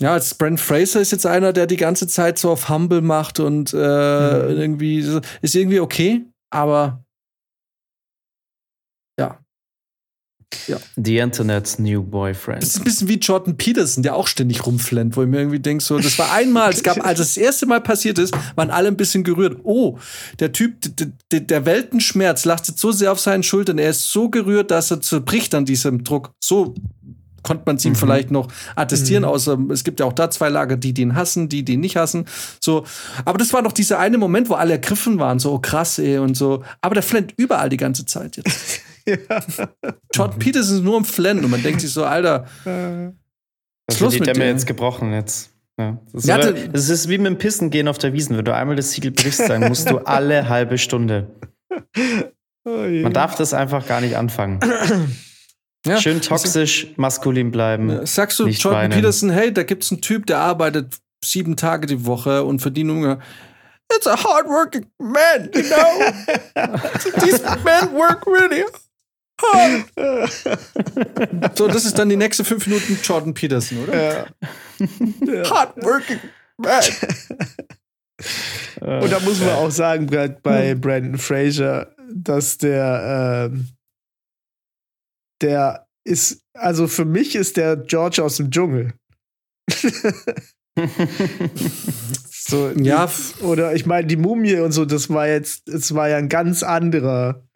Ja, 0.03 0.13
als 0.15 0.35
Brent 0.35 0.61
Fraser 0.61 1.01
ist 1.01 1.13
jetzt 1.13 1.27
einer, 1.27 1.53
der 1.53 1.67
die 1.67 1.77
ganze 1.77 2.07
Zeit 2.09 2.39
so 2.39 2.51
auf 2.51 2.69
Humble 2.69 3.01
macht 3.03 3.39
und 3.41 3.73
äh, 3.73 3.77
Mhm. 3.77 4.59
irgendwie 4.59 4.99
ist 5.43 5.55
irgendwie 5.55 5.81
okay, 5.81 6.25
aber 6.51 7.05
ja. 10.69 10.79
The 10.97 11.17
Internet's 11.17 11.79
New 11.79 12.03
Das 12.03 12.11
Boyfriend. 12.11 12.63
ist 12.63 12.77
ein 12.77 12.85
bisschen 12.85 13.09
wie 13.09 13.15
Jordan 13.19 13.57
Peterson, 13.57 14.03
der 14.03 14.15
auch 14.15 14.27
ständig 14.27 14.67
rumflennt, 14.67 15.17
wo 15.17 15.23
ich 15.23 15.29
mir 15.29 15.39
irgendwie 15.39 15.61
denke, 15.61 15.83
so, 15.83 15.99
das 15.99 16.19
war 16.19 16.31
einmal, 16.31 16.71
es 16.71 16.83
gab, 16.83 17.03
als 17.03 17.21
das 17.21 17.39
erste 17.39 17.65
Mal 17.65 17.81
passiert 17.81 18.19
ist, 18.19 18.35
waren 18.55 18.71
alle 18.71 18.89
ein 18.89 18.99
bisschen 18.99 19.25
gerührt. 19.25 19.61
Oh, 19.65 19.99
der 20.41 20.53
Typ, 20.53 20.75
der 21.33 21.65
Weltenschmerz 21.65 22.45
lastet 22.45 22.79
so 22.79 22.93
sehr 22.93 23.13
auf 23.13 23.19
seinen 23.21 23.43
Schultern, 23.43 23.79
er 23.79 23.89
ist 23.91 24.11
so 24.13 24.29
gerührt, 24.29 24.71
dass 24.71 24.91
er 24.91 25.01
zerbricht 25.01 25.55
an 25.55 25.65
diesem 25.65 26.05
Druck. 26.05 26.33
So 26.39 26.75
konnte 27.43 27.65
man 27.67 27.77
es 27.77 27.85
ihm 27.85 27.93
Mhm. 27.93 27.97
vielleicht 27.97 28.31
noch 28.31 28.49
attestieren, 28.77 29.23
Mhm. 29.23 29.29
außer 29.29 29.59
es 29.71 29.85
gibt 29.85 30.01
ja 30.01 30.07
auch 30.07 30.13
da 30.13 30.31
zwei 30.31 30.49
Lager, 30.49 30.77
die 30.77 30.93
den 30.95 31.15
hassen, 31.17 31.49
die 31.49 31.65
den 31.65 31.81
nicht 31.81 31.97
hassen. 31.97 32.27
So, 32.61 32.85
aber 33.25 33.39
das 33.39 33.53
war 33.53 33.63
doch 33.63 33.73
dieser 33.73 33.99
eine 33.99 34.19
Moment, 34.19 34.49
wo 34.49 34.55
alle 34.55 34.73
ergriffen 34.73 35.19
waren, 35.19 35.39
so 35.39 35.53
oh, 35.55 35.59
krass, 35.59 35.99
ey, 35.99 36.19
und 36.19 36.37
so. 36.37 36.63
Aber 36.81 36.95
der 36.95 37.03
flennt 37.03 37.35
überall 37.37 37.69
die 37.69 37.77
ganze 37.77 38.07
Zeit 38.07 38.37
jetzt. 38.37 38.81
Jordan 40.15 40.39
Peterson 40.39 40.77
ist 40.79 40.83
nur 40.85 40.97
am 40.97 41.05
Flennen 41.05 41.45
und 41.45 41.51
man 41.51 41.63
denkt 41.63 41.81
sich 41.81 41.91
so, 41.93 42.05
Alter, 42.05 42.47
Äh, 42.65 43.11
Das 43.89 43.99
los 44.01 44.13
sind 44.13 44.25
die 44.25 44.29
mit 44.31 44.37
Dämme 44.37 44.45
dir? 44.45 44.51
jetzt 44.53 44.67
gebrochen 44.67 45.13
jetzt. 45.13 45.51
Ja. 45.79 45.99
Das, 46.13 46.23
ist 46.23 46.29
Ja, 46.29 46.39
das- 46.39 46.89
ist 46.89 47.09
wie 47.09 47.19
mit 47.19 47.27
dem 47.27 47.39
Pissen 47.39 47.71
gehen 47.71 47.89
auf 47.89 47.99
der 47.99 48.13
Wiesen. 48.13 48.37
Wenn 48.37 48.45
du 48.45 48.55
einmal 48.55 48.77
das 48.77 48.93
Siegel 48.93 49.11
brichst, 49.11 49.41
dann 49.49 49.69
musst 49.69 49.91
du 49.91 49.99
alle 49.99 50.49
halbe 50.49 50.79
Stunde. 50.79 51.31
oh 52.65 52.85
je. 52.85 53.03
Man 53.03 53.13
darf 53.13 53.35
das 53.35 53.55
einfach 53.55 53.87
gar 53.87 54.01
nicht 54.01 54.17
anfangen. 54.17 54.61
ja, 55.87 56.01
Schön 56.01 56.21
toxisch, 56.21 56.89
maskulin 56.97 57.51
bleiben. 57.51 58.07
Sagst 58.07 58.39
du 58.39 58.47
Jordan 58.47 58.83
weinen. 58.83 58.93
Peterson, 58.93 59.31
hey, 59.31 59.53
da 59.53 59.65
gibt's 59.65 59.91
einen 59.91 60.01
Typ, 60.01 60.27
der 60.27 60.39
arbeitet 60.39 60.99
sieben 61.25 61.57
Tage 61.57 61.87
die 61.87 62.05
Woche 62.07 62.45
und 62.45 62.61
verdient 62.61 62.91
nur. 62.91 63.19
It's 63.95 64.07
a 64.07 64.17
hardworking 64.17 64.87
man, 64.99 65.51
you 65.55 65.63
know? 65.63 66.13
These 67.21 67.43
men 67.65 67.93
work 67.93 68.27
really 68.27 68.65
hard. 69.43 69.85
So, 71.59 71.69
das 71.69 71.85
ist 71.85 71.99
dann 71.99 72.09
die 72.09 72.17
nächste 72.17 72.45
fünf 72.45 72.67
Minuten 72.67 72.99
Jordan 73.03 73.35
Peterson, 73.35 73.79
oder? 73.85 73.95
Ja. 74.03 74.27
Hardworking 75.51 76.21
man. 76.57 76.83
Und 78.81 79.13
da 79.13 79.21
muss 79.21 79.41
man 79.41 79.51
auch 79.51 79.71
sagen, 79.71 80.07
bei 80.43 80.75
Brandon 80.75 81.19
Fraser, 81.19 81.95
dass 82.11 82.59
der, 82.59 83.51
ähm, 83.53 83.69
der 85.43 85.87
ist, 86.05 86.43
also 86.55 86.89
für 86.89 87.05
mich 87.05 87.37
ist 87.37 87.57
der 87.57 87.77
George 87.77 88.23
aus 88.23 88.37
dem 88.37 88.51
Dschungel. 88.51 88.95
So, 92.53 92.71
Ja, 92.71 93.11
oder 93.41 93.75
ich 93.75 93.87
meine, 93.87 94.07
die 94.07 94.17
Mumie 94.17 94.57
und 94.57 94.73
so, 94.73 94.85
das 94.85 95.09
war 95.09 95.29
jetzt, 95.29 95.69
es 95.69 95.95
war 95.95 96.09
ja 96.09 96.17
ein 96.17 96.29
ganz 96.29 96.63
anderer, 96.63 97.47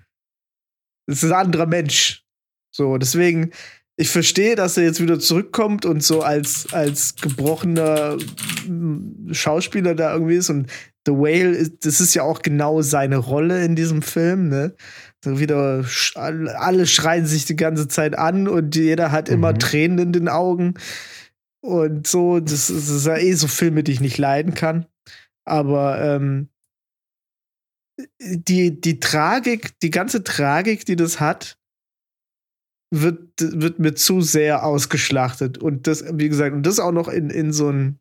es 1.07 1.23
ist 1.23 1.33
ein 1.33 1.47
anderer 1.47 1.67
Mensch. 1.67 2.25
So, 2.75 2.97
deswegen, 2.97 3.51
ich 3.99 4.11
verstehe, 4.11 4.55
dass 4.55 4.77
er 4.77 4.85
jetzt 4.85 5.01
wieder 5.01 5.19
zurückkommt 5.19 5.87
und 5.87 6.03
so 6.03 6.23
als, 6.23 6.73
als 6.73 7.17
gebrochener 7.17 8.17
Schauspieler 9.33 9.95
da 9.95 10.13
irgendwie 10.13 10.37
ist. 10.37 10.51
Und 10.51 10.71
The 11.07 11.13
Whale, 11.13 11.57
ist, 11.57 11.85
das 11.85 12.01
ist 12.01 12.15
ja 12.15 12.23
auch 12.23 12.43
genau 12.43 12.81
seine 12.83 13.17
Rolle 13.17 13.65
in 13.65 13.75
diesem 13.75 14.03
Film, 14.03 14.49
ne? 14.49 14.75
Wieder, 15.27 15.85
alle 16.15 16.87
schreien 16.87 17.27
sich 17.27 17.45
die 17.45 17.57
ganze 17.57 17.89
Zeit 17.89 18.17
an 18.17 18.49
und 18.49 18.77
jeder 18.77 19.13
hat 19.13 19.29
immer 19.29 19.53
Mhm. 19.53 19.59
Tränen 19.59 19.99
in 19.99 20.13
den 20.13 20.29
Augen. 20.29 20.75
Und 21.63 22.07
so, 22.07 22.41
das 22.41 22.71
ist, 22.71 22.71
das 22.71 22.89
ist 22.89 23.07
ja 23.07 23.17
eh 23.17 23.33
so 23.33 23.49
Filme, 23.49 23.83
die 23.83 23.93
ich 23.93 24.01
nicht 24.01 24.19
leiden 24.19 24.55
kann. 24.55 24.87
Aber 25.45 26.01
ähm, 26.01 26.49
die, 28.21 28.81
die 28.81 29.01
Tragik, 29.01 29.79
die 29.81 29.91
ganze 29.91 30.23
Tragik, 30.23 30.85
die 30.87 30.97
das 30.97 31.19
hat, 31.21 31.59
wird, 32.95 33.33
wird 33.39 33.79
mir 33.79 33.95
zu 33.95 34.21
sehr 34.21 34.65
ausgeschlachtet. 34.65 35.59
Und 35.59 35.87
das, 35.87 36.05
wie 36.13 36.29
gesagt, 36.29 36.55
und 36.55 36.65
das 36.65 36.79
auch 36.79 36.93
noch 36.93 37.09
in, 37.09 37.31
in 37.31 37.53
so 37.53 37.71
ein 37.71 37.99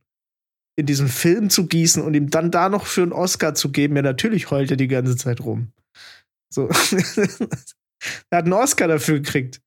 in 0.78 0.86
diesen 0.86 1.08
Film 1.08 1.50
zu 1.50 1.68
gießen 1.68 2.04
und 2.04 2.14
ihm 2.14 2.30
dann 2.30 2.52
da 2.52 2.70
noch 2.70 2.86
für 2.86 3.02
einen 3.02 3.14
Oscar 3.14 3.56
zu 3.56 3.72
geben, 3.72 3.96
ja, 3.96 4.02
natürlich 4.02 4.52
heult 4.52 4.72
er 4.72 4.78
die 4.78 4.88
ganze 4.88 5.16
Zeit 5.16 5.42
rum. 5.42 5.72
So. 6.56 6.70
er 8.30 8.38
hat 8.38 8.46
einen 8.46 8.54
Oscar 8.54 8.88
dafür 8.88 9.20
gekriegt. 9.20 9.60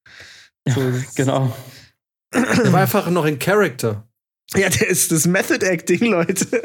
So, 0.66 0.80
genau. 1.14 1.54
der 2.32 2.72
war 2.72 2.80
einfach 2.80 3.10
noch 3.10 3.26
in 3.26 3.38
Character. 3.38 4.08
Ja, 4.54 4.70
der 4.70 4.88
ist 4.88 5.12
das 5.12 5.26
Method 5.26 5.62
Acting, 5.66 6.10
Leute. 6.10 6.46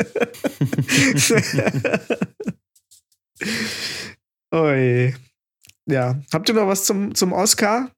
Oi. 4.53 5.13
ja. 5.87 6.21
Habt 6.31 6.49
ihr 6.49 6.55
noch 6.55 6.67
was 6.67 6.85
zum, 6.85 7.13
zum 7.15 7.33
Oscar? 7.33 7.91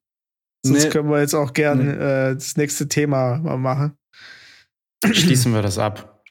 Sonst 0.66 0.86
Nee. 0.86 0.90
können 0.90 1.10
wir 1.10 1.20
jetzt 1.20 1.36
auch 1.36 1.54
gern 1.54 1.86
Nee. 1.86 1.92
äh, 1.92 2.34
das 2.34 2.58
nächste 2.58 2.88
Thema 2.88 3.38
mal 3.38 3.58
machen. 3.58 3.98
Schließen 5.12 5.54
wir 5.54 5.62
das 5.62 5.78
ab. 5.78 6.24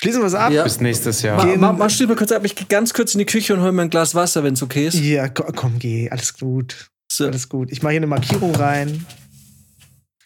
Schließen 0.00 0.20
wir 0.22 0.26
es 0.26 0.34
ab? 0.34 0.52
Ja. 0.52 0.62
Bis 0.64 0.80
nächstes 0.80 1.22
Jahr. 1.22 1.36
Ma, 1.38 1.44
Gehen- 1.44 1.60
ma, 1.60 1.72
mach 1.72 1.90
still 1.90 2.06
mal 2.06 2.16
kurz 2.16 2.30
ab. 2.32 2.44
Ich 2.44 2.54
gehe 2.54 2.66
ganz 2.66 2.94
kurz 2.94 3.14
in 3.14 3.18
die 3.18 3.26
Küche 3.26 3.52
und 3.54 3.60
hol 3.62 3.72
mir 3.72 3.82
ein 3.82 3.90
Glas 3.90 4.14
Wasser, 4.14 4.44
wenn 4.44 4.54
es 4.54 4.62
okay 4.62 4.86
ist. 4.86 4.94
Ja, 4.94 5.28
ko- 5.28 5.50
komm, 5.54 5.78
geh. 5.78 6.08
Alles 6.10 6.34
gut. 6.34 6.88
So. 7.10 7.26
Alles 7.26 7.48
gut. 7.48 7.72
Ich 7.72 7.82
mache 7.82 7.92
hier 7.92 7.98
eine 7.98 8.06
Markierung 8.06 8.54
rein. 8.54 9.04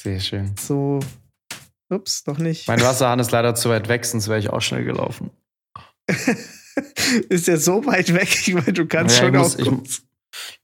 Sehr 0.02 0.20
schön. 0.20 0.54
So. 0.60 1.00
Ups, 1.88 2.24
doch 2.24 2.38
nicht. 2.38 2.68
Mein 2.68 2.80
Wasserhahn 2.82 3.18
ist 3.18 3.30
leider 3.30 3.54
zu 3.54 3.68
weit 3.70 3.88
weg, 3.88 4.04
sonst 4.04 4.28
wäre 4.28 4.38
ich 4.38 4.50
auch 4.50 4.60
schnell 4.60 4.84
gelaufen. 4.84 5.30
ist 7.28 7.48
der 7.48 7.58
so 7.58 7.84
weit 7.86 8.12
weg? 8.14 8.28
Ich 8.46 8.54
meine, 8.54 8.72
du 8.72 8.86
kannst 8.86 9.16
Ja, 9.16 9.22
schon 9.26 9.34
ich 9.34 9.40
muss- 9.40 9.56
auch 9.56 9.84
ich- 9.84 10.02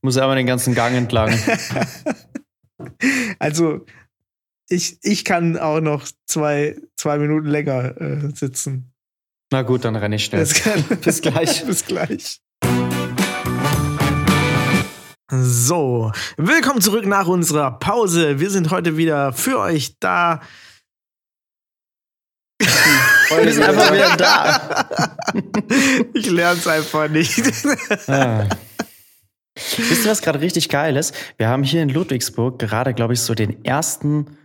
muss 0.02 0.16
einmal 0.18 0.36
den 0.36 0.46
ganzen 0.46 0.74
Gang 0.74 0.94
entlang. 0.94 1.38
Also, 3.38 3.84
ich, 4.68 4.98
ich 5.02 5.24
kann 5.24 5.56
auch 5.58 5.80
noch 5.80 6.06
zwei, 6.26 6.76
zwei 6.96 7.18
Minuten 7.18 7.46
länger 7.48 8.00
äh, 8.00 8.30
sitzen. 8.34 8.92
Na 9.50 9.62
gut, 9.62 9.84
dann 9.84 9.96
renne 9.96 10.16
ich 10.16 10.26
schnell. 10.26 10.46
Bis 11.02 11.22
gleich. 11.22 11.64
Bis 11.66 11.86
gleich. 11.86 12.40
So, 15.30 16.12
willkommen 16.36 16.82
zurück 16.82 17.06
nach 17.06 17.26
unserer 17.26 17.78
Pause. 17.78 18.40
Wir 18.40 18.50
sind 18.50 18.70
heute 18.70 18.98
wieder 18.98 19.32
für 19.32 19.58
euch 19.58 19.98
da. 20.00 20.40
Wir 22.60 23.52
sind 23.52 23.62
einfach 23.62 23.92
wieder 23.92 24.16
da. 24.16 25.26
Ich 26.14 26.30
lerne 26.30 26.58
es 26.58 26.66
einfach 26.66 27.08
nicht. 27.08 27.42
Ah. 28.08 28.48
Wisst 29.54 30.04
ihr, 30.04 30.10
was 30.10 30.22
gerade 30.22 30.40
richtig 30.40 30.68
geil 30.68 30.96
ist? 30.96 31.14
Wir 31.36 31.48
haben 31.48 31.62
hier 31.62 31.82
in 31.82 31.90
Ludwigsburg 31.90 32.58
gerade, 32.58 32.94
glaube 32.94 33.14
ich, 33.14 33.20
so 33.20 33.34
den 33.34 33.64
ersten 33.64 34.38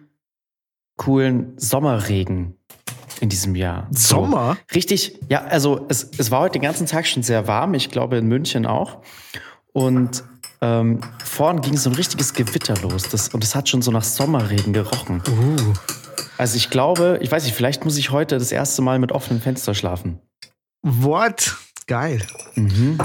coolen 0.98 1.58
Sommerregen 1.58 2.58
in 3.24 3.30
diesem 3.30 3.56
Jahr. 3.56 3.88
So. 3.92 4.18
Sommer? 4.18 4.58
Richtig, 4.76 5.18
ja, 5.30 5.46
also 5.46 5.86
es, 5.88 6.12
es 6.18 6.30
war 6.30 6.42
heute 6.42 6.60
den 6.60 6.62
ganzen 6.62 6.88
Tag 6.88 7.08
schon 7.08 7.24
sehr 7.24 7.48
warm, 7.48 7.74
ich 7.74 7.90
glaube 7.90 8.18
in 8.18 8.28
München 8.28 8.66
auch. 8.66 8.98
Und 9.72 10.26
ähm, 10.62 11.00
vorn 11.24 11.62
ging 11.62 11.78
so 11.78 11.90
ein 11.90 11.96
richtiges 11.96 12.34
Gewitter 12.34 12.76
los 12.82 13.08
das, 13.10 13.30
und 13.30 13.42
es 13.42 13.56
hat 13.56 13.70
schon 13.70 13.82
so 13.82 13.92
nach 13.92 14.04
Sommerregen 14.04 14.74
gerochen. 14.74 15.24
Uh. 15.30 15.74
Also 16.38 16.58
ich 16.58 16.70
glaube, 16.70 17.18
ich 17.22 17.32
weiß 17.32 17.46
nicht, 17.46 17.56
vielleicht 17.56 17.86
muss 17.86 17.96
ich 17.96 18.12
heute 18.12 18.38
das 18.38 18.52
erste 18.52 18.82
Mal 18.82 19.00
mit 19.00 19.14
offenem 19.14 19.42
Fenster 19.42 19.74
schlafen. 19.74 20.20
What? 20.82 21.56
Geil. 21.88 22.22
Mhm. 22.56 22.98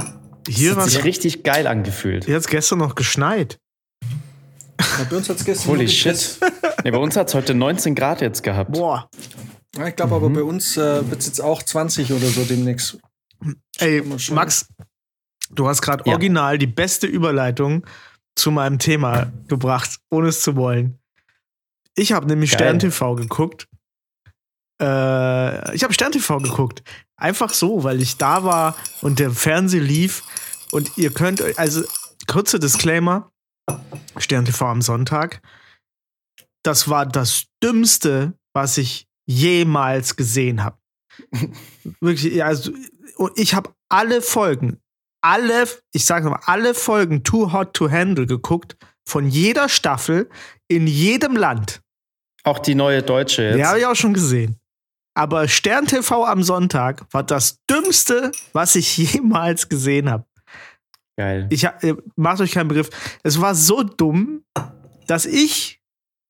Hier 0.49 0.71
das 0.71 0.77
war 0.77 0.83
hat 0.83 0.91
sich 0.91 0.99
es 0.99 1.05
richtig 1.05 1.45
geil 1.45 1.69
angefühlt. 1.69 2.27
jetzt 2.27 2.51
gestern 2.51 2.81
noch 2.81 2.97
geschneit. 2.97 3.61
Ja, 4.81 5.05
bei 5.09 5.17
uns 5.17 5.29
hat 5.29 5.37
es 5.37 5.45
gestern 5.45 5.69
Holy 5.69 5.89
shit. 5.89 6.39
Nee, 6.83 6.91
bei 6.91 6.99
uns 6.99 7.17
hat 7.17 7.29
es 7.29 7.35
heute 7.35 7.55
19 7.55 7.95
Grad 7.95 8.21
jetzt 8.21 8.43
gehabt. 8.43 8.73
Boah. 8.73 9.09
Ja, 9.79 9.87
ich 9.87 9.97
glaube 9.97 10.15
aber 10.17 10.29
bei 10.31 10.43
uns 10.43 10.77
äh, 10.77 11.09
wird 11.09 11.21
es 11.21 11.27
jetzt 11.27 11.41
auch 11.41 11.63
20 11.63 12.13
oder 12.13 12.27
so 12.27 12.45
demnächst. 12.45 12.99
Ey. 13.79 14.03
Max, 14.31 14.67
du 15.51 15.69
hast 15.69 15.83
gerade 15.83 16.03
Ja. 16.07 16.13
original 16.13 16.59
die 16.59 16.67
beste 16.67 17.07
Überleitung 17.07 17.87
zu 18.35 18.51
meinem 18.51 18.79
Thema 18.79 19.33
gebracht, 19.47 19.99
ohne 20.11 20.29
es 20.29 20.43
zu 20.43 20.57
wollen. 20.57 20.99
Ich 21.95 22.13
habe 22.13 22.27
nämlich 22.27 22.51
Geil. 22.51 22.59
Stern 22.59 22.79
TV 22.81 23.15
geguckt. 23.15 23.69
Äh, 24.81 25.75
ich 25.75 25.83
habe 25.83 25.93
Stern 25.93 26.13
TV 26.13 26.39
geguckt. 26.39 26.83
Einfach 27.17 27.53
so, 27.53 27.83
weil 27.85 28.01
ich 28.01 28.17
da 28.17 28.45
war 28.45 28.77
und 29.01 29.19
der 29.19 29.31
Fernseher 29.33 29.81
lief. 29.83 30.23
Und 30.71 30.97
ihr 30.99 31.13
könnt 31.13 31.41
euch, 31.41 31.59
also 31.59 31.83
kurzer 32.29 32.59
Disclaimer: 32.61 33.33
Stern 34.19 34.45
TV 34.45 34.67
am 34.67 34.83
Sonntag. 34.83 35.41
Das 36.63 36.89
war 36.89 37.07
das 37.07 37.47
Dümmste, 37.63 38.35
was 38.53 38.79
ich 38.79 39.08
jemals 39.29 40.17
gesehen 40.17 40.65
habe. 40.65 40.79
Wirklich, 42.01 42.43
also, 42.43 42.73
und 43.17 43.39
ich 43.39 43.55
habe 43.55 43.71
alle 43.89 44.23
Folgen, 44.23 44.81
alle, 45.23 45.67
ich 45.93 46.05
sage 46.05 46.25
nochmal, 46.25 46.43
alle 46.47 46.75
Folgen 46.75 47.23
Too 47.23 47.53
Hot 47.53 47.75
to 47.75 47.91
Handle 47.91 48.27
geguckt, 48.27 48.77
von 49.07 49.29
jeder 49.29 49.69
Staffel, 49.69 50.29
in 50.69 50.87
jedem 50.87 51.37
Land. 51.37 51.83
Auch 52.45 52.59
die 52.59 52.75
neue 52.75 53.03
deutsche 53.03 53.43
jetzt. 53.43 53.57
Die 53.57 53.65
habe 53.65 53.79
ich 53.79 53.87
auch 53.87 53.97
schon 53.97 54.15
gesehen. 54.15 54.59
Aber 55.15 55.49
Stern 55.49 55.87
TV 55.87 56.25
am 56.25 56.43
Sonntag 56.43 57.07
war 57.13 57.25
das 57.25 57.59
Dümmste, 57.69 58.31
was 58.53 58.77
ich 58.77 58.97
jemals 59.13 59.69
gesehen 59.69 60.11
habe. 60.11 60.25
Geil. 61.17 61.49
Ich 61.51 61.67
macht 62.15 62.41
euch 62.41 62.53
keinen 62.53 62.69
Begriff. 62.69 62.91
Es 63.25 63.41
war 63.41 63.57
so 63.57 63.83
dumm, 63.83 64.45
dass 65.09 65.27
ich, 65.27 65.78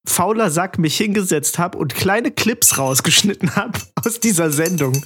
fauler 0.08 0.50
Sack, 0.50 0.78
mich 0.78 0.96
hingesetzt 0.96 1.58
habe 1.58 1.78
und 1.78 1.94
kleine 1.94 2.30
Clips 2.30 2.78
rausgeschnitten 2.78 3.56
habe 3.56 3.78
aus 4.04 4.20
dieser 4.20 4.50
Sendung, 4.50 5.02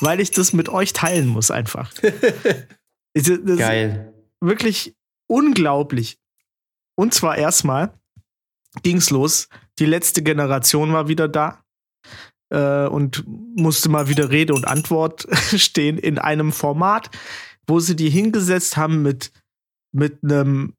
weil 0.00 0.20
ich 0.20 0.30
das 0.30 0.52
mit 0.52 0.68
euch 0.68 0.92
teilen 0.92 1.26
muss 1.26 1.50
einfach. 1.50 1.92
Geil. 3.14 4.12
wirklich 4.40 4.96
unglaublich. 5.28 6.18
Und 6.96 7.14
zwar 7.14 7.36
erstmal 7.36 7.94
ging's 8.82 9.10
los. 9.10 9.48
Die 9.78 9.86
letzte 9.86 10.22
Generation 10.22 10.92
war 10.92 11.06
wieder 11.08 11.28
da 11.28 11.62
äh, 12.50 12.86
und 12.86 13.24
musste 13.26 13.88
mal 13.88 14.08
wieder 14.08 14.30
Rede 14.30 14.54
und 14.54 14.66
Antwort 14.66 15.26
stehen 15.56 15.98
in 15.98 16.18
einem 16.18 16.52
Format, 16.52 17.10
wo 17.66 17.78
sie 17.78 17.94
die 17.94 18.10
hingesetzt 18.10 18.76
haben 18.76 19.02
mit 19.02 19.32
mit 19.94 20.18
einem, 20.24 20.74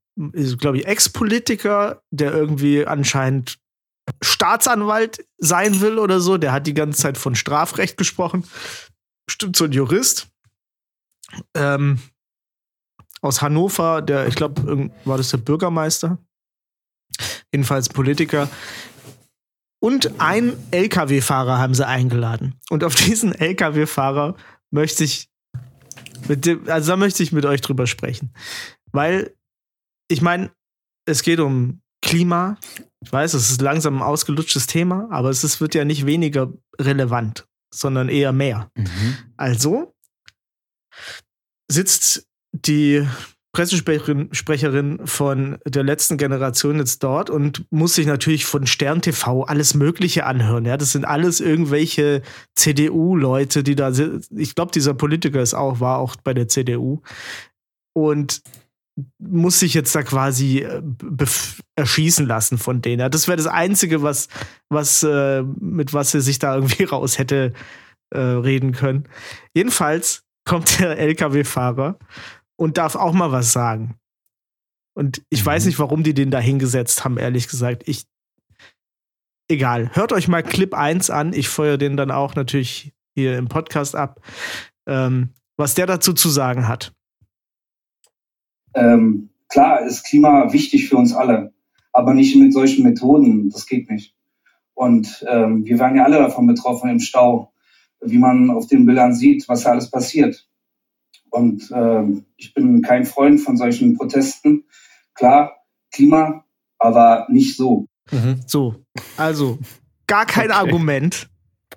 glaube 0.60 0.78
ich, 0.78 0.86
Ex-Politiker, 0.86 2.02
der 2.12 2.34
irgendwie 2.34 2.86
anscheinend 2.86 3.58
Staatsanwalt 4.22 5.26
sein 5.38 5.82
will 5.82 6.00
oder 6.00 6.20
so. 6.20 6.38
Der 6.38 6.52
hat 6.52 6.68
die 6.68 6.74
ganze 6.74 7.02
Zeit 7.02 7.18
von 7.18 7.36
Strafrecht 7.36 7.98
gesprochen. 7.98 8.46
Bestimmt 9.26 9.56
so 9.56 9.66
ein 9.66 9.72
Jurist. 9.72 10.28
Ähm, 11.54 12.00
aus 13.22 13.42
Hannover, 13.42 14.02
der, 14.02 14.28
ich 14.28 14.36
glaube, 14.36 14.92
war 15.06 15.18
das 15.18 15.30
der 15.30 15.38
Bürgermeister? 15.38 16.20
Jedenfalls 17.52 17.90
Politiker. 17.90 18.50
Und 19.80 20.20
ein 20.20 20.56
LKW-Fahrer 20.72 21.58
haben 21.58 21.74
sie 21.74 21.88
eingeladen. 21.88 22.60
Und 22.70 22.84
auf 22.84 22.96
diesen 22.96 23.34
LKW-Fahrer 23.34 24.36
möchte 24.72 25.04
ich 25.04 25.30
dem, 26.28 26.68
also 26.70 26.92
da 26.92 26.98
möchte 26.98 27.24
ich 27.24 27.32
mit 27.32 27.46
euch 27.46 27.62
drüber 27.62 27.88
sprechen. 27.88 28.34
Weil, 28.92 29.36
ich 30.08 30.22
meine, 30.22 30.52
es 31.06 31.22
geht 31.22 31.40
um 31.40 31.82
Klima. 32.02 32.58
Ich 33.06 33.14
weiß, 33.14 33.36
es 33.36 33.52
ist 33.52 33.62
langsam 33.62 33.98
ein 33.98 34.02
ausgelutschtes 34.02 34.66
Thema, 34.66 35.08
aber 35.12 35.30
es 35.30 35.44
ist, 35.44 35.62
wird 35.62 35.76
ja 35.76 35.86
nicht 35.86 36.08
weniger 36.08 36.52
relevant, 36.80 37.48
sondern 37.72 38.10
eher 38.10 38.32
mehr. 38.32 38.72
Mhm. 38.76 39.18
Also 39.38 39.94
sitzt 41.68 42.28
die 42.52 43.08
Pressesprecherin 43.54 44.34
Sprecherin 44.34 45.06
von 45.06 45.60
der 45.66 45.84
letzten 45.84 46.18
Generation 46.18 46.78
jetzt 46.78 47.04
dort 47.04 47.30
und 47.30 47.66
muss 47.72 47.96
sich 47.96 48.08
natürlich 48.08 48.44
von 48.44 48.68
Stern 48.68 49.02
TV 49.02 49.44
alles 49.44 49.76
Mögliche 49.76 50.26
anhören. 50.26 50.66
Ja, 50.66 50.76
das 50.76 50.92
sind 50.92 51.06
alles 51.06 51.40
irgendwelche 51.40 52.22
CDU-Leute, 52.56 53.64
die 53.64 53.76
da 53.76 53.94
sind. 53.94 54.28
Ich 54.36 54.56
glaube, 54.56 54.72
dieser 54.74 54.94
Politiker 54.94 55.42
ist 55.42 55.54
auch, 55.54 55.80
war 55.80 56.00
auch 56.00 56.16
bei 56.18 56.34
der 56.34 56.48
CDU. 56.48 57.02
Und 57.94 58.42
muss 59.20 59.60
sich 59.60 59.74
jetzt 59.74 59.94
da 59.94 60.04
quasi 60.04 60.60
äh, 60.60 60.82
erschießen 61.76 62.26
lassen 62.26 62.58
von 62.58 62.82
denen. 62.82 63.12
Das 63.12 63.28
wäre 63.28 63.38
das 63.38 63.48
Einzige, 63.48 64.02
was, 64.02 64.30
was, 64.70 65.04
äh, 65.04 65.44
mit 65.44 65.94
was 65.94 66.14
er 66.14 66.22
sich 66.22 66.40
da 66.40 66.56
irgendwie 66.56 66.84
raus 66.86 67.18
hätte 67.18 67.54
äh, 68.12 68.20
reden 68.20 68.72
können. 68.72 69.08
Jedenfalls 69.54 70.24
kommt 70.48 70.80
der 70.80 70.98
LKW-Fahrer 70.98 72.00
und 72.56 72.78
darf 72.78 72.96
auch 72.96 73.14
mal 73.14 73.32
was 73.32 73.52
sagen. 73.52 73.96
Und 74.98 75.24
ich 75.30 75.42
Mhm. 75.42 75.46
weiß 75.48 75.66
nicht, 75.66 75.80
warum 75.80 76.04
die 76.04 76.14
den 76.14 76.32
da 76.32 76.40
hingesetzt 76.40 77.04
haben, 77.04 77.18
ehrlich 77.18 77.48
gesagt. 77.50 77.84
Ich. 77.88 78.06
Egal. 79.50 79.92
Hört 79.94 80.14
euch 80.14 80.28
mal 80.28 80.42
Clip 80.42 80.74
1 80.74 81.10
an. 81.10 81.34
Ich 81.34 81.50
feuer 81.50 81.78
den 81.78 81.98
dann 81.98 82.12
auch 82.12 82.36
natürlich 82.36 82.94
hier 83.14 83.38
im 83.38 83.48
Podcast 83.48 83.96
ab. 83.96 84.22
Ähm, 84.88 85.34
was 85.58 85.74
der 85.74 85.86
dazu 85.86 86.14
zu 86.14 86.30
sagen 86.30 86.68
hat. 86.68 86.95
Ähm, 88.76 89.30
klar 89.50 89.82
ist 89.86 90.04
Klima 90.04 90.52
wichtig 90.54 90.88
für 90.90 90.98
uns 90.98 91.14
alle, 91.14 91.54
aber 91.94 92.14
nicht 92.14 92.36
mit 92.36 92.54
solchen 92.54 92.84
Methoden. 92.84 93.50
Das 93.50 93.66
geht 93.66 93.90
nicht. 93.90 94.14
Und 94.74 95.26
ähm, 95.30 95.66
wir 95.66 95.80
waren 95.80 95.96
ja 95.96 96.04
alle 96.04 96.18
davon 96.18 96.46
betroffen 96.48 96.90
im 96.90 97.00
Stau, 97.00 97.52
wie 98.02 98.18
man 98.18 98.52
auf 98.52 98.68
den 98.68 98.86
Bildern 98.86 99.14
sieht, 99.16 99.48
was 99.48 99.64
da 99.64 99.72
alles 99.72 99.90
passiert. 99.90 100.48
Und 101.30 101.72
ähm, 101.74 102.26
ich 102.38 102.54
bin 102.54 102.82
kein 102.82 103.06
Freund 103.06 103.40
von 103.40 103.58
solchen 103.58 103.96
Protesten. 103.98 104.66
Klar, 105.14 105.54
Klima, 105.92 106.44
aber 106.78 107.28
nicht 107.30 107.56
so. 107.56 107.88
Mhm. 108.12 108.42
So. 108.46 108.76
Also, 109.18 109.58
gar 110.08 110.26
kein 110.26 110.52
Okay. 110.52 110.60
Argument. 110.60 111.30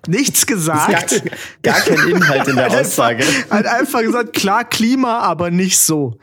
Nichts 0.07 0.45
Gar, 0.45 0.55
gesagt. 0.55 1.23
gar 1.63 1.79
kein 1.79 2.09
Inhalt 2.09 2.47
in 2.47 2.55
der 2.55 2.65
Hat 2.69 2.71
einfach- 2.71 2.79
Aussage. 2.81 3.23
Hat 3.49 3.65
einfach 3.65 4.01
gesagt, 4.01 4.33
klar, 4.33 4.63
Klima, 4.63 5.19
aber 5.19 5.51
nicht 5.51 5.77
so. 5.79 6.17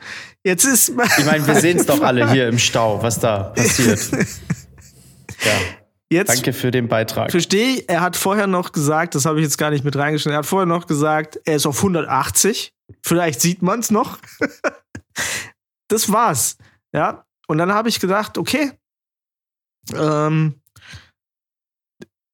Jetzt 0.47 0.63
ist. 0.63 0.89
Ich 1.17 1.25
meine, 1.25 1.45
wir 1.45 1.55
sehen 1.55 1.77
es 1.77 1.85
doch 1.85 2.01
alle 2.01 2.31
hier 2.31 2.47
im 2.47 2.57
Stau, 2.57 3.03
was 3.03 3.19
da 3.19 3.49
passiert. 3.49 3.99
Ja. 5.43 5.51
Jetzt 6.09 6.29
Danke 6.29 6.53
für 6.53 6.71
den 6.71 6.87
Beitrag. 6.87 7.31
verstehe 7.31 7.83
er 7.85 7.99
hat 7.99 8.15
vorher 8.15 8.47
noch 8.47 8.71
gesagt, 8.71 9.13
das 9.13 9.25
habe 9.25 9.39
ich 9.39 9.43
jetzt 9.43 9.57
gar 9.57 9.71
nicht 9.71 9.83
mit 9.83 9.97
reingeschnitten, 9.97 10.35
er 10.35 10.37
hat 10.37 10.45
vorher 10.45 10.65
noch 10.65 10.87
gesagt, 10.87 11.37
er 11.43 11.57
ist 11.57 11.65
auf 11.65 11.79
180. 11.79 12.73
Vielleicht 13.01 13.41
sieht 13.41 13.61
man 13.61 13.81
es 13.81 13.91
noch. 13.91 14.19
das 15.89 16.09
war's. 16.13 16.55
Ja. 16.93 17.25
Und 17.49 17.57
dann 17.57 17.73
habe 17.73 17.89
ich 17.89 17.99
gedacht, 17.99 18.37
okay, 18.37 18.71
ähm, 19.93 20.61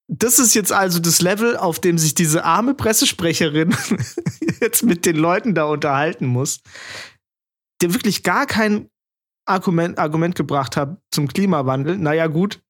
das 0.08 0.38
ist 0.38 0.54
jetzt 0.54 0.72
also 0.72 1.00
das 1.00 1.20
Level, 1.20 1.58
auf 1.58 1.80
dem 1.80 1.98
sich 1.98 2.14
diese 2.14 2.44
arme 2.44 2.76
Pressesprecherin 2.76 3.76
jetzt 4.62 4.84
mit 4.84 5.08
den 5.08 5.16
Leuten 5.16 5.56
da 5.56 5.64
unterhalten 5.64 6.28
muss, 6.28 6.62
der 7.84 7.94
wirklich 7.94 8.24
gar 8.24 8.46
kein 8.46 8.90
Argument, 9.46 10.00
Argument 10.00 10.36
gebracht 10.36 10.78
hat 10.78 10.98
zum 11.12 11.28
Klimawandel. 11.28 11.98
Naja, 11.98 12.28
gut. 12.28 12.62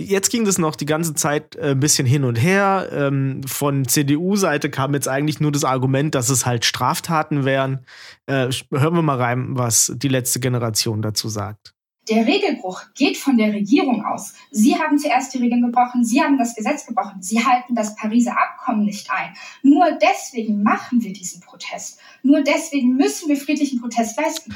Jetzt 0.00 0.30
ging 0.30 0.44
das 0.44 0.58
noch 0.58 0.74
die 0.74 0.86
ganze 0.86 1.14
Zeit 1.14 1.54
äh, 1.56 1.70
ein 1.70 1.80
bisschen 1.80 2.06
hin 2.06 2.24
und 2.24 2.36
her. 2.36 2.88
Ähm, 2.92 3.42
von 3.46 3.86
CDU-Seite 3.86 4.70
kam 4.70 4.94
jetzt 4.94 5.08
eigentlich 5.08 5.40
nur 5.40 5.52
das 5.52 5.64
Argument, 5.64 6.14
dass 6.14 6.30
es 6.30 6.46
halt 6.46 6.64
Straftaten 6.64 7.44
wären. 7.44 7.84
Äh, 8.26 8.50
hören 8.72 8.94
wir 8.94 9.02
mal 9.02 9.20
rein, 9.20 9.56
was 9.56 9.92
die 9.94 10.08
letzte 10.08 10.40
Generation 10.40 11.02
dazu 11.02 11.28
sagt. 11.28 11.73
Der 12.08 12.26
Regelbruch 12.26 12.82
geht 12.94 13.16
von 13.16 13.38
der 13.38 13.52
Regierung 13.52 14.04
aus. 14.04 14.34
Sie 14.50 14.76
haben 14.76 14.98
zuerst 14.98 15.32
die 15.34 15.38
Regeln 15.38 15.62
gebrochen, 15.62 16.04
Sie 16.04 16.20
haben 16.22 16.36
das 16.38 16.54
Gesetz 16.54 16.86
gebrochen, 16.86 17.22
Sie 17.22 17.44
halten 17.44 17.74
das 17.74 17.96
Pariser 17.96 18.36
Abkommen 18.38 18.84
nicht 18.84 19.10
ein. 19.10 19.34
Nur 19.62 19.86
deswegen 20.02 20.62
machen 20.62 21.02
wir 21.02 21.12
diesen 21.12 21.40
Protest. 21.40 21.98
Nur 22.22 22.42
deswegen 22.42 22.96
müssen 22.96 23.28
wir 23.28 23.36
friedlichen 23.36 23.80
Protest 23.80 24.18
leisten. 24.18 24.54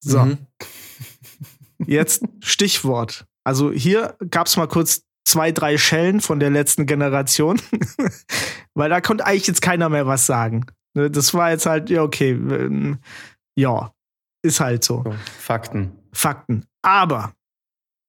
So, 0.00 0.20
Mhm. 0.20 0.38
jetzt 1.86 2.24
Stichwort. 2.40 3.26
Also 3.44 3.72
hier 3.72 4.16
gab 4.30 4.46
es 4.46 4.56
mal 4.56 4.66
kurz 4.68 5.02
zwei, 5.24 5.52
drei 5.52 5.76
Schellen 5.76 6.20
von 6.20 6.40
der 6.40 6.50
letzten 6.50 6.86
Generation, 6.86 7.60
weil 8.74 8.90
da 8.90 9.00
konnte 9.00 9.26
eigentlich 9.26 9.46
jetzt 9.46 9.62
keiner 9.62 9.88
mehr 9.88 10.06
was 10.06 10.26
sagen. 10.26 10.66
Ne, 10.94 11.10
Das 11.10 11.34
war 11.34 11.50
jetzt 11.50 11.66
halt, 11.66 11.90
ja, 11.90 12.02
okay, 12.02 12.30
ähm, 12.30 12.98
ja, 13.56 13.92
ist 14.42 14.60
halt 14.60 14.84
so. 14.84 15.02
So, 15.04 15.14
Fakten. 15.38 15.92
Fakten. 16.16 16.66
Aber 16.82 17.32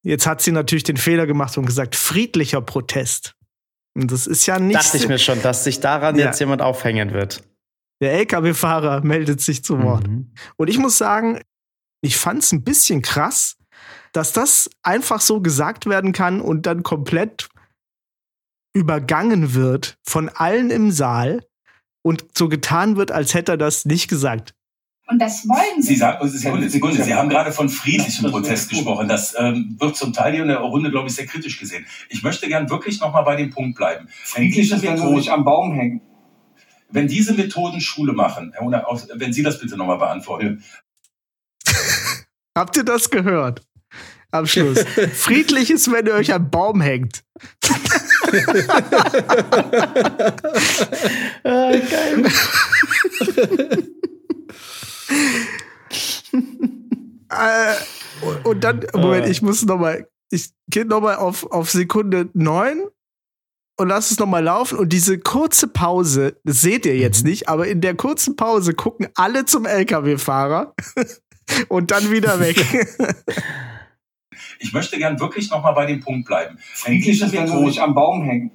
jetzt 0.03 0.26
hat 0.28 0.41
sie 0.41 0.51
natürlich 0.51 0.84
den 0.84 0.97
Fehler 0.97 1.28
gemacht 1.28 1.58
und 1.58 1.66
gesagt, 1.66 1.95
friedlicher 1.95 2.62
Protest. 2.62 3.36
Und 3.95 4.12
das 4.12 4.28
ist 4.28 4.45
ja 4.45 4.60
nicht. 4.60 4.76
Dachte 4.78 4.97
ich 4.97 5.08
mir 5.08 5.18
schon, 5.20 5.41
dass 5.41 5.64
sich 5.64 5.80
daran 5.80 6.16
Ja. 6.18 6.28
jetzt 6.28 6.39
jemand 6.39 6.62
aufhängen 6.62 7.12
wird. 7.14 7.43
Der 8.01 8.14
LKW-Fahrer 8.14 9.01
meldet 9.01 9.41
sich 9.41 9.64
zu 9.64 9.82
Wort. 9.82 10.08
Mhm. 10.08 10.32
Und 10.55 10.70
ich 10.70 10.78
muss 10.78 10.97
sagen, 10.97 11.41
ich 12.01 12.16
fand 12.16 12.43
es 12.43 12.51
ein 12.51 12.64
bisschen 12.64 13.01
krass, 13.01 13.58
dass 14.14 14.34
das 14.34 14.70
einfach 14.84 15.20
so 15.20 15.41
gesagt 15.41 15.88
werden 15.88 16.12
kann 16.14 16.41
und 16.41 16.68
dann 16.68 16.84
komplett 16.84 17.49
übergangen 18.74 19.55
wird 19.55 19.97
von 20.08 20.30
allen 20.30 20.70
im 20.70 20.91
Saal 20.91 21.43
und 22.03 22.24
so 22.38 22.47
getan 22.49 22.95
wird, 22.97 23.12
als 23.12 23.34
hätte 23.34 23.53
er 23.53 23.58
das 23.58 23.86
nicht 23.86 24.08
gesagt. 24.08 24.53
Und 25.10 25.20
das 25.20 25.47
wollen 25.47 25.82
Sie 25.82 25.93
Sie. 25.93 25.95
sagen, 25.95 26.28
Sekunde, 26.28 26.70
Sekunde, 26.70 27.01
Sie 27.01 27.16
haben 27.16 27.30
gerade 27.30 27.53
von 27.53 27.70
friedlichem 27.70 28.30
Protest 28.30 28.70
gesprochen. 28.70 29.08
Das 29.08 29.34
ähm, 29.39 29.78
wird 29.80 29.95
zum 29.95 30.12
Teil 30.12 30.34
hier 30.34 30.41
in 30.41 30.49
der 30.49 30.58
Runde, 30.60 30.91
glaube 30.91 31.08
ich, 31.08 31.16
sehr 31.16 31.26
kritisch 31.26 31.60
gesehen. 31.60 31.86
Ich 32.10 32.24
möchte 32.24 32.47
gern 32.49 32.70
wirklich 32.70 32.99
nochmal 32.99 33.24
bei 33.24 33.38
dem 33.38 33.49
Punkt 33.49 33.78
bleiben. 33.78 34.08
Wenn 34.08 34.43
Friedlich 34.49 34.70
diese, 34.70 34.76
ist, 34.76 34.84
wenn 34.84 34.97
sie 34.97 35.03
Methoden, 35.03 35.22
sich 35.22 35.32
am 35.32 35.45
Baum 35.45 35.74
hängen. 35.74 36.01
wenn 36.89 37.08
diese 37.08 37.34
Methoden 37.34 37.80
Schule 37.80 38.12
machen, 38.12 38.51
Herr 38.53 38.66
Huner, 38.66 38.86
wenn 39.16 39.32
Sie 39.32 39.43
das 39.43 39.60
bitte 39.60 39.78
nochmal 39.78 39.97
beantworten. 39.97 40.64
Habt 42.55 42.76
ihr 42.76 42.84
das 42.84 43.10
gehört? 43.10 43.62
Am 44.32 44.45
Schluss. 44.45 44.84
Friedlich 45.14 45.72
ist, 45.72 45.89
wenn 45.89 46.05
ihr 46.05 46.16
euch 46.16 46.34
am 46.34 46.49
Baum 46.49 46.82
hängt. 46.82 47.24
Ah, 51.43 51.72
geil. 51.72 52.26
Äh, 57.30 57.74
und, 58.22 58.45
und 58.45 58.64
dann, 58.64 58.86
Moment, 58.93 59.28
ich 59.28 59.41
muss 59.41 59.66
noch 59.66 59.78
mal, 59.78 60.08
ich 60.32 60.51
gehe 60.70 60.86
noch 60.86 61.01
mal 61.01 61.16
auf, 61.16 61.51
auf 61.51 61.70
Sekunde 61.70 62.30
neun 62.34 62.88
und 63.78 63.89
lass 63.89 64.12
es 64.12 64.20
noch 64.20 64.28
mal 64.28 64.43
laufen. 64.43 64.78
Und 64.78 64.93
diese 64.93 65.20
kurze 65.20 65.68
Pause, 65.68 66.38
das 66.43 66.62
seht 66.62 66.86
ihr 66.86 66.97
jetzt 66.97 67.24
nicht, 67.24 67.49
aber 67.49 67.68
in 67.68 67.82
der 67.82 67.95
kurzen 67.95 68.36
Pause 68.36 68.74
gucken 68.74 69.08
alle 69.16 69.45
zum 69.45 69.66
LKW-Fahrer 69.66 70.74
und 71.70 71.91
dann 71.91 72.12
wieder 72.12 72.39
weg. 72.39 72.58
Ich 74.60 74.74
möchte 74.74 74.97
gern 74.97 75.20
wirklich 75.20 75.51
nochmal 75.51 75.74
bei 75.74 75.86
dem 75.86 75.99
Punkt 75.99 76.28
bleiben. 76.28 76.58
Wenn 76.84 76.99
Friedlich 76.99 77.20
diese, 77.20 77.38
ist, 77.38 77.51
sich 77.51 77.82
am 77.82 77.93
Baum 77.93 78.24
hängen. 78.24 78.51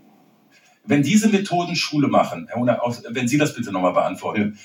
wenn 0.85 1.03
diese 1.03 1.29
Methoden 1.29 1.77
Schule 1.77 2.09
machen, 2.09 2.49
Herr 2.51 2.93
wenn 3.11 3.29
Sie 3.29 3.39
das 3.39 3.55
bitte 3.55 3.71
nochmal 3.71 3.93
beantworten. 3.93 4.59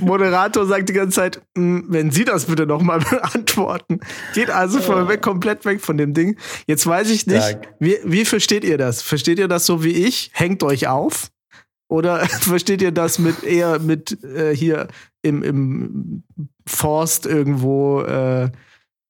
Moderator 0.00 0.66
sagt 0.66 0.88
die 0.88 0.92
ganze 0.92 1.16
Zeit, 1.16 1.42
"Mm, 1.54 1.80
wenn 1.88 2.10
Sie 2.10 2.24
das 2.24 2.46
bitte 2.46 2.66
noch 2.66 2.82
mal 2.82 2.98
beantworten. 3.10 4.00
Geht 4.34 4.50
also 4.50 4.80
voll 4.80 5.08
weg, 5.08 5.22
komplett 5.22 5.64
weg 5.64 5.80
von 5.80 5.96
dem 5.96 6.14
Ding. 6.14 6.36
Jetzt 6.66 6.86
weiß 6.86 7.10
ich 7.10 7.26
nicht, 7.26 7.58
wie, 7.78 7.98
wie 8.04 8.24
versteht 8.24 8.64
ihr 8.64 8.78
das? 8.78 9.02
Versteht 9.02 9.38
ihr 9.38 9.48
das 9.48 9.66
so 9.66 9.84
wie 9.84 9.92
ich? 9.92 10.30
Hängt 10.32 10.62
euch 10.62 10.88
auf? 10.88 11.30
Oder 11.88 12.26
versteht 12.26 12.82
ihr 12.82 12.92
das 12.92 13.18
mit 13.18 13.44
eher 13.44 13.78
mit 13.78 14.22
äh, 14.24 14.54
hier 14.54 14.88
im, 15.22 15.42
im 15.42 16.22
Forst 16.66 17.26
irgendwo 17.26 18.02
äh, 18.02 18.50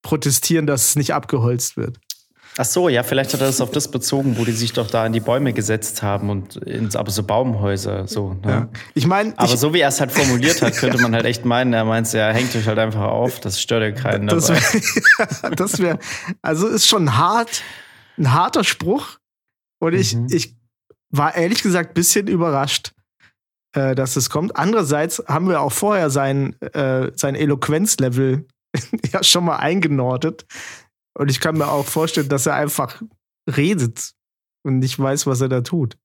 protestieren, 0.03 0.67
dass 0.67 0.89
es 0.89 0.97
nicht 0.97 1.15
abgeholzt 1.15 1.77
wird? 1.77 1.99
Ach 2.59 2.65
so, 2.65 2.89
ja, 2.89 3.03
vielleicht 3.03 3.35
hat 3.35 3.41
er 3.43 3.49
das 3.49 3.61
auf 3.61 3.71
das 3.71 3.91
bezogen, 3.91 4.39
wo 4.39 4.45
die 4.45 4.53
sich 4.53 4.73
doch 4.73 4.87
da 4.89 5.05
in 5.05 5.13
die 5.13 5.21
Bäume 5.21 5.53
gesetzt 5.53 6.03
haben 6.03 6.31
und 6.31 6.57
ins, 6.57 6.97
aber 6.97 7.11
so 7.11 7.23
Baumhäuser, 7.23 8.09
so. 8.09 8.33
Ne? 8.45 8.51
Ja. 8.51 8.69
Ich 8.95 9.07
meine, 9.07 9.35
Aber 9.37 9.53
ich, 9.53 9.61
so 9.61 9.75
wie 9.75 9.81
er 9.81 9.89
es 9.91 10.01
halt 10.01 10.11
formuliert 10.13 10.63
hat, 10.63 10.75
könnte 10.77 10.99
man 11.03 11.15
halt 11.15 11.27
echt 11.27 11.45
meinen, 11.45 11.75
er 11.75 11.85
meint, 11.85 12.11
ja, 12.15 12.31
hängt 12.31 12.57
euch 12.57 12.67
halt 12.67 12.79
einfach 12.79 13.03
auf, 13.03 13.41
das 13.41 13.61
stört 13.61 13.83
ja 13.83 13.91
keinen 13.93 14.27
das 14.27 14.49
wäre, 14.49 15.55
das 15.57 15.79
wär, 15.81 15.99
also 16.41 16.67
ist 16.67 16.87
schon 16.87 17.17
hart, 17.19 17.63
ein 18.19 18.33
harter 18.33 18.65
Spruch. 18.65 19.19
Und 19.79 19.93
ich, 19.93 20.15
Mhm. 20.17 20.29
ich 20.31 20.57
war 21.11 21.35
ehrlich 21.37 21.63
gesagt 21.63 21.91
ein 21.91 21.95
bisschen 21.95 22.27
überrascht, 22.27 22.93
äh, 23.75 23.95
dass 23.95 24.17
es 24.17 24.31
kommt. 24.31 24.57
Andererseits 24.57 25.23
haben 25.29 25.49
wir 25.49 25.61
auch 25.61 25.73
vorher 25.73 26.09
sein, 26.09 26.59
äh, 26.61 27.11
sein 27.15 27.35
Eloquenzlevel 27.35 28.47
ja 29.13 29.23
schon 29.23 29.45
mal 29.45 29.57
eingenordet. 29.57 30.47
Und 31.17 31.31
ich 31.31 31.41
kann 31.41 31.57
mir 31.57 31.69
auch 31.69 31.87
vorstellen, 31.87 32.29
dass 32.29 32.47
er 32.47 32.55
einfach 32.55 33.03
redet 33.49 34.13
und 34.65 34.81
nicht 34.81 34.99
weiß, 34.99 35.27
was 35.27 35.41
er 35.41 35.49
da 35.49 35.63
tut. 35.63 35.97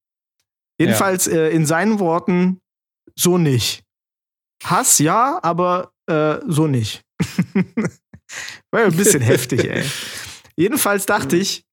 Jedenfalls 0.80 1.28
äh, 1.28 1.50
in 1.50 1.66
seinen 1.66 2.00
Worten 2.00 2.62
so 3.16 3.38
nicht. 3.38 3.84
Hass 4.64 5.00
ja, 5.00 5.40
aber 5.44 5.94
äh, 6.08 6.38
so 6.48 6.68
nicht. 6.68 7.04
War 8.72 8.82
ja 8.82 8.88
ein 8.88 8.96
bisschen 8.96 9.22
heftig, 9.22 9.66
ey. 9.66 9.84
Jedenfalls 10.56 11.06
dachte 11.06 11.36
ich, 11.36 11.66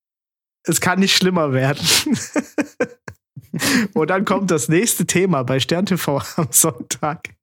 es 0.64 0.80
kann 0.80 0.98
nicht 0.98 1.16
schlimmer 1.16 1.52
werden. 1.52 1.86
Und 3.94 4.10
dann 4.10 4.24
kommt 4.24 4.50
das 4.50 4.68
nächste 4.68 5.06
Thema 5.06 5.42
bei 5.42 5.60
Stern 5.60 5.86
TV 5.86 6.22
am 6.36 6.48
Sonntag. 6.50 7.34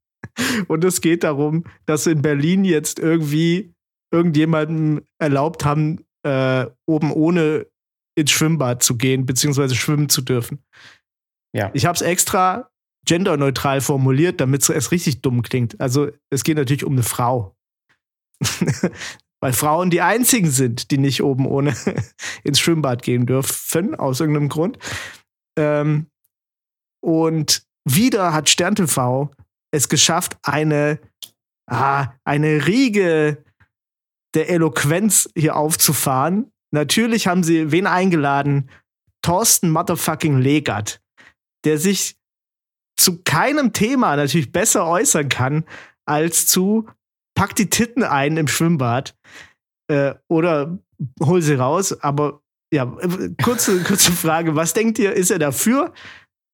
Und 0.67 0.83
es 0.83 1.01
geht 1.01 1.23
darum, 1.23 1.63
dass 1.85 2.07
in 2.07 2.21
Berlin 2.21 2.65
jetzt 2.65 2.99
irgendwie 2.99 3.74
irgendjemandem 4.15 5.03
erlaubt 5.19 5.65
haben, 5.65 6.05
äh, 6.23 6.65
oben 6.85 7.11
ohne 7.11 7.67
ins 8.17 8.31
Schwimmbad 8.31 8.81
zu 8.81 8.97
gehen, 8.97 9.25
beziehungsweise 9.25 9.75
schwimmen 9.75 10.09
zu 10.09 10.21
dürfen. 10.21 10.63
Ja. 11.53 11.69
Ich 11.73 11.85
habe 11.85 11.95
es 11.95 12.01
extra 12.01 12.69
genderneutral 13.05 13.81
formuliert, 13.81 14.41
damit 14.41 14.67
es 14.67 14.91
richtig 14.91 15.21
dumm 15.21 15.43
klingt. 15.43 15.79
Also 15.79 16.09
es 16.29 16.43
geht 16.43 16.57
natürlich 16.57 16.85
um 16.85 16.93
eine 16.93 17.03
Frau. 17.03 17.55
Weil 19.41 19.53
Frauen 19.53 19.89
die 19.89 20.01
einzigen 20.01 20.49
sind, 20.49 20.89
die 20.91 20.97
nicht 20.97 21.21
oben 21.21 21.45
ohne 21.45 21.75
ins 22.43 22.59
Schwimmbad 22.59 23.03
gehen 23.03 23.25
dürfen, 23.25 23.93
aus 23.93 24.19
irgendeinem 24.19 24.49
Grund. 24.49 24.79
Ähm, 25.57 26.07
und 27.03 27.63
wieder 27.87 28.33
hat 28.33 28.49
Stern 28.49 28.75
TV 28.75 29.31
es 29.71 29.89
geschafft, 29.89 30.37
eine, 30.41 30.99
ah, 31.69 32.13
eine 32.23 32.65
Riege 32.65 33.44
der 34.35 34.49
Eloquenz 34.49 35.29
hier 35.35 35.55
aufzufahren. 35.55 36.51
Natürlich 36.71 37.27
haben 37.27 37.43
sie 37.43 37.71
wen 37.71 37.87
eingeladen? 37.87 38.69
Thorsten 39.21 39.71
Motherfucking 39.71 40.37
Legert, 40.39 41.01
der 41.63 41.79
sich 41.79 42.17
zu 42.97 43.23
keinem 43.23 43.73
Thema 43.73 44.15
natürlich 44.15 44.51
besser 44.51 44.85
äußern 44.85 45.29
kann 45.29 45.65
als 46.05 46.47
zu 46.47 46.87
pack 47.35 47.55
die 47.55 47.69
Titten 47.69 48.03
ein 48.03 48.37
im 48.37 48.47
Schwimmbad 48.47 49.15
äh, 49.87 50.13
oder 50.27 50.79
hol 51.19 51.41
sie 51.41 51.55
raus, 51.55 51.93
aber 52.01 52.41
Ja, 52.73 52.85
kurze, 53.43 53.83
kurze 53.87 54.11
Frage. 54.11 54.55
Was 54.55 54.73
denkt 54.73 54.99
ihr, 54.99 55.13
ist 55.13 55.31
er 55.31 55.39
dafür 55.39 55.93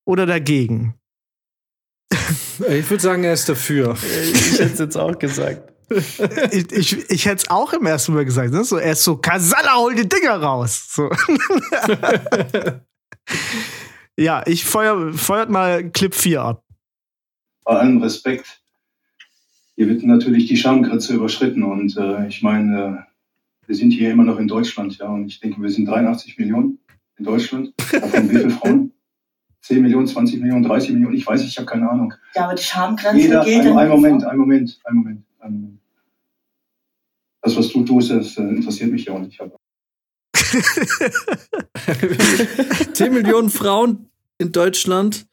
oder 0.05 0.25
dagegen? 0.25 0.95
Ich 2.67 2.89
würde 2.89 3.01
sagen, 3.01 3.23
er 3.23 3.33
ist 3.33 3.47
dafür. 3.47 3.95
Ich 3.95 4.59
hätte 4.59 4.73
es 4.73 4.79
jetzt 4.79 4.97
auch 4.97 5.17
gesagt. 5.17 5.70
Ich 6.51 6.71
ich, 6.71 7.09
ich 7.09 7.25
hätte 7.25 7.43
es 7.43 7.49
auch 7.49 7.73
im 7.73 7.85
ersten 7.85 8.13
Mal 8.13 8.25
gesagt. 8.25 8.51
Ne? 8.51 8.63
So, 8.63 8.77
er 8.77 8.93
ist 8.93 9.03
so, 9.03 9.17
Kasala, 9.17 9.75
hol 9.75 9.95
die 9.95 10.07
Dinger 10.07 10.41
raus. 10.41 10.87
So. 10.91 11.09
ja, 14.17 14.43
ich 14.45 14.65
feuer, 14.65 15.13
feuert 15.13 15.49
mal 15.49 15.89
Clip 15.91 16.13
4 16.13 16.41
ab. 16.41 16.63
Bei 17.63 17.77
allem 17.77 18.01
Respekt, 18.01 18.61
hier 19.75 19.87
wird 19.87 20.03
natürlich 20.03 20.47
die 20.47 20.57
Schamgrenze 20.57 21.13
überschritten. 21.13 21.63
Und 21.63 21.97
äh, 21.97 22.27
ich 22.27 22.41
meine, 22.41 23.05
äh, 23.07 23.67
wir 23.67 23.75
sind 23.75 23.91
hier 23.91 24.11
immer 24.11 24.23
noch 24.23 24.39
in 24.39 24.47
Deutschland, 24.47 24.97
ja. 24.97 25.07
Und 25.07 25.27
ich 25.27 25.39
denke, 25.39 25.61
wir 25.61 25.69
sind 25.69 25.85
83 25.85 26.37
Millionen 26.37 26.79
in 27.17 27.25
Deutschland. 27.25 27.73
Davon 27.91 28.29
wie 28.29 28.35
viele 28.35 28.49
Frauen? 28.49 28.91
10 29.61 29.81
Millionen, 29.81 30.07
20 30.07 30.41
Millionen, 30.41 30.63
30 30.63 30.91
Millionen, 30.91 31.15
ich 31.15 31.25
weiß, 31.25 31.43
ich 31.43 31.55
habe 31.57 31.67
keine 31.67 31.89
Ahnung. 31.89 32.13
Ja, 32.35 32.45
aber 32.45 32.55
die 32.55 32.63
Schamgrenze 32.63 33.21
Jeder, 33.21 33.43
gilt 33.43 33.59
ein, 33.59 33.65
dann 33.65 33.77
ein 33.77 33.89
nicht. 33.89 33.95
Moment, 33.95 34.23
ein 34.25 34.37
Moment, 34.37 34.79
ein 34.85 34.95
Moment, 34.95 35.25
ein 35.39 35.53
Moment. 35.53 35.80
Das, 37.41 37.55
was 37.55 37.69
du 37.69 37.83
tust, 37.83 38.11
das 38.11 38.37
äh, 38.37 38.41
interessiert 38.41 38.91
mich 38.91 39.05
ja 39.05 39.13
auch 39.13 39.19
nicht. 39.19 39.39
Aber 39.41 39.57
10 42.93 43.13
Millionen 43.13 43.49
Frauen 43.49 44.11
in 44.37 44.51
Deutschland. 44.51 45.25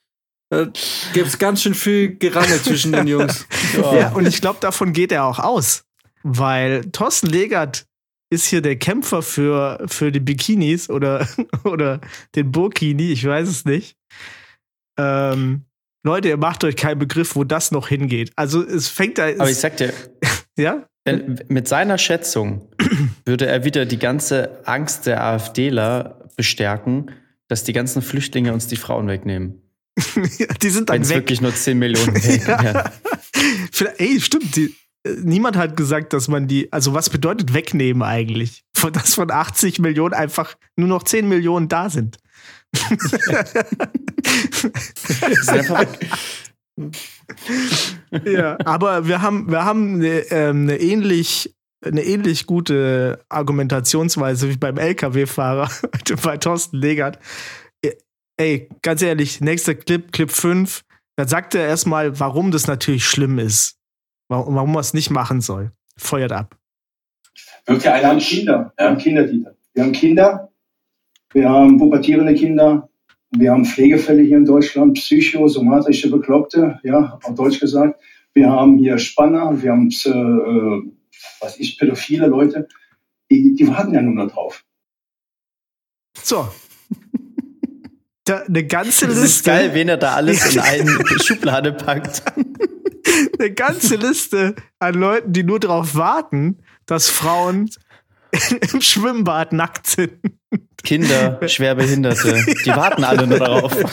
Da 0.51 0.73
gäbe 1.13 1.27
es 1.27 1.39
ganz 1.39 1.63
schön 1.63 1.75
viel 1.75 2.17
Gerangel 2.17 2.61
zwischen 2.63 2.93
den 2.93 3.07
Jungs. 3.07 3.47
Ja, 3.75 4.13
und 4.13 4.27
ich 4.27 4.41
glaube, 4.41 4.61
davon 4.61 4.95
geht 4.95 5.13
er 5.13 5.25
auch 5.25 5.39
aus. 5.39 5.85
Weil 6.23 6.91
Thorsten 6.91 7.27
Legert 7.27 7.87
ist 8.31 8.47
hier 8.47 8.63
der 8.63 8.77
Kämpfer 8.77 9.21
für, 9.21 9.85
für 9.87 10.11
die 10.11 10.21
Bikinis 10.21 10.89
oder, 10.89 11.29
oder 11.65 12.01
den 12.35 12.51
Burkini, 12.51 13.13
ich 13.13 13.27
weiß 13.27 13.47
es 13.47 13.67
nicht. 13.67 13.97
Ähm, 14.99 15.67
Leute, 16.03 16.29
ihr 16.29 16.39
macht 16.39 16.65
euch 16.65 16.77
keinen 16.77 16.99
Begriff, 16.99 17.37
wo 17.37 17.45
das 17.45 17.71
noch 17.71 17.89
hingeht. 17.89 18.33
Also 18.37 18.65
es 18.65 18.89
fängt 18.89 19.19
da. 19.19 19.29
Aber 19.29 19.51
ich 19.51 19.59
sag 19.59 19.77
dir, 19.77 19.93
ja? 20.59 20.87
wenn, 21.09 21.41
mit 21.49 21.69
seiner 21.69 21.99
Schätzung 21.99 22.69
würde 23.25 23.47
er 23.47 23.65
wieder 23.65 23.87
die 23.87 23.99
ganze 23.99 24.67
Angst 24.67 25.07
der 25.07 25.25
AfDler 25.25 26.29
bestärken, 26.37 27.11
dass 27.49 27.65
die 27.65 27.73
ganzen 27.73 28.03
Flüchtlinge 28.03 28.53
uns 28.53 28.67
die 28.67 28.77
Frauen 28.77 29.09
wegnehmen. 29.09 29.63
die 30.63 30.69
sind 30.71 30.89
Wenn 30.89 30.97
dann 30.97 31.03
es 31.03 31.09
weg. 31.09 31.17
wirklich 31.17 31.41
nur 31.41 31.55
10 31.55 31.79
Millionen. 31.79 32.15
Ja. 32.47 32.63
ja. 32.63 32.85
Ey, 33.97 34.21
stimmt. 34.21 34.55
Die, 34.57 34.75
äh, 35.05 35.11
niemand 35.23 35.57
hat 35.57 35.77
gesagt, 35.77 36.13
dass 36.13 36.29
man 36.29 36.47
die. 36.47 36.73
Also, 36.73 36.95
was 36.95 37.11
bedeutet 37.11 37.55
wegnehmen 37.55 38.03
eigentlich? 38.03 38.65
Von, 38.75 38.93
dass 38.93 39.15
von 39.15 39.31
80 39.31 39.79
Millionen 39.81 40.15
einfach 40.15 40.57
nur 40.77 40.89
noch 40.89 41.03
10 41.03 41.29
Millionen 41.29 41.69
da 41.69 41.91
sind. 41.91 42.19
Die 42.73 42.97
sind 45.35 45.49
einfach 45.49 45.81
weg. 45.81 45.89
Ja, 48.24 48.57
aber 48.64 49.07
wir 49.07 49.22
haben, 49.22 49.51
wir 49.51 49.64
haben 49.64 49.97
eine, 49.97 50.18
ähm, 50.31 50.62
eine 50.62 50.76
ähnlich 50.81 51.55
eine 51.85 52.03
ähnlich 52.03 52.47
gute 52.47 53.20
Argumentationsweise 53.29 54.49
wie 54.51 54.57
beim 54.57 54.79
LKW-Fahrer 54.79 55.70
bei 56.24 56.37
Thorsten 56.37 56.76
Legert. 56.76 57.20
Ey, 58.37 58.68
ganz 58.83 59.03
ehrlich, 59.03 59.41
nächster 59.41 59.74
Clip, 59.74 60.12
Clip 60.12 60.31
5, 60.31 60.85
da 61.16 61.26
sagt 61.26 61.57
er 61.57 61.66
erstmal, 61.66 62.20
warum 62.20 62.53
das 62.53 62.68
natürlich 62.68 63.05
schlimm 63.05 63.41
ist. 63.41 63.76
Warum, 64.29 64.55
warum 64.55 64.72
man 64.72 64.81
es 64.81 64.95
nicht 64.95 65.11
machen 65.11 65.41
soll. 65.41 65.72
Feuert 65.97 66.31
ab. 66.31 66.57
wir 67.66 68.09
haben 68.09 68.18
Kinder, 68.20 68.72
wir 68.76 68.87
haben 68.87 68.99
Kinder, 68.99 69.24
Dieter. 69.24 69.57
Wir 69.74 69.83
haben 69.83 69.93
Kinder, 69.93 70.53
wir 71.33 71.49
haben 71.49 71.79
pubertierende 71.79 72.35
Kinder, 72.35 72.88
wir 73.31 73.53
haben 73.53 73.64
Pflegefälle 73.64 74.22
hier 74.22 74.39
in 74.39 74.45
Deutschland, 74.45 74.95
psychosomatische 74.95 76.11
Bekloppte, 76.11 76.81
ja, 76.83 77.18
auf 77.22 77.35
Deutsch 77.35 77.61
gesagt. 77.61 78.01
Wir 78.35 78.49
haben 78.51 78.79
hier 78.79 78.99
Spanner, 78.99 79.61
wir 79.62 79.72
haben, 79.72 79.89
äh, 79.89 80.91
was 81.41 81.59
ich, 81.59 81.79
pädophile 81.79 82.26
Leute. 82.26 82.68
Die, 83.31 83.55
die 83.55 83.68
warten 83.68 83.93
ja 83.95 84.01
nur 84.03 84.26
darauf. 84.26 84.64
So. 86.22 86.49
Da, 88.24 88.41
eine 88.41 88.66
ganze 88.66 89.07
Das 89.07 89.14
Liste. 89.22 89.26
ist 89.26 89.45
geil, 89.47 89.70
wen 89.72 89.89
er 89.89 89.97
da 89.97 90.12
alles 90.14 90.55
in 90.55 90.61
eine 90.61 90.91
Schublade 91.24 91.72
packt. 91.72 92.22
eine 93.39 93.51
ganze 93.55 93.97
Liste 93.97 94.55
an 94.79 94.93
Leuten, 94.97 95.33
die 95.33 95.45
nur 95.45 95.59
darauf 95.59 95.95
warten, 95.95 96.59
dass 96.85 97.09
Frauen 97.09 97.70
im 98.72 98.81
Schwimmbad 98.81 99.53
nackt 99.53 99.87
sind. 99.87 100.12
Kinder, 100.85 101.41
Schwerbehinderte, 101.49 102.45
die 102.64 102.70
warten 102.70 103.05
alle 103.05 103.26
nur 103.26 103.39
darauf. 103.39 103.76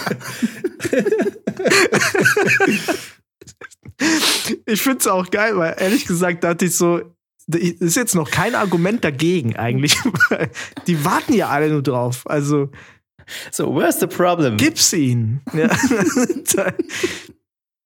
Ich 4.65 4.81
finde 4.81 4.99
es 4.99 5.07
auch 5.07 5.31
geil, 5.31 5.55
weil 5.57 5.75
ehrlich 5.79 6.05
gesagt 6.05 6.43
dachte 6.43 6.65
ich 6.65 6.75
so, 6.75 7.01
das 7.47 7.61
ist 7.61 7.95
jetzt 7.95 8.13
noch 8.13 8.29
kein 8.29 8.53
Argument 8.55 9.03
dagegen 9.03 9.55
eigentlich. 9.55 9.97
Die 10.87 11.05
warten 11.05 11.33
ja 11.33 11.47
alle 11.47 11.69
nur 11.69 11.81
drauf. 11.81 12.23
Also 12.25 12.69
So, 13.51 13.73
where's 13.73 13.99
the 13.99 14.07
problem? 14.07 14.57
gib's 14.57 14.91
ihnen. 14.91 15.41
Ja. 15.53 15.69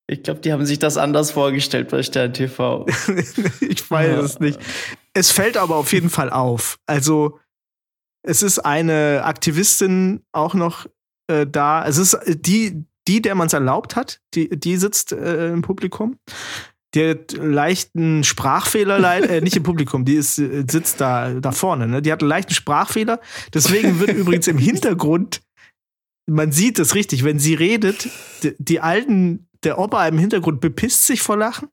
Ich 0.10 0.24
glaube, 0.24 0.39
die 0.39 0.51
haben 0.51 0.66
sich 0.66 0.80
das 0.80 0.97
anders 0.97 1.32
vorgestellt 1.32 1.89
bei 1.89 2.01
Stern 2.01 2.34
TV. 2.34 2.88
ich 3.62 3.89
weiß 3.89 4.18
es 4.24 4.39
nicht. 4.39 4.60
Es 5.14 5.30
fällt 5.30 5.55
aber 5.55 5.76
auf 5.76 5.93
jeden 5.93 6.10
Fall 6.10 6.32
auf. 6.32 6.80
Also, 6.88 7.39
es 8.24 8.41
ist 8.41 8.60
eine 8.60 9.22
Aktivistin 9.24 10.24
auch 10.32 10.55
noch 10.55 10.88
äh, 11.28 11.45
da. 11.45 11.86
Es 11.86 11.97
ist 11.97 12.18
die, 12.26 12.86
die 13.07 13.22
der 13.22 13.36
man 13.36 13.47
es 13.47 13.53
erlaubt 13.53 13.95
hat, 13.95 14.20
die, 14.34 14.49
die 14.49 14.78
sitzt 14.78 15.12
äh, 15.12 15.49
im 15.51 15.62
Publikum. 15.62 16.18
Die 16.95 17.10
hat 17.10 17.34
leichten 17.34 18.24
Sprachfehler, 18.24 18.97
leid, 18.97 19.30
äh, 19.30 19.41
nicht 19.41 19.57
im 19.57 19.64
Publikum, 19.64 20.05
die 20.05 20.16
ist, 20.16 20.39
äh, 20.39 20.66
sitzt 20.68 20.99
da, 20.99 21.36
da 21.36 21.51
vorne. 21.51 21.88
Ne? 21.88 22.01
Die 22.01 22.12
hat 22.12 22.22
einen 22.22 22.30
leichten 22.30 22.55
Sprachfehler. 22.55 23.20
Deswegen 23.53 23.99
wird 23.99 24.14
übrigens 24.14 24.47
im 24.47 24.57
Hintergrund, 24.57 25.41
man 26.26 26.51
sieht 26.51 26.80
es 26.80 26.95
richtig, 26.95 27.24
wenn 27.24 27.38
sie 27.38 27.53
redet, 27.53 28.10
die, 28.41 28.55
die 28.57 28.80
alten, 28.80 29.49
der 29.64 29.80
Opa 29.80 30.07
im 30.07 30.18
Hintergrund 30.18 30.62
bepisst 30.62 31.05
sich 31.05 31.22
vor 31.22 31.38
Lachen 31.38 31.70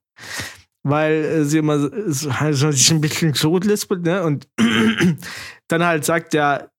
weil 0.89 1.25
äh, 1.25 1.43
sie 1.43 1.57
immer 1.57 1.79
so, 1.79 1.89
so 2.07 2.29
also 2.29 2.71
sich 2.71 2.91
ein 2.91 3.01
bisschen 3.01 3.33
so 3.33 3.57
lispelt, 3.57 4.03
ne? 4.03 4.23
Und 4.23 4.47
dann 5.67 5.83
halt 5.83 6.05
sagt, 6.05 6.33
ja, 6.33 6.69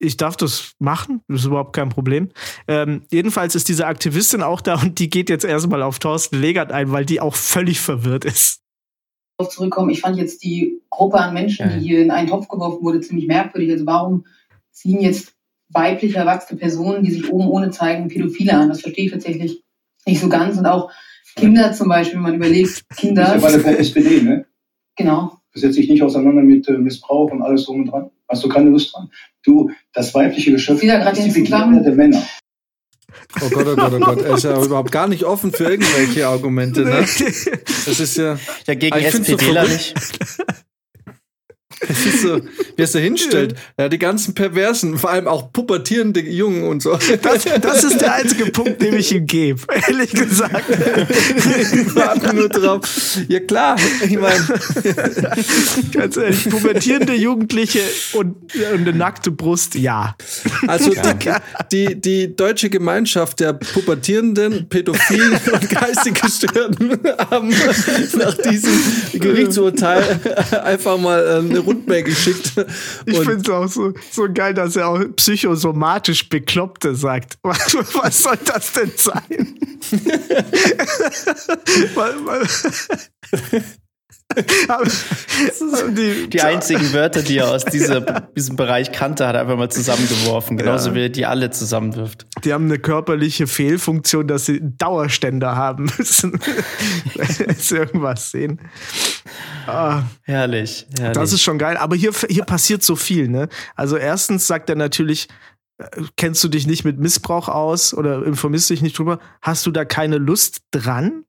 ich 0.00 0.16
darf 0.16 0.36
das 0.36 0.72
machen, 0.78 1.22
das 1.28 1.40
ist 1.40 1.46
überhaupt 1.46 1.74
kein 1.74 1.88
Problem. 1.88 2.30
Ähm, 2.68 3.02
jedenfalls 3.10 3.54
ist 3.54 3.68
diese 3.68 3.86
Aktivistin 3.86 4.42
auch 4.42 4.60
da 4.60 4.80
und 4.80 4.98
die 4.98 5.08
geht 5.08 5.30
jetzt 5.30 5.44
erstmal 5.44 5.82
auf 5.82 5.98
Thorsten 5.98 6.40
Legert 6.40 6.72
ein, 6.72 6.90
weil 6.90 7.06
die 7.06 7.20
auch 7.20 7.34
völlig 7.34 7.80
verwirrt 7.80 8.24
ist. 8.24 8.60
darauf 9.38 9.54
zurückkommen. 9.54 9.90
Ich 9.90 10.00
fand 10.00 10.16
jetzt 10.16 10.42
die 10.42 10.80
Gruppe 10.90 11.18
an 11.18 11.32
Menschen, 11.32 11.70
die 11.70 11.80
hier 11.80 12.02
in 12.02 12.10
einen 12.10 12.28
Topf 12.28 12.48
geworfen 12.48 12.82
wurde, 12.82 13.00
ziemlich 13.00 13.26
merkwürdig. 13.26 13.70
Also 13.70 13.86
warum 13.86 14.26
ziehen 14.72 15.00
jetzt 15.00 15.32
weibliche, 15.68 16.18
erwachsene 16.18 16.58
Personen, 16.58 17.04
die 17.04 17.12
sich 17.12 17.32
oben 17.32 17.48
ohne 17.48 17.70
zeigen, 17.70 18.08
Pädophile 18.08 18.54
an? 18.54 18.68
Das 18.68 18.82
verstehe 18.82 19.06
ich 19.06 19.12
tatsächlich 19.12 19.63
nicht 20.06 20.20
so 20.20 20.28
ganz. 20.28 20.58
Und 20.58 20.66
auch 20.66 20.90
Kinder 21.36 21.72
zum 21.72 21.88
Beispiel, 21.88 22.16
wenn 22.16 22.22
man 22.22 22.34
überlegt, 22.34 22.68
Das 22.68 22.78
ist 22.78 22.96
Kinder, 22.96 23.22
ja 23.22 23.36
bei 23.36 23.56
der 23.56 23.78
SPD, 23.78 24.22
ne? 24.22 24.46
genau. 24.96 25.38
Du 25.52 25.60
setzt 25.60 25.78
dich 25.78 25.88
nicht 25.88 26.02
auseinander 26.02 26.42
mit 26.42 26.68
äh, 26.68 26.72
Missbrauch 26.72 27.30
und 27.30 27.42
alles 27.42 27.66
drum 27.66 27.80
und 27.80 27.86
dran. 27.86 28.10
Hast 28.28 28.42
du 28.42 28.48
keine 28.48 28.70
Lust 28.70 28.92
dran? 28.92 29.10
Du, 29.44 29.70
das 29.92 30.12
weibliche 30.14 30.50
Geschöpf 30.50 30.82
ist 30.82 31.26
die 31.26 31.30
Begierde 31.30 31.82
der 31.82 31.92
Männer. 31.92 32.22
Oh 33.40 33.48
Gott, 33.50 33.66
oh 33.68 33.76
Gott, 33.76 33.92
oh 33.94 33.98
Gott. 34.00 34.22
Er 34.22 34.34
ist 34.34 34.44
ja 34.44 34.60
überhaupt 34.64 34.90
gar 34.90 35.06
nicht 35.06 35.24
offen 35.24 35.52
für 35.52 35.64
irgendwelche 35.64 36.26
Argumente, 36.26 36.82
ne? 36.82 37.00
Das 37.00 38.00
ist 38.00 38.16
ja. 38.16 38.38
Ja, 38.66 38.74
gegen 38.74 38.98
so 38.98 39.18
SPDler 39.18 39.64
verrückt. 39.64 39.94
nicht. 39.94 40.44
Das 41.80 42.06
ist 42.06 42.22
so, 42.22 42.36
wie 42.38 42.82
er 42.82 42.84
es 42.84 42.92
da 42.92 42.98
hinstellt. 42.98 43.54
Ja, 43.78 43.88
die 43.88 43.98
ganzen 43.98 44.34
Perversen, 44.34 44.98
vor 44.98 45.10
allem 45.10 45.28
auch 45.28 45.52
pubertierende 45.52 46.20
Jungen 46.20 46.64
und 46.64 46.82
so. 46.82 46.98
Das, 47.22 47.44
das 47.60 47.84
ist 47.84 48.00
der 48.00 48.14
einzige 48.14 48.46
Punkt, 48.46 48.80
den 48.80 48.94
ich 48.94 49.12
ihm 49.12 49.26
gebe, 49.26 49.60
ehrlich 49.88 50.12
gesagt. 50.12 50.64
Die 50.68 51.94
warten 51.94 52.36
nur 52.36 52.48
drauf. 52.48 53.18
Ja, 53.28 53.40
klar. 53.40 53.76
Ich 54.02 54.18
meine, 54.18 54.44
Ganz 55.92 56.16
ehrlich, 56.16 56.48
pubertierende 56.48 57.14
Jugendliche 57.14 57.80
und, 58.12 58.36
und 58.54 58.80
eine 58.80 58.92
nackte 58.92 59.30
Brust, 59.30 59.74
ja. 59.74 60.16
also 60.66 60.90
die, 60.90 61.00
die, 61.72 62.00
die 62.00 62.36
deutsche 62.36 62.70
Gemeinschaft 62.70 63.40
der 63.40 63.52
pubertierenden, 63.52 64.68
pädophilen 64.68 65.32
und 65.52 65.70
geistig 65.70 66.20
Gestörten 66.20 66.98
haben 67.30 67.54
nach 68.18 68.36
diesem 68.36 68.72
Gerichtsurteil 69.14 70.20
einfach 70.64 70.98
mal 70.98 71.20
äh, 71.20 71.38
eine 71.38 71.58
Rundmail 71.66 72.02
geschickt. 72.02 72.52
Ich 73.06 73.18
finde 73.18 73.36
es 73.36 73.48
auch 73.50 73.68
so, 73.68 73.92
so 74.10 74.26
geil, 74.32 74.54
dass 74.54 74.76
er 74.76 74.88
auch 74.88 75.00
psychosomatisch 75.16 76.28
Bekloppte 76.28 76.94
sagt. 76.94 77.38
Was, 77.42 77.74
was 77.74 78.22
soll 78.22 78.38
das 78.44 78.72
denn 78.72 78.92
sein? 78.96 79.58
Die, 85.96 86.28
Die 86.30 86.40
einzigen 86.42 86.92
Wörter, 86.92 87.22
die 87.22 87.38
er 87.38 87.50
aus 87.50 87.64
dieser, 87.64 88.00
diesem 88.36 88.56
Bereich 88.56 88.90
kannte, 88.92 89.26
hat 89.26 89.34
er 89.34 89.42
einfach 89.42 89.56
mal 89.56 89.70
zusammengeworfen. 89.70 90.56
Genauso 90.56 90.90
Ja. 90.90 90.94
wie 90.94 91.02
er 91.02 91.08
die 91.08 91.26
alle 91.26 91.50
zusammenwirft. 91.50 92.26
die 92.44 92.52
haben 92.52 92.64
eine 92.64 92.78
körperliche 92.78 93.46
Fehlfunktion, 93.46 94.26
dass 94.26 94.46
sie 94.46 94.60
Dauerständer 94.62 95.56
haben 95.56 95.84
müssen, 95.98 96.32
wenn 97.14 97.54
sie 97.56 97.76
irgendwas 97.76 98.30
sehen. 98.30 98.60
Ah, 99.66 100.02
Herrlich, 100.22 100.86
herrlich. 100.98 101.14
das 101.14 101.32
ist 101.32 101.42
schon 101.42 101.58
geil. 101.58 101.76
Aber 101.76 101.96
hier, 101.96 102.12
hier 102.28 102.44
passiert 102.44 102.82
so 102.82 102.96
viel, 102.96 103.28
ne? 103.28 103.48
Also 103.76 103.96
erstens 103.96 104.46
sagt 104.46 104.68
er 104.68 104.76
natürlich, 104.76 105.28
äh, 105.78 105.84
kennst 106.16 106.42
du 106.44 106.48
dich 106.48 106.66
nicht 106.66 106.84
mit 106.84 106.98
Missbrauch 106.98 107.48
aus 107.48 107.94
oder 107.94 108.24
informierst 108.24 108.68
dich 108.70 108.82
nicht 108.82 108.98
drüber? 108.98 109.18
Hast 109.42 109.64
du 109.66 109.70
da 109.70 109.84
keine 109.84 110.18
Lust 110.18 110.62
dran? 110.70 111.24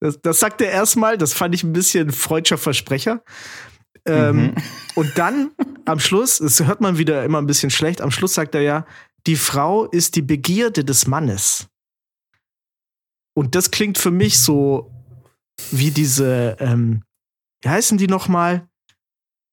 Das, 0.00 0.20
das 0.20 0.40
sagt 0.40 0.60
er 0.60 0.70
erstmal, 0.70 1.18
das 1.18 1.32
fand 1.32 1.54
ich 1.54 1.64
ein 1.64 1.72
bisschen 1.72 2.12
freudscher 2.12 2.58
Versprecher. 2.58 3.22
Ähm, 4.06 4.36
Mhm. 4.36 4.54
Und 4.94 5.18
dann 5.18 5.50
am 5.84 6.00
Schluss, 6.00 6.38
das 6.38 6.64
hört 6.64 6.80
man 6.80 6.98
wieder 6.98 7.24
immer 7.24 7.38
ein 7.38 7.46
bisschen 7.46 7.70
schlecht, 7.70 8.00
am 8.00 8.10
Schluss 8.10 8.34
sagt 8.34 8.54
er 8.54 8.62
ja, 8.62 8.86
die 9.26 9.36
Frau 9.36 9.86
ist 9.86 10.16
die 10.16 10.22
Begierde 10.22 10.84
des 10.84 11.06
Mannes. 11.06 11.68
Und 13.34 13.54
das 13.54 13.70
klingt 13.70 13.98
für 13.98 14.10
mich 14.10 14.38
so 14.38 14.90
wie 15.70 15.90
diese, 15.90 16.56
ähm, 16.60 17.02
wie 17.62 17.68
heißen 17.68 17.98
die 17.98 18.06
nochmal? 18.06 18.68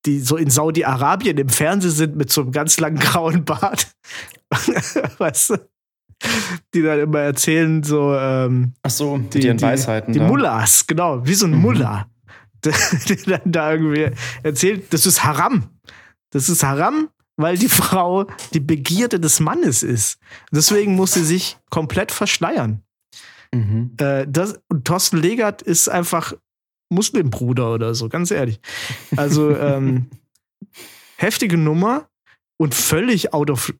Die 0.05 0.19
so 0.19 0.35
in 0.35 0.49
Saudi-Arabien 0.49 1.37
im 1.37 1.49
Fernsehen 1.49 1.91
sind 1.91 2.15
mit 2.15 2.31
so 2.31 2.41
einem 2.41 2.51
ganz 2.51 2.79
langen 2.79 2.99
grauen 2.99 3.45
Bart. 3.45 3.95
weißt 5.17 5.49
du? 5.51 5.69
Die 6.73 6.81
dann 6.81 6.99
immer 6.99 7.19
erzählen, 7.19 7.83
so, 7.83 8.13
ähm, 8.15 8.73
Ach 8.81 8.89
so, 8.89 9.17
die, 9.17 9.45
ihren 9.45 9.61
Weisheiten. 9.61 10.13
die 10.13 10.19
da. 10.19 10.27
Mullahs, 10.27 10.87
genau, 10.87 11.25
wie 11.25 11.33
so 11.33 11.45
ein 11.45 11.51
Mhm. 11.51 11.61
Mullah, 11.61 12.07
der, 12.63 12.73
der 13.07 13.37
dann 13.39 13.51
da 13.51 13.71
irgendwie 13.73 14.09
erzählt, 14.43 14.91
das 14.93 15.05
ist 15.05 15.23
Haram. 15.23 15.69
Das 16.31 16.49
ist 16.49 16.63
Haram, 16.63 17.09
weil 17.35 17.57
die 17.57 17.69
Frau 17.69 18.25
die 18.53 18.59
Begierde 18.59 19.19
des 19.19 19.39
Mannes 19.39 19.83
ist. 19.83 20.17
Deswegen 20.51 20.95
muss 20.95 21.13
sie 21.13 21.23
sich 21.23 21.57
komplett 21.69 22.11
verschleiern. 22.11 22.81
Mhm. 23.53 23.91
Äh, 23.99 24.25
das, 24.27 24.59
und 24.69 24.85
Thorsten 24.85 25.17
Legert 25.17 25.61
ist 25.61 25.87
einfach 25.89 26.33
Muslimbruder 26.89 27.73
oder 27.73 27.93
so, 27.95 28.09
ganz 28.09 28.31
ehrlich. 28.31 28.59
Also 29.15 29.55
ähm, 29.55 30.09
heftige 31.17 31.57
Nummer 31.57 32.07
und 32.57 32.73
völlig 32.75 33.33
out 33.33 33.49
of, 33.49 33.73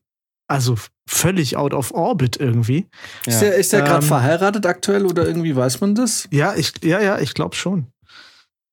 also 0.48 0.76
völlig 1.08 1.56
out 1.56 1.74
of 1.74 1.92
orbit 1.92 2.36
irgendwie. 2.38 2.86
Ist 3.26 3.40
der, 3.42 3.54
ist 3.56 3.72
der 3.72 3.82
gerade 3.82 3.96
Ähm, 4.04 4.08
verheiratet 4.08 4.66
aktuell 4.66 5.04
oder 5.06 5.26
irgendwie 5.26 5.54
weiß 5.54 5.80
man 5.80 5.94
das? 5.94 6.28
Ja, 6.30 6.54
ich, 6.54 6.72
ja, 6.82 7.00
ja, 7.00 7.18
ich 7.18 7.34
glaube 7.34 7.54
schon. 7.56 7.86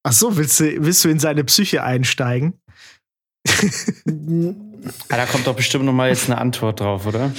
Ach 0.03 0.13
so, 0.13 0.35
willst 0.37 0.59
du, 0.59 0.83
willst 0.83 1.03
du 1.05 1.09
in 1.09 1.19
seine 1.19 1.43
Psyche 1.43 1.83
einsteigen? 1.83 2.59
Ah, 5.09 5.17
da 5.17 5.25
kommt 5.27 5.45
doch 5.45 5.55
bestimmt 5.55 5.85
noch 5.85 5.93
mal 5.93 6.09
jetzt 6.09 6.25
eine 6.27 6.39
Antwort 6.39 6.79
drauf, 6.79 7.05
oder? 7.05 7.31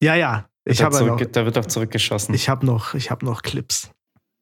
Ja, 0.00 0.14
ja. 0.14 0.46
Ich 0.64 0.78
Da 0.78 0.84
habe 0.84 0.94
ja 0.98 1.02
noch, 1.02 1.16
zurück, 1.16 1.32
da 1.32 1.44
wird 1.44 1.56
doch 1.56 1.66
zurückgeschossen. 1.66 2.34
ich 2.36 2.48
habe 2.48 2.64
noch, 2.64 2.94
ich 2.94 3.10
habe 3.10 3.24
noch 3.26 3.42
Clips. 3.42 3.90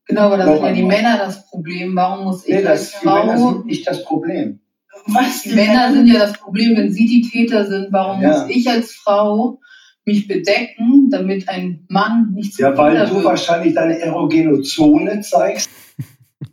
Genau, 0.07 0.23
aber 0.23 0.37
da 0.37 0.45
sind 0.55 0.63
ja 0.65 0.73
die 0.73 0.83
Männer 0.83 1.17
das 1.17 1.47
Problem. 1.49 1.97
Warum 1.97 2.25
muss 2.25 2.45
ich 2.45 2.55
Nee, 2.57 2.67
als 2.67 2.91
das, 2.93 3.01
die 3.01 3.07
Männer 3.07 3.39
Frau. 3.39 3.53
sind 3.55 3.67
nicht 3.67 3.87
das 3.87 4.05
Problem. 4.05 4.61
Was? 5.07 5.43
Die 5.43 5.55
Männer 5.55 5.93
sind 5.93 6.07
ja 6.07 6.19
das 6.21 6.33
Problem, 6.35 6.77
wenn 6.77 6.93
sie 6.93 7.07
die 7.07 7.29
Täter 7.29 7.67
sind. 7.67 7.89
Warum 7.93 8.21
Ja. 8.23 8.29
muss 8.41 8.49
ich 8.49 8.69
als 8.71 8.93
Frau 8.93 9.61
mich 10.05 10.27
bedecken, 10.29 11.09
damit 11.11 11.49
ein 11.49 11.85
Mann 11.89 12.33
nicht 12.35 12.55
zu 12.55 12.63
Ja, 12.63 12.77
weil 12.77 12.93
Täter 12.95 13.07
du 13.07 13.15
wird? 13.17 13.25
wahrscheinlich 13.25 13.75
deine 13.75 13.99
erogene 14.01 14.61
Zone 14.63 15.21
zeigst. 15.21 15.71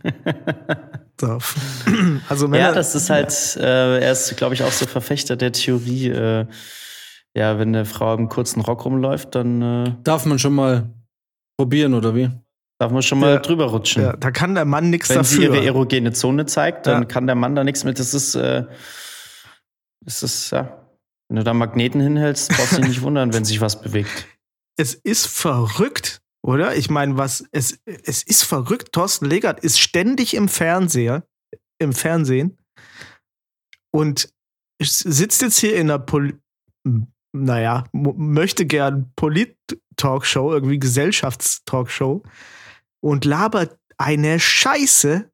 So. 1.19 1.39
Also 2.29 2.45
ja, 2.45 2.49
Männer, 2.51 2.73
das 2.73 2.93
ist 2.93 3.09
halt, 3.09 3.33
äh, 3.59 3.99
er 3.99 4.11
ist, 4.11 4.37
glaube 4.37 4.53
ich, 4.53 4.61
auch 4.61 4.71
so 4.71 4.85
Verfechter 4.85 5.35
der 5.35 5.51
Theorie, 5.51 6.09
äh, 6.09 6.45
ja, 7.35 7.57
wenn 7.57 7.69
eine 7.69 7.85
Frau 7.85 8.13
im 8.13 8.29
kurzen 8.29 8.61
Rock 8.61 8.85
rumläuft, 8.85 9.33
dann 9.33 9.61
äh, 9.63 9.93
Darf 10.03 10.25
man 10.27 10.37
schon 10.37 10.53
mal 10.53 10.93
probieren 11.57 11.95
oder 11.95 12.13
wie? 12.15 12.29
Darf 12.79 12.91
man 12.91 13.01
schon 13.01 13.19
mal 13.19 13.33
Ja. 13.35 13.39
drüber 13.39 13.65
rutschen. 13.65 14.03
ja, 14.03 14.13
da 14.15 14.31
kann 14.31 14.55
der 14.55 14.65
Mann 14.65 14.89
nichts 14.89 15.09
Wenn 15.09 15.23
sie 15.23 15.37
dafür. 15.41 15.55
ihre 15.55 15.65
erogene 15.65 16.13
Zone 16.13 16.45
zeigt, 16.45 16.85
dann 16.87 17.03
Ja. 17.03 17.07
kann 17.07 17.25
der 17.27 17.35
Mann 17.35 17.55
da 17.55 17.63
nichts 17.63 17.83
mit. 17.83 17.97
Das 17.99 18.13
ist, 18.13 18.35
äh, 18.35 18.65
das 20.01 20.23
ist, 20.23 20.51
ja. 20.51 20.83
Wenn 21.29 21.37
du 21.37 21.43
da 21.43 21.53
Magneten 21.53 21.99
hinhältst, 21.99 22.49
brauchst 22.49 22.73
du 22.73 22.77
dich 22.81 22.87
nicht 22.89 23.01
wundern, 23.01 23.33
wenn 23.33 23.43
sich 23.45 23.59
was 23.61 23.81
bewegt. 23.81 24.27
es 24.79 24.93
ist 24.93 25.25
verrückt, 25.27 26.21
oder? 26.45 26.75
Ich 26.75 26.89
meine, 26.89 27.17
was 27.17 27.43
es 27.51 27.79
es 27.85 28.21
ist 28.23 28.43
verrückt. 28.43 28.91
Thorsten 28.93 29.25
Legert 29.25 29.59
ist 29.59 29.79
ständig 29.79 30.35
im 30.35 30.47
Fernseher, 30.47 31.23
im 31.79 31.93
Fernsehen 31.93 32.57
und 33.91 34.29
sitzt 34.81 35.41
jetzt 35.41 35.57
hier 35.57 35.75
in 35.75 35.89
einer 35.89 35.99
Pol 35.99 36.39
naja, 37.33 37.83
mo- 37.91 38.13
möchte 38.17 38.65
gern 38.65 39.11
Polit-Talkshow, 39.15 40.53
irgendwie 40.53 40.79
Gesellschaftstalkshow 40.79 42.23
und 43.03 43.25
labert 43.25 43.77
eine 43.97 44.39
Scheiße, 44.39 45.29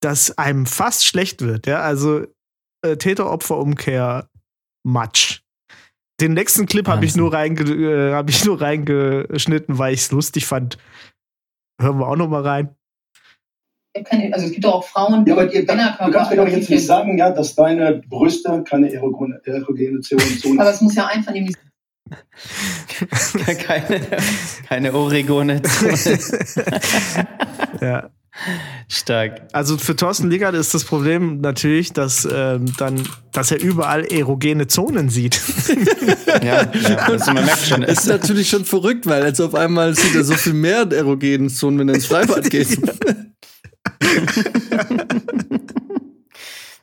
dass 0.00 0.36
einem 0.38 0.66
fast 0.66 1.06
schlecht 1.06 1.42
wird. 1.42 1.66
Ja, 1.66 1.80
also 1.80 2.26
äh, 2.84 2.96
Täter-Opfer-Umkehr, 2.96 4.28
Matsch. 4.84 5.42
Den 6.20 6.34
nächsten 6.34 6.66
Clip 6.66 6.86
habe 6.88 7.04
ich, 7.04 7.16
nur 7.16 7.32
reinge 7.32 7.62
äh, 7.62 8.12
hab 8.12 8.28
ich 8.28 8.44
nur 8.44 8.60
reingeschnitten, 8.60 9.78
weil 9.78 9.94
ich 9.94 10.00
es 10.00 10.10
lustig 10.10 10.46
fand. 10.46 10.78
Hören 11.80 11.98
wir 11.98 12.08
auch 12.08 12.16
noch 12.16 12.28
mal 12.28 12.42
rein. 12.42 12.74
Also 14.30 14.46
es 14.46 14.52
gibt 14.52 14.64
doch 14.64 14.74
auch 14.74 14.84
Frauen, 14.84 15.24
die 15.24 15.30
Ja, 15.30 15.36
aber 15.36 15.52
ihr, 15.52 15.64
du 15.64 15.74
Männerkörper 15.74 16.12
kannst 16.12 16.30
mir 16.30 16.36
doch 16.36 16.48
jetzt 16.48 16.70
nicht 16.70 16.86
sagen, 16.86 17.18
ja, 17.18 17.30
dass 17.30 17.54
deine 17.54 18.02
Brüste 18.08 18.62
keine 18.64 18.92
erogene, 18.92 19.40
erogene 19.44 20.00
Zone 20.00 20.20
finden. 20.20 20.60
Aber 20.60 20.70
es 20.70 20.80
muss 20.80 20.94
ja 20.94 21.06
einvernehmlich 21.06 21.56
keine, 23.66 24.00
keine 24.68 24.92
Oregone. 24.94 25.62
Ja. 27.80 28.10
Stark. 28.88 29.42
Also 29.52 29.78
für 29.78 29.96
Thorsten 29.96 30.30
Legert 30.30 30.54
ist 30.54 30.72
das 30.72 30.84
Problem 30.84 31.40
natürlich, 31.40 31.92
dass, 31.92 32.26
ähm, 32.30 32.72
dann, 32.78 33.02
dass 33.32 33.50
er 33.50 33.60
überall 33.60 34.04
erogene 34.04 34.66
Zonen 34.66 35.08
sieht. 35.10 35.40
Ja, 36.42 36.70
ja 36.72 36.96
also 36.98 37.32
man 37.32 37.44
merkt 37.44 37.66
schon, 37.66 37.80
Das 37.80 38.00
ist 38.00 38.06
natürlich 38.06 38.48
schon 38.48 38.64
verrückt, 38.64 39.06
weil 39.06 39.24
jetzt 39.24 39.40
auf 39.40 39.54
einmal 39.54 39.94
sieht 39.96 40.14
er 40.14 40.22
so 40.22 40.34
viel 40.34 40.52
mehr 40.52 40.86
erogenen 40.92 41.48
Zonen, 41.48 41.80
wenn 41.80 41.88
er 41.88 41.96
ins 41.96 42.06
Freibad 42.06 42.48
geht. 42.48 42.78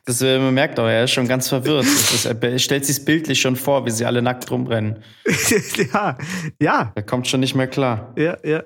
Das, 0.06 0.22
äh, 0.22 0.38
man 0.38 0.54
merkt 0.54 0.78
auch, 0.78 0.86
er 0.86 1.04
ist 1.04 1.10
schon 1.10 1.26
ganz 1.26 1.48
verwirrt. 1.48 1.84
Ist, 1.84 2.26
er 2.26 2.58
stellt 2.58 2.86
sich 2.86 3.04
bildlich 3.04 3.40
schon 3.40 3.56
vor, 3.56 3.84
wie 3.86 3.90
sie 3.90 4.04
alle 4.04 4.22
nackt 4.22 4.48
rumrennen. 4.50 5.02
ja, 5.92 6.16
ja, 6.62 6.92
Er 6.94 7.02
kommt 7.02 7.26
schon 7.26 7.40
nicht 7.40 7.54
mehr 7.54 7.66
klar. 7.66 8.14
ja, 8.16 8.38
ja. 8.44 8.62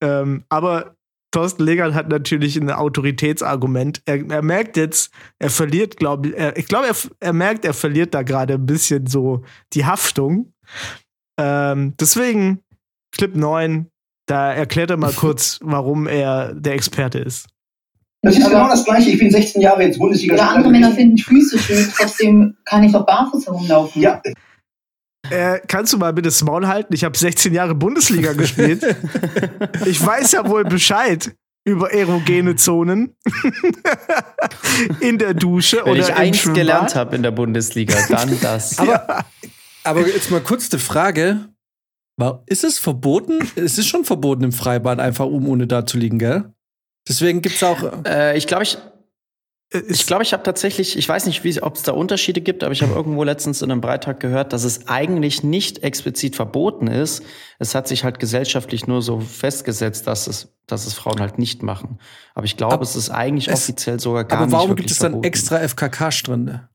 Ähm, 0.00 0.44
aber 0.48 0.94
Thorsten 1.32 1.64
Legert 1.64 1.92
hat 1.92 2.08
natürlich 2.08 2.56
ein 2.56 2.70
Autoritätsargument. 2.70 4.00
Er, 4.06 4.30
er 4.30 4.42
merkt 4.42 4.76
jetzt, 4.78 5.12
er 5.38 5.50
verliert, 5.50 5.98
glaube 5.98 6.28
ich, 6.28 6.36
er, 6.36 6.56
ich 6.56 6.66
glaube, 6.66 6.86
er, 6.86 6.96
er 7.20 7.32
merkt, 7.34 7.64
er 7.66 7.74
verliert 7.74 8.14
da 8.14 8.22
gerade 8.22 8.54
ein 8.54 8.64
bisschen 8.64 9.06
so 9.06 9.44
die 9.74 9.84
Haftung. 9.84 10.54
Ähm, 11.38 11.94
deswegen, 12.00 12.62
Clip 13.14 13.36
9, 13.36 13.90
da 14.26 14.52
erklärt 14.52 14.90
er 14.90 14.96
mal 14.96 15.12
kurz, 15.12 15.58
warum 15.62 16.06
er 16.06 16.54
der 16.54 16.74
Experte 16.74 17.18
ist. 17.18 17.48
Das 18.28 18.38
ist 18.38 18.44
Aber- 18.46 18.54
genau 18.54 18.68
das 18.68 18.84
Gleiche. 18.84 19.10
Ich 19.10 19.18
bin 19.18 19.30
16 19.30 19.60
Jahre 19.62 19.82
jetzt 19.82 19.98
bundesliga 19.98 20.34
Oder 20.34 20.50
andere 20.50 20.70
Männer 20.70 20.92
finden 20.92 21.18
Füße 21.18 21.58
schön, 21.58 21.88
trotzdem 21.96 22.56
kann 22.64 22.82
ich 22.84 22.92
doch 22.92 23.04
barfuß 23.06 23.46
herumlaufen. 23.46 24.02
Ja, 24.02 24.20
Äh, 25.30 25.60
kannst 25.66 25.92
du 25.92 25.98
mal 25.98 26.12
bitte 26.12 26.28
das 26.28 26.42
Maul 26.42 26.66
halten? 26.66 26.94
Ich 26.94 27.04
habe 27.04 27.16
16 27.18 27.52
Jahre 27.52 27.74
Bundesliga 27.74 28.32
gespielt. 28.32 28.84
Ich 29.86 30.04
weiß 30.04 30.32
ja 30.32 30.48
wohl 30.48 30.64
Bescheid 30.64 31.34
über 31.66 31.92
erogene 31.92 32.56
Zonen 32.56 33.14
in 35.00 35.18
der 35.18 35.34
Dusche 35.34 35.78
Wenn 35.84 35.92
oder 35.92 36.00
ich 36.00 36.14
eins 36.14 36.38
Schwimmbad. 36.38 36.60
gelernt 36.60 36.94
habe 36.94 37.16
in 37.16 37.22
der 37.22 37.30
Bundesliga, 37.30 37.94
dann 38.08 38.38
das. 38.42 38.78
Aber, 38.78 39.24
aber 39.84 40.06
jetzt 40.06 40.30
mal 40.30 40.40
kurz 40.40 40.68
die 40.68 40.78
Frage: 40.78 41.48
Ist 42.46 42.64
es 42.64 42.78
verboten? 42.78 43.38
Es 43.56 43.76
ist 43.78 43.86
schon 43.86 44.04
verboten 44.04 44.44
im 44.44 44.52
Freibad, 44.52 44.98
einfach 45.00 45.26
um 45.26 45.46
ohne 45.48 45.66
da 45.66 45.84
zu 45.84 45.98
liegen, 45.98 46.18
gell? 46.18 46.52
Deswegen 47.06 47.42
gibt 47.42 47.56
es 47.56 47.62
auch. 47.62 48.04
Äh, 48.06 48.36
ich 48.38 48.46
glaube, 48.46 48.62
ich, 48.64 48.78
Äh, 49.70 49.80
ich, 49.88 50.06
glaube, 50.06 50.22
ich 50.22 50.32
habe 50.32 50.42
tatsächlich, 50.42 50.96
ich 50.96 51.06
weiß 51.06 51.26
nicht, 51.26 51.62
ob 51.62 51.74
es 51.76 51.82
da 51.82 51.92
Unterschiede 51.92 52.40
gibt, 52.40 52.64
aber 52.64 52.72
ich 52.72 52.80
habe 52.82 52.94
irgendwo 52.94 53.22
letztens 53.22 53.60
in 53.60 53.70
einem 53.70 53.82
Beitrag 53.82 54.18
gehört, 54.18 54.54
dass 54.54 54.64
es 54.64 54.88
eigentlich 54.88 55.42
nicht 55.42 55.82
explizit 55.82 56.36
verboten 56.36 56.86
ist. 56.86 57.22
Es 57.58 57.74
hat 57.74 57.86
sich 57.86 58.02
halt 58.02 58.18
gesellschaftlich 58.18 58.86
nur 58.86 59.02
so 59.02 59.20
festgesetzt, 59.20 60.06
dass 60.06 60.26
es, 60.26 60.54
dass 60.66 60.86
es 60.86 60.94
Frauen 60.94 61.20
halt 61.20 61.38
nicht 61.38 61.62
machen. 61.62 61.98
Aber 62.34 62.46
ich 62.46 62.56
glaube, 62.56 62.72
Aber 62.74 62.82
es 62.82 62.96
ist 62.96 63.10
eigentlich 63.10 63.48
es- 63.48 63.54
offiziell 63.54 64.00
sogar 64.00 64.24
gar 64.24 64.38
Aber 64.38 64.46
nicht 64.46 64.52
warum 64.54 64.68
wirklich 64.70 64.86
gibt 64.86 64.92
es 64.92 64.98
dann 65.00 65.12
verboten. 65.12 65.26
extra 65.28 65.58
FKK-Strände? 65.58 66.68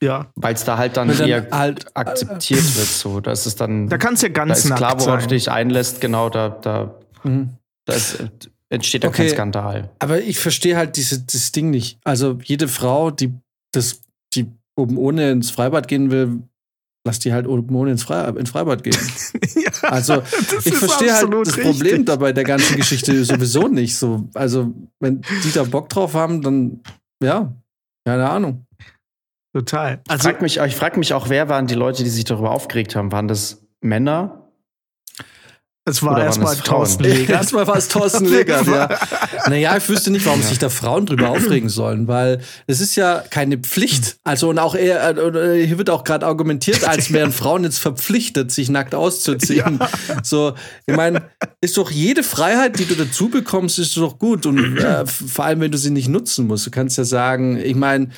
ja, 0.00 0.30
Weil 0.36 0.54
es 0.54 0.64
da 0.64 0.78
halt 0.78 0.96
dann 0.96 1.08
dann 1.08 1.28
eher 1.28 1.48
halt- 1.50 1.94
akzeptiert 1.96 2.60
wird. 2.76 2.86
So, 2.86 3.20
da 3.20 3.32
ist 3.32 3.46
es 3.46 3.56
dann. 3.56 3.88
da 3.88 3.98
kannst 3.98 4.22
du 4.22 4.28
ja 4.28 4.32
da 4.32 4.44
ganz 4.44 4.64
ist 4.64 4.74
klar, 4.74 4.92
worauf 5.00 5.16
du 5.16 5.20
sein. 5.22 5.28
dich 5.30 5.50
einlässt. 5.50 6.00
Genau, 6.00 6.30
da, 6.30 6.48
da 6.50 6.94
Mhm. 7.24 7.50
Da 7.86 7.94
äh, 7.94 8.28
entsteht 8.70 9.04
da 9.04 9.08
Okay. 9.08 9.24
kein 9.26 9.34
Skandal. 9.34 9.90
Aber 9.98 10.20
ich 10.20 10.38
verstehe 10.38 10.76
halt 10.76 10.96
diese, 10.96 11.20
dieses 11.20 11.52
Ding 11.52 11.70
nicht. 11.70 11.98
Also 12.04 12.38
jede 12.44 12.68
Frau, 12.68 13.10
die 13.10 13.32
das, 13.72 14.02
die 14.34 14.46
oben 14.76 14.96
ohne 14.98 15.30
ins 15.30 15.50
Freibad 15.50 15.88
gehen 15.88 16.10
will, 16.10 16.42
lass 17.06 17.18
die 17.18 17.32
halt 17.32 17.46
oben 17.46 17.74
ohne 17.74 17.92
ins, 17.92 18.02
Fre 18.02 18.34
ins 18.38 18.50
Freibad 18.50 18.84
gehen. 18.84 18.96
ja, 19.54 19.70
Also 19.88 20.22
ich 20.64 20.74
verstehe 20.74 21.14
halt 21.14 21.32
das 21.32 21.56
richtig. 21.56 21.64
Problem 21.64 22.04
dabei 22.04 22.32
der 22.32 22.44
ganzen 22.44 22.76
Geschichte 22.76 23.24
sowieso 23.24 23.68
nicht. 23.68 23.96
So, 23.96 24.28
also 24.34 24.74
wenn 25.00 25.22
die 25.44 25.52
da 25.52 25.64
Bock 25.64 25.88
drauf 25.88 26.14
haben, 26.14 26.42
dann 26.42 26.80
ja, 27.22 27.52
keine 28.06 28.28
Ahnung. 28.28 28.66
Total. 29.54 30.00
Ich 30.04 30.10
Also, 30.10 30.28
frage 30.28 30.42
mich, 30.42 30.58
ich 30.58 30.76
frag 30.76 30.96
mich 30.98 31.14
auch, 31.14 31.30
wer 31.30 31.48
waren 31.48 31.66
die 31.66 31.74
Leute, 31.74 32.04
die 32.04 32.10
sich 32.10 32.24
darüber 32.24 32.50
aufgeregt 32.50 32.94
haben? 32.94 33.10
Waren 33.12 33.28
das 33.28 33.62
Männer? 33.80 34.37
Es 35.88 36.02
war 36.02 36.22
erstmal? 36.22 36.56
Thorsten 36.56 37.04
Legert. 37.04 37.30
Erstmal 37.30 37.66
war 37.66 37.76
es 37.76 37.88
Thorsten 37.88 38.24
Legert, 38.30 38.66
ja. 38.66 38.88
Naja, 39.48 39.76
ich 39.76 39.88
wüsste 39.88 40.10
nicht, 40.10 40.26
warum 40.26 40.42
sich 40.42 40.58
da 40.58 40.68
Frauen 40.68 41.06
drüber 41.06 41.30
aufregen 41.30 41.68
sollen, 41.68 42.08
weil 42.08 42.40
es 42.66 42.80
ist 42.80 42.96
ja 42.96 43.22
keine 43.30 43.58
Pflicht. 43.58 44.16
Also 44.24 44.48
und 44.48 44.58
auch 44.58 44.74
eher, 44.74 45.16
äh, 45.16 45.20
oder 45.20 45.54
hier 45.54 45.78
wird 45.78 45.90
auch 45.90 46.04
gerade 46.04 46.26
argumentiert, 46.26 46.86
als 46.86 47.12
wären 47.12 47.32
Frauen 47.32 47.64
jetzt 47.64 47.78
verpflichtet, 47.78 48.52
sich 48.52 48.68
nackt 48.68 48.94
auszuziehen. 48.94 49.78
So, 50.22 50.54
ich 50.86 50.96
meine, 50.96 51.22
ist 51.60 51.76
doch 51.76 51.90
jede 51.90 52.22
Freiheit, 52.22 52.78
die 52.78 52.84
du 52.84 52.94
dazu 52.94 53.28
bekommst, 53.28 53.78
ist 53.78 53.96
doch 53.96 54.18
gut. 54.18 54.46
Und 54.46 54.78
äh, 54.78 55.06
vor 55.06 55.44
allem, 55.44 55.60
wenn 55.60 55.72
du 55.72 55.78
sie 55.78 55.90
nicht 55.90 56.08
nutzen 56.08 56.46
musst. 56.46 56.66
Du 56.66 56.70
kannst 56.70 56.98
ja 56.98 57.04
sagen, 57.04 57.58
ich 57.58 57.74
meine, 57.74 58.08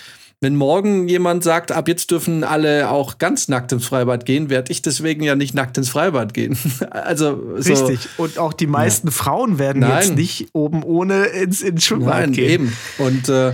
wenn 0.42 0.56
morgen 0.56 1.06
jemand 1.06 1.44
sagt, 1.44 1.70
ab 1.70 1.86
jetzt 1.86 2.10
dürfen 2.10 2.44
alle 2.44 2.90
auch 2.90 3.18
ganz 3.18 3.48
nackt 3.48 3.72
ins 3.72 3.86
Freibad 3.86 4.24
gehen, 4.24 4.48
werde 4.48 4.72
ich 4.72 4.80
deswegen 4.80 5.22
ja 5.22 5.36
nicht 5.36 5.54
nackt 5.54 5.76
ins 5.76 5.90
Freibad 5.90 6.34
gehen. 6.34 6.56
Also 6.90 7.56
so, 7.56 7.72
Richtig. 7.72 8.08
Und 8.16 8.38
auch 8.38 8.52
die 8.52 8.66
meisten 8.66 9.10
Frauen 9.10 9.58
werden 9.58 9.80
Nein. 9.80 9.96
jetzt 9.96 10.16
nicht 10.16 10.48
oben 10.52 10.82
ohne 10.82 11.26
ins, 11.26 11.62
ins 11.62 11.84
Schwimmbad 11.84 12.20
Nein, 12.20 12.32
gehen. 12.32 12.50
eben. 12.50 12.76
Und 12.98 13.28
äh, 13.28 13.52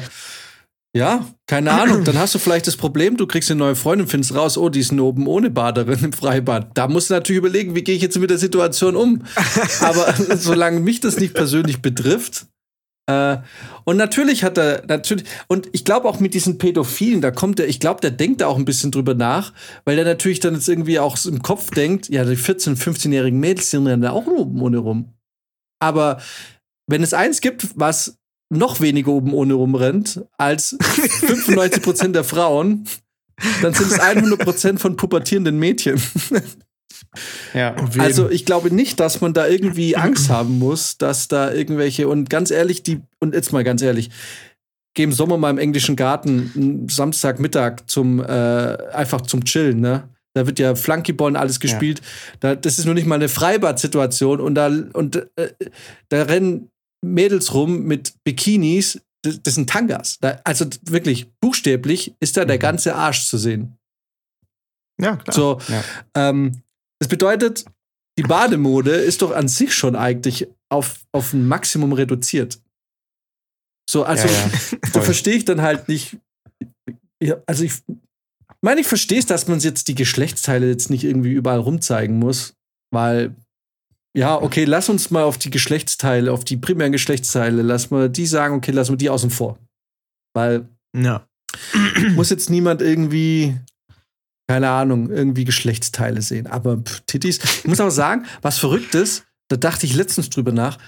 ja, 0.97 1.27
keine 1.47 1.73
Ahnung. 1.73 2.05
Dann 2.05 2.19
hast 2.19 2.35
du 2.35 2.39
vielleicht 2.39 2.67
das 2.67 2.77
Problem, 2.77 3.17
du 3.17 3.27
kriegst 3.27 3.51
eine 3.51 3.59
neue 3.59 3.77
Freundin, 3.77 4.07
findest 4.07 4.35
raus, 4.35 4.57
oh, 4.57 4.69
die 4.69 4.81
ist 4.81 4.93
eine 4.93 5.03
oben 5.03 5.27
ohne 5.27 5.51
Baderin 5.51 6.03
im 6.03 6.13
Freibad. 6.13 6.71
Da 6.75 6.89
musst 6.89 7.11
du 7.11 7.15
natürlich 7.15 7.39
überlegen, 7.39 7.75
wie 7.75 7.85
gehe 7.85 7.97
ich 7.97 8.03
jetzt 8.03 8.19
mit 8.19 8.31
der 8.31 8.39
Situation 8.39 8.97
um. 8.97 9.23
Aber 9.81 10.15
solange 10.37 10.81
mich 10.81 11.01
das 11.01 11.19
nicht 11.19 11.35
persönlich 11.35 11.83
betrifft. 11.83 12.47
Äh, 13.07 13.39
und 13.85 13.97
natürlich 13.97 14.43
hat 14.45 14.59
er, 14.59 14.85
natürlich, 14.87 15.25
und 15.47 15.69
ich 15.73 15.85
glaube 15.85 16.09
auch 16.09 16.21
mit 16.21 16.35
diesen 16.35 16.59
Pädophilen, 16.59 17.21
da 17.21 17.31
kommt 17.31 17.61
er, 17.61 17.69
ich 17.69 17.81
glaube, 17.81 18.01
der 18.01 18.11
denkt 18.11 18.41
da 18.41 18.49
auch 18.49 18.57
ein 18.57 18.65
bisschen 18.65 18.91
drüber 18.91 19.15
nach, 19.15 19.53
weil 19.85 19.97
der 19.97 20.05
natürlich 20.05 20.41
dann 20.41 20.55
jetzt 20.55 20.69
irgendwie 20.69 20.99
auch 20.99 21.17
im 21.25 21.43
Kopf 21.43 21.71
denkt, 21.71 22.09
ja, 22.09 22.25
die 22.25 22.37
14-, 22.37 22.77
15-jährigen 22.77 23.39
Mädels 23.39 23.71
sind 23.71 23.85
dann 23.85 24.05
auch 24.07 24.27
oben 24.27 24.61
ohne 24.61 24.79
rum. 24.79 25.13
Aber 25.79 26.21
wenn 26.89 27.03
es 27.03 27.15
eins 27.15 27.41
gibt, 27.41 27.69
was 27.75 28.19
noch 28.49 28.81
weniger 28.81 29.13
oben 29.13 29.35
ohne 29.35 29.55
rumrennt 29.55 30.25
als 30.39 30.79
95% 30.79 32.13
der 32.13 32.25
Frauen, 32.25 32.85
dann 33.63 33.75
sind 33.75 33.93
es 33.93 34.01
100% 34.01 34.79
von 34.79 34.97
pubertierenden 34.97 35.59
Mädchen. 35.59 36.01
Ja. 37.55 37.75
Also 37.99 38.31
ich 38.31 38.45
glaube 38.45 38.75
nicht, 38.75 39.01
dass 39.01 39.21
man 39.21 39.33
da 39.33 39.47
irgendwie 39.47 39.97
Angst 39.97 40.31
haben 40.31 40.59
muss, 40.59 40.99
dass 40.99 41.29
da 41.29 41.53
irgendwelche 41.53 42.09
und 42.09 42.31
ganz 42.31 42.51
ehrlich, 42.51 42.83
die 42.83 43.01
und 43.19 43.35
jetzt 43.35 43.53
mal 43.53 43.65
ganz 43.65 43.83
ehrlich, 43.83 44.11
geh 44.95 45.03
im 45.05 45.13
Sommer 45.13 45.37
mal 45.37 45.51
im 45.51 45.59
englischen 45.59 45.97
Garten 45.97 46.87
Samstagmittag 46.89 47.87
zum 47.87 48.21
äh, 48.21 48.27
einfach 48.93 49.21
zum 49.23 49.45
Chillen, 49.45 49.81
ne? 49.81 50.09
Da 50.35 50.47
wird 50.47 50.59
ja 50.59 50.75
Flunkyball 50.75 51.31
und 51.31 51.37
alles 51.37 51.61
gespielt. 51.61 52.03
Da, 52.41 52.55
das 52.55 52.79
ist 52.79 52.85
nur 52.85 52.93
nicht 52.93 53.07
mal 53.07 53.15
eine 53.15 53.31
Freibad-Situation 53.31 54.39
und 54.41 54.55
da 54.55 54.67
und 54.67 55.17
äh, 55.37 55.53
da 56.11 56.23
rennen 56.25 56.71
Mädels 57.03 57.55
rum 57.55 57.85
mit 57.85 58.13
Bikinis. 58.23 59.01
Das, 59.23 59.43
das 59.43 59.55
sind 59.55 59.71
Tangas. 59.71 60.19
Da, 60.21 60.39
also 60.45 60.67
wirklich 60.83 61.31
buchstäblich 61.41 62.15
ist 62.21 62.37
da 62.37 62.45
der 62.45 62.59
ganze 62.59 62.95
Arsch 62.95 63.27
zu 63.27 63.39
sehen. 63.39 63.79
Ja, 65.01 65.17
klar. 65.17 65.35
So, 65.35 65.59
Ja. 65.69 65.85
ähm, 66.15 66.63
das 66.99 67.09
bedeutet, 67.09 67.65
die 68.19 68.23
Bademode 68.23 68.93
ist 68.93 69.23
doch 69.23 69.33
an 69.33 69.49
sich 69.49 69.75
schon 69.75 69.95
eigentlich 69.95 70.49
auf, 70.71 71.05
auf 71.13 71.33
ein 71.33 71.47
Maximum 71.47 71.93
reduziert. 71.93 72.61
So, 73.89 74.05
also, 74.05 74.27
Ja, 74.27 74.33
ja. 74.33 74.79
da 74.93 75.01
verstehe 75.03 75.35
ich 75.35 75.45
dann 75.45 75.63
halt 75.63 75.89
nicht. 75.89 76.17
Ja, 77.23 77.37
also, 77.47 77.65
ich 77.65 77.75
meine, 78.63 78.81
ich 78.81 78.87
verstehe 78.87 79.19
es, 79.19 79.27
dass 79.27 79.47
man 79.49 79.61
jetzt 79.61 79.89
die 79.89 79.95
Geschlechtsteile 79.95 80.69
jetzt 80.69 80.91
nicht 80.91 81.05
irgendwie 81.05 81.33
überall 81.33 81.61
rumzeigen 81.61 82.19
muss, 82.19 82.55
weil, 82.93 83.35
ja, 84.17 84.41
okay, 84.41 84.65
lass 84.65 84.89
uns 84.89 85.11
mal 85.11 85.23
auf 85.23 85.39
die 85.39 85.51
Geschlechtsteile, 85.51 86.33
auf 86.33 86.45
die 86.45 86.57
primären 86.57 86.93
Geschlechtsteile, 86.93 87.63
lass 87.63 87.91
mal 87.91 88.09
die 88.09 88.27
sagen, 88.27 88.57
okay, 88.57 88.73
lass 88.73 88.91
mal 88.91 88.97
die 88.97 89.11
außen 89.11 89.31
vor. 89.31 89.59
Weil 90.35 90.69
ja. 90.97 91.27
muss 92.15 92.31
jetzt 92.31 92.51
niemand 92.51 92.83
irgendwie, 92.83 93.57
keine 94.49 94.71
Ahnung, 94.71 95.11
irgendwie 95.11 95.45
Geschlechtsteile 95.45 96.23
sehen. 96.23 96.47
Aber 96.47 96.79
pff, 96.79 97.01
Tittis. 97.07 97.39
Ich 97.39 97.67
muss 97.67 97.81
auch 97.81 97.91
sagen, 97.91 98.27
was 98.43 98.59
verrückt 98.59 98.95
ist, 98.95 99.25
da 99.49 99.57
dachte 99.57 99.87
ich 99.87 99.95
letztens 99.95 100.31
drüber 100.31 100.53
nach. 100.53 100.79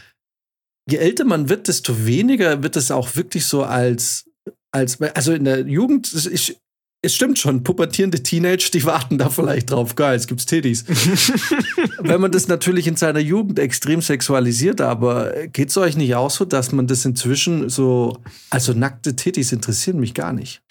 Je 0.89 0.99
älter 0.99 1.25
man 1.25 1.49
wird, 1.49 1.69
desto 1.69 2.07
weniger 2.07 2.63
wird 2.63 2.77
es 2.77 2.91
auch 2.91 3.17
wirklich 3.17 3.47
so 3.47 3.63
als, 3.63 4.31
als 4.73 5.01
also 5.01 5.33
in 5.33 5.45
der 5.45 5.67
Jugend, 5.67 6.13
es, 6.13 6.25
ist, 6.25 6.57
es 7.03 7.15
stimmt 7.15 7.39
schon, 7.39 7.63
pubertierende 7.63 8.23
Teenager, 8.23 8.71
die 8.73 8.85
warten 8.85 9.19
da 9.19 9.29
vielleicht 9.29 9.71
drauf. 9.71 9.97
Geil, 9.97 10.17
es 10.17 10.27
gibt's 10.27 10.47
Tittis. 10.47 10.85
Wenn 11.99 12.21
man 12.21 12.33
das 12.33 12.49
natürlich 12.49 12.87
in 12.87 12.97
seiner 12.97 13.21
Jugend 13.21 13.59
extrem 13.59 14.01
sexualisiert, 14.01 14.81
aber 14.81 15.47
geht's 15.49 15.77
euch 15.77 15.97
nicht 15.97 16.15
auch 16.15 16.31
so, 16.31 16.45
dass 16.45 16.73
man 16.73 16.87
das 16.87 17.05
inzwischen 17.05 17.69
so, 17.69 18.19
also 18.51 18.73
nackte 18.73 19.15
Tittis 19.15 19.53
interessieren 19.53 20.01
mich 20.01 20.15
gar 20.15 20.33
nicht. 20.33 20.63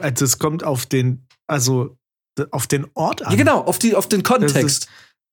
Also 0.00 0.24
es 0.24 0.38
kommt 0.38 0.64
auf 0.64 0.86
den, 0.86 1.26
also 1.46 1.96
auf 2.50 2.66
den 2.66 2.86
Ort 2.94 3.24
an. 3.24 3.32
Ja, 3.32 3.36
genau, 3.36 3.60
auf, 3.60 3.78
die, 3.78 3.94
auf 3.94 4.08
den 4.08 4.22
Kontext. 4.22 4.88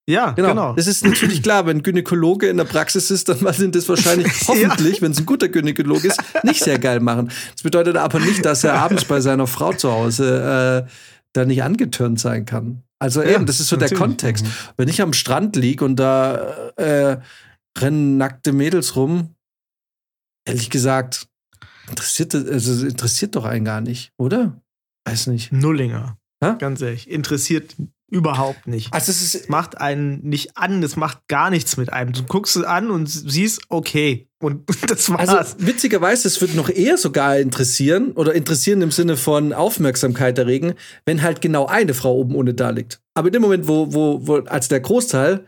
Ja, 0.09 0.31
Genau. 0.31 0.49
genau. 0.49 0.73
Das 0.73 0.87
ist 0.87 1.05
natürlich 1.05 1.41
klar, 1.41 1.65
wenn 1.65 1.77
ein 1.77 1.83
Gynäkologe 1.83 2.49
in 2.49 2.57
der 2.57 2.65
Praxis 2.65 3.09
ist, 3.09 3.29
dann 3.29 3.53
sind 3.53 3.73
das 3.75 3.87
wahrscheinlich 3.87 4.27
hoffentlich, 4.47 5.01
wenn 5.01 5.13
es 5.13 5.19
ein 5.19 5.25
guter 5.25 5.47
Gynäkologe 5.47 6.09
ist, 6.09 6.21
nicht 6.43 6.61
sehr 6.61 6.77
geil 6.77 6.99
machen. 6.99 7.31
Das 7.53 7.63
bedeutet 7.63 7.95
aber 7.95 8.19
nicht, 8.19 8.43
dass 8.43 8.65
er 8.65 8.73
abends 8.75 9.05
bei 9.05 9.21
seiner 9.21 9.47
Frau 9.47 9.71
zu 9.71 9.91
Hause 9.91 10.85
äh, 10.85 10.91
da 11.31 11.45
nicht 11.45 11.63
angetörnt 11.63 12.19
sein 12.19 12.45
kann. 12.45 12.83
Also 12.99 13.21
Ja, 13.23 13.35
eben, 13.35 13.45
das 13.45 13.59
ist 13.61 13.69
so 13.69 13.77
der 13.77 13.85
natürlich. 13.85 13.99
Mhm. 13.99 14.03
Kontext. 14.03 14.45
Wenn 14.75 14.89
ich 14.89 15.01
am 15.01 15.13
Strand 15.13 15.55
liege 15.55 15.85
und 15.85 15.95
da 15.95 16.35
äh, 16.75 17.17
rennen 17.77 18.17
nackte 18.17 18.51
Mädels 18.51 18.97
rum, 18.97 19.35
ehrlich 20.45 20.69
gesagt, 20.69 21.27
interessiert, 21.89 22.35
also, 22.35 22.85
interessiert 22.85 23.35
doch 23.35 23.45
einen 23.45 23.65
gar 23.65 23.79
nicht, 23.81 24.11
oder? 24.17 24.61
Weiß 25.05 25.27
nicht. 25.27 25.51
Nullinger. 25.53 26.17
Hä? 26.43 26.55
Ganz 26.59 26.81
ehrlich. 26.81 27.09
Interessiert 27.09 27.75
überhaupt 28.09 28.67
nicht. 28.67 28.93
Also 28.93 29.11
es 29.11 29.21
ist 29.35 29.49
macht 29.49 29.79
einen 29.81 30.21
nicht 30.21 30.55
an, 30.55 30.83
es 30.83 30.95
macht 30.95 31.27
gar 31.27 31.49
nichts 31.49 31.77
mit 31.77 31.91
einem. 31.91 32.13
Du 32.13 32.21
guckst 32.23 32.55
es 32.55 32.63
an 32.63 32.91
und 32.91 33.07
siehst, 33.07 33.61
okay. 33.69 34.27
Und 34.39 34.63
das 34.89 35.09
war's. 35.09 35.29
Also 35.29 35.55
witzigerweise, 35.59 36.27
es 36.27 36.39
wird 36.39 36.53
noch 36.53 36.69
eher 36.69 36.97
sogar 36.97 37.39
interessieren 37.39 38.11
oder 38.11 38.33
interessieren 38.35 38.81
im 38.83 38.91
Sinne 38.91 39.17
von 39.17 39.51
Aufmerksamkeit 39.53 40.37
erregen, 40.37 40.73
wenn 41.05 41.23
halt 41.23 41.41
genau 41.41 41.65
eine 41.65 41.93
Frau 41.95 42.13
oben 42.15 42.35
ohne 42.35 42.53
da 42.53 42.69
liegt. 42.69 43.01
Aber 43.15 43.27
in 43.27 43.33
dem 43.33 43.41
Moment, 43.41 43.67
wo, 43.67 43.91
wo, 43.93 44.27
wo 44.27 44.35
als 44.41 44.67
der 44.67 44.81
Großteil, 44.81 45.47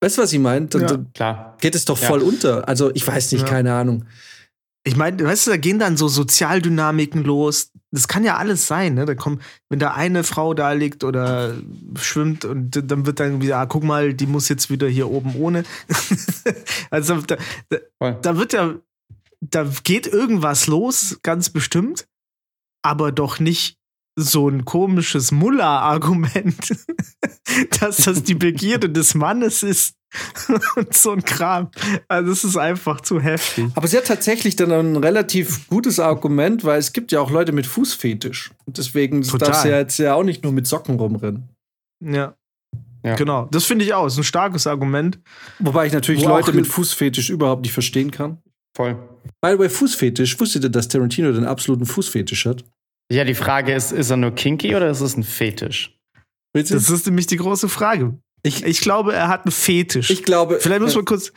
weißt 0.00 0.18
du, 0.18 0.22
was 0.22 0.32
ich 0.32 0.38
meine? 0.38 0.66
Dann, 0.66 0.82
Ja. 0.82 0.86
dann 0.88 1.12
Klar. 1.14 1.56
geht 1.60 1.74
es 1.74 1.84
doch 1.84 2.00
Ja. 2.00 2.06
voll 2.06 2.20
unter. 2.22 2.68
Also 2.68 2.92
ich 2.94 3.04
weiß 3.04 3.32
nicht, 3.32 3.42
Ja. 3.42 3.48
keine 3.48 3.72
Ahnung. 3.74 4.04
Ich 4.86 4.96
meine, 4.96 5.24
weißt 5.24 5.46
du, 5.46 5.50
da 5.50 5.56
gehen 5.56 5.78
dann 5.78 5.96
so 5.96 6.06
Sozialdynamiken 6.08 7.24
los. 7.24 7.70
Das 7.94 8.08
kann 8.08 8.24
ja 8.24 8.36
alles 8.36 8.66
sein, 8.66 8.94
ne? 8.94 9.04
Da 9.06 9.14
kommt, 9.14 9.40
wenn 9.68 9.78
da 9.78 9.92
eine 9.92 10.24
Frau 10.24 10.52
da 10.52 10.72
liegt 10.72 11.04
oder 11.04 11.54
schwimmt 11.96 12.44
und 12.44 12.90
dann 12.90 13.06
wird 13.06 13.20
dann 13.20 13.40
wieder, 13.40 13.58
ah, 13.58 13.66
guck 13.66 13.84
mal, 13.84 14.14
die 14.14 14.26
muss 14.26 14.48
jetzt 14.48 14.68
wieder 14.68 14.88
hier 14.88 15.08
oben 15.08 15.36
ohne. 15.36 15.64
also 16.90 17.20
da, 17.22 17.36
da, 17.68 18.10
da 18.10 18.36
wird 18.36 18.52
ja, 18.52 18.74
da 19.40 19.70
geht 19.84 20.06
irgendwas 20.06 20.66
los, 20.66 21.20
ganz 21.22 21.50
bestimmt, 21.50 22.08
aber 22.82 23.12
doch 23.12 23.38
nicht 23.38 23.78
so 24.16 24.48
ein 24.48 24.64
komisches 24.64 25.32
Muller-Argument, 25.32 26.74
dass 27.80 27.98
das 27.98 28.22
die 28.24 28.34
Begierde 28.34 28.90
des 28.90 29.14
Mannes 29.14 29.62
ist 29.62 29.94
und 30.76 30.94
so 30.94 31.12
ein 31.12 31.24
Kram. 31.24 31.70
Also 32.08 32.32
es 32.32 32.44
ist 32.44 32.56
einfach 32.56 33.00
zu 33.00 33.20
heftig. 33.20 33.66
Aber 33.74 33.86
sie 33.86 33.96
hat 33.96 34.06
tatsächlich 34.06 34.56
dann 34.56 34.72
ein 34.72 34.96
relativ 34.96 35.68
gutes 35.68 36.00
Argument, 36.00 36.64
weil 36.64 36.78
es 36.78 36.92
gibt 36.92 37.12
ja 37.12 37.20
auch 37.20 37.30
Leute 37.30 37.52
mit 37.52 37.66
Fußfetisch. 37.66 38.52
Und 38.64 38.78
deswegen 38.78 39.22
Total. 39.22 39.48
darfst 39.48 39.64
du 39.64 39.70
ja 39.70 39.78
jetzt 39.78 39.98
ja 39.98 40.14
auch 40.14 40.24
nicht 40.24 40.44
nur 40.44 40.52
mit 40.52 40.66
Socken 40.66 40.96
rumrennen. 40.96 41.48
Ja. 42.04 42.34
Ja. 43.04 43.16
Genau, 43.16 43.46
das 43.50 43.66
finde 43.66 43.84
ich 43.84 43.92
auch. 43.92 44.06
Ist 44.06 44.16
ein 44.16 44.24
starkes 44.24 44.66
Argument. 44.66 45.18
Wobei 45.58 45.86
ich 45.86 45.92
natürlich 45.92 46.24
Wo 46.24 46.28
Leute 46.28 46.54
mit 46.54 46.66
Fußfetisch 46.66 47.28
überhaupt 47.28 47.62
nicht 47.62 47.72
verstehen 47.72 48.10
kann. 48.10 48.38
Voll. 48.74 48.94
By 49.42 49.52
the 49.52 49.58
way, 49.58 49.68
Fußfetisch, 49.68 50.40
wusstet 50.40 50.64
ihr, 50.64 50.70
dass 50.70 50.88
Tarantino 50.88 51.30
den 51.32 51.44
absoluten 51.44 51.84
Fußfetisch 51.84 52.46
hat? 52.46 52.64
Ja, 53.12 53.24
die 53.24 53.34
Frage 53.34 53.74
ist, 53.74 53.92
ist 53.92 54.10
er 54.10 54.16
nur 54.16 54.34
kinky 54.34 54.74
oder 54.74 54.88
ist 54.88 55.02
es 55.02 55.16
ein 55.16 55.22
Fetisch? 55.22 55.98
Das 56.54 56.70
ist 56.70 57.06
nämlich 57.06 57.26
die 57.26 57.36
große 57.36 57.68
Frage. 57.68 58.16
Ich, 58.46 58.62
Ich 58.62 58.80
glaube, 58.80 59.14
er 59.14 59.28
hat 59.28 59.46
einen 59.46 59.52
Fetisch. 59.52 60.10
ich 60.10 60.22
glaube. 60.22 60.60
Vielleicht 60.60 60.82
muss 60.82 60.94
man 60.94 61.04
kurz, 61.04 61.32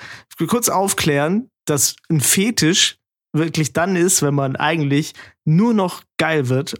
kurz 0.47 0.69
aufklären, 0.69 1.49
dass 1.65 1.95
ein 2.09 2.19
Fetisch 2.21 2.97
wirklich 3.33 3.73
dann 3.73 3.95
ist, 3.95 4.21
wenn 4.21 4.35
man 4.35 4.55
eigentlich 4.55 5.13
nur 5.45 5.73
noch 5.73 6.03
geil 6.17 6.49
wird, 6.49 6.75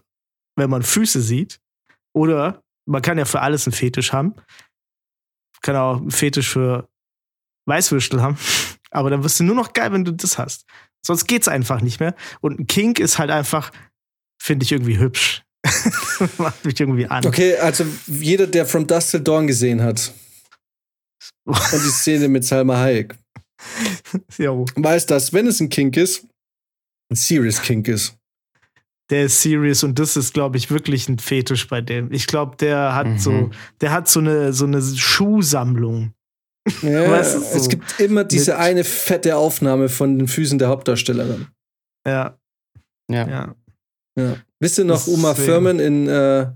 wenn 0.57 0.69
man 0.69 0.83
Füße 0.83 1.21
sieht. 1.21 1.59
Oder 2.13 2.61
man 2.85 3.01
kann 3.01 3.17
ja 3.17 3.25
für 3.25 3.41
alles 3.41 3.67
einen 3.67 3.73
Fetisch 3.73 4.11
haben. 4.11 4.35
Kann 5.61 5.75
auch 5.75 5.97
einen 5.97 6.11
Fetisch 6.11 6.49
für 6.49 6.89
Weißwürstel 7.65 8.21
haben. 8.21 8.37
Aber 8.91 9.09
dann 9.09 9.23
wirst 9.23 9.39
du 9.39 9.43
nur 9.43 9.55
noch 9.55 9.73
geil, 9.73 9.91
wenn 9.91 10.05
du 10.05 10.11
das 10.11 10.37
hast. 10.37 10.65
Sonst 11.05 11.25
geht's 11.25 11.47
einfach 11.47 11.81
nicht 11.81 11.99
mehr. 11.99 12.15
Und 12.41 12.59
ein 12.59 12.67
Kink 12.67 12.99
ist 12.99 13.17
halt 13.17 13.31
einfach, 13.31 13.71
finde 14.41 14.65
ich 14.65 14.71
irgendwie 14.71 14.99
hübsch. 14.99 15.43
Macht 16.37 16.63
mich 16.65 16.79
irgendwie 16.79 17.07
an. 17.07 17.25
Okay, 17.25 17.57
also 17.57 17.85
jeder, 18.07 18.47
der 18.47 18.65
From 18.65 18.85
Dust 18.87 19.11
Till 19.11 19.21
Dawn 19.21 19.47
gesehen 19.47 19.81
hat 19.81 20.13
und 21.45 21.57
die 21.73 21.89
Szene 21.89 22.27
mit 22.27 22.45
Salma 22.45 22.77
Hayek, 22.77 23.15
weiß, 24.37 25.05
dass, 25.07 25.33
wenn 25.33 25.47
es 25.47 25.59
ein 25.59 25.69
Kink 25.69 25.97
ist, 25.97 26.25
ein 27.11 27.15
Serious 27.15 27.61
Kink 27.61 27.87
ist. 27.87 28.15
der 29.09 29.25
ist 29.25 29.41
serious 29.41 29.83
und 29.83 29.97
das 29.99 30.17
ist, 30.17 30.33
glaube 30.33 30.57
ich, 30.57 30.69
wirklich 30.69 31.07
ein 31.07 31.17
Fetisch 31.19 31.67
bei 31.67 31.79
dem. 31.81 32.11
Ich 32.11 32.27
glaube, 32.27 32.57
der 32.57 32.93
hat 32.93 33.07
Mhm. 33.07 33.19
so, 33.19 33.49
der 33.81 33.91
hat 33.91 34.09
so 34.09 34.19
eine, 34.19 34.51
so 34.53 34.65
eine 34.65 34.81
Schuhsammlung. 34.81 36.13
Ja, 36.81 37.09
Weißt 37.11 37.35
du, 37.35 37.39
so 37.39 37.45
es 37.57 37.69
gibt 37.69 37.99
immer 38.01 38.25
diese 38.25 38.57
eine 38.57 38.83
fette 38.83 39.37
Aufnahme 39.37 39.87
von 39.89 40.17
den 40.19 40.27
Füßen 40.27 40.59
der 40.59 40.67
Hauptdarstellerin. 40.67 41.47
Ja, 42.05 42.37
Ja. 43.09 43.27
ja. 43.27 43.55
Ja. 44.17 44.37
Wisst 44.59 44.77
ihr 44.77 44.85
noch 44.85 44.97
Deswegen. 44.97 45.17
Uma 45.17 45.33
Thurman 45.33 45.79
in 45.79 46.07
äh, 46.07 46.47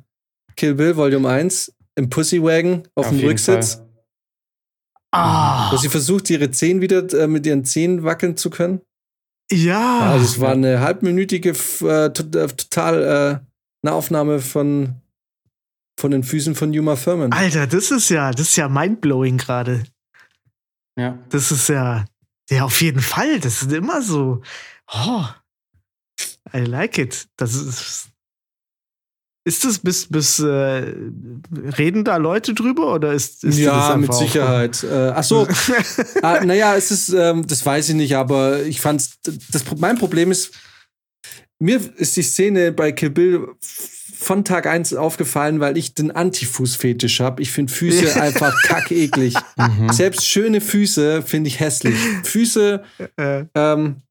Kill 0.55 0.75
Bill 0.75 0.95
Volume 0.95 1.29
1 1.29 1.73
im 1.95 2.09
Pussy 2.09 2.41
Wagon 2.41 2.87
auf, 2.95 3.09
dem 3.09 3.19
Rücksitz, 3.19 3.75
Fall. 3.75 3.87
Ah, 5.11 5.71
wo 5.71 5.77
sie 5.77 5.89
versucht, 5.89 6.29
ihre 6.29 6.51
Zehen 6.51 6.81
wieder 6.81 7.11
äh, 7.13 7.27
mit 7.27 7.45
ihren 7.45 7.65
Zehen 7.65 8.03
wackeln 8.03 8.37
zu 8.37 8.49
können? 8.49 8.81
ja. 9.51 9.99
Also 10.11 10.25
es 10.25 10.39
war 10.39 10.53
eine 10.53 10.79
halbminütige, 10.79 11.53
äh, 11.81 12.05
äh, 12.05 12.09
total 12.11 13.03
äh, 13.03 13.45
eine 13.83 13.95
Aufnahme 13.95 14.39
von, 14.39 14.95
von 15.99 16.11
den 16.11 16.23
Füßen 16.23 16.55
von 16.55 16.77
Uma 16.77 16.95
Thurman. 16.95 17.33
Alter, 17.33 17.67
das 17.67 17.91
ist 17.91 18.09
ja, 18.09 18.31
das 18.31 18.49
ist 18.49 18.55
ja 18.55 18.69
mindblowing 18.69 19.37
gerade. 19.37 19.83
Ja. 20.97 21.17
Das 21.29 21.51
ist 21.51 21.67
ja, 21.69 22.05
ja, 22.49 22.63
auf 22.63 22.81
jeden 22.81 23.01
Fall. 23.01 23.39
Das 23.39 23.61
ist 23.61 23.71
immer 23.71 24.01
so. 24.01 24.41
Oh, 24.93 25.25
I 26.53 26.59
like 26.59 26.97
it. 26.97 27.27
Das 27.37 27.55
ist. 27.55 28.07
Ist 29.43 29.65
das 29.65 29.79
bis, 29.79 30.05
bis 30.05 30.37
äh, 30.37 30.93
reden 31.79 32.03
da 32.03 32.17
Leute 32.17 32.53
drüber 32.53 32.93
oder 32.93 33.11
ist, 33.11 33.43
ist 33.43 33.57
ja, 33.57 33.97
mit 33.97 34.13
Sicherheit. 34.13 34.83
Äh, 34.83 35.13
ach 35.15 35.23
so, 35.23 35.47
ah, 36.21 36.45
naja, 36.45 36.75
es 36.75 36.91
ist, 36.91 37.09
ähm, 37.09 37.47
das 37.47 37.65
weiß 37.65 37.89
ich 37.89 37.95
nicht, 37.95 38.15
aber 38.15 38.61
ich 38.61 38.79
fand's, 38.79 39.17
das, 39.23 39.63
mein 39.77 39.97
Problem 39.97 40.29
ist, 40.29 40.51
mir 41.57 41.79
ist 41.95 42.17
die 42.17 42.21
Szene 42.21 42.71
bei 42.71 42.91
Kill 42.91 43.09
Bill 43.09 43.47
von 44.21 44.45
Tag 44.45 44.67
1 44.67 44.93
aufgefallen, 44.93 45.59
weil 45.59 45.77
ich 45.77 45.95
den 45.95 46.11
Antifuß-Fetisch 46.11 47.19
habe. 47.19 47.41
Ich 47.41 47.51
finde 47.51 47.73
Füße 47.73 48.21
einfach 48.21 48.55
kackeklig. 48.63 49.35
Mhm. 49.57 49.89
Selbst 49.89 50.25
schöne 50.27 50.61
Füße 50.61 51.21
finde 51.21 51.47
ich 51.47 51.59
hässlich. 51.59 51.95
Füße, 52.23 52.83
äh, 53.17 53.45
ähm, 53.53 54.01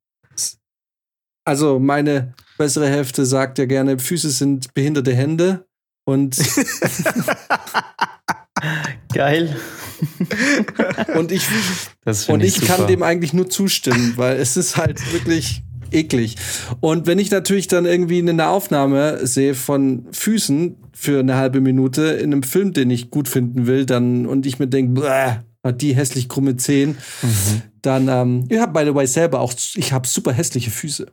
also 1.44 1.78
meine 1.78 2.34
bessere 2.58 2.88
Hälfte 2.88 3.24
sagt 3.26 3.58
ja 3.58 3.64
gerne, 3.66 3.98
Füße 3.98 4.30
sind 4.30 4.72
behinderte 4.74 5.14
Hände. 5.14 5.66
Und, 6.04 6.36
Geil. 9.14 9.56
und 11.16 11.32
ich 11.32 11.42
Und 12.28 12.42
ich 12.42 12.60
kann 12.62 12.76
super. 12.78 12.86
dem 12.86 13.02
eigentlich 13.02 13.32
nur 13.32 13.48
zustimmen, 13.50 14.14
weil 14.16 14.36
es 14.36 14.56
ist 14.56 14.76
halt 14.76 15.00
wirklich 15.12 15.62
eklig. 15.92 16.36
Und 16.80 17.06
wenn 17.06 17.18
ich 17.18 17.30
natürlich 17.30 17.68
dann 17.68 17.84
irgendwie 17.86 18.18
eine 18.20 18.48
Aufnahme 18.48 19.26
sehe 19.26 19.54
von 19.54 20.06
Füßen 20.12 20.76
für 20.92 21.20
eine 21.20 21.36
halbe 21.36 21.60
Minute 21.60 22.02
in 22.02 22.32
einem 22.32 22.42
Film, 22.42 22.72
den 22.72 22.90
ich 22.90 23.10
gut 23.10 23.28
finden 23.28 23.66
will, 23.66 23.86
dann 23.86 24.26
und 24.26 24.46
ich 24.46 24.58
mir 24.58 24.68
denke, 24.68 25.02
hat 25.64 25.80
die 25.82 25.94
hässlich 25.94 26.28
krumme 26.28 26.56
Zehen, 26.56 26.96
Mhm. 27.22 27.62
dann 27.82 28.08
ähm, 28.08 28.46
ich 28.48 28.58
habe 28.58 28.72
by 28.72 28.84
the 28.86 28.94
way 28.94 29.06
selber 29.06 29.40
auch 29.40 29.52
ich 29.74 29.92
habe 29.92 30.06
super 30.08 30.32
hässliche 30.32 30.70
Füße. 30.70 31.06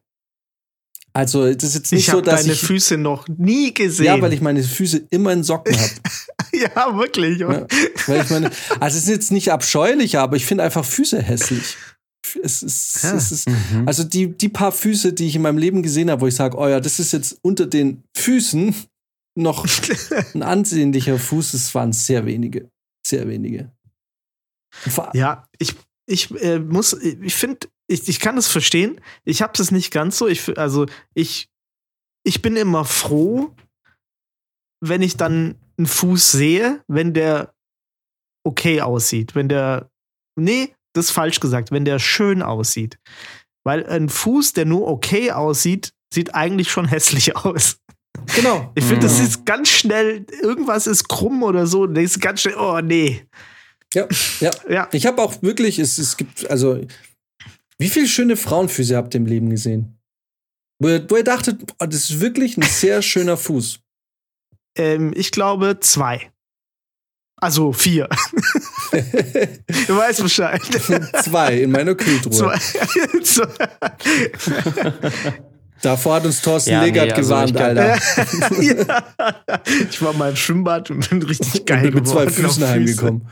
Also 1.17 1.51
das 1.51 1.63
ist 1.69 1.73
jetzt 1.75 1.91
nicht 1.91 2.07
ich 2.07 2.11
so, 2.13 2.21
dass 2.21 2.41
deine 2.41 2.53
ich 2.53 2.61
Füße 2.61 2.95
noch 2.97 3.27
nie 3.27 3.73
gesehen. 3.73 4.05
ja, 4.05 4.21
weil 4.21 4.33
ich 4.33 4.41
meine 4.41 4.61
Füße 4.61 5.07
immer 5.09 5.33
in 5.33 5.43
Socken 5.43 5.75
habe. 5.75 5.91
ja, 6.53 6.95
wirklich. 6.95 7.39
Ja, 7.39 7.65
weil 8.05 8.21
ich 8.23 8.29
meine, 8.29 8.51
also 8.79 8.97
es 8.97 9.03
ist 9.05 9.09
jetzt 9.09 9.31
nicht 9.31 9.51
abscheulich, 9.51 10.19
aber 10.19 10.35
ich 10.35 10.45
finde 10.45 10.63
einfach 10.63 10.85
Füße 10.85 11.19
hässlich. 11.19 11.75
Es 12.43 12.61
ist, 12.61 13.03
Ja. 13.03 13.15
es 13.15 13.31
ist, 13.31 13.49
Mhm. 13.49 13.87
also 13.87 14.03
die, 14.03 14.27
die 14.37 14.49
paar 14.49 14.71
Füße, 14.71 15.13
die 15.13 15.25
ich 15.27 15.35
in 15.35 15.41
meinem 15.41 15.57
Leben 15.57 15.81
gesehen 15.81 16.11
habe, 16.11 16.21
wo 16.21 16.27
ich 16.27 16.35
sage, 16.35 16.55
oh 16.55 16.67
ja, 16.67 16.79
das 16.79 16.99
ist 16.99 17.13
jetzt 17.13 17.39
unter 17.41 17.65
den 17.65 18.03
Füßen 18.15 18.75
noch 19.35 19.65
ein 20.35 20.43
ansehnlicher 20.43 21.17
Fuß, 21.17 21.53
das 21.53 21.73
waren 21.73 21.93
sehr 21.93 22.25
wenige. 22.27 22.69
Sehr 23.05 23.27
wenige. 23.27 23.71
Ja, 25.13 25.47
ich, 25.57 25.73
ich 26.05 26.29
äh, 26.43 26.59
muss, 26.59 26.93
ich 26.93 27.33
finde, 27.33 27.67
ich, 27.87 28.07
ich 28.07 28.19
kann 28.19 28.37
es 28.37 28.47
verstehen. 28.47 28.99
Ich 29.25 29.41
habe 29.41 29.53
es 29.61 29.71
nicht 29.71 29.91
ganz 29.91 30.17
so. 30.17 30.27
Ich, 30.27 30.57
also 30.57 30.85
ich, 31.13 31.49
ich 32.25 32.41
bin 32.41 32.55
immer 32.55 32.85
froh, 32.85 33.55
wenn 34.81 35.01
ich 35.01 35.17
dann 35.17 35.55
einen 35.77 35.87
Fuß 35.87 36.31
sehe, 36.31 36.83
wenn 36.87 37.13
der 37.13 37.53
okay 38.45 38.81
aussieht. 38.81 39.35
Wenn 39.35 39.49
der, 39.49 39.89
nee, 40.39 40.73
das 40.93 41.05
ist 41.05 41.11
falsch 41.11 41.39
gesagt, 41.39 41.71
wenn 41.71 41.85
der 41.85 41.99
schön 41.99 42.41
aussieht. 42.41 42.97
Weil 43.65 43.85
ein 43.87 44.09
Fuß, 44.09 44.53
der 44.53 44.65
nur 44.65 44.87
okay 44.87 45.31
aussieht, 45.31 45.93
sieht 46.13 46.33
eigentlich 46.35 46.71
schon 46.71 46.87
hässlich 46.89 47.35
aus. 47.35 47.79
Genau. 48.35 48.71
Ich 48.75 48.83
finde, 48.83 49.01
das 49.07 49.19
Mhm. 49.19 49.25
ist 49.25 49.45
ganz 49.45 49.69
schnell, 49.69 50.25
irgendwas 50.41 50.87
ist 50.87 51.07
krumm 51.07 51.43
oder 51.43 51.67
so, 51.67 51.83
und 51.83 51.93
denkst 51.93 52.13
du 52.15 52.19
ganz 52.19 52.41
schnell, 52.41 52.55
oh 52.57 52.79
nee. 52.81 53.25
Ja, 53.93 54.07
ja. 54.39 54.51
Ja, 54.69 54.89
Ich 54.91 55.05
habe 55.05 55.21
auch 55.21 55.41
wirklich, 55.43 55.77
es, 55.79 55.97
es 55.97 56.17
gibt, 56.17 56.49
also, 56.49 56.81
wie 57.79 57.89
viele 57.89 58.07
schöne 58.07 58.35
Frauenfüße 58.37 58.95
habt 58.95 59.13
ihr 59.13 59.19
im 59.19 59.25
Leben 59.25 59.49
gesehen? 59.49 59.99
Wo 60.79 60.89
ihr, 60.89 61.09
wo 61.09 61.15
ihr 61.17 61.23
dachtet, 61.23 61.61
oh, 61.79 61.85
das 61.85 62.09
ist 62.09 62.19
wirklich 62.19 62.57
ein 62.57 62.63
sehr 62.63 63.01
schöner 63.11 63.37
Fuß. 63.37 63.79
ähm, 64.77 65.13
ich 65.15 65.31
glaube 65.31 65.79
zwei. 65.79 66.31
Also 67.39 67.71
vier. 67.71 68.09
du 68.91 69.95
weißt 69.95 70.23
Bescheid. 70.23 70.59
Zwei 71.23 71.61
in 71.61 71.69
meiner 71.69 71.93
Kühltruhe. 71.93 72.59
Zwei. 73.23 73.53
Davor 75.81 76.15
hat 76.15 76.25
uns 76.25 76.41
Thorsten 76.41 76.71
Ja, 76.71 76.79
nee, 76.81 76.87
Legert 76.87 77.13
also 77.13 77.29
gewarnt, 77.29 77.49
ich 77.49 77.55
glaub- 77.55 77.67
Alter. 77.67 77.99
ja. 78.61 79.03
Ich 79.89 80.01
war 80.01 80.13
mal 80.13 80.29
im 80.31 80.35
Schwimmbad 80.35 80.89
und 80.91 81.09
bin 81.09 81.21
richtig 81.23 81.65
geil 81.65 81.77
Und 81.85 81.91
bin 81.91 81.93
mit 81.95 82.07
zwei 82.07 82.25
geworden 82.25 82.33
Füßen 82.33 82.49
Füße. 82.63 82.67
heimgekommen. 82.69 83.27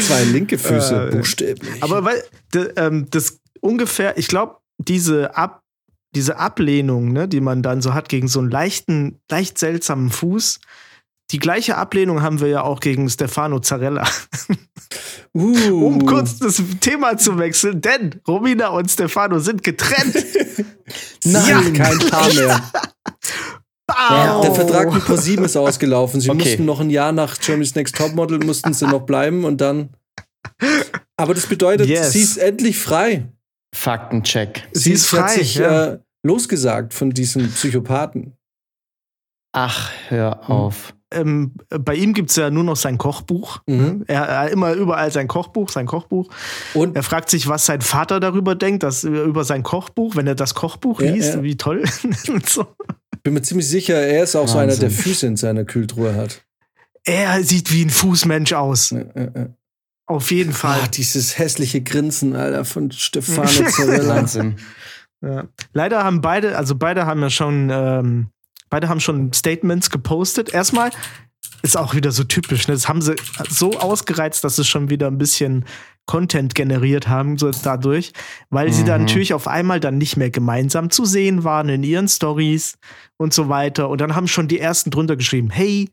zwei 0.00 0.24
linke 0.24 0.58
Füße, 0.58 1.08
Äh, 1.08 1.16
buchstäblich. 1.16 1.82
Aber 1.82 2.04
weil 2.04 2.22
ähm, 2.76 3.06
das 3.10 3.40
ungefähr, 3.60 4.16
ich 4.18 4.28
glaube, 4.28 4.56
diese 4.78 5.36
Ab 5.36 5.62
diese 6.14 6.38
Ablehnung, 6.38 7.12
ne, 7.12 7.28
die 7.28 7.40
man 7.42 7.62
dann 7.62 7.82
so 7.82 7.92
hat 7.92 8.08
gegen 8.08 8.26
so 8.26 8.38
einen 8.40 8.50
leichten, 8.50 9.20
leicht 9.30 9.58
seltsamen 9.58 10.08
Fuß, 10.08 10.60
die 11.32 11.38
gleiche 11.38 11.76
Ablehnung 11.76 12.22
haben 12.22 12.40
wir 12.40 12.48
ja 12.48 12.62
auch 12.62 12.80
gegen 12.80 13.08
Stefano 13.10 13.58
Zarella. 13.60 14.06
uh, 15.34 15.86
Um 15.86 16.06
kurz 16.06 16.38
das 16.38 16.62
Thema 16.80 17.16
zu 17.18 17.38
wechseln, 17.38 17.80
denn 17.80 18.20
Romina 18.28 18.68
und 18.68 18.90
Stefano 18.90 19.38
sind 19.40 19.62
getrennt. 19.62 20.14
Nein, 21.24 21.74
Ja. 21.74 21.84
kein 21.84 21.98
Paar 21.98 22.32
mehr. 22.32 22.62
Bau! 23.86 24.42
Der 24.42 24.54
Vertrag 24.54 24.92
mit 24.92 25.04
ProSieben 25.04 25.44
ist 25.44 25.56
ausgelaufen. 25.56 26.20
Sie 26.20 26.30
Okay. 26.30 26.38
mussten 26.38 26.64
noch 26.64 26.80
ein 26.80 26.90
Jahr 26.90 27.12
nach 27.12 27.38
Germany's 27.38 27.74
Next 27.74 27.96
Topmodel 27.96 28.38
mussten 28.44 28.72
sie 28.74 28.86
noch 28.86 29.02
bleiben 29.02 29.44
und 29.44 29.60
dann. 29.60 29.90
Aber 31.16 31.34
das 31.34 31.46
bedeutet, 31.46 31.88
Yes. 31.88 32.12
sie 32.12 32.20
ist 32.22 32.36
endlich 32.36 32.78
frei. 32.78 33.32
Faktencheck. 33.74 34.68
Sie 34.72 34.92
ist 34.92 35.12
hat 35.12 35.20
frei, 35.30 35.34
sich 35.34 35.56
ja. 35.56 35.86
äh, 35.86 35.98
losgesagt 36.24 36.94
von 36.94 37.10
diesem 37.10 37.50
Psychopathen. 37.52 38.36
Ach, 39.52 39.90
hör 40.08 40.40
Hm. 40.46 40.54
Ähm, 41.20 41.52
bei 41.68 41.94
ihm 41.94 42.12
gibt 42.14 42.30
es 42.30 42.36
ja 42.36 42.50
nur 42.50 42.64
noch 42.64 42.76
sein 42.76 42.98
Kochbuch. 42.98 43.60
Mhm. 43.66 44.04
Er, 44.06 44.22
er 44.22 44.38
hat 44.40 44.50
immer 44.50 44.72
überall 44.72 45.10
sein 45.10 45.28
Kochbuch, 45.28 45.70
sein 45.70 45.86
Kochbuch. 45.86 46.28
Und 46.74 46.96
Er 46.96 47.02
fragt 47.02 47.30
sich, 47.30 47.48
was 47.48 47.66
sein 47.66 47.80
Vater 47.80 48.20
darüber 48.20 48.54
denkt, 48.54 48.82
dass, 48.82 49.04
über 49.04 49.44
sein 49.44 49.62
Kochbuch, 49.62 50.16
wenn 50.16 50.26
er 50.26 50.34
das 50.34 50.54
Kochbuch 50.54 51.00
Ja, 51.00 51.12
liest, 51.12 51.34
ja. 51.34 51.42
wie 51.42 51.56
toll. 51.56 51.84
So. 52.46 52.66
bin 53.22 53.34
mir 53.34 53.42
ziemlich 53.42 53.68
sicher, 53.68 53.96
er 53.96 54.22
ist 54.24 54.36
auch 54.36 54.46
so 54.46 54.58
einer, 54.58 54.68
Wahnsinn. 54.72 54.80
der 54.88 54.90
Füße 54.90 55.26
in 55.26 55.36
seiner 55.36 55.64
Kühltruhe 55.64 56.14
hat. 56.14 56.42
Er 57.04 57.42
sieht 57.42 57.72
wie 57.72 57.84
ein 57.84 57.90
Fußmensch 57.90 58.52
aus. 58.52 58.92
Äh. 58.92 59.48
Auf 60.08 60.30
jeden 60.30 60.52
Fall. 60.52 60.80
Ah, 60.84 60.86
dieses 60.88 61.38
hässliche 61.38 61.80
Grinsen, 61.82 62.36
Alter, 62.36 62.64
von 62.64 62.90
Stefano. 62.92 63.48
Wahnsinn. 64.08 64.56
Ja. 65.20 65.44
Leider 65.72 66.04
haben 66.04 66.20
beide, 66.20 66.56
also 66.56 66.74
beide 66.76 67.06
haben 67.06 67.20
ja 67.22 67.30
schon, 67.30 67.70
ähm, 67.72 68.28
beide 68.70 68.88
haben 68.88 69.00
schon 69.00 69.32
Statements 69.32 69.90
gepostet. 69.90 70.52
Erstmal, 70.52 70.90
ist 71.62 71.76
auch 71.76 71.94
wieder 71.94 72.12
so 72.12 72.24
typisch. 72.24 72.68
Ne? 72.68 72.74
Das 72.74 72.88
haben 72.88 73.02
sie 73.02 73.14
so 73.48 73.78
ausgereizt, 73.78 74.44
dass 74.44 74.56
sie 74.56 74.64
schon 74.64 74.90
wieder 74.90 75.06
ein 75.08 75.18
bisschen 75.18 75.64
Content 76.06 76.54
generiert 76.54 77.08
haben, 77.08 77.36
so 77.38 77.50
dadurch, 77.50 78.12
weil 78.50 78.72
sie 78.72 78.84
dann 78.84 79.00
Mhm. 79.00 79.06
natürlich 79.06 79.34
auf 79.34 79.48
einmal 79.48 79.80
dann 79.80 79.98
nicht 79.98 80.16
mehr 80.16 80.30
gemeinsam 80.30 80.90
zu 80.90 81.04
sehen 81.04 81.42
waren 81.42 81.68
in 81.68 81.82
ihren 81.82 82.06
Stories 82.08 82.78
und 83.16 83.34
so 83.34 83.48
weiter. 83.48 83.88
Und 83.88 84.00
dann 84.00 84.14
haben 84.14 84.28
schon 84.28 84.46
die 84.46 84.60
ersten 84.60 84.90
drunter 84.92 85.16
geschrieben: 85.16 85.50
Hey, 85.50 85.88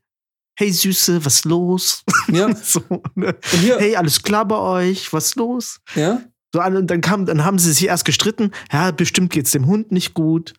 hey 0.59 0.71
Süße, 0.71 1.25
was 1.25 1.45
los? 1.45 2.03
Ja, 2.31 2.53
so, 2.55 2.81
ne? 3.15 3.35
Hey, 3.79 3.95
alles 3.95 4.21
klar 4.21 4.45
bei 4.47 4.57
euch? 4.57 5.11
Was 5.13 5.33
los? 5.35 5.79
ja, 5.95 6.21
So, 6.53 6.61
und 6.61 6.85
dann 6.87 7.01
kam, 7.01 7.25
dann 7.25 7.43
haben 7.43 7.57
sie 7.57 7.73
sich 7.73 7.87
erst 7.87 8.05
gestritten. 8.05 8.51
Ja, 8.71 8.91
bestimmt 8.91 9.31
geht's 9.31 9.49
dem 9.51 9.65
Hund 9.65 9.91
nicht 9.91 10.13
gut. 10.13 10.53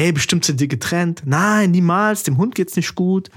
Hey, 0.00 0.12
bestimmt 0.12 0.44
sind 0.44 0.60
die 0.60 0.68
getrennt. 0.68 1.22
Nein, 1.26 1.70
niemals. 1.72 2.22
Dem 2.22 2.38
Hund 2.38 2.54
geht's 2.54 2.76
nicht 2.76 2.94
gut. 2.94 3.28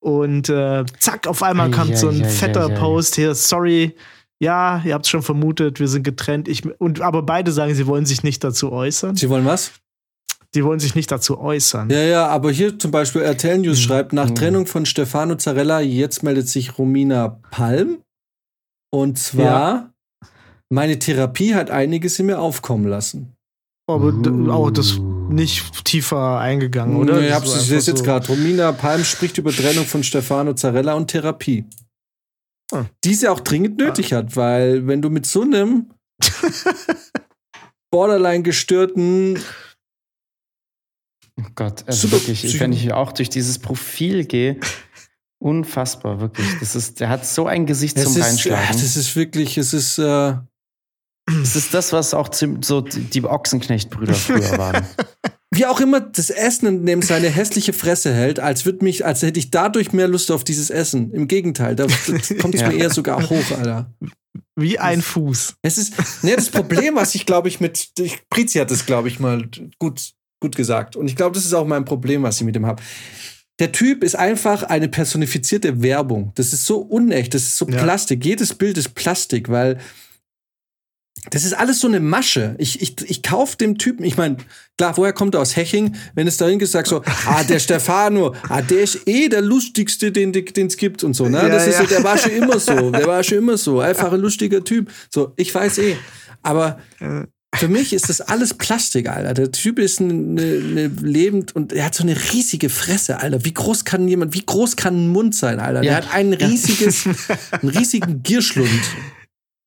Und 0.00 0.48
äh, 0.48 0.84
zack, 1.00 1.26
auf 1.26 1.42
einmal 1.42 1.68
Ei, 1.68 1.72
kam 1.72 1.94
so 1.96 2.08
ein 2.08 2.22
ei, 2.22 2.26
ei, 2.26 2.28
fetter 2.28 2.66
ei. 2.68 2.74
Post 2.74 3.16
hier. 3.16 3.34
Sorry, 3.34 3.94
ja, 4.40 4.82
ihr 4.84 4.94
habt's 4.94 5.08
schon 5.08 5.22
vermutet, 5.22 5.80
wir 5.80 5.88
sind 5.88 6.02
getrennt. 6.04 6.46
Ich, 6.46 6.64
und 6.80 7.00
aber 7.00 7.22
beide 7.22 7.50
sagen, 7.52 7.74
sie 7.74 7.86
wollen 7.86 8.06
sich 8.06 8.22
nicht 8.22 8.44
dazu 8.44 8.70
äußern. 8.70 9.16
Sie 9.16 9.28
wollen 9.28 9.44
was? 9.46 9.72
Die 10.54 10.64
wollen 10.64 10.78
sich 10.78 10.94
nicht 10.94 11.10
dazu 11.10 11.38
äußern. 11.40 11.90
Ja, 11.90 12.00
ja, 12.02 12.26
aber 12.28 12.50
hier 12.52 12.78
zum 12.78 12.90
Beispiel 12.90 13.22
RTL 13.22 13.58
News 13.58 13.78
Mhm. 13.78 13.82
schreibt, 13.82 14.12
nach 14.12 14.30
Mhm. 14.30 14.34
Trennung 14.36 14.66
von 14.66 14.86
Stefano 14.86 15.34
Zarella, 15.36 15.80
jetzt 15.80 16.22
meldet 16.22 16.48
sich 16.48 16.78
Romina 16.78 17.40
Palm. 17.50 17.98
Und 18.90 19.18
zwar, 19.18 19.92
meine 20.70 20.98
Therapie 20.98 21.54
hat 21.54 21.70
einiges 21.70 22.18
in 22.18 22.26
mir 22.26 22.38
aufkommen 22.38 22.86
lassen. 22.86 23.34
Aber 23.88 24.12
d- 24.12 24.50
auch 24.50 24.70
das 24.70 24.98
Uh. 24.98 25.28
nicht 25.32 25.84
tiefer 25.84 26.38
eingegangen, 26.38 26.96
oder? 26.96 27.20
Nee, 27.20 27.28
ich 27.28 27.32
hab's 27.34 27.50
war 27.50 27.56
ich 27.56 27.62
sehe 27.66 27.78
es 27.78 27.84
einfach 27.88 27.92
jetzt 27.92 27.98
so- 27.98 28.04
gerade. 28.04 28.26
Romina 28.28 28.72
Palm 28.72 29.02
spricht 29.04 29.38
über 29.38 29.50
Trennung 29.50 29.84
von 29.86 30.02
Stefano 30.04 30.52
Zarella 30.54 30.94
und 30.94 31.08
Therapie. 31.08 31.64
Ah. 32.70 32.84
Die 33.04 33.14
sie 33.14 33.28
auch 33.28 33.40
dringend 33.40 33.78
nötig 33.78 34.12
hat, 34.12 34.36
weil 34.36 34.86
wenn 34.86 35.00
du 35.00 35.08
mit 35.10 35.24
so 35.26 35.40
einem 35.42 35.90
borderline 37.90 38.42
gestörten 38.42 39.38
Oh 41.40 41.44
Gott, 41.54 41.84
also 41.86 42.08
Super 42.08 42.20
wirklich, 42.20 42.42
Psycho- 42.42 42.60
wenn 42.60 42.72
ich 42.72 42.92
auch 42.92 43.12
durch 43.12 43.30
dieses 43.30 43.60
Profil 43.60 44.24
gehe, 44.24 44.58
unfassbar, 45.40 46.20
wirklich. 46.20 46.46
Das 46.58 46.74
ist, 46.74 46.98
der 46.98 47.08
hat 47.10 47.24
so 47.24 47.46
ein 47.46 47.64
Gesicht 47.64 47.96
es 47.96 48.04
zum 48.04 48.16
ist, 48.16 48.26
Reinschlagen. 48.26 48.66
das 48.72 48.96
ist 48.96 49.14
wirklich, 49.14 49.56
es 49.56 49.72
ist 49.72 49.98
äh, 49.98 50.34
Das 51.42 51.56
ist 51.56 51.74
das, 51.74 51.92
was 51.92 52.14
auch 52.14 52.30
so 52.32 52.80
die 52.80 53.00
die 53.00 53.24
Ochsenknecht-Brüder 53.24 54.14
früher 54.14 54.56
waren. 54.58 54.86
wie 55.50 55.66
auch 55.66 55.80
immer 55.80 56.00
das 56.00 56.30
Essen 56.30 56.84
neben 56.84 57.02
seine 57.02 57.28
hässliche 57.28 57.72
Fresse 57.72 58.12
hält, 58.14 58.40
als 58.40 58.64
würde 58.64 58.84
mich, 58.84 59.04
als 59.04 59.22
hätte 59.22 59.38
ich 59.38 59.50
dadurch 59.50 59.92
mehr 59.92 60.08
Lust 60.08 60.30
auf 60.30 60.44
dieses 60.44 60.70
Essen. 60.70 61.12
Im 61.12 61.28
Gegenteil, 61.28 61.76
da 61.76 61.86
kommt 62.40 62.54
es 62.54 62.60
Ja. 62.62 62.68
mir 62.68 62.76
eher 62.78 62.90
sogar 62.90 63.28
hoch, 63.28 63.50
Alter. 63.56 63.92
Wie 64.56 64.78
ein 64.78 65.02
Fuß. 65.02 65.54
Es 65.62 65.78
ist, 65.78 65.94
ne, 66.24 66.34
das 66.36 66.50
Problem, 66.50 66.96
was 66.96 67.14
ich 67.14 67.26
glaube 67.26 67.48
ich 67.48 67.60
mit, 67.60 67.88
ich, 67.98 68.18
Prizi 68.28 68.58
hat 68.58 68.70
es 68.70 68.86
glaube 68.86 69.08
ich 69.08 69.20
mal 69.20 69.48
gut, 69.78 70.12
gut 70.40 70.56
gesagt. 70.56 70.96
Und 70.96 71.08
ich 71.08 71.16
glaube, 71.16 71.34
das 71.34 71.44
ist 71.44 71.54
auch 71.54 71.66
mein 71.66 71.84
Problem, 71.84 72.22
was 72.22 72.36
ich 72.38 72.44
mit 72.44 72.56
ihm 72.56 72.66
habe. 72.66 72.82
Der 73.60 73.72
Typ 73.72 74.04
ist 74.04 74.14
einfach 74.16 74.62
eine 74.62 74.88
personifizierte 74.88 75.82
Werbung. 75.82 76.32
Das 76.36 76.52
ist 76.52 76.64
so 76.66 76.78
unecht, 76.78 77.34
das 77.34 77.42
ist 77.42 77.56
so 77.56 77.68
Ja. 77.68 77.82
Plastik. 77.82 78.24
Jedes 78.24 78.54
Bild 78.54 78.78
ist 78.78 78.94
Plastik, 78.94 79.48
weil 79.48 79.78
das 81.30 81.44
ist 81.44 81.52
alles 81.54 81.80
so 81.80 81.86
eine 81.86 82.00
Masche. 82.00 82.54
Ich, 82.58 82.80
ich, 82.80 82.96
ich 83.08 83.22
kauf 83.22 83.56
dem 83.56 83.78
Typen, 83.78 84.04
ich 84.04 84.16
meine, 84.16 84.36
klar, 84.76 84.96
woher 84.96 85.12
kommt 85.12 85.34
er 85.34 85.40
aus 85.40 85.56
Heching? 85.56 85.94
Wenn 86.14 86.26
es 86.26 86.36
dahin 86.36 86.58
gesagt 86.58 86.88
so, 86.88 87.02
ah, 87.26 87.42
der 87.44 87.58
Stefano, 87.58 88.34
ah, 88.48 88.62
der 88.62 88.80
ist 88.80 89.06
eh 89.06 89.28
der 89.28 89.42
lustigste, 89.42 90.12
den 90.12 90.32
es 90.34 90.76
gibt 90.76 91.04
und 91.04 91.14
so, 91.14 91.28
ne? 91.28 91.38
Ja, 91.38 91.48
das 91.48 91.66
ist 91.66 91.74
ja. 91.74 91.80
so, 91.80 91.86
der 91.86 92.04
war 92.04 92.18
schon 92.18 92.32
immer 92.32 92.58
so, 92.58 92.90
der 92.90 93.06
war 93.06 93.22
schon 93.22 93.38
immer 93.38 93.56
so, 93.56 93.80
einfach 93.80 94.12
ein 94.12 94.20
lustiger 94.20 94.62
Typ. 94.64 94.90
So, 95.10 95.32
ich 95.36 95.54
weiß 95.54 95.78
eh. 95.78 95.96
Aber 96.42 96.78
für 97.54 97.68
mich 97.68 97.92
ist 97.92 98.08
das 98.08 98.20
alles 98.20 98.54
Plastik, 98.54 99.08
Alter. 99.08 99.34
Der 99.34 99.50
Typ 99.50 99.78
ist 99.78 100.00
eine, 100.00 100.12
eine 100.12 100.86
lebend 100.88 101.56
und 101.56 101.72
er 101.72 101.86
hat 101.86 101.94
so 101.94 102.02
eine 102.02 102.14
riesige 102.32 102.68
Fresse, 102.68 103.20
Alter. 103.20 103.44
Wie 103.44 103.54
groß 103.54 103.84
kann 103.84 104.06
jemand, 104.06 104.34
wie 104.34 104.44
groß 104.44 104.76
kann 104.76 105.04
ein 105.04 105.08
Mund 105.08 105.34
sein, 105.34 105.58
Alter? 105.58 105.80
Der 105.80 105.92
Ja. 105.92 105.96
hat 105.96 106.14
ein 106.14 106.32
riesiges, 106.32 107.06
einen 107.50 107.70
riesigen 107.70 108.22
Gierschlund. 108.22 108.68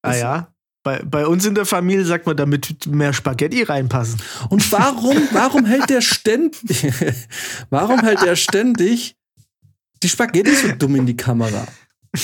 Ah 0.04 0.16
ja. 0.16 0.51
Bei, 0.84 1.00
bei 1.04 1.28
uns 1.28 1.46
in 1.46 1.54
der 1.54 1.66
Familie 1.66 2.06
sagt 2.06 2.26
man, 2.26 2.36
damit 2.36 2.88
mehr 2.88 3.14
Spaghetti 3.14 3.62
reinpassen. 3.62 4.20
Und 4.50 4.72
warum, 4.72 5.16
warum 5.32 5.66
hält 5.66 5.90
der 5.90 6.02
ständig, 6.02 6.88
warum 7.70 8.00
hält 8.02 8.24
er 8.24 8.36
ständig 8.36 9.16
die 10.02 10.10
Spaghetti 10.10 10.56
so 10.56 10.72
dumm 10.72 10.96
in 10.96 11.06
die 11.06 11.16
Kamera? 11.16 11.68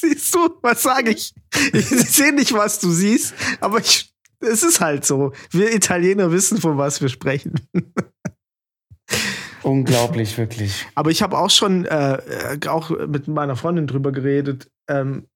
Siehst 0.00 0.34
du, 0.34 0.48
was 0.62 0.82
sage 0.82 1.10
ich? 1.10 1.34
Ich 1.72 1.86
sehe 1.86 2.32
nicht, 2.32 2.52
was 2.52 2.78
du 2.78 2.90
siehst, 2.90 3.34
aber 3.60 3.80
ich, 3.80 4.12
es 4.40 4.62
ist 4.62 4.80
halt 4.80 5.04
so. 5.04 5.32
Wir 5.50 5.74
Italiener 5.74 6.30
wissen, 6.30 6.60
von 6.60 6.78
was 6.78 7.00
wir 7.00 7.08
sprechen. 7.08 7.54
Unglaublich, 9.62 10.38
wirklich. 10.38 10.86
Aber 10.94 11.10
ich 11.10 11.22
habe 11.22 11.36
auch 11.36 11.50
schon 11.50 11.86
äh, 11.86 12.14
äh, 12.54 12.68
auch 12.68 12.90
mit 12.90 13.26
meiner 13.26 13.56
Freundin 13.56 13.88
drüber 13.88 14.12
geredet. 14.12 14.70
Ähm, 14.86 15.26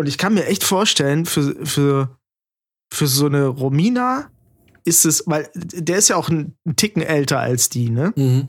und 0.00 0.06
ich 0.06 0.16
kann 0.16 0.32
mir 0.32 0.46
echt 0.46 0.64
vorstellen, 0.64 1.26
für, 1.26 1.54
für, 1.66 2.18
für 2.90 3.06
so 3.06 3.26
eine 3.26 3.48
Romina 3.48 4.30
ist 4.86 5.04
es, 5.04 5.24
weil 5.26 5.50
der 5.54 5.98
ist 5.98 6.08
ja 6.08 6.16
auch 6.16 6.30
ein, 6.30 6.56
ein 6.66 6.74
Ticken 6.74 7.02
älter 7.02 7.38
als 7.38 7.68
die, 7.68 7.90
ne? 7.90 8.14
Mhm. 8.16 8.48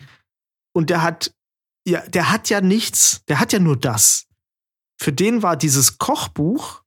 Und 0.74 0.90
der 0.90 1.04
hat, 1.04 1.36
ja, 1.86 2.08
der 2.08 2.32
hat 2.32 2.50
ja 2.50 2.62
nichts, 2.62 3.26
der 3.26 3.42
hat 3.42 3.52
ja 3.52 3.60
nur 3.60 3.76
das. 3.76 4.28
Für 4.98 5.12
den 5.12 5.44
war 5.44 5.58
dieses 5.58 5.98
Kochbuch 5.98 6.84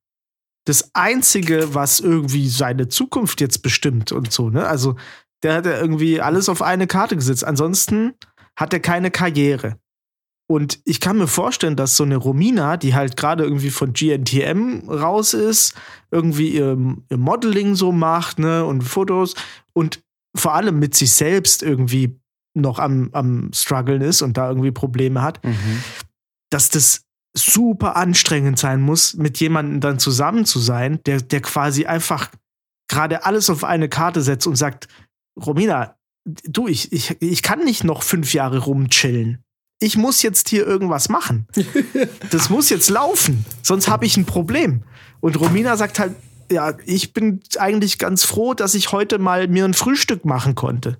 das 0.64 0.94
einzige, 0.94 1.74
was 1.74 2.00
irgendwie 2.00 2.48
seine 2.48 2.88
Zukunft 2.88 3.42
jetzt 3.42 3.60
bestimmt 3.60 4.12
und 4.12 4.32
so, 4.32 4.48
ne? 4.48 4.66
Also, 4.66 4.96
der 5.42 5.56
hat 5.56 5.66
ja 5.66 5.78
irgendwie 5.78 6.22
alles 6.22 6.48
auf 6.48 6.62
eine 6.62 6.86
Karte 6.86 7.16
gesetzt. 7.16 7.44
Ansonsten 7.44 8.14
hat 8.56 8.72
er 8.72 8.80
keine 8.80 9.10
Karriere. 9.10 9.78
Und 10.46 10.80
ich 10.84 11.00
kann 11.00 11.16
mir 11.16 11.26
vorstellen, 11.26 11.74
dass 11.76 11.96
so 11.96 12.04
eine 12.04 12.16
Romina, 12.16 12.76
die 12.76 12.94
halt 12.94 13.16
gerade 13.16 13.44
irgendwie 13.44 13.70
von 13.70 13.94
GNTM 13.94 14.88
raus 14.88 15.32
ist, 15.32 15.74
irgendwie 16.10 16.50
ihr, 16.50 16.76
ihr 17.08 17.16
Modeling 17.16 17.74
so 17.74 17.92
macht, 17.92 18.38
ne, 18.38 18.64
und 18.64 18.82
Fotos 18.82 19.34
und 19.72 20.02
vor 20.36 20.54
allem 20.54 20.78
mit 20.78 20.94
sich 20.94 21.12
selbst 21.12 21.62
irgendwie 21.62 22.20
noch 22.54 22.78
am, 22.78 23.08
am 23.12 23.50
struggeln 23.54 24.02
ist 24.02 24.20
und 24.22 24.36
da 24.36 24.48
irgendwie 24.48 24.70
Probleme 24.70 25.22
hat, 25.22 25.42
Mhm. 25.44 25.82
dass 26.50 26.68
das 26.68 27.02
super 27.36 27.96
anstrengend 27.96 28.58
sein 28.58 28.80
muss, 28.80 29.14
mit 29.14 29.38
jemandem 29.40 29.80
dann 29.80 29.98
zusammen 29.98 30.44
zu 30.44 30.60
sein, 30.60 31.00
der, 31.06 31.20
der 31.20 31.40
quasi 31.40 31.86
einfach 31.86 32.30
gerade 32.88 33.24
alles 33.24 33.50
auf 33.50 33.64
eine 33.64 33.88
Karte 33.88 34.20
setzt 34.22 34.46
und 34.46 34.56
sagt, 34.56 34.88
Romina, 35.40 35.96
du, 36.24 36.68
ich, 36.68 36.92
ich, 36.92 37.20
ich 37.20 37.42
kann 37.42 37.64
nicht 37.64 37.82
noch 37.82 38.02
fünf 38.02 38.34
Jahre 38.34 38.58
rumchillen. 38.58 39.43
Ich 39.80 39.96
muss 39.96 40.22
jetzt 40.22 40.48
hier 40.48 40.66
irgendwas 40.66 41.08
machen. 41.08 41.46
Das 42.30 42.48
muss 42.48 42.70
jetzt 42.70 42.90
laufen, 42.90 43.44
sonst 43.62 43.88
habe 43.88 44.06
ich 44.06 44.16
ein 44.16 44.24
Problem. 44.24 44.82
Und 45.20 45.38
Romina 45.40 45.76
sagt 45.76 45.98
halt, 45.98 46.14
ja, 46.50 46.74
ich 46.84 47.12
bin 47.12 47.40
eigentlich 47.58 47.98
ganz 47.98 48.24
froh, 48.24 48.54
dass 48.54 48.74
ich 48.74 48.92
heute 48.92 49.18
mal 49.18 49.48
mir 49.48 49.64
ein 49.64 49.74
Frühstück 49.74 50.24
machen 50.24 50.54
konnte. 50.54 50.98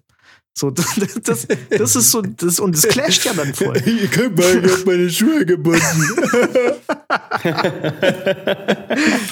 So, 0.57 0.71
das, 0.71 0.87
das, 1.23 1.49
das 1.71 1.97
ist 1.97 2.13
so, 2.13 2.23
das, 2.23 2.61
und 2.61 2.77
das 2.77 2.87
clasht 2.87 3.25
ja 3.25 3.33
dann 3.33 3.53
voll. 3.55 3.77
Ihr 3.87 4.07
könnt 4.07 4.39
mal, 4.39 4.65
ich 4.65 4.73
hab 4.73 4.87
meine 4.87 5.11
Schuhe 5.11 5.45
gebunden. 5.45 5.81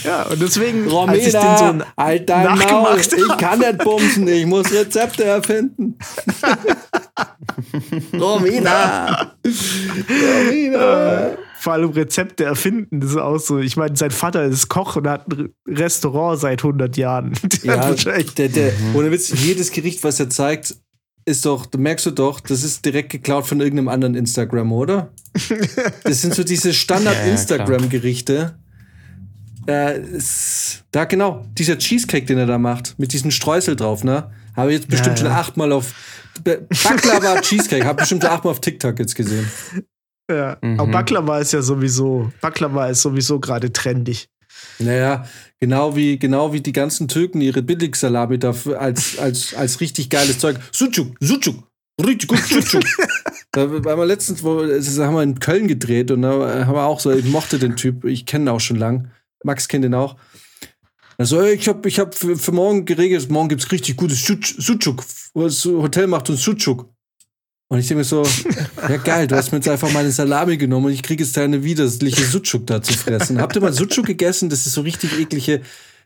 Ja, 0.05 0.25
und 0.25 0.43
deswegen, 0.43 0.91
als 0.93 1.19
ich 1.19 1.33
den 1.33 1.33
so 1.33 1.39
Romina, 1.39 1.87
halt 1.97 2.29
dein 2.29 2.59
Maul. 2.59 2.99
Ich 2.99 3.37
kann 3.39 3.61
nicht 3.61 3.79
bumsen, 3.79 4.27
ich 4.27 4.45
muss 4.47 4.73
Rezepte 4.73 5.25
erfinden. 5.25 5.97
Romina. 8.15 9.35
Romina. 10.09 11.31
vor 11.59 11.73
allem 11.75 11.91
Rezepte 11.91 12.45
erfinden, 12.45 13.01
das 13.01 13.11
ist 13.11 13.17
auch 13.17 13.39
so. 13.39 13.59
Ich 13.59 13.77
meine, 13.77 13.97
sein 13.97 14.11
Vater 14.11 14.45
ist 14.45 14.69
Koch 14.69 14.97
und 14.97 15.07
hat 15.09 15.29
ein 15.29 15.51
Restaurant 15.69 16.41
seit 16.41 16.61
100 16.65 16.97
Jahren. 16.97 17.33
Der 17.65 17.77
Ja, 17.77 17.89
wahrscheinlich- 17.91 18.35
der, 18.35 18.49
der, 18.49 18.73
ohne 18.95 19.11
Witz, 19.11 19.31
jedes 19.45 19.71
Gericht, 19.71 20.03
was 20.05 20.19
er 20.21 20.31
zeigt, 20.31 20.75
ist 21.25 21.45
doch, 21.47 21.67
du 21.67 21.79
merkst 21.79 22.07
du 22.07 22.11
doch, 22.11 22.41
das 22.41 22.65
ist 22.65 22.85
direkt 22.85 23.11
geklaut 23.11 23.47
von 23.47 23.61
irgendeinem 23.61 23.89
anderen 23.89 24.15
Instagram, 24.15 24.73
oder? 24.73 25.13
Das 26.05 26.21
sind 26.23 26.35
so 26.35 26.43
diese 26.45 26.73
Standard-Instagram-Gerichte. 26.75 28.59
Äh, 29.67 30.01
da 30.91 31.05
genau, 31.05 31.45
dieser 31.57 31.79
Cheesecake, 31.79 32.27
den 32.27 32.39
er 32.39 32.47
da 32.47 32.59
macht, 32.59 32.99
mit 32.99 33.13
diesem 33.13 33.31
Streusel 33.31 33.77
drauf, 33.77 34.03
ne? 34.03 34.31
Habe 34.57 34.73
ich 34.73 34.81
jetzt 34.81 34.89
bestimmt 34.89 35.21
Ja, 35.21 35.27
ja. 35.27 35.31
schon 35.31 35.39
achtmal 35.39 35.71
auf. 35.73 35.95
Baklava 36.45 37.41
Cheesecake, 37.43 37.85
habe 37.85 38.01
bestimmt 38.01 38.25
achtmal 38.25 38.53
auf 38.53 38.61
TikTok 38.61 38.99
jetzt 38.99 39.15
gesehen. 39.15 39.49
ja. 40.31 40.57
Mhm. 40.63 40.81
Aber 40.81 40.91
Baklava 40.91 41.39
ist 41.39 41.53
ja 41.53 41.63
sowieso, 41.63 42.33
Baklava 42.41 42.89
ist 42.89 43.03
sowieso 43.03 43.41
gerade 43.41 43.73
trendig. 43.73 44.29
Naja, 44.79 45.27
genau 45.61 45.97
wie, 45.97 46.19
genau 46.19 46.53
wie 46.53 46.61
die 46.61 46.73
ganzen 46.73 47.09
Türken 47.09 47.41
ihre 47.41 47.63
Billigsalami 47.63 48.39
dafür 48.39 48.81
als, 48.81 49.19
als, 49.19 49.55
als 49.55 49.81
richtig 49.81 50.11
geiles 50.11 50.39
Zeug. 50.39 50.59
Sucuk, 50.73 51.15
Sucuk, 51.21 51.69
richtig 52.05 52.29
gut, 52.29 52.39
Sucuk. 52.41 52.85
Da 53.55 53.71
waren 53.71 53.99
wir 53.99 54.07
letztens, 54.07 54.43
wo, 54.43 54.63
das 54.63 54.99
haben 54.99 55.15
wir 55.15 55.23
in 55.23 55.39
Köln 55.39 55.69
gedreht 55.69 56.11
und 56.11 56.23
da 56.23 56.65
haben 56.65 56.75
wir 56.75 56.85
auch 56.85 57.01
so, 57.01 57.11
ich 57.11 57.27
mochte 57.27 57.59
den 57.59 57.77
Typ, 57.77 58.07
ich 58.07 58.25
kenne 58.25 58.47
ihn 58.47 58.49
auch 58.49 58.61
schon 58.61 58.79
lang. 58.79 59.11
Max 59.45 59.69
kennt 59.69 59.85
ihn 59.85 59.93
auch. 59.93 60.17
Also, 61.23 61.41
ey, 61.41 61.55
ich 61.55 61.69
habe 61.69 61.89
ich 61.89 62.01
hab 62.01 62.17
für, 62.17 62.37
für 62.37 62.51
morgen 62.51 62.85
geregelt, 62.85 63.31
morgen 63.31 63.49
gibt's 63.49 63.71
richtig 63.71 63.97
gutes 63.97 64.25
Sucuk. 64.27 65.05
Das 65.35 65.65
Hotel 65.65 66.09
macht 66.09 66.29
uns 66.31 66.43
Sucuk. 66.43 66.89
Und 67.69 67.79
ich 67.79 67.87
denke 67.87 67.99
mir 68.01 68.05
so, 68.05 68.25
ja 68.89 68.97
geil, 68.97 69.29
du 69.29 69.37
hast 69.37 69.53
mir 69.53 69.59
jetzt 69.59 69.69
einfach 69.69 69.93
meine 69.93 70.11
Salami 70.11 70.57
genommen 70.57 70.87
und 70.87 70.93
ich 70.93 71.05
kriege 71.05 71.23
jetzt 71.23 71.37
deine 71.37 71.63
widerliche 71.63 72.25
Sucuk 72.25 72.67
da 72.67 72.83
zu 72.83 72.93
fressen. 72.95 73.41
Habt 73.41 73.55
ihr 73.55 73.63
mal 73.63 73.73
Sucuk 73.73 74.05
gegessen? 74.05 74.49
Das 74.51 74.67
ist 74.67 74.73
so 74.73 74.81
richtig 74.81 75.17
eklige 75.17 75.61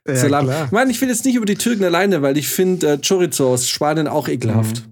Ja, 0.07 0.17
Salami. 0.17 0.49
klar. 0.49 0.65
Ich 0.67 0.73
meine, 0.73 0.91
ich 0.91 1.01
will 1.01 1.09
jetzt 1.09 1.25
nicht 1.25 1.37
über 1.37 1.47
die 1.47 1.57
Türken 1.57 1.85
alleine, 1.85 2.21
weil 2.21 2.37
ich 2.37 2.49
finde 2.49 2.87
äh, 2.93 2.99
Chorizo 2.99 3.55
aus 3.55 3.67
Spanien 3.71 4.09
auch 4.09 4.29
ekelhaft. 4.29 4.83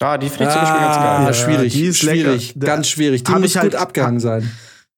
Ah, 0.00 0.18
die 0.18 0.28
finde 0.28 0.44
ich 0.44 0.50
zum 0.50 0.60
Beispiel 0.60 0.80
ganz 0.80 0.96
Ah, 0.98 1.24
geil. 1.24 1.34
schwierig, 1.34 1.72
die 1.72 1.84
ist 1.86 1.98
schwierig, 2.00 2.54
lecker. 2.56 2.66
ganz 2.66 2.88
schwierig. 2.90 3.24
Die 3.24 3.32
Hab 3.32 3.40
muss 3.40 3.50
ich 3.52 3.56
halt- 3.56 3.72
gut 3.72 3.80
abgehangen 3.80 4.20
sein. 4.20 4.50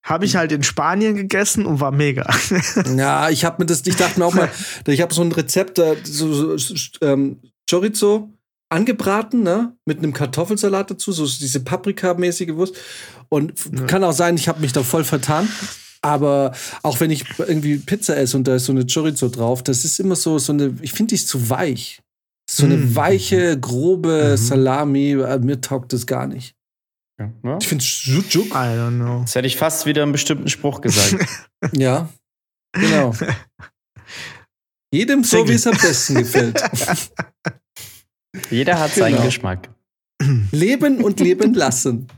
Habe 0.09 0.25
ich 0.25 0.37
halt 0.37 0.53
in 0.53 0.63
Spanien 0.63 1.15
gegessen 1.17 1.67
und 1.67 1.81
war 1.81 1.91
mega. 1.93 2.27
Ja, 2.97 3.29
ich 3.31 3.45
habe 3.45 3.63
mir 3.63 3.67
das, 3.67 3.83
ich 3.87 3.97
dachte 3.97 4.19
mir 4.19 4.27
auch 4.27 4.35
mal, 4.35 4.51
ich 4.87 5.01
habe 5.03 5.13
so 5.13 5.23
ein 5.23 5.33
Rezept, 5.33 5.81
so, 6.05 6.57
so 6.57 6.75
ähm, 7.03 7.41
Chorizo 7.69 8.33
angebraten, 8.71 9.43
ne, 9.43 9.77
mit 9.87 9.99
einem 9.99 10.13
Kartoffelsalat 10.13 10.91
dazu, 10.91 11.13
so 11.13 11.25
diese 11.27 11.61
Paprika-mäßige 11.61 12.55
Wurst. 12.55 12.75
Und 13.29 13.53
Ja. 13.79 13.85
kann 13.87 14.05
auch 14.05 14.13
sein, 14.13 14.37
ich 14.37 14.49
habe 14.49 14.61
mich 14.61 14.73
da 14.73 14.83
voll 14.83 15.05
vertan. 15.05 15.49
Aber 16.01 16.53
auch 16.83 17.01
wenn 17.01 17.11
ich 17.11 17.25
irgendwie 17.39 17.77
Pizza 17.79 18.17
esse 18.17 18.37
und 18.37 18.47
da 18.47 18.55
ist 18.55 18.67
so 18.67 18.73
eine 18.73 18.87
Chorizo 18.87 19.29
drauf, 19.29 19.63
das 19.65 19.85
ist 19.85 19.99
immer 19.99 20.17
so, 20.17 20.39
so 20.39 20.53
eine, 20.53 20.75
ich 20.81 20.93
finde 20.93 21.15
die 21.17 21.25
zu 21.25 21.51
weich. 21.51 22.01
So 22.51 22.65
eine 22.65 22.77
Mm. 22.79 22.95
weiche, 22.97 23.59
grobe 23.61 24.31
Mhm. 24.33 24.37
Salami, 24.39 25.11
äh, 25.13 25.39
mir 25.39 25.61
taugt 25.61 25.93
das 25.93 26.07
gar 26.07 26.27
nicht. 26.27 26.55
Ja. 27.21 27.33
Ja. 27.45 27.59
Ich 27.61 27.69
finde 27.69 27.85
Sucuk, 27.85 28.49
I 28.51 28.77
don't 28.77 28.97
know. 28.97 29.21
Jetzt 29.21 29.35
hätte 29.35 29.47
ich 29.47 29.57
fast 29.57 29.87
wieder 29.87 30.03
einen 30.03 30.13
bestimmten 30.13 30.49
Spruch 30.49 30.81
gesagt. 30.81 31.17
ja, 31.73 32.09
genau. 32.73 33.15
Jedem 34.93 35.23
so, 35.25 35.47
wie 35.49 35.53
es 35.53 35.67
am 35.67 35.77
besten 35.77 36.15
gefällt. 36.15 36.63
Jeder 38.51 38.79
hat 38.79 38.93
seinen 38.93 39.15
Genau. 39.15 39.25
Geschmack. 39.27 39.69
Leben 40.51 41.05
und 41.05 41.21
leben 41.21 41.55
lassen. 41.55 42.09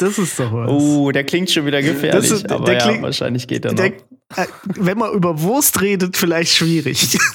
Das 0.00 0.18
ist 0.18 0.38
doch 0.38 0.50
was. 0.52 0.68
Oh, 0.70 1.10
der 1.12 1.24
klingt 1.24 1.50
schon 1.50 1.66
wieder 1.66 1.82
gefährlich. 1.82 2.28
Das 2.28 2.30
ist- 2.30 2.50
aber 2.50 2.64
der 2.64 2.74
ja, 2.78 2.86
klingt- 2.88 3.02
wahrscheinlich 3.02 3.46
geht 3.46 3.64
er 3.66 3.72
noch. 3.72 3.76
Der, 3.76 3.92
äh, 4.36 4.46
wenn 4.76 4.96
man 4.98 5.12
über 5.12 5.40
Wurst 5.42 5.80
redet, 5.82 6.16
vielleicht 6.16 6.52
schwierig. 6.54 7.18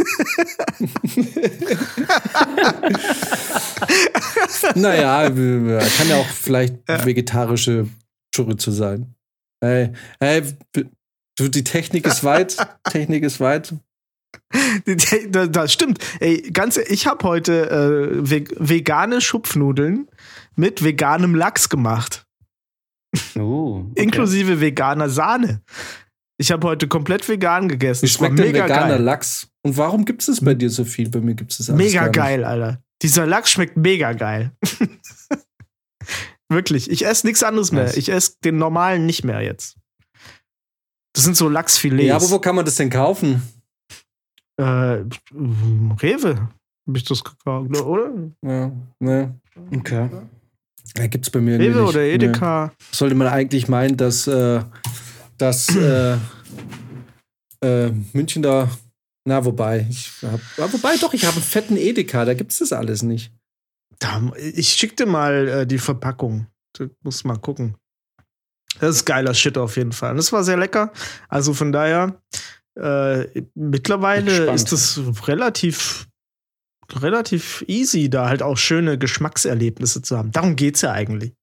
Naja, 4.76 5.30
kann 5.30 6.10
ja 6.10 6.18
auch 6.18 6.28
vielleicht 6.28 6.76
vegetarische 6.88 7.88
Chorizo 8.36 8.72
sein. 8.72 9.14
Hey, 9.64 9.92
hey, 10.20 10.42
du, 11.38 11.48
die 11.50 11.64
Technik 11.64 12.06
ist 12.06 12.24
weit. 12.24 12.56
Technik 12.90 13.24
ist 13.24 13.40
weit. 13.40 13.74
das, 15.30 15.72
stimmt. 15.74 16.00
Ey, 16.20 16.42
ganz, 16.52 16.78
ich 16.78 17.08
habe 17.08 17.24
heute 17.28 17.70
äh, 17.70 18.30
ve 18.30 18.44
vegane 18.58 19.22
Schupfnudeln 19.22 20.08
mit 20.56 20.84
veganem 20.84 21.36
Lachs 21.36 21.70
gemacht. 21.70 22.25
Uh, 23.36 23.80
okay. 23.92 24.04
Inklusive 24.04 24.60
veganer 24.62 25.10
Sahne. 25.10 25.62
Ich 26.38 26.52
habe 26.52 26.68
heute 26.68 26.88
komplett 26.88 27.28
vegan 27.30 27.70
gegessen. 27.70 28.04
Wie 28.04 28.10
schmeckt 28.10 28.38
denn 28.38 28.48
mega 28.48 28.66
veganer 28.66 28.96
geil. 28.96 29.02
Lachs? 29.04 29.48
Und 29.64 29.78
warum 29.78 30.06
gibt 30.06 30.22
es 30.22 30.28
das 30.28 30.42
bei 30.42 30.54
dir 30.54 30.70
so 30.70 30.84
viel? 30.86 31.10
Bei 31.10 31.22
mir 31.22 31.34
gibt 31.34 31.52
es 31.52 31.58
das 31.60 31.70
alles 31.70 31.78
Mega 31.78 32.02
gar 32.02 32.08
nicht. 32.08 32.16
geil, 32.16 32.44
Alter. 32.44 32.84
Dieser 33.02 33.26
Lachs 33.26 33.52
schmeckt 33.52 33.78
mega 33.78 34.14
geil. 34.14 34.52
Wirklich. 36.50 36.90
Ich 36.92 37.06
esse 37.06 37.26
nichts 37.26 37.42
anderes 37.44 37.72
mehr. 37.72 37.96
Ich 37.98 38.10
esse 38.10 38.34
den 38.44 38.58
normalen 38.58 39.06
nicht 39.06 39.24
mehr 39.24 39.42
jetzt. 39.42 39.78
Das 41.14 41.24
sind 41.24 41.36
so 41.38 41.48
Lachsfilets. 41.50 42.08
Ja, 42.08 42.18
aber 42.18 42.30
wo 42.30 42.40
kann 42.40 42.56
man 42.56 42.66
das 42.66 42.76
denn 42.76 42.90
kaufen? 42.90 43.42
äh, 44.58 44.64
Rewe. 45.34 46.50
Hab 46.88 46.96
ich 46.96 47.04
das 47.04 47.24
gekauft, 47.24 47.76
oder? 47.82 48.12
Ja, 48.42 48.72
ne. 49.00 49.40
Okay. 49.76 50.10
Ja, 50.98 51.08
gibt's 51.08 51.30
bei 51.30 51.42
mir 51.42 51.60
Rewe 51.60 51.82
nicht. 51.82 51.90
oder. 51.90 52.02
Edeka. 52.02 52.72
Sollte 52.92 53.16
man 53.16 53.28
eigentlich 53.28 53.68
meinen, 53.68 53.98
dass, 53.98 54.28
äh, 54.28 54.62
dass 55.38 55.76
äh, 55.76 56.18
äh, 57.62 57.92
München 58.14 58.42
da. 58.44 58.70
Na, 59.28 59.44
wobei. 59.44 59.88
Ich 59.90 60.12
hab, 60.22 60.40
ja, 60.58 60.72
wobei 60.72 60.98
doch, 60.98 61.14
ich 61.14 61.26
habe 61.26 61.36
einen 61.36 61.44
fetten 61.44 61.78
Edeka, 61.78 62.26
da 62.26 62.34
gibt's 62.34 62.60
das 62.60 62.72
alles 62.72 63.02
nicht. 63.02 63.34
Da, 64.00 64.22
ich 64.38 64.70
schick 64.70 64.96
dir 64.98 65.06
mal 65.08 65.48
äh, 65.48 65.68
die 65.68 65.80
Verpackung. 65.80 66.48
Du 66.74 66.90
musst 67.04 67.26
mal 67.26 67.38
gucken. 67.38 67.76
Das 68.80 68.98
ist 68.98 69.06
geiler 69.06 69.34
Shit 69.34 69.58
auf 69.58 69.78
jeden 69.78 69.94
Fall. 69.94 70.12
Und 70.12 70.18
das 70.18 70.34
war 70.34 70.44
sehr 70.44 70.58
lecker. 70.58 70.92
Also 71.30 71.54
von 71.54 71.72
daher, 71.72 72.22
äh, 72.76 73.42
mittlerweile 73.56 74.52
ist 74.54 74.74
es 74.74 75.00
relativ, 75.28 76.08
relativ 76.94 77.64
easy, 77.68 78.10
da 78.10 78.30
halt 78.30 78.41
auch 78.41 78.57
schöne 78.57 78.98
Geschmackserlebnisse 78.98 80.02
zu 80.02 80.18
haben. 80.18 80.32
Darum 80.32 80.56
geht's 80.56 80.82
ja 80.82 80.91
eigentlich. 80.91 81.34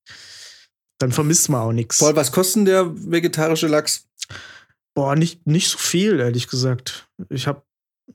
Dann 0.98 1.12
vermisst 1.12 1.48
man 1.48 1.60
auch 1.62 1.72
nichts. 1.72 1.98
Paul, 1.98 2.14
was 2.14 2.30
kostet 2.30 2.68
der 2.68 2.92
vegetarische 2.94 3.66
Lachs? 3.66 4.06
Boah, 4.94 5.16
nicht, 5.16 5.46
nicht 5.46 5.68
so 5.68 5.78
viel, 5.78 6.20
ehrlich 6.20 6.48
gesagt. 6.48 7.08
Ich 7.28 7.46
habe 7.46 7.62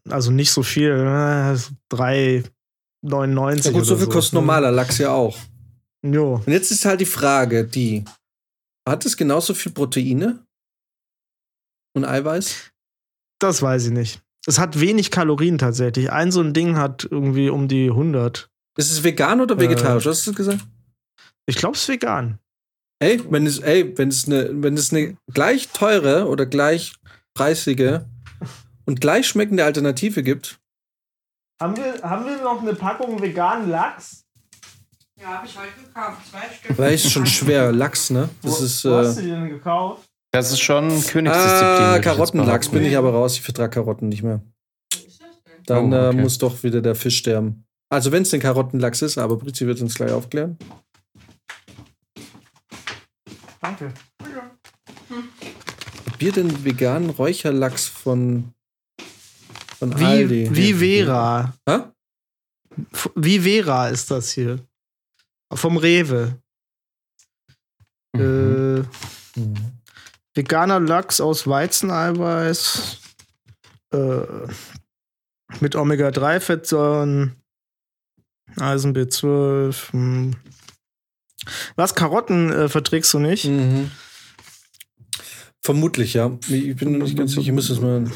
also 0.09 0.31
nicht 0.31 0.51
so 0.51 0.63
viel. 0.63 0.91
Äh, 0.91 1.57
3,99. 1.93 3.65
Ja 3.65 3.71
gut, 3.71 3.85
so 3.85 3.97
viel 3.97 4.07
kostet 4.07 4.33
normaler 4.33 4.71
Lachs 4.71 4.97
ja 4.99 5.11
auch. 5.11 5.37
Jo. 6.05 6.35
Und 6.45 6.53
jetzt 6.53 6.71
ist 6.71 6.85
halt 6.85 7.01
die 7.01 7.05
Frage, 7.05 7.65
die, 7.65 8.05
hat 8.87 9.05
es 9.05 9.17
genauso 9.17 9.53
viel 9.53 9.71
Proteine 9.71 10.45
und 11.93 12.05
Eiweiß? 12.05 12.71
Das 13.39 13.61
weiß 13.61 13.87
ich 13.87 13.91
nicht. 13.91 14.21
Es 14.47 14.59
hat 14.59 14.79
wenig 14.79 15.11
Kalorien 15.11 15.57
tatsächlich. 15.57 16.11
Ein 16.11 16.31
so 16.31 16.39
ein 16.41 16.53
Ding 16.53 16.77
hat 16.77 17.05
irgendwie 17.09 17.49
um 17.49 17.67
die 17.67 17.89
100. 17.89 18.49
Ist 18.77 18.91
es 18.91 19.03
vegan 19.03 19.41
oder 19.41 19.59
vegetarisch? 19.59 20.05
Äh. 20.05 20.09
Hast 20.09 20.25
du 20.25 20.31
das 20.31 20.37
gesagt? 20.37 20.65
Ich 21.45 21.57
glaube, 21.57 21.75
es 21.75 21.81
ist 21.81 21.89
vegan. 21.89 22.39
Ey, 22.99 23.21
wenn 23.29 23.45
es, 23.45 23.59
ey, 23.59 23.95
wenn 23.97 24.07
es 24.07 24.25
eine, 24.25 24.49
wenn 24.63 24.75
es 24.75 24.91
eine 24.93 25.17
gleich 25.33 25.67
teure 25.69 26.27
oder 26.27 26.45
gleich 26.45 26.93
preisige 27.33 28.05
und 28.85 29.01
gleich 29.01 29.27
schmeckende 29.27 29.65
Alternative 29.65 30.23
gibt, 30.23 30.59
Haben 31.61 31.75
wir, 31.75 32.01
haben 32.01 32.25
wir 32.25 32.41
noch 32.41 32.61
eine 32.61 32.73
Packung 32.73 33.21
veganen 33.21 33.69
Lachs? 33.69 34.23
Ja, 35.19 35.27
habe 35.37 35.47
ich 35.47 35.57
heute 35.57 35.71
gekauft. 35.83 36.21
Zwei 36.29 36.53
Stück. 36.53 36.77
weil 36.77 36.93
ist 36.93 37.11
schon 37.11 37.25
schwer, 37.25 37.71
Lachs, 37.71 38.11
ne? 38.11 38.29
Das 38.43 38.61
ist, 38.61 38.85
Wo 38.85 38.95
hast 38.95 39.17
äh, 39.17 39.21
du 39.21 39.27
die 39.27 39.31
denn 39.31 39.49
gekauft? 39.49 40.07
Das 40.31 40.51
ist 40.51 40.59
schon 40.59 40.87
Königsdisziplin. 40.89 41.31
ah, 41.33 41.99
Karottenlachs 41.99 42.69
bin 42.69 42.83
ich 42.85 42.95
aber 42.97 43.11
raus, 43.11 43.35
ich 43.35 43.41
vertrage 43.41 43.71
Karotten 43.71 44.09
nicht 44.09 44.23
mehr. 44.23 44.41
Dann 45.65 45.91
Oh, 45.93 45.97
okay. 46.09 46.17
äh, 46.17 46.21
muss 46.21 46.37
doch 46.37 46.63
wieder 46.63 46.81
der 46.81 46.95
Fisch 46.95 47.17
sterben. 47.17 47.65
Also 47.89 48.11
wenn 48.11 48.23
es 48.23 48.29
den 48.29 48.41
Karottenlachs 48.41 49.01
ist, 49.01 49.17
aber 49.17 49.37
Brizi 49.37 49.65
wird 49.65 49.81
uns 49.81 49.95
gleich 49.95 50.11
aufklären. 50.11 50.57
Danke. 53.61 53.93
Ihr 56.19 56.31
den 56.31 56.63
veganen 56.65 57.09
Räucherlachs 57.11 57.87
von, 57.87 58.53
von 59.77 59.99
Wie, 59.99 60.05
Aldi? 60.05 60.49
wie 60.55 60.73
Vera. 60.73 61.53
Hä? 61.67 61.79
Wie 63.15 63.39
Vera 63.39 63.89
ist 63.89 64.09
das 64.11 64.31
hier. 64.31 64.59
Vom 65.53 65.77
Rewe. 65.77 66.37
Mhm. 68.13 68.85
Äh, 69.35 69.39
veganer 70.38 70.80
Lachs 70.80 71.19
aus 71.19 71.47
Weizeneiweiß. 71.47 72.99
Äh, 73.91 74.22
mit 75.59 75.76
Omega-3-Fettsäuren. 75.76 77.35
Eisen 78.57 78.95
B12. 78.95 79.91
Hm. 79.91 80.35
Was? 81.76 81.95
Karotten 81.95 82.51
äh, 82.51 82.69
verträgst 82.69 83.14
du 83.14 83.19
nicht? 83.19 83.45
Mhm. 83.45 83.91
Vermutlich, 85.61 86.14
ja. 86.14 86.38
Ich 86.47 86.76
bin 86.76 86.97
nicht 86.97 87.18
ganz 87.18 87.31
sicher. 87.31 87.41
Ich 87.41 87.51
muss 87.51 87.68
das 87.68 87.81
mal. 87.81 88.09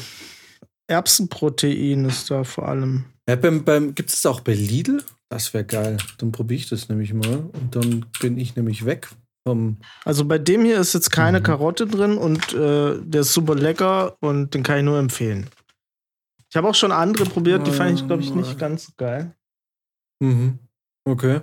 Erbsenprotein 0.86 2.06
ist 2.06 2.30
da 2.30 2.44
vor 2.44 2.68
allem. 2.68 3.04
Ja, 3.28 3.36
beim, 3.36 3.64
beim, 3.64 3.94
Gibt 3.94 4.10
es 4.10 4.22
das 4.22 4.26
auch 4.30 4.40
bei 4.40 4.54
Lidl? 4.54 5.02
Das 5.28 5.54
wäre 5.54 5.64
geil. 5.64 5.96
Dann 6.18 6.32
probiere 6.32 6.60
ich 6.60 6.68
das 6.68 6.88
nämlich 6.88 7.14
mal. 7.14 7.50
Und 7.52 7.76
dann 7.76 8.06
bin 8.20 8.38
ich 8.38 8.56
nämlich 8.56 8.84
weg 8.84 9.08
vom. 9.46 9.78
Also 10.04 10.24
bei 10.24 10.38
dem 10.38 10.64
hier 10.64 10.78
ist 10.78 10.92
jetzt 10.94 11.10
keine 11.10 11.40
Mhm. 11.40 11.44
Karotte 11.44 11.86
drin 11.86 12.16
und 12.18 12.52
äh, 12.54 12.98
der 13.00 13.22
ist 13.22 13.32
super 13.32 13.54
lecker 13.54 14.16
und 14.20 14.54
den 14.54 14.62
kann 14.62 14.78
ich 14.78 14.84
nur 14.84 14.98
empfehlen. 14.98 15.48
Ich 16.50 16.56
habe 16.56 16.68
auch 16.68 16.74
schon 16.74 16.92
andere 16.92 17.24
probiert, 17.24 17.66
die 17.66 17.70
fand 17.72 17.98
ich, 17.98 18.06
glaube 18.06 18.22
ich, 18.22 18.34
nicht 18.34 18.58
ganz 18.58 18.92
geil. 18.96 19.34
Mhm. 20.20 20.58
Okay. 21.04 21.40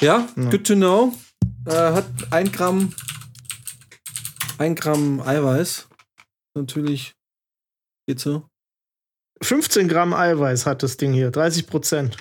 Ja, 0.00 0.28
Ja. 0.36 0.50
good 0.50 0.66
to 0.66 0.74
know. 0.74 1.14
Äh, 1.66 1.70
hat 1.72 2.06
ein 2.30 2.50
Gramm, 2.50 2.92
ein 4.58 4.74
Gramm 4.74 5.20
Eiweiß. 5.20 5.88
Natürlich 6.56 7.14
geht 8.06 8.20
so. 8.20 8.48
15 9.42 9.88
Gramm 9.88 10.14
Eiweiß 10.14 10.66
hat 10.66 10.82
das 10.82 10.96
Ding 10.96 11.12
hier, 11.12 11.30
30 11.30 11.66
Prozent. 11.66 12.16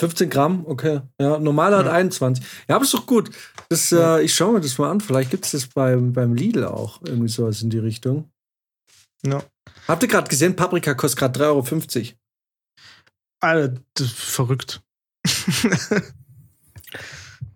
15 0.00 0.28
Gramm, 0.28 0.64
okay. 0.66 1.02
Ja, 1.20 1.38
normal 1.38 1.76
hat 1.76 1.86
Ja. 1.86 1.92
21. 1.92 2.44
Ja, 2.68 2.76
aber 2.76 2.84
ist 2.84 2.94
doch 2.94 3.06
gut. 3.06 3.30
Das, 3.68 3.92
äh, 3.92 4.22
ich 4.22 4.34
schaue 4.34 4.54
mir 4.54 4.60
das 4.60 4.78
mal 4.78 4.90
an. 4.90 5.00
Vielleicht 5.00 5.30
gibt 5.30 5.44
es 5.46 5.52
das 5.52 5.66
beim, 5.66 6.12
beim 6.12 6.34
Lidl 6.34 6.64
auch. 6.64 7.00
Irgendwie 7.04 7.28
sowas 7.28 7.62
in 7.62 7.70
die 7.70 7.78
Richtung. 7.78 8.30
Ja. 9.24 9.42
Habt 9.88 10.02
ihr 10.02 10.08
gerade 10.08 10.28
gesehen, 10.28 10.54
Paprika 10.56 10.94
kostet 10.94 11.18
gerade 11.18 11.40
3,50 11.40 12.08
Euro. 12.08 12.18
Alter, 13.40 13.80
das 13.94 14.06
ist 14.08 14.14
verrückt. 14.16 14.82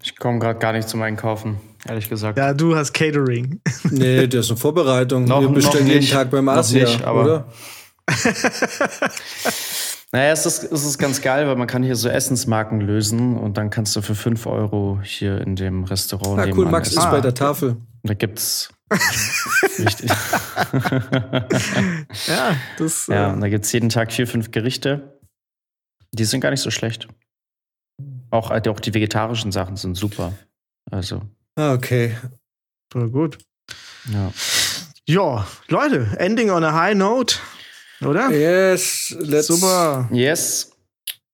Ich 0.00 0.16
komme 0.16 0.38
gerade 0.38 0.58
gar 0.60 0.72
nicht 0.72 0.88
zum 0.88 1.02
Einkaufen, 1.02 1.58
ehrlich 1.84 2.08
gesagt. 2.08 2.38
Ja, 2.38 2.54
du 2.54 2.74
hast 2.76 2.92
Catering. 2.94 3.60
Nee, 3.90 4.26
das 4.28 4.46
ist 4.46 4.52
eine 4.52 4.56
Vorbereitung. 4.58 5.24
Noch- 5.24 5.40
Wir 5.42 5.48
bestellen 5.48 5.86
jeden. 5.88 6.06
Tag 6.08 6.30
beim 6.30 6.44
Noch 6.46 6.54
Asia, 6.54 6.84
nicht, 6.84 7.02
aber- 7.04 7.22
oder? 7.24 7.52
Naja, 10.12 10.32
es 10.32 10.46
ist, 10.46 10.64
es 10.64 10.84
ist 10.86 10.96
ganz 10.98 11.20
geil, 11.20 11.46
weil 11.46 11.56
man 11.56 11.66
kann 11.66 11.82
hier 11.82 11.94
so 11.96 12.08
Essensmarken 12.08 12.80
lösen 12.80 13.36
und 13.36 13.58
dann 13.58 13.68
kannst 13.68 13.94
du 13.94 14.00
für 14.00 14.14
5 14.14 14.46
Euro 14.46 15.00
hier 15.02 15.40
in 15.42 15.54
dem 15.54 15.84
Restaurant 15.84 16.40
Ah, 16.40 16.46
cool, 16.56 16.64
Max 16.66 16.88
essen. 16.88 16.98
ist 17.00 17.04
Ah. 17.04 17.10
bei 17.10 17.20
der 17.20 17.34
Tafel. 17.34 17.70
Und 17.72 17.84
da 18.04 18.14
gibt's 18.14 18.70
richtig. 19.78 20.10
ja, 22.26 22.56
das. 22.78 23.06
ja, 23.08 23.28
äh, 23.28 23.32
und 23.34 23.40
da 23.40 23.48
gibt's 23.48 23.70
jeden 23.72 23.88
Tag 23.90 24.12
vier, 24.12 24.26
fünf 24.26 24.50
Gerichte. 24.50 25.18
Die 26.12 26.24
sind 26.24 26.40
gar 26.40 26.50
nicht 26.50 26.62
so 26.62 26.70
schlecht. 26.70 27.06
Auch, 28.30 28.50
äh, 28.50 28.62
auch 28.68 28.80
die 28.80 28.94
vegetarischen 28.94 29.52
Sachen 29.52 29.76
sind 29.76 29.94
super. 29.96 30.32
Also, 30.90 31.22
Ah, 31.56 31.72
okay. 31.74 32.16
voll 32.92 33.10
gut. 33.10 33.38
ja. 34.10 34.32
Ja, 35.06 35.46
Leute, 35.68 36.16
ending 36.18 36.50
on 36.50 36.62
a 36.64 36.72
high 36.74 36.94
note, 36.94 37.36
oder? 38.04 38.30
Yes, 38.30 39.16
let's. 39.20 39.46
Super. 39.48 40.08
Yes. 40.12 40.70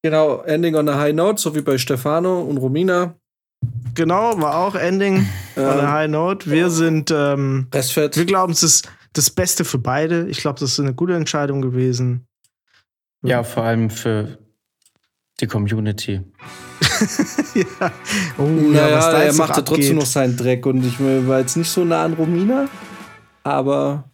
Genau, 0.02 0.42
ending 0.42 0.74
on 0.76 0.88
a 0.88 0.98
high 0.98 1.14
note, 1.14 1.40
so 1.40 1.54
wie 1.54 1.62
bei 1.62 1.78
Stefano 1.78 2.42
und 2.42 2.58
Romina. 2.58 3.14
Genau, 3.94 4.38
war 4.40 4.56
auch 4.56 4.74
ending 4.74 5.26
on 5.56 5.62
a 5.64 5.78
Ähm, 5.80 5.92
high 5.92 6.10
note. 6.10 6.50
Wir 6.50 6.68
sind, 6.68 7.10
ähm, 7.10 7.68
Restfett. 7.72 8.16
wir 8.16 8.26
glauben, 8.26 8.52
es 8.52 8.62
ist 8.62 8.88
das 9.14 9.30
Beste 9.30 9.64
für 9.64 9.78
beide. 9.78 10.28
Ich 10.28 10.38
glaube, 10.38 10.60
das 10.60 10.72
ist 10.72 10.80
eine 10.80 10.92
gute 10.94 11.14
Entscheidung 11.14 11.62
gewesen. 11.62 12.26
Ja, 13.22 13.42
vor 13.44 13.62
allem 13.62 13.88
für 13.88 14.36
die 15.40 15.46
Community. 15.46 16.20
ja. 17.54 17.90
Oh, 18.36 18.42
Naja, 18.42 18.96
was 18.96 19.04
da 19.06 19.22
er 19.22 19.32
machte 19.34 19.64
trotzdem 19.64 19.96
noch 19.96 20.06
seinen 20.06 20.36
Dreck 20.36 20.66
und 20.66 20.84
ich 20.84 21.00
war 21.00 21.38
jetzt 21.40 21.56
nicht 21.56 21.70
so 21.70 21.84
nah 21.84 22.04
an 22.04 22.12
Romina. 22.14 22.68
Aber. 23.42 24.10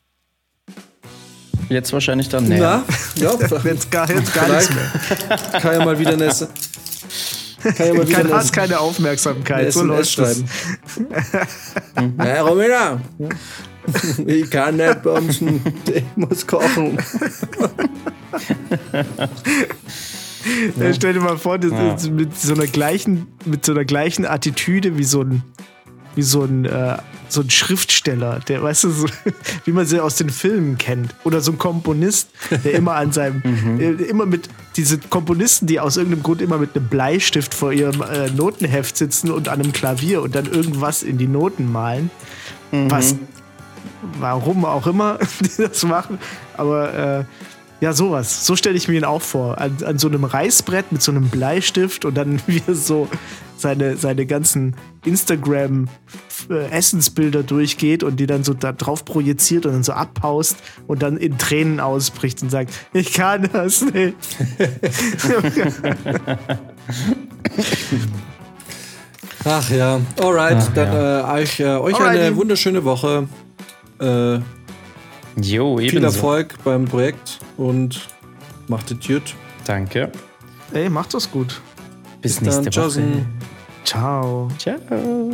Jetzt 1.71 1.93
wahrscheinlich 1.93 2.29
dann 2.29 2.45
näher. 2.49 2.83
Na, 3.17 3.23
ja, 3.23 3.33
Jetzt 3.65 3.91
gar, 3.91 4.11
jetzt 4.11 4.35
gar 4.35 4.49
nichts 4.49 4.71
mehr. 4.75 5.61
kann 5.61 5.73
ja 5.79 5.85
mal 5.85 5.99
wieder 5.99 6.13
eine, 6.13 6.27
kann 6.29 7.87
ja 7.87 7.95
mal 7.95 8.07
wieder 8.09 8.23
Kein 8.23 8.33
Hass, 8.35 8.53
keine 8.53 8.79
Aufmerksamkeit. 8.81 9.61
eine 9.61 9.73
So 9.73 9.85
läuft 9.85 10.11
schreiben. 10.11 10.45
Hey, 12.19 12.41
Romina! 12.41 13.01
Ich 14.27 14.51
kann 14.51 14.77
nicht 14.77 15.03
bumsen, 15.03 15.61
ich 15.87 16.05
muss 16.17 16.47
kochen. 16.47 16.99
Ja. 20.79 20.95
Stell 20.95 21.13
dir 21.15 21.21
mal 21.21 21.39
vor, 21.39 21.59
das 21.59 21.73
Ja. 21.73 21.95
ist 21.95 22.11
mit 22.11 22.39
so 22.39 22.55
einer 22.55 22.67
gleichen, 22.67 23.27
mit 23.45 23.65
so 23.67 23.73
einer 23.73 23.85
gleichen 23.85 24.27
Attitüde 24.27 24.97
wie 24.99 25.05
so 25.05 25.23
ein, 25.23 25.43
wie 26.15 26.23
so 26.23 26.43
ein, 26.45 26.65
äh, 26.65 26.97
so 27.33 27.41
ein 27.41 27.51
Schriftsteller, 27.51 28.41
der, 28.41 28.63
weißt 28.63 28.85
du, 28.85 28.91
so, 28.91 29.07
wie 29.65 29.73
man 29.73 29.87
sie 29.87 30.01
aus 30.01 30.17
den 30.17 30.31
Filmen 30.31 30.79
kennt. 30.79 31.15
Oder 31.25 31.41
so 31.41 31.53
ein 31.53 31.59
Komponist, 31.59 32.29
der 32.65 32.75
immer 32.75 32.95
an 32.95 33.13
seinem, 33.13 33.43
äh, 33.81 33.91
immer 34.05 34.27
mit, 34.27 34.49
diese 34.77 34.99
Komponisten, 34.99 35.67
die 35.67 35.81
aus 35.81 35.97
irgendeinem 35.97 36.23
Grund 36.23 36.43
immer 36.43 36.59
mit 36.59 36.77
einem 36.77 36.89
Bleistift 36.89 37.55
vor 37.55 37.73
ihrem 37.73 38.03
äh, 38.03 38.31
Notenheft 38.31 38.97
sitzen 38.97 39.31
und 39.31 39.49
an 39.49 39.61
einem 39.61 39.73
Klavier 39.73 40.23
und 40.23 40.35
dann 40.35 40.47
irgendwas 40.47 41.03
in 41.03 41.19
die 41.19 41.29
Noten 41.29 41.71
malen. 41.71 42.11
Was, 42.73 43.17
warum 44.19 44.65
auch 44.65 44.87
immer 44.87 45.19
die 45.41 45.63
das 45.63 45.83
machen. 45.85 46.19
Aber 46.57 46.95
äh, 47.21 47.25
ja, 47.81 47.93
sowas. 47.93 48.47
So 48.47 48.55
stelle 48.57 48.77
ich 48.77 48.89
mir 48.89 48.97
ihn 48.99 49.05
auch 49.05 49.23
vor. 49.23 49.59
An, 49.59 49.77
an 49.85 49.99
so 49.99 50.09
einem 50.09 50.25
Reißbrett 50.25 50.91
mit 50.93 51.03
so 51.03 51.13
einem 51.13 51.29
Bleistift 51.29 52.05
und 52.05 52.15
dann 52.15 52.41
wie 52.47 52.63
er 52.67 52.75
so 52.75 53.09
seine, 53.57 53.97
seine 53.97 54.27
ganzen 54.27 54.75
Instagram-Essensbilder 55.05 57.43
durchgeht 57.43 58.03
und 58.03 58.19
die 58.21 58.27
dann 58.27 58.43
so 58.45 58.55
da 58.55 58.73
drauf 58.73 59.05
projiziert 59.05 59.67
und 59.67 59.73
dann 59.73 59.83
so 59.83 59.93
abpaust 59.93 60.57
und 60.87 61.03
dann 61.03 61.17
in 61.19 61.37
Tränen 61.39 61.81
ausbricht 61.81 62.43
und 62.43 62.51
sagt, 62.51 62.73
ich 62.93 63.13
kann 63.13 63.49
das 63.53 63.83
nicht. 63.83 64.15
Ach 69.45 69.71
ja, 69.71 70.01
alright. 70.21 70.57
Ach 70.59 70.69
dann 70.75 70.97
Äh, 70.97 71.23
euch, 71.41 71.61
äh, 71.61 71.65
euch 71.65 71.95
Alrighty. 71.95 72.19
eine 72.21 72.37
wunderschöne 72.37 72.85
Woche. 72.85 73.27
Äh, 73.99 74.39
Jo, 75.37 75.79
viel 75.79 75.89
ebenso. 75.89 76.07
Erfolg 76.07 76.55
beim 76.65 76.85
Projekt 76.85 77.39
und 77.57 78.09
macht 78.69 78.91
es 78.91 79.07
gut. 79.07 79.35
Danke. 79.65 80.11
Ey, 80.73 80.89
macht 80.89 81.15
das 81.15 81.31
gut. 81.31 81.61
Bis 82.21 82.37
Bis 82.37 82.37
dann. 82.37 82.45
nächste 82.65 82.65
Woche. 82.65 82.71
Tschaußen. 82.71 83.27
Ciao. 83.85 84.49
Ciao. 84.59 85.33